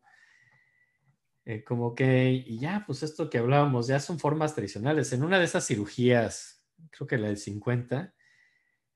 Eh, 1.44 1.62
como 1.62 1.94
que, 1.94 2.32
y 2.32 2.58
ya, 2.58 2.82
pues 2.84 3.04
esto 3.04 3.30
que 3.30 3.38
hablábamos, 3.38 3.86
ya 3.86 4.00
son 4.00 4.18
formas 4.18 4.56
tradicionales. 4.56 5.12
En 5.12 5.22
una 5.22 5.38
de 5.38 5.44
esas 5.44 5.64
cirugías, 5.64 6.66
creo 6.90 7.06
que 7.06 7.18
la 7.18 7.28
del 7.28 7.38
50, 7.38 8.12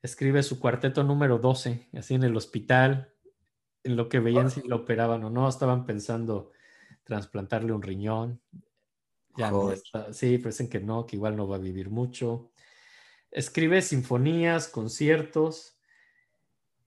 escribe 0.03 0.43
su 0.43 0.59
cuarteto 0.59 1.05
número 1.05 1.39
12, 1.39 1.91
así 1.93 2.15
en 2.15 2.25
el 2.25 2.37
hospital, 2.37 3.15
en 3.85 3.95
lo 3.95 4.09
que 4.09 4.19
veían 4.19 4.51
si 4.51 4.67
lo 4.67 4.75
operaban 4.75 5.23
o 5.23 5.31
no, 5.31 5.49
estaban 5.49 5.87
pensando 5.87 6.51
trasplantarle 7.05 7.73
un 7.73 7.83
riñón, 7.83 8.41
ya 9.37 9.51
no 9.51 9.73
está, 9.73 10.13
sí, 10.13 10.39
parecen 10.39 10.69
que 10.69 10.81
no, 10.81 11.07
que 11.07 11.17
igual 11.17 11.37
no 11.37 11.49
va 11.49 11.57
a 11.57 11.61
vivir 11.61 11.91
mucho. 11.91 12.51
Escribe 13.31 13.83
sinfonías, 13.83 14.69
conciertos 14.69 15.77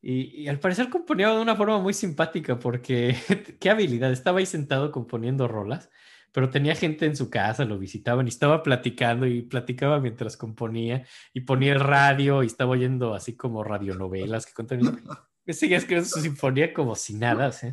y, 0.02 0.48
al 0.48 0.60
parecer 0.60 0.90
componía 0.90 1.30
de 1.30 1.42
una 1.42 1.56
forma 1.56 1.80
muy 1.80 1.94
simpática 1.94 2.58
porque 2.58 3.16
qué 3.60 3.70
habilidad, 3.70 4.12
estaba 4.12 4.40
ahí 4.40 4.46
sentado 4.46 4.92
componiendo 4.92 5.48
rolas, 5.48 5.90
pero 6.32 6.50
tenía 6.50 6.76
gente 6.76 7.06
en 7.06 7.16
su 7.16 7.30
casa, 7.30 7.66
lo 7.66 7.78
visitaban 7.78 8.28
y 8.28 8.30
estaba 8.30 8.64
platicando 8.64 9.26
y 9.26 9.42
platicaba 9.42 10.00
mientras 10.00 10.38
componía 10.38 11.06
y 11.34 11.42
ponía 11.42 11.74
el 11.74 11.80
radio 11.80 12.44
y 12.44 12.48
estaba 12.48 12.72
oyendo 12.72 13.14
así 13.14 13.36
como 13.36 13.64
radionovelas 13.64 14.46
que 14.46 14.54
contaban. 14.54 15.04
Seguía 15.48 15.78
escribiendo 15.78 16.08
su 16.08 16.22
sinfonía 16.22 16.74
como 16.74 16.96
si 16.96 17.16
nada. 17.16 17.52
¿sí? 17.52 17.70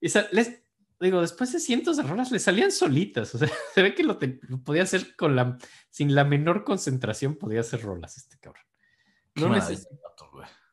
Y 0.00 0.08
les, 0.32 0.64
digo, 1.00 1.20
después 1.20 1.52
de 1.52 1.60
cientos 1.60 1.96
de 1.96 2.02
rolas 2.02 2.30
le 2.30 2.38
salían 2.38 2.70
solitas. 2.72 3.34
O 3.34 3.38
sea, 3.38 3.48
se 3.74 3.82
ve 3.82 3.94
que 3.94 4.04
lo, 4.04 4.18
podía 4.64 4.82
hacer 4.82 5.16
con 5.16 5.34
la, 5.36 5.58
sin 5.88 6.14
la 6.14 6.24
menor 6.24 6.64
concentración, 6.64 7.36
podía 7.36 7.60
hacer 7.60 7.82
rolas 7.82 8.16
este 8.16 8.38
cabrón. 8.38 8.64
No 9.36 9.54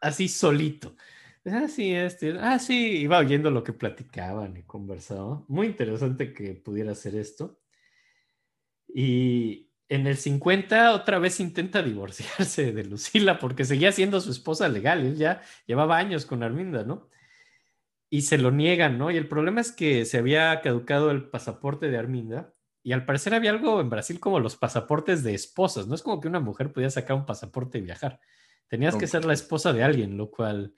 así 0.02 0.28
solito. 0.28 0.96
Ah, 1.46 1.68
sí, 1.70 1.94
este, 1.94 2.38
ah, 2.40 2.60
sí, 2.60 2.98
iba 2.98 3.20
oyendo 3.20 3.50
lo 3.50 3.64
que 3.64 3.74
platicaban 3.74 4.58
y 4.58 4.64
conversaban. 4.64 5.46
Muy 5.48 5.68
interesante 5.68 6.34
que 6.34 6.54
pudiera 6.56 6.92
hacer 6.92 7.16
esto. 7.16 7.62
Y 8.88 9.72
en 9.88 10.08
el 10.08 10.18
50 10.18 10.94
otra 10.94 11.20
vez 11.20 11.40
intenta 11.40 11.82
divorciarse 11.82 12.74
de 12.74 12.84
Lucila 12.84 13.40
porque 13.40 13.64
seguía 13.64 13.92
siendo 13.92 14.20
su 14.20 14.32
esposa 14.32 14.68
legal. 14.68 15.06
Él 15.06 15.16
ya 15.16 15.42
llevaba 15.66 15.98
años 15.98 16.26
con 16.26 16.44
Arminda, 16.44 16.84
¿no? 16.84 17.10
Y 18.10 18.22
se 18.22 18.38
lo 18.38 18.52
niegan, 18.52 18.98
¿no? 18.98 19.12
Y 19.12 19.18
el 19.18 19.28
problema 19.28 19.62
es 19.62 19.72
que 19.72 20.06
se 20.06 20.18
había 20.18 20.62
caducado 20.62 21.12
el 21.12 21.30
pasaporte 21.30 21.90
de 21.90 21.98
Arminda 21.98 22.54
y 22.88 22.94
al 22.94 23.04
parecer 23.04 23.34
había 23.34 23.52
algo 23.52 23.82
en 23.82 23.90
Brasil 23.90 24.18
como 24.20 24.40
los 24.40 24.56
pasaportes 24.56 25.22
de 25.22 25.34
esposas. 25.34 25.88
No 25.88 25.96
es 25.96 26.02
como 26.02 26.22
que 26.22 26.30
una 26.30 26.40
mujer 26.40 26.72
podía 26.72 26.90
sacar 26.90 27.18
un 27.18 27.26
pasaporte 27.26 27.80
y 27.80 27.82
viajar. 27.82 28.22
Tenías 28.70 28.96
que 28.96 29.08
ser 29.08 29.26
la 29.26 29.34
esposa 29.34 29.74
de 29.74 29.84
alguien, 29.84 30.16
lo 30.16 30.32
cual... 30.32 30.74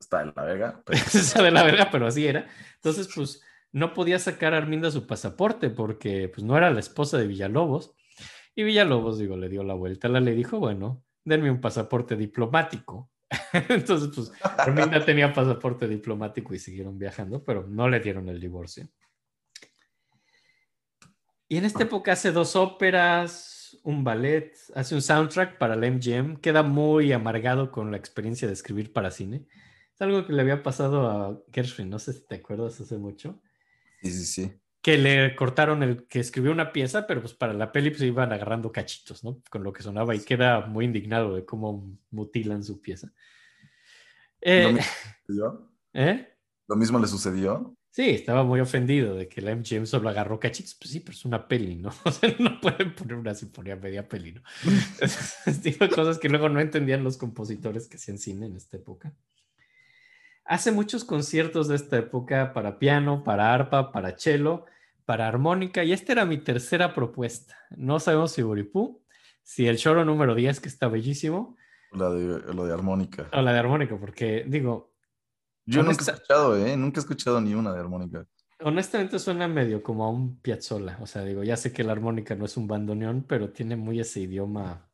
Está 0.00 0.24
de 0.24 0.32
la 0.34 0.42
verga. 0.42 0.82
Está 0.90 1.42
de 1.44 1.52
la 1.52 1.62
verga, 1.62 1.90
pero 1.92 2.08
así 2.08 2.26
era. 2.26 2.48
Entonces, 2.74 3.08
pues 3.14 3.40
no 3.70 3.94
podía 3.94 4.18
sacar 4.18 4.52
a 4.52 4.56
Arminda 4.56 4.90
su 4.90 5.06
pasaporte 5.06 5.70
porque 5.70 6.28
pues 6.28 6.42
no 6.42 6.56
era 6.56 6.70
la 6.70 6.80
esposa 6.80 7.18
de 7.18 7.28
Villalobos. 7.28 7.94
Y 8.56 8.64
Villalobos, 8.64 9.18
digo, 9.18 9.36
le 9.36 9.48
dio 9.48 9.62
la 9.62 9.74
vuelta, 9.74 10.08
la 10.08 10.18
le 10.18 10.32
dijo, 10.32 10.58
bueno, 10.58 11.04
denme 11.24 11.52
un 11.52 11.60
pasaporte 11.60 12.16
diplomático. 12.16 13.10
Entonces, 13.68 14.10
pues 14.14 14.32
Arminda 14.58 15.04
tenía 15.04 15.32
pasaporte 15.32 15.86
diplomático 15.86 16.54
y 16.54 16.58
siguieron 16.58 16.98
viajando, 16.98 17.44
pero 17.44 17.66
no 17.66 17.88
le 17.88 18.00
dieron 18.00 18.28
el 18.28 18.40
divorcio. 18.40 18.88
Y 21.48 21.56
en 21.56 21.64
esta 21.64 21.82
época 21.82 22.12
hace 22.12 22.30
dos 22.30 22.54
óperas, 22.54 23.76
un 23.82 24.04
ballet, 24.04 24.52
hace 24.74 24.94
un 24.94 25.02
soundtrack 25.02 25.58
para 25.58 25.74
la 25.74 25.88
MGM, 25.88 26.36
queda 26.36 26.62
muy 26.62 27.12
amargado 27.12 27.72
con 27.72 27.90
la 27.90 27.96
experiencia 27.96 28.46
de 28.46 28.54
escribir 28.54 28.92
para 28.92 29.10
cine. 29.10 29.46
Es 29.92 30.00
algo 30.00 30.26
que 30.26 30.32
le 30.32 30.42
había 30.42 30.62
pasado 30.62 31.10
a 31.10 31.40
Gershwin, 31.52 31.90
no 31.90 31.98
sé 31.98 32.12
si 32.12 32.26
te 32.26 32.36
acuerdas 32.36 32.80
hace 32.80 32.98
mucho. 32.98 33.42
Sí, 34.00 34.12
sí, 34.12 34.24
sí. 34.24 34.60
Que 34.82 34.96
le 34.96 35.36
cortaron 35.36 35.82
el 35.82 36.06
que 36.06 36.20
escribió 36.20 36.52
una 36.52 36.72
pieza, 36.72 37.06
pero 37.06 37.20
pues 37.20 37.34
para 37.34 37.52
la 37.52 37.70
peli 37.70 37.90
pues 37.90 38.02
iban 38.02 38.32
agarrando 38.32 38.72
cachitos, 38.72 39.24
¿no? 39.24 39.42
Con 39.50 39.62
lo 39.62 39.72
que 39.72 39.82
sonaba 39.82 40.14
y 40.14 40.20
queda 40.20 40.66
muy 40.66 40.86
indignado 40.86 41.34
de 41.34 41.44
cómo 41.44 41.98
mutilan 42.10 42.64
su 42.64 42.80
pieza. 42.80 43.12
¿Lo, 44.40 44.52
eh, 44.52 44.72
mismo 44.72 45.70
¿Eh? 45.92 46.28
¿Lo 46.68 46.76
mismo 46.76 46.98
le 46.98 47.06
sucedió? 47.06 47.76
Sí, 47.92 48.10
estaba 48.10 48.44
muy 48.44 48.60
ofendido 48.60 49.16
de 49.16 49.28
que 49.28 49.42
la 49.42 49.54
MGM 49.54 49.84
solo 49.84 50.08
agarró 50.08 50.38
cachitos. 50.38 50.76
Pues 50.76 50.90
sí, 50.90 51.00
pero 51.00 51.12
es 51.12 51.24
una 51.24 51.48
peli, 51.48 51.74
¿no? 51.74 51.90
O 52.04 52.12
sea, 52.12 52.34
no 52.38 52.60
pueden 52.60 52.94
poner 52.94 53.16
una 53.16 53.34
sinfonía 53.34 53.76
media 53.76 54.08
peli, 54.08 54.32
¿no? 54.32 54.42
de 55.62 55.88
cosas 55.88 56.18
que 56.18 56.28
luego 56.28 56.48
no 56.48 56.60
entendían 56.60 57.02
los 57.02 57.16
compositores 57.16 57.88
que 57.88 57.96
hacían 57.96 58.18
cine 58.18 58.46
en 58.46 58.56
esta 58.56 58.76
época. 58.76 59.12
Hace 60.50 60.72
muchos 60.72 61.04
conciertos 61.04 61.68
de 61.68 61.76
esta 61.76 61.98
época 61.98 62.52
para 62.52 62.80
piano, 62.80 63.22
para 63.22 63.54
arpa, 63.54 63.92
para 63.92 64.18
cello, 64.18 64.64
para 65.04 65.28
armónica, 65.28 65.84
y 65.84 65.92
esta 65.92 66.10
era 66.10 66.24
mi 66.24 66.38
tercera 66.38 66.92
propuesta. 66.92 67.56
No 67.76 68.00
sabemos 68.00 68.32
si 68.32 68.42
Buripú, 68.42 69.00
si 69.44 69.68
el 69.68 69.78
choro 69.78 70.04
número 70.04 70.34
10, 70.34 70.58
que 70.58 70.68
está 70.68 70.88
bellísimo. 70.88 71.56
La 71.92 72.10
de, 72.10 72.52
lo 72.52 72.66
de 72.66 72.72
armónica. 72.72 73.30
O 73.32 73.40
la 73.42 73.52
de 73.52 73.60
armónica, 73.60 73.96
porque 73.96 74.44
digo. 74.44 74.92
Yo 75.66 75.84
nunca 75.84 76.02
he 76.04 76.10
escuchado, 76.10 76.56
¿eh? 76.56 76.76
Nunca 76.76 76.98
he 76.98 77.02
escuchado 77.02 77.40
ni 77.40 77.54
una 77.54 77.72
de 77.72 77.78
armónica. 77.78 78.26
Honestamente 78.58 79.20
suena 79.20 79.46
medio 79.46 79.84
como 79.84 80.04
a 80.04 80.10
un 80.10 80.40
piazzola. 80.40 80.98
O 81.00 81.06
sea, 81.06 81.22
digo, 81.22 81.44
ya 81.44 81.56
sé 81.56 81.72
que 81.72 81.84
la 81.84 81.92
armónica 81.92 82.34
no 82.34 82.46
es 82.46 82.56
un 82.56 82.66
bandoneón, 82.66 83.22
pero 83.22 83.50
tiene 83.50 83.76
muy 83.76 84.00
ese 84.00 84.18
idioma 84.22 84.90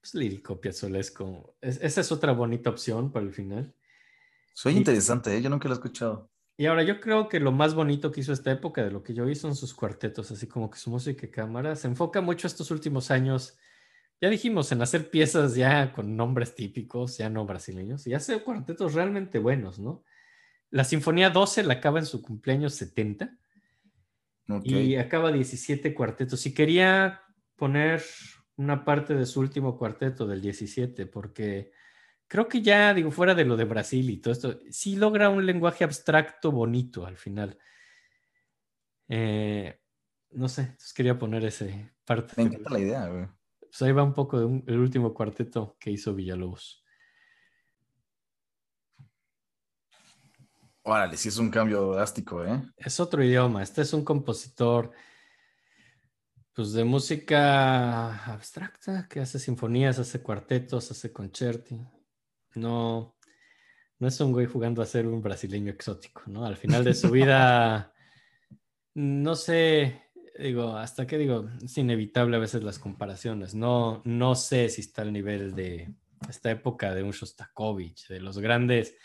pues, 0.00 0.12
lírico, 0.16 0.60
piazzolesco. 0.60 1.54
esa 1.60 2.00
es 2.00 2.10
otra 2.10 2.32
bonita 2.32 2.68
opción 2.68 3.12
para 3.12 3.24
el 3.24 3.32
final. 3.32 3.72
Soy 4.54 4.76
interesante, 4.76 5.36
¿eh? 5.36 5.42
yo 5.42 5.50
nunca 5.50 5.68
lo 5.68 5.74
he 5.74 5.78
escuchado. 5.78 6.30
Y 6.56 6.66
ahora 6.66 6.82
yo 6.82 7.00
creo 7.00 7.28
que 7.28 7.40
lo 7.40 7.50
más 7.50 7.74
bonito 7.74 8.12
que 8.12 8.20
hizo 8.20 8.32
esta 8.32 8.52
época 8.52 8.84
de 8.84 8.90
lo 8.90 9.02
que 9.02 9.14
yo 9.14 9.24
vi 9.24 9.34
son 9.34 9.56
sus 9.56 9.74
cuartetos, 9.74 10.30
así 10.30 10.46
como 10.46 10.70
que 10.70 10.78
su 10.78 10.90
música 10.90 11.26
y 11.26 11.30
cámara 11.30 11.74
se 11.76 11.88
enfoca 11.88 12.20
mucho 12.20 12.46
estos 12.46 12.70
últimos 12.70 13.10
años. 13.10 13.58
Ya 14.20 14.28
dijimos 14.28 14.70
en 14.70 14.82
hacer 14.82 15.10
piezas 15.10 15.54
ya 15.54 15.92
con 15.92 16.16
nombres 16.16 16.54
típicos, 16.54 17.18
ya 17.18 17.28
no 17.28 17.46
brasileños, 17.46 18.06
y 18.06 18.14
hace 18.14 18.40
cuartetos 18.42 18.94
realmente 18.94 19.38
buenos, 19.38 19.78
¿no? 19.78 20.04
La 20.70 20.84
Sinfonía 20.84 21.30
12 21.30 21.64
la 21.64 21.74
acaba 21.74 21.98
en 21.98 22.06
su 22.06 22.22
cumpleaños 22.22 22.74
70 22.74 23.36
y 24.62 24.96
acaba 24.96 25.32
17 25.32 25.92
cuartetos. 25.94 26.46
Y 26.46 26.54
quería 26.54 27.22
poner 27.56 28.02
una 28.56 28.84
parte 28.84 29.14
de 29.14 29.26
su 29.26 29.40
último 29.40 29.76
cuarteto 29.76 30.26
del 30.26 30.40
17 30.40 31.06
porque 31.06 31.72
creo 32.32 32.48
que 32.48 32.62
ya, 32.62 32.94
digo, 32.94 33.10
fuera 33.10 33.34
de 33.34 33.44
lo 33.44 33.58
de 33.58 33.66
Brasil 33.66 34.08
y 34.08 34.16
todo 34.16 34.32
esto, 34.32 34.58
sí 34.70 34.96
logra 34.96 35.28
un 35.28 35.44
lenguaje 35.44 35.84
abstracto 35.84 36.50
bonito 36.50 37.04
al 37.04 37.18
final. 37.18 37.58
Eh, 39.06 39.78
no 40.30 40.48
sé, 40.48 40.62
entonces 40.62 40.94
quería 40.94 41.18
poner 41.18 41.44
ese 41.44 41.92
parte. 42.06 42.32
Me 42.38 42.44
encanta 42.44 42.70
la 42.70 42.78
idea, 42.78 43.06
güey. 43.06 43.26
Pues 43.60 43.82
ahí 43.82 43.92
va 43.92 44.02
un 44.02 44.14
poco 44.14 44.40
del 44.40 44.78
último 44.78 45.12
cuarteto 45.12 45.76
que 45.78 45.90
hizo 45.90 46.14
Villalobos. 46.14 46.82
Órale, 50.84 51.18
sí 51.18 51.28
es 51.28 51.36
un 51.36 51.50
cambio 51.50 51.92
drástico, 51.92 52.42
¿eh? 52.46 52.62
Es 52.78 52.98
otro 52.98 53.22
idioma. 53.22 53.62
Este 53.62 53.82
es 53.82 53.92
un 53.92 54.06
compositor, 54.06 54.90
pues, 56.54 56.72
de 56.72 56.84
música 56.84 58.24
abstracta, 58.24 59.06
que 59.06 59.20
hace 59.20 59.38
sinfonías, 59.38 59.98
hace 59.98 60.22
cuartetos, 60.22 60.90
hace 60.90 61.12
concerti 61.12 61.78
no, 62.54 63.16
no 63.98 64.08
es 64.08 64.20
un 64.20 64.32
güey 64.32 64.46
jugando 64.46 64.82
a 64.82 64.86
ser 64.86 65.06
un 65.06 65.22
brasileño 65.22 65.70
exótico, 65.70 66.22
¿no? 66.26 66.44
Al 66.44 66.56
final 66.56 66.84
de 66.84 66.94
su 66.94 67.10
vida, 67.10 67.92
no 68.94 69.36
sé, 69.36 70.02
digo, 70.38 70.76
hasta 70.76 71.06
qué 71.06 71.18
digo, 71.18 71.48
es 71.62 71.76
inevitable 71.78 72.36
a 72.36 72.40
veces 72.40 72.62
las 72.62 72.78
comparaciones. 72.78 73.54
No, 73.54 74.02
no 74.04 74.34
sé 74.34 74.68
si 74.68 74.80
está 74.80 75.02
al 75.02 75.12
nivel 75.12 75.54
de 75.54 75.94
esta 76.28 76.50
época 76.50 76.94
de 76.94 77.02
un 77.02 77.12
Shostakovich, 77.12 78.08
de 78.08 78.20
los 78.20 78.38
grandes 78.38 78.96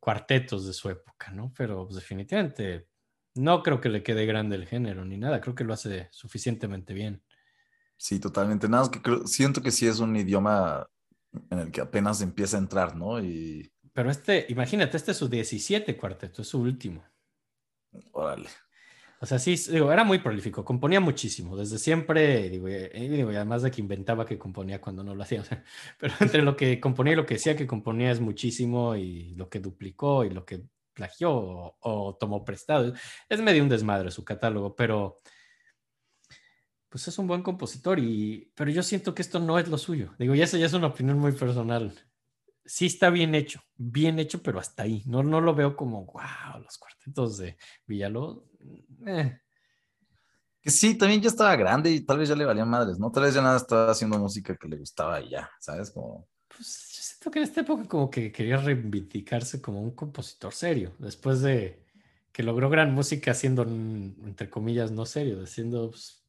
cuartetos 0.00 0.66
de 0.66 0.72
su 0.72 0.88
época, 0.90 1.30
¿no? 1.30 1.52
Pero 1.56 1.84
pues, 1.84 1.96
definitivamente 1.96 2.88
no 3.34 3.62
creo 3.62 3.80
que 3.80 3.88
le 3.88 4.02
quede 4.02 4.26
grande 4.26 4.56
el 4.56 4.66
género 4.66 5.04
ni 5.04 5.16
nada, 5.16 5.40
creo 5.40 5.54
que 5.54 5.64
lo 5.64 5.72
hace 5.72 6.08
suficientemente 6.12 6.94
bien. 6.94 7.22
Sí, 7.96 8.20
totalmente. 8.20 8.68
Nada, 8.68 8.90
que 8.90 9.00
siento 9.26 9.60
que 9.60 9.72
sí 9.72 9.86
es 9.86 9.98
un 9.98 10.14
idioma 10.14 10.88
en 11.50 11.58
el 11.58 11.70
que 11.70 11.80
apenas 11.80 12.20
empieza 12.20 12.56
a 12.56 12.60
entrar, 12.60 12.96
¿no? 12.96 13.20
Y... 13.20 13.70
Pero 13.92 14.10
este, 14.10 14.46
imagínate, 14.48 14.96
este 14.96 15.12
es 15.12 15.16
su 15.16 15.28
17 15.28 15.96
cuarteto, 15.96 16.42
es 16.42 16.48
su 16.48 16.60
último. 16.60 17.04
Órale. 18.12 18.48
O 19.20 19.26
sea, 19.26 19.38
sí, 19.40 19.56
digo, 19.72 19.90
era 19.90 20.04
muy 20.04 20.18
prolífico, 20.18 20.64
componía 20.64 21.00
muchísimo, 21.00 21.56
desde 21.56 21.78
siempre, 21.78 22.48
digo, 22.50 22.68
y, 22.68 23.08
digo, 23.08 23.30
además 23.30 23.62
de 23.62 23.70
que 23.72 23.80
inventaba 23.80 24.24
que 24.24 24.38
componía 24.38 24.80
cuando 24.80 25.02
no 25.02 25.14
lo 25.14 25.22
hacía, 25.24 25.40
o 25.42 25.44
sea, 25.44 25.64
pero 25.98 26.14
entre 26.20 26.42
lo 26.42 26.56
que 26.56 26.78
componía 26.78 27.14
y 27.14 27.16
lo 27.16 27.26
que 27.26 27.34
decía 27.34 27.56
que 27.56 27.66
componía 27.66 28.12
es 28.12 28.20
muchísimo, 28.20 28.94
y 28.94 29.34
lo 29.34 29.48
que 29.48 29.58
duplicó 29.58 30.24
y 30.24 30.30
lo 30.30 30.44
que 30.44 30.62
plagió 30.94 31.32
o, 31.32 31.76
o 31.80 32.16
tomó 32.16 32.44
prestado, 32.44 32.92
es 33.28 33.40
medio 33.40 33.62
un 33.62 33.68
desmadre 33.68 34.12
su 34.12 34.24
catálogo, 34.24 34.76
pero 34.76 35.16
pues 36.88 37.06
es 37.08 37.18
un 37.18 37.26
buen 37.26 37.42
compositor, 37.42 37.98
y, 37.98 38.50
pero 38.54 38.70
yo 38.70 38.82
siento 38.82 39.14
que 39.14 39.22
esto 39.22 39.38
no 39.38 39.58
es 39.58 39.68
lo 39.68 39.78
suyo. 39.78 40.14
Digo, 40.18 40.34
ya, 40.34 40.46
ya 40.46 40.66
es 40.66 40.72
una 40.72 40.88
opinión 40.88 41.18
muy 41.18 41.32
personal. 41.32 41.92
Sí 42.64 42.86
está 42.86 43.10
bien 43.10 43.34
hecho, 43.34 43.60
bien 43.76 44.18
hecho, 44.18 44.42
pero 44.42 44.58
hasta 44.58 44.84
ahí. 44.84 45.02
No, 45.06 45.22
no 45.22 45.40
lo 45.40 45.54
veo 45.54 45.76
como, 45.76 46.06
wow, 46.06 46.62
los 46.62 46.78
cuartetos 46.78 47.38
de 47.38 47.56
Villalobos. 47.86 48.44
Eh. 49.06 49.38
Que 50.60 50.70
sí, 50.70 50.96
también 50.96 51.20
ya 51.20 51.28
estaba 51.28 51.56
grande 51.56 51.90
y 51.90 52.00
tal 52.00 52.18
vez 52.18 52.28
ya 52.28 52.34
le 52.34 52.44
valían 52.44 52.68
madres, 52.68 52.98
¿no? 52.98 53.10
Tal 53.10 53.24
vez 53.24 53.34
ya 53.34 53.42
nada 53.42 53.56
estaba 53.56 53.90
haciendo 53.90 54.18
música 54.18 54.56
que 54.56 54.68
le 54.68 54.76
gustaba 54.76 55.20
y 55.20 55.30
ya, 55.30 55.50
¿sabes? 55.60 55.90
Como... 55.90 56.28
Pues 56.48 56.92
yo 56.94 57.02
siento 57.02 57.30
que 57.30 57.38
en 57.38 57.44
esta 57.44 57.60
época 57.60 57.86
como 57.86 58.10
que 58.10 58.32
quería 58.32 58.56
reivindicarse 58.56 59.62
como 59.62 59.80
un 59.80 59.92
compositor 59.92 60.52
serio, 60.52 60.94
después 60.98 61.40
de 61.42 61.86
que 62.32 62.42
logró 62.42 62.70
gran 62.70 62.92
música 62.94 63.30
haciendo, 63.30 63.62
entre 63.62 64.50
comillas, 64.50 64.90
no 64.90 65.06
serio, 65.06 65.42
haciendo 65.42 65.90
pues, 65.90 66.24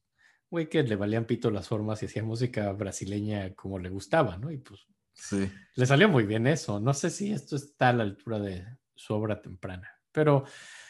güey 0.49 0.67
que 0.67 0.83
le 0.83 0.95
valían 0.95 1.25
pito 1.25 1.51
las 1.51 1.67
formas 1.67 2.01
y 2.01 2.07
hacía 2.07 2.23
música 2.23 2.71
brasileña 2.71 3.53
como 3.53 3.79
le 3.79 3.89
gustaba, 3.89 4.37
¿no? 4.37 4.51
Y 4.51 4.57
pues 4.57 4.87
sí. 5.13 5.49
le 5.75 5.85
salió 5.85 6.09
muy 6.09 6.25
bien 6.25 6.47
eso. 6.47 6.79
No 6.79 6.93
sé 6.93 7.09
si 7.09 7.31
esto 7.31 7.55
está 7.55 7.89
a 7.89 7.93
la 7.93 8.03
altura 8.03 8.39
de 8.39 8.65
su 8.95 9.13
obra 9.13 9.41
temprana, 9.41 9.89
pero, 10.11 10.43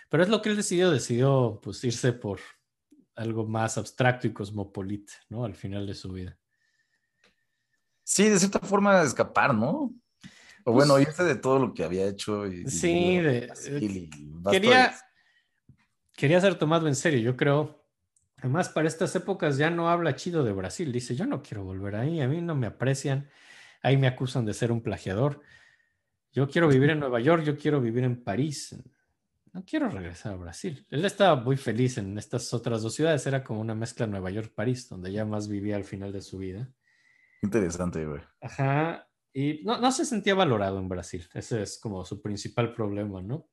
pero 0.10 0.24
es 0.24 0.30
lo 0.30 0.42
que 0.42 0.50
él 0.50 0.56
decidió, 0.56 0.92
decidió 0.92 1.60
pues 1.62 1.84
irse 1.84 2.14
por 2.14 2.40
algo 3.16 3.46
más 3.46 3.78
abstracto 3.78 4.28
y 4.28 4.34
cosmopolita, 4.34 5.14
¿no? 5.30 5.44
Al 5.44 5.56
final 5.56 5.86
de 5.86 5.94
su 5.94 6.12
vida. 6.14 6.38
Sí, 8.04 8.30
de 8.30 8.40
cierta 8.40 8.60
forma 8.60 9.04
escapar, 9.04 9.54
¿no? 9.54 9.94
O 10.64 10.72
bueno, 10.72 10.94
pues 10.94 11.08
irse 11.08 11.24
de 11.24 11.36
todo 11.36 11.60
lo 11.60 11.74
que 11.74 11.84
había 11.84 12.08
hecho. 12.08 12.48
Y, 12.48 12.66
sí, 12.70 13.18
de, 13.18 13.52
quería, 14.50 14.96
quería 16.16 16.42
ser 16.42 16.56
tomado 16.56 16.88
en 16.88 16.96
serio, 16.96 17.20
yo 17.20 17.36
creo. 17.36 17.86
Además, 18.40 18.70
para 18.70 18.88
estas 18.88 19.16
épocas 19.16 19.58
ya 19.58 19.70
no 19.70 19.90
habla 19.90 20.16
chido 20.16 20.44
de 20.44 20.52
Brasil. 20.52 20.92
Dice, 20.92 21.16
yo 21.16 21.26
no 21.26 21.42
quiero 21.44 21.64
volver 21.64 21.96
ahí, 21.96 22.22
a 22.22 22.28
mí 22.28 22.42
no 22.42 22.56
me 22.56 22.68
aprecian, 22.68 23.30
ahí 23.82 23.98
me 23.98 24.08
acusan 24.08 24.46
de 24.46 24.54
ser 24.54 24.72
un 24.72 24.82
plagiador. 24.82 25.42
Yo 26.32 26.48
quiero 26.48 26.68
vivir 26.68 26.92
en 26.92 27.00
Nueva 27.00 27.20
York, 27.20 27.44
yo 27.44 27.58
quiero 27.58 27.82
vivir 27.82 28.04
en 28.04 28.24
París. 28.24 28.76
No 29.52 29.66
quiero 29.66 29.90
regresar 29.90 30.34
a 30.34 30.38
Brasil. 30.38 30.86
Él 30.90 31.04
estaba 31.06 31.36
muy 31.42 31.58
feliz 31.58 31.98
en 31.98 32.18
estas 32.18 32.54
otras 32.54 32.84
dos 32.84 32.94
ciudades. 32.94 33.26
Era 33.26 33.44
como 33.44 33.62
una 33.62 33.74
mezcla 33.74 34.06
Nueva 34.06 34.30
York-París, 34.30 34.88
donde 34.88 35.12
ya 35.12 35.26
más 35.26 35.48
vivía 35.48 35.76
al 35.76 35.84
final 35.84 36.12
de 36.12 36.22
su 36.22 36.38
vida. 36.38 36.70
Interesante, 37.42 38.06
güey. 38.06 38.22
Ajá. 38.42 39.08
Y 39.34 39.62
no, 39.64 39.80
no 39.80 39.92
se 39.92 40.06
sentía 40.06 40.36
valorado 40.36 40.80
en 40.80 40.88
Brasil. 40.88 41.28
Ese 41.34 41.64
es 41.64 41.80
como 41.80 42.06
su 42.06 42.22
principal 42.22 42.74
problema, 42.74 43.22
¿no? 43.22 43.48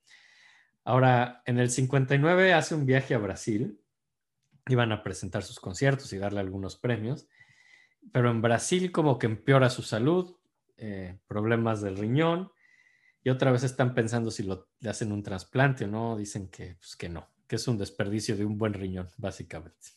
Ahora, 0.85 1.43
en 1.47 1.59
el 1.59 1.71
59 1.71 2.53
hace 2.53 2.75
un 2.75 2.87
viaje 2.87 3.15
a 3.15 3.19
Brasil. 3.19 3.81
Iban 4.68 4.93
a 4.93 5.02
presentar 5.02 5.43
sus 5.43 5.60
conciertos 5.60 6.12
y 6.12 6.18
darle 6.18 6.40
algunos 6.40 6.76
premios. 6.76 7.28
Pero 8.12 8.30
en 8.30 8.43
Brasil 8.43 8.93
como 8.93 9.18
que 9.18 9.26
empeora 9.26 9.70
su 9.70 9.82
salud, 9.82 10.36
eh, 10.76 11.18
problemas 11.26 11.80
del 11.80 11.97
riñón 11.97 12.51
y 13.26 13.30
otra 13.30 13.51
vez 13.51 13.64
están 13.64 13.93
pensando 13.93 14.30
si 14.30 14.44
lo, 14.44 14.68
le 14.78 14.88
hacen 14.88 15.10
un 15.10 15.22
trasplante 15.22 15.84
o 15.84 15.88
no. 15.88 16.16
Dicen 16.16 16.48
que, 16.48 16.76
pues, 16.76 16.94
que 16.94 17.09
no, 17.09 17.28
que 17.48 17.56
es 17.56 17.66
un 17.66 17.76
desperdicio 17.76 18.36
de 18.36 18.44
un 18.44 18.56
buen 18.56 18.72
riñón, 18.72 19.09
básicamente. 19.16 19.88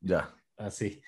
Ya. 0.00 0.34
Así. 0.56 1.02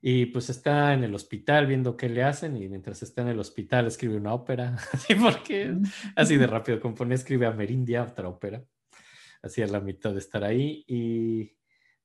Y 0.00 0.26
pues 0.26 0.50
está 0.50 0.92
en 0.92 1.04
el 1.04 1.14
hospital 1.14 1.66
viendo 1.66 1.96
qué 1.96 2.08
le 2.08 2.22
hacen 2.22 2.56
y 2.56 2.68
mientras 2.68 3.02
está 3.02 3.22
en 3.22 3.28
el 3.28 3.38
hospital 3.38 3.86
escribe 3.86 4.16
una 4.16 4.34
ópera. 4.34 4.76
Así 4.92 5.14
porque 5.14 5.76
así 6.16 6.36
de 6.36 6.46
rápido 6.46 6.80
compone, 6.80 7.14
escribe 7.14 7.46
a 7.46 7.52
Merindia, 7.52 8.02
otra 8.02 8.28
ópera. 8.28 8.64
Así 9.42 9.60
a 9.60 9.66
la 9.66 9.80
mitad 9.80 10.12
de 10.12 10.18
estar 10.18 10.42
ahí 10.42 10.84
y 10.86 11.54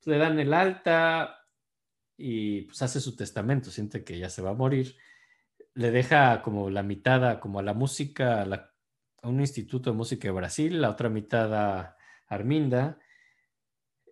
le 0.05 0.17
dan 0.17 0.39
el 0.39 0.53
alta 0.53 1.45
y 2.17 2.63
pues 2.63 2.81
hace 2.81 2.99
su 2.99 3.15
testamento, 3.15 3.71
siente 3.71 4.03
que 4.03 4.17
ya 4.19 4.29
se 4.29 4.41
va 4.41 4.51
a 4.51 4.55
morir. 4.55 4.97
Le 5.73 5.91
deja 5.91 6.41
como 6.41 6.69
la 6.69 6.83
mitad 6.83 7.39
como 7.39 7.59
a 7.59 7.63
la 7.63 7.73
música, 7.73 8.41
a 8.41 9.27
un 9.27 9.39
instituto 9.39 9.91
de 9.91 9.97
música 9.97 10.27
de 10.27 10.33
Brasil, 10.33 10.81
la 10.81 10.89
otra 10.89 11.09
mitad 11.09 11.53
a 11.53 11.97
Arminda 12.27 12.99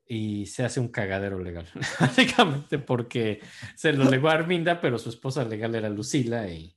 y 0.08 0.46
se 0.46 0.64
hace 0.64 0.80
un 0.80 0.88
cagadero 0.88 1.40
legal, 1.40 1.68
básicamente 2.00 2.80
porque 2.80 3.42
se 3.76 3.92
lo 3.92 4.10
legó 4.10 4.30
a 4.30 4.34
Arminda, 4.34 4.80
pero 4.80 4.98
su 4.98 5.10
esposa 5.10 5.44
legal 5.44 5.76
era 5.76 5.90
Lucila 5.90 6.48
y, 6.48 6.77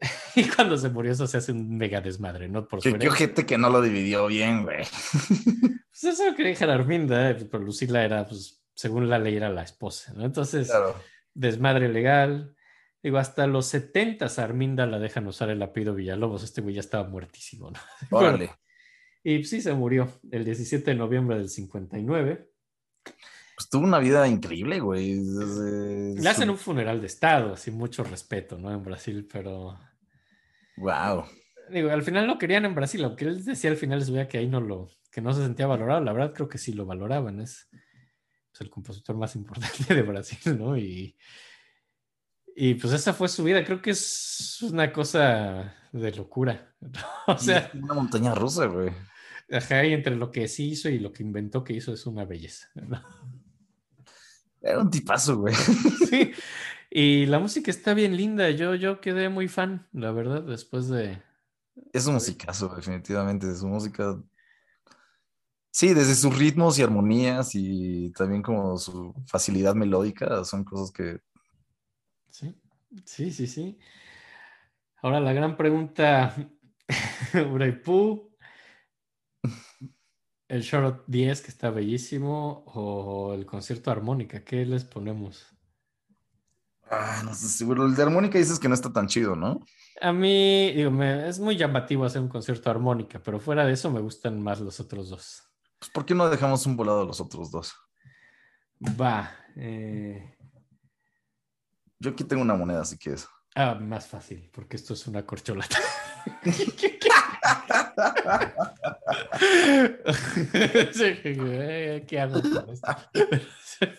y 0.36 0.44
cuando 0.44 0.76
se 0.76 0.88
murió 0.88 1.12
eso 1.12 1.26
se 1.26 1.38
hace 1.38 1.52
un 1.52 1.76
mega 1.76 2.00
desmadre, 2.00 2.48
¿no? 2.48 2.66
Por 2.66 2.80
qué, 2.80 3.10
gente 3.10 3.46
que 3.46 3.58
no 3.58 3.70
lo 3.70 3.80
dividió 3.80 4.26
bien, 4.26 4.64
güey. 4.64 4.84
Pues 6.00 6.14
eso 6.14 6.30
lo 6.30 6.36
que 6.36 6.44
dije 6.44 6.64
Arminda, 6.64 7.30
eh, 7.30 7.34
pero 7.50 7.64
Lucila 7.64 8.04
era, 8.04 8.24
pues, 8.24 8.62
según 8.72 9.10
la 9.10 9.18
ley 9.18 9.34
era 9.34 9.50
la 9.50 9.64
esposa, 9.64 10.12
¿no? 10.14 10.24
Entonces, 10.24 10.70
desmadre 11.34 11.88
legal, 11.88 12.54
Digo, 13.02 13.18
hasta 13.18 13.46
los 13.46 13.66
70 13.66 14.26
Arminda 14.38 14.86
la 14.86 14.98
dejan 14.98 15.26
usar 15.26 15.50
el 15.50 15.62
apellido 15.62 15.94
Villalobos. 15.94 16.42
Este 16.42 16.60
güey 16.60 16.74
ya 16.74 16.80
estaba 16.80 17.08
muertísimo, 17.08 17.70
¿no? 17.70 17.78
Órale. 18.10 18.50
y 19.22 19.44
sí, 19.44 19.60
se 19.60 19.72
murió 19.72 20.08
el 20.30 20.44
17 20.44 20.90
de 20.90 20.96
noviembre 20.96 21.38
del 21.38 21.48
59. 21.48 22.50
Pues 23.04 23.70
tuvo 23.70 23.84
una 23.84 23.98
vida 23.98 24.26
increíble, 24.26 24.80
güey. 24.80 25.20
Le 26.14 26.28
hacen 26.28 26.50
un 26.50 26.58
funeral 26.58 27.00
de 27.00 27.06
Estado, 27.06 27.54
así 27.54 27.70
mucho 27.70 28.04
respeto, 28.04 28.58
¿no? 28.58 28.72
En 28.72 28.84
Brasil, 28.84 29.28
pero. 29.32 29.78
Wow. 30.78 31.24
Digo, 31.70 31.90
al 31.90 32.02
final 32.02 32.26
lo 32.26 32.38
querían 32.38 32.64
en 32.64 32.74
Brasil, 32.74 33.04
aunque 33.04 33.26
él 33.26 33.44
decía 33.44 33.70
al 33.70 33.76
final 33.76 34.02
su 34.04 34.12
vida 34.12 34.28
que 34.28 34.38
ahí 34.38 34.46
no 34.46 34.60
lo, 34.60 34.88
que 35.10 35.20
no 35.20 35.32
se 35.32 35.42
sentía 35.42 35.66
valorado. 35.66 36.00
La 36.00 36.12
verdad 36.12 36.32
creo 36.34 36.48
que 36.48 36.58
sí 36.58 36.72
lo 36.72 36.86
valoraban. 36.86 37.40
Es 37.40 37.68
pues, 38.50 38.60
el 38.60 38.70
compositor 38.70 39.16
más 39.16 39.36
importante 39.36 39.94
de 39.94 40.02
Brasil, 40.02 40.58
¿no? 40.58 40.76
Y 40.76 41.16
y 42.60 42.74
pues 42.74 42.92
esa 42.92 43.14
fue 43.14 43.28
su 43.28 43.44
vida. 43.44 43.64
Creo 43.64 43.80
que 43.80 43.90
es 43.90 44.58
una 44.62 44.92
cosa 44.92 45.76
de 45.92 46.10
locura. 46.10 46.74
O 47.28 47.38
sea. 47.38 47.70
Una 47.72 47.94
montaña 47.94 48.34
rusa, 48.34 48.66
güey. 48.66 48.90
Ajá, 49.52 49.84
y 49.84 49.92
entre 49.92 50.16
lo 50.16 50.32
que 50.32 50.48
sí 50.48 50.70
hizo 50.70 50.88
y 50.88 50.98
lo 50.98 51.12
que 51.12 51.22
inventó 51.22 51.62
que 51.62 51.74
hizo 51.74 51.92
es 51.92 52.04
una 52.04 52.24
belleza. 52.24 52.68
Era 54.60 54.80
un 54.80 54.90
tipazo, 54.90 55.38
güey. 55.38 55.54
Sí. 56.10 56.32
Y 56.90 57.26
la 57.26 57.38
música 57.38 57.70
está 57.70 57.94
bien 57.94 58.16
linda. 58.16 58.50
Yo, 58.50 58.74
yo 58.74 59.00
quedé 59.00 59.28
muy 59.28 59.48
fan, 59.48 59.88
la 59.92 60.10
verdad, 60.12 60.42
después 60.42 60.88
de. 60.88 61.22
Es 61.92 62.06
un 62.06 62.14
musicazo, 62.14 62.74
definitivamente. 62.74 63.46
De 63.46 63.56
su 63.56 63.66
música. 63.66 64.20
Sí, 65.70 65.94
desde 65.94 66.14
sus 66.14 66.36
ritmos 66.36 66.78
y 66.78 66.82
armonías 66.82 67.50
y 67.54 68.10
también 68.12 68.42
como 68.42 68.78
su 68.78 69.14
facilidad 69.26 69.74
melódica, 69.74 70.42
son 70.44 70.64
cosas 70.64 70.90
que 70.90 71.20
Sí, 72.30 72.54
sí, 73.04 73.30
sí, 73.32 73.46
sí. 73.46 73.78
Ahora 75.02 75.20
la 75.20 75.32
gran 75.32 75.56
pregunta, 75.56 76.34
Uraipú, 77.52 78.36
el 80.48 80.62
Short 80.62 81.04
10 81.06 81.42
que 81.42 81.48
está 81.48 81.70
bellísimo 81.70 82.64
o 82.66 83.34
el 83.34 83.46
concierto 83.46 83.90
armónica, 83.90 84.44
¿qué 84.44 84.64
les 84.64 84.84
ponemos? 84.84 85.57
Ah, 86.90 87.22
no 87.24 87.34
sé, 87.34 87.48
seguro. 87.48 87.84
El 87.84 87.94
de 87.94 88.02
armónica 88.02 88.38
dices 88.38 88.58
que 88.58 88.68
no 88.68 88.74
está 88.74 88.92
tan 88.92 89.06
chido, 89.06 89.36
¿no? 89.36 89.60
A 90.00 90.12
mí, 90.12 90.72
digo, 90.72 90.90
me, 90.90 91.28
es 91.28 91.38
muy 91.38 91.56
llamativo 91.56 92.04
hacer 92.04 92.22
un 92.22 92.28
concierto 92.28 92.70
armónica, 92.70 93.20
pero 93.22 93.40
fuera 93.40 93.66
de 93.66 93.72
eso 93.72 93.90
me 93.90 94.00
gustan 94.00 94.42
más 94.42 94.60
los 94.60 94.80
otros 94.80 95.10
dos. 95.10 95.42
Pues, 95.78 95.90
¿por 95.90 96.06
qué 96.06 96.14
no 96.14 96.28
dejamos 96.28 96.64
un 96.66 96.76
volado 96.76 97.02
a 97.02 97.04
los 97.04 97.20
otros 97.20 97.50
dos? 97.50 97.74
Va. 99.00 99.30
Eh, 99.56 100.36
yo 101.98 102.10
aquí 102.10 102.24
tengo 102.24 102.42
una 102.42 102.54
moneda, 102.54 102.84
si 102.84 102.96
quieres. 102.96 103.28
Ah, 103.54 103.74
más 103.74 104.06
fácil, 104.06 104.48
porque 104.52 104.76
esto 104.76 104.94
es 104.94 105.06
una 105.06 105.26
corcholata. 105.26 105.78
¿Qué 112.06 112.20
hago 112.20 112.40
con 112.40 112.70
esto? 112.70 112.86
A 112.86 113.10
ver, 113.80 113.98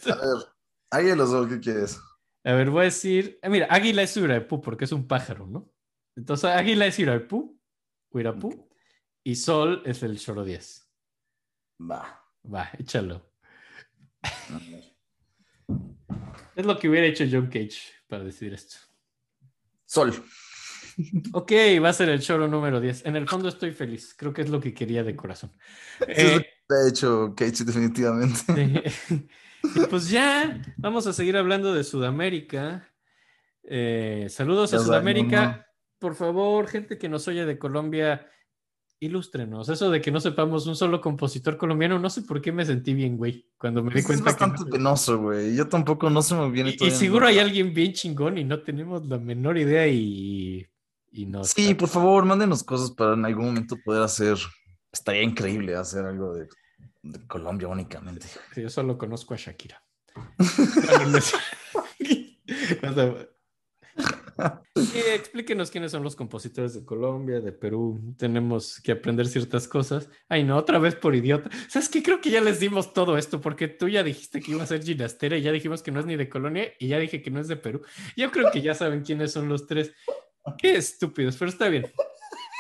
águila 0.92 1.16
los 1.16 1.48
¿qué 1.48 1.60
quieres? 1.60 2.00
A 2.44 2.54
ver, 2.54 2.70
voy 2.70 2.82
a 2.82 2.86
decir. 2.86 3.40
Eh, 3.42 3.50
mira, 3.50 3.68
águila 3.70 4.02
es 4.02 4.16
Iraipú 4.16 4.62
porque 4.62 4.86
es 4.86 4.92
un 4.92 5.08
pájaro, 5.08 5.48
¿no? 5.48 5.72
Entonces, 6.16 6.50
águila 6.50 6.86
es 6.86 6.98
Iraipú, 7.00 7.60
Uirapú, 8.12 8.70
y 9.24 9.36
sol 9.36 9.84
es 9.86 10.04
el 10.04 10.18
choro 10.20 10.44
10. 10.44 10.90
Va. 11.90 12.26
Va, 12.52 12.70
échalo. 12.78 13.32
Es 16.56 16.66
lo 16.66 16.78
que 16.78 16.90
hubiera 16.90 17.08
hecho 17.08 17.24
John 17.32 17.48
Cage 17.48 17.80
para 18.06 18.26
decir 18.26 18.54
esto. 18.54 18.76
Sol. 19.86 20.14
Ok, 21.32 21.54
va 21.82 21.88
a 21.88 21.94
ser 21.94 22.10
el 22.10 22.20
choro 22.20 22.50
número 22.50 22.82
10. 22.82 23.06
En 23.06 23.16
el 23.16 23.30
fondo 23.30 23.48
estoy 23.48 23.72
feliz. 23.72 24.14
Creo 24.18 24.34
que 24.34 24.42
es 24.42 24.50
lo 24.50 24.60
que 24.60 24.74
quería 24.74 25.02
de 25.04 25.16
corazón. 25.16 25.54
Eh, 26.06 26.46
de 26.68 26.90
hecho, 26.90 27.34
Cage, 27.34 27.64
definitivamente. 27.64 28.44
Y 29.64 29.80
pues 29.90 30.10
ya, 30.10 30.62
vamos 30.78 31.08
a 31.08 31.14
seguir 31.14 31.38
hablando 31.38 31.74
de 31.74 31.84
Sudamérica. 31.84 32.88
Eh, 33.64 34.28
saludos 34.30 34.74
a 34.74 34.80
Sudamérica. 34.80 35.68
Por 36.00 36.16
favor, 36.16 36.68
gente 36.68 36.98
que 36.98 37.10
nos 37.10 37.28
oye 37.28 37.46
de 37.46 37.60
Colombia, 37.60 38.30
ilústrenos. 39.00 39.70
Eso 39.70 39.90
de 39.90 40.02
que 40.02 40.12
no 40.12 40.20
sepamos 40.20 40.66
un 40.68 40.76
solo 40.76 41.02
compositor 41.02 41.58
colombiano, 41.58 42.00
no 42.00 42.10
sé 42.10 42.22
por 42.22 42.42
qué 42.42 42.52
me 42.52 42.66
sentí 42.66 42.94
bien, 42.94 43.18
güey, 43.18 43.46
cuando 43.58 43.84
me 43.84 43.94
di 43.94 44.04
cuenta. 44.04 44.30
Es 44.30 44.38
bastante 44.40 44.66
penoso, 44.70 45.20
güey. 45.20 45.56
Yo 45.56 45.68
tampoco 45.68 46.10
no 46.10 46.22
se 46.22 46.36
me 46.36 46.50
viene 46.50 46.76
Y, 46.80 46.86
y 46.86 46.92
seguro 46.92 47.28
hay 47.28 47.40
alguien 47.40 47.74
bien 47.74 47.94
chingón 47.94 48.38
y 48.38 48.44
no 48.44 48.62
tenemos 48.62 49.06
la 49.08 49.18
menor 49.18 49.58
idea 49.58 49.88
y, 49.88 50.66
y 51.12 51.26
no. 51.26 51.44
Sí, 51.44 51.74
por 51.74 51.90
favor, 51.90 52.26
mándenos 52.26 52.64
cosas 52.64 52.92
para 52.92 53.14
en 53.14 53.26
algún 53.26 53.48
momento 53.48 53.78
poder 53.84 54.04
hacer. 54.04 54.38
Estaría 54.92 55.22
increíble 55.22 55.76
hacer 55.76 56.06
algo 56.06 56.34
de, 56.34 56.48
Colombia 57.28 57.68
únicamente. 57.68 58.28
yo 58.56 58.70
solo 58.70 58.98
conozco 58.98 59.34
a 59.34 59.38
Shakira. 59.38 59.84
explíquenos 65.14 65.72
quiénes 65.72 65.92
son 65.92 66.04
los 66.04 66.16
compositores 66.16 66.74
de 66.74 66.86
Colombia, 66.86 67.42
de 67.42 67.52
Perú. 67.52 68.16
Tenemos 68.18 68.80
que 68.82 68.94
aprender 68.94 69.28
ciertas 69.28 69.68
cosas. 69.68 70.10
Ay, 70.28 70.44
no, 70.44 70.58
otra 70.58 70.80
vez 70.80 70.96
por 70.96 71.16
idiota. 71.16 71.50
¿Sabes 71.68 71.90
qué? 71.90 72.02
Creo 72.02 72.22
que 72.22 72.32
ya 72.32 72.42
les 72.42 72.60
dimos 72.60 72.94
todo 72.94 73.18
esto 73.18 73.42
porque 73.42 73.68
tú 73.68 73.88
ya 73.88 74.04
dijiste 74.04 74.40
que 74.40 74.52
iba 74.52 74.64
a 74.64 74.68
ser 74.68 74.84
Ginastera 74.84 75.38
y 75.38 75.42
ya 75.42 75.52
dijimos 75.52 75.82
que 75.82 75.92
no 75.92 76.00
es 76.00 76.06
ni 76.06 76.16
de 76.16 76.30
Colonia 76.30 76.72
y 76.80 76.88
ya 76.88 77.00
dije 77.00 77.22
que 77.22 77.32
no 77.32 77.40
es 77.40 77.48
de 77.48 77.58
Perú. 77.58 77.82
Yo 78.16 78.32
creo 78.32 78.52
que 78.52 78.62
ya 78.62 78.74
saben 78.74 79.04
quiénes 79.04 79.32
son 79.32 79.50
los 79.50 79.68
tres. 79.68 79.94
Qué 80.58 80.76
estúpidos, 80.76 81.36
pero 81.38 81.52
está 81.52 81.70
bien. 81.70 81.86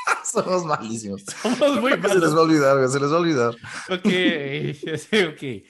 Somos 0.23 0.65
malísimos. 0.65 1.23
Somos 1.23 1.81
muy 1.81 1.91
malos. 1.97 2.13
Se 2.13 2.19
les 2.19 2.35
va 2.35 2.39
a 2.39 2.41
olvidar, 2.41 2.89
se 2.89 2.99
les 2.99 3.11
va 3.11 3.15
a 3.15 3.19
olvidar. 3.19 3.55
Ok, 3.89 5.33
ok. 5.33 5.65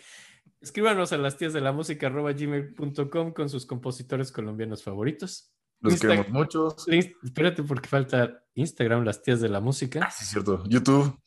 Escríbanos 0.61 1.13
a 1.13 1.17
las 1.17 1.37
tías 1.37 1.53
de 1.53 1.61
la 1.61 1.71
música 1.71 2.09
gmail.com 2.09 3.33
con 3.33 3.49
sus 3.49 3.65
compositores 3.65 4.31
colombianos 4.31 4.83
favoritos. 4.83 5.53
Los 5.79 5.99
queremos 5.99 6.29
mucho. 6.29 6.75
Espérate 7.23 7.63
porque 7.63 7.87
falta 7.87 8.43
Instagram, 8.55 9.05
las 9.05 9.21
tías 9.21 9.39
de 9.39 9.47
la 9.47 9.61
música. 9.61 10.01
Ah, 10.03 10.11
sí, 10.11 10.23
es 10.23 10.31
cierto. 10.31 10.63
YouTube. 10.67 11.17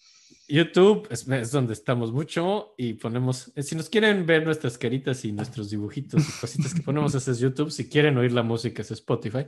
YouTube 0.48 1.08
es, 1.10 1.50
donde 1.50 1.72
estamos 1.72 2.12
mucho 2.12 2.74
y 2.76 2.94
ponemos, 2.94 3.50
eh, 3.54 3.62
si 3.62 3.74
nos 3.74 3.88
quieren 3.88 4.26
ver 4.26 4.44
nuestras 4.44 4.76
caritas 4.76 5.24
y 5.24 5.32
nuestros 5.32 5.70
dibujitos 5.70 6.28
y 6.28 6.40
cositas 6.40 6.74
que 6.74 6.82
ponemos, 6.82 7.14
ese 7.14 7.30
es 7.30 7.38
YouTube. 7.38 7.70
Si 7.70 7.88
quieren 7.88 8.18
oír 8.18 8.32
la 8.32 8.42
música, 8.42 8.82
es 8.82 8.90
Spotify. 8.90 9.46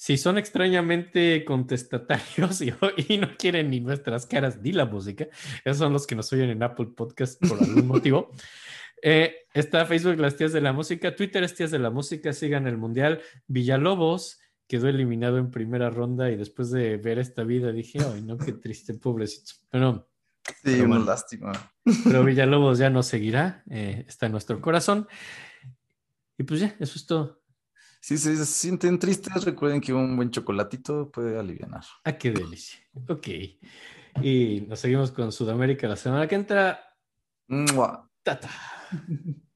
Si 0.00 0.16
son 0.16 0.38
extrañamente 0.38 1.44
contestatarios 1.44 2.62
y, 2.62 2.72
y, 3.06 3.18
no 3.18 3.36
quieren 3.36 3.68
ni 3.68 3.80
nuestras 3.80 4.24
caras 4.24 4.58
ni 4.62 4.72
la 4.72 4.86
música, 4.86 5.28
esos 5.62 5.76
son 5.76 5.92
los 5.92 6.06
que 6.06 6.14
nos 6.14 6.32
oyen 6.32 6.48
en 6.48 6.62
Apple 6.62 6.86
Podcast 6.96 7.38
por 7.46 7.62
algún 7.62 7.86
motivo. 7.86 8.30
Eh, 9.02 9.46
está 9.52 9.84
Facebook, 9.84 10.18
las 10.18 10.36
tías 10.36 10.54
de 10.54 10.62
la 10.62 10.72
música, 10.72 11.14
Twitter 11.14 11.44
es 11.44 11.54
tías 11.54 11.70
de 11.70 11.78
la 11.78 11.90
música, 11.90 12.32
sigan 12.32 12.66
el 12.66 12.78
mundial. 12.78 13.20
Villalobos 13.46 14.40
quedó 14.66 14.88
eliminado 14.88 15.36
en 15.36 15.50
primera 15.50 15.90
ronda 15.90 16.30
y 16.30 16.36
después 16.36 16.70
de 16.70 16.96
ver 16.96 17.18
esta 17.18 17.44
vida 17.44 17.70
dije, 17.70 17.98
ay, 18.02 18.22
no, 18.22 18.38
qué 18.38 18.52
triste, 18.54 18.94
pobrecito. 18.94 19.52
Pero, 19.68 20.08
sí, 20.64 20.80
una 20.80 21.00
lástima. 21.00 21.52
Pero 22.04 22.24
Villalobos 22.24 22.78
ya 22.78 22.88
no 22.88 23.02
seguirá, 23.02 23.64
eh, 23.68 24.06
está 24.08 24.24
en 24.24 24.32
nuestro 24.32 24.62
corazón. 24.62 25.06
Y 26.38 26.44
pues 26.44 26.60
ya, 26.60 26.74
eso 26.80 26.94
es 26.96 27.04
todo. 27.04 27.39
Si 28.00 28.16
se 28.16 28.44
sienten 28.46 28.98
tristes, 28.98 29.44
recuerden 29.44 29.80
que 29.80 29.92
un 29.92 30.16
buen 30.16 30.30
chocolatito 30.30 31.10
puede 31.10 31.38
aliviar. 31.38 31.70
Ah, 32.04 32.12
qué 32.12 32.30
delicia. 32.30 32.80
Ok. 33.08 33.28
Y 34.22 34.62
nos 34.62 34.80
seguimos 34.80 35.12
con 35.12 35.30
Sudamérica 35.30 35.86
la 35.86 35.96
semana 35.96 36.26
que 36.26 36.34
entra. 36.34 36.80
Mua. 37.48 38.10
Tata. 38.22 38.50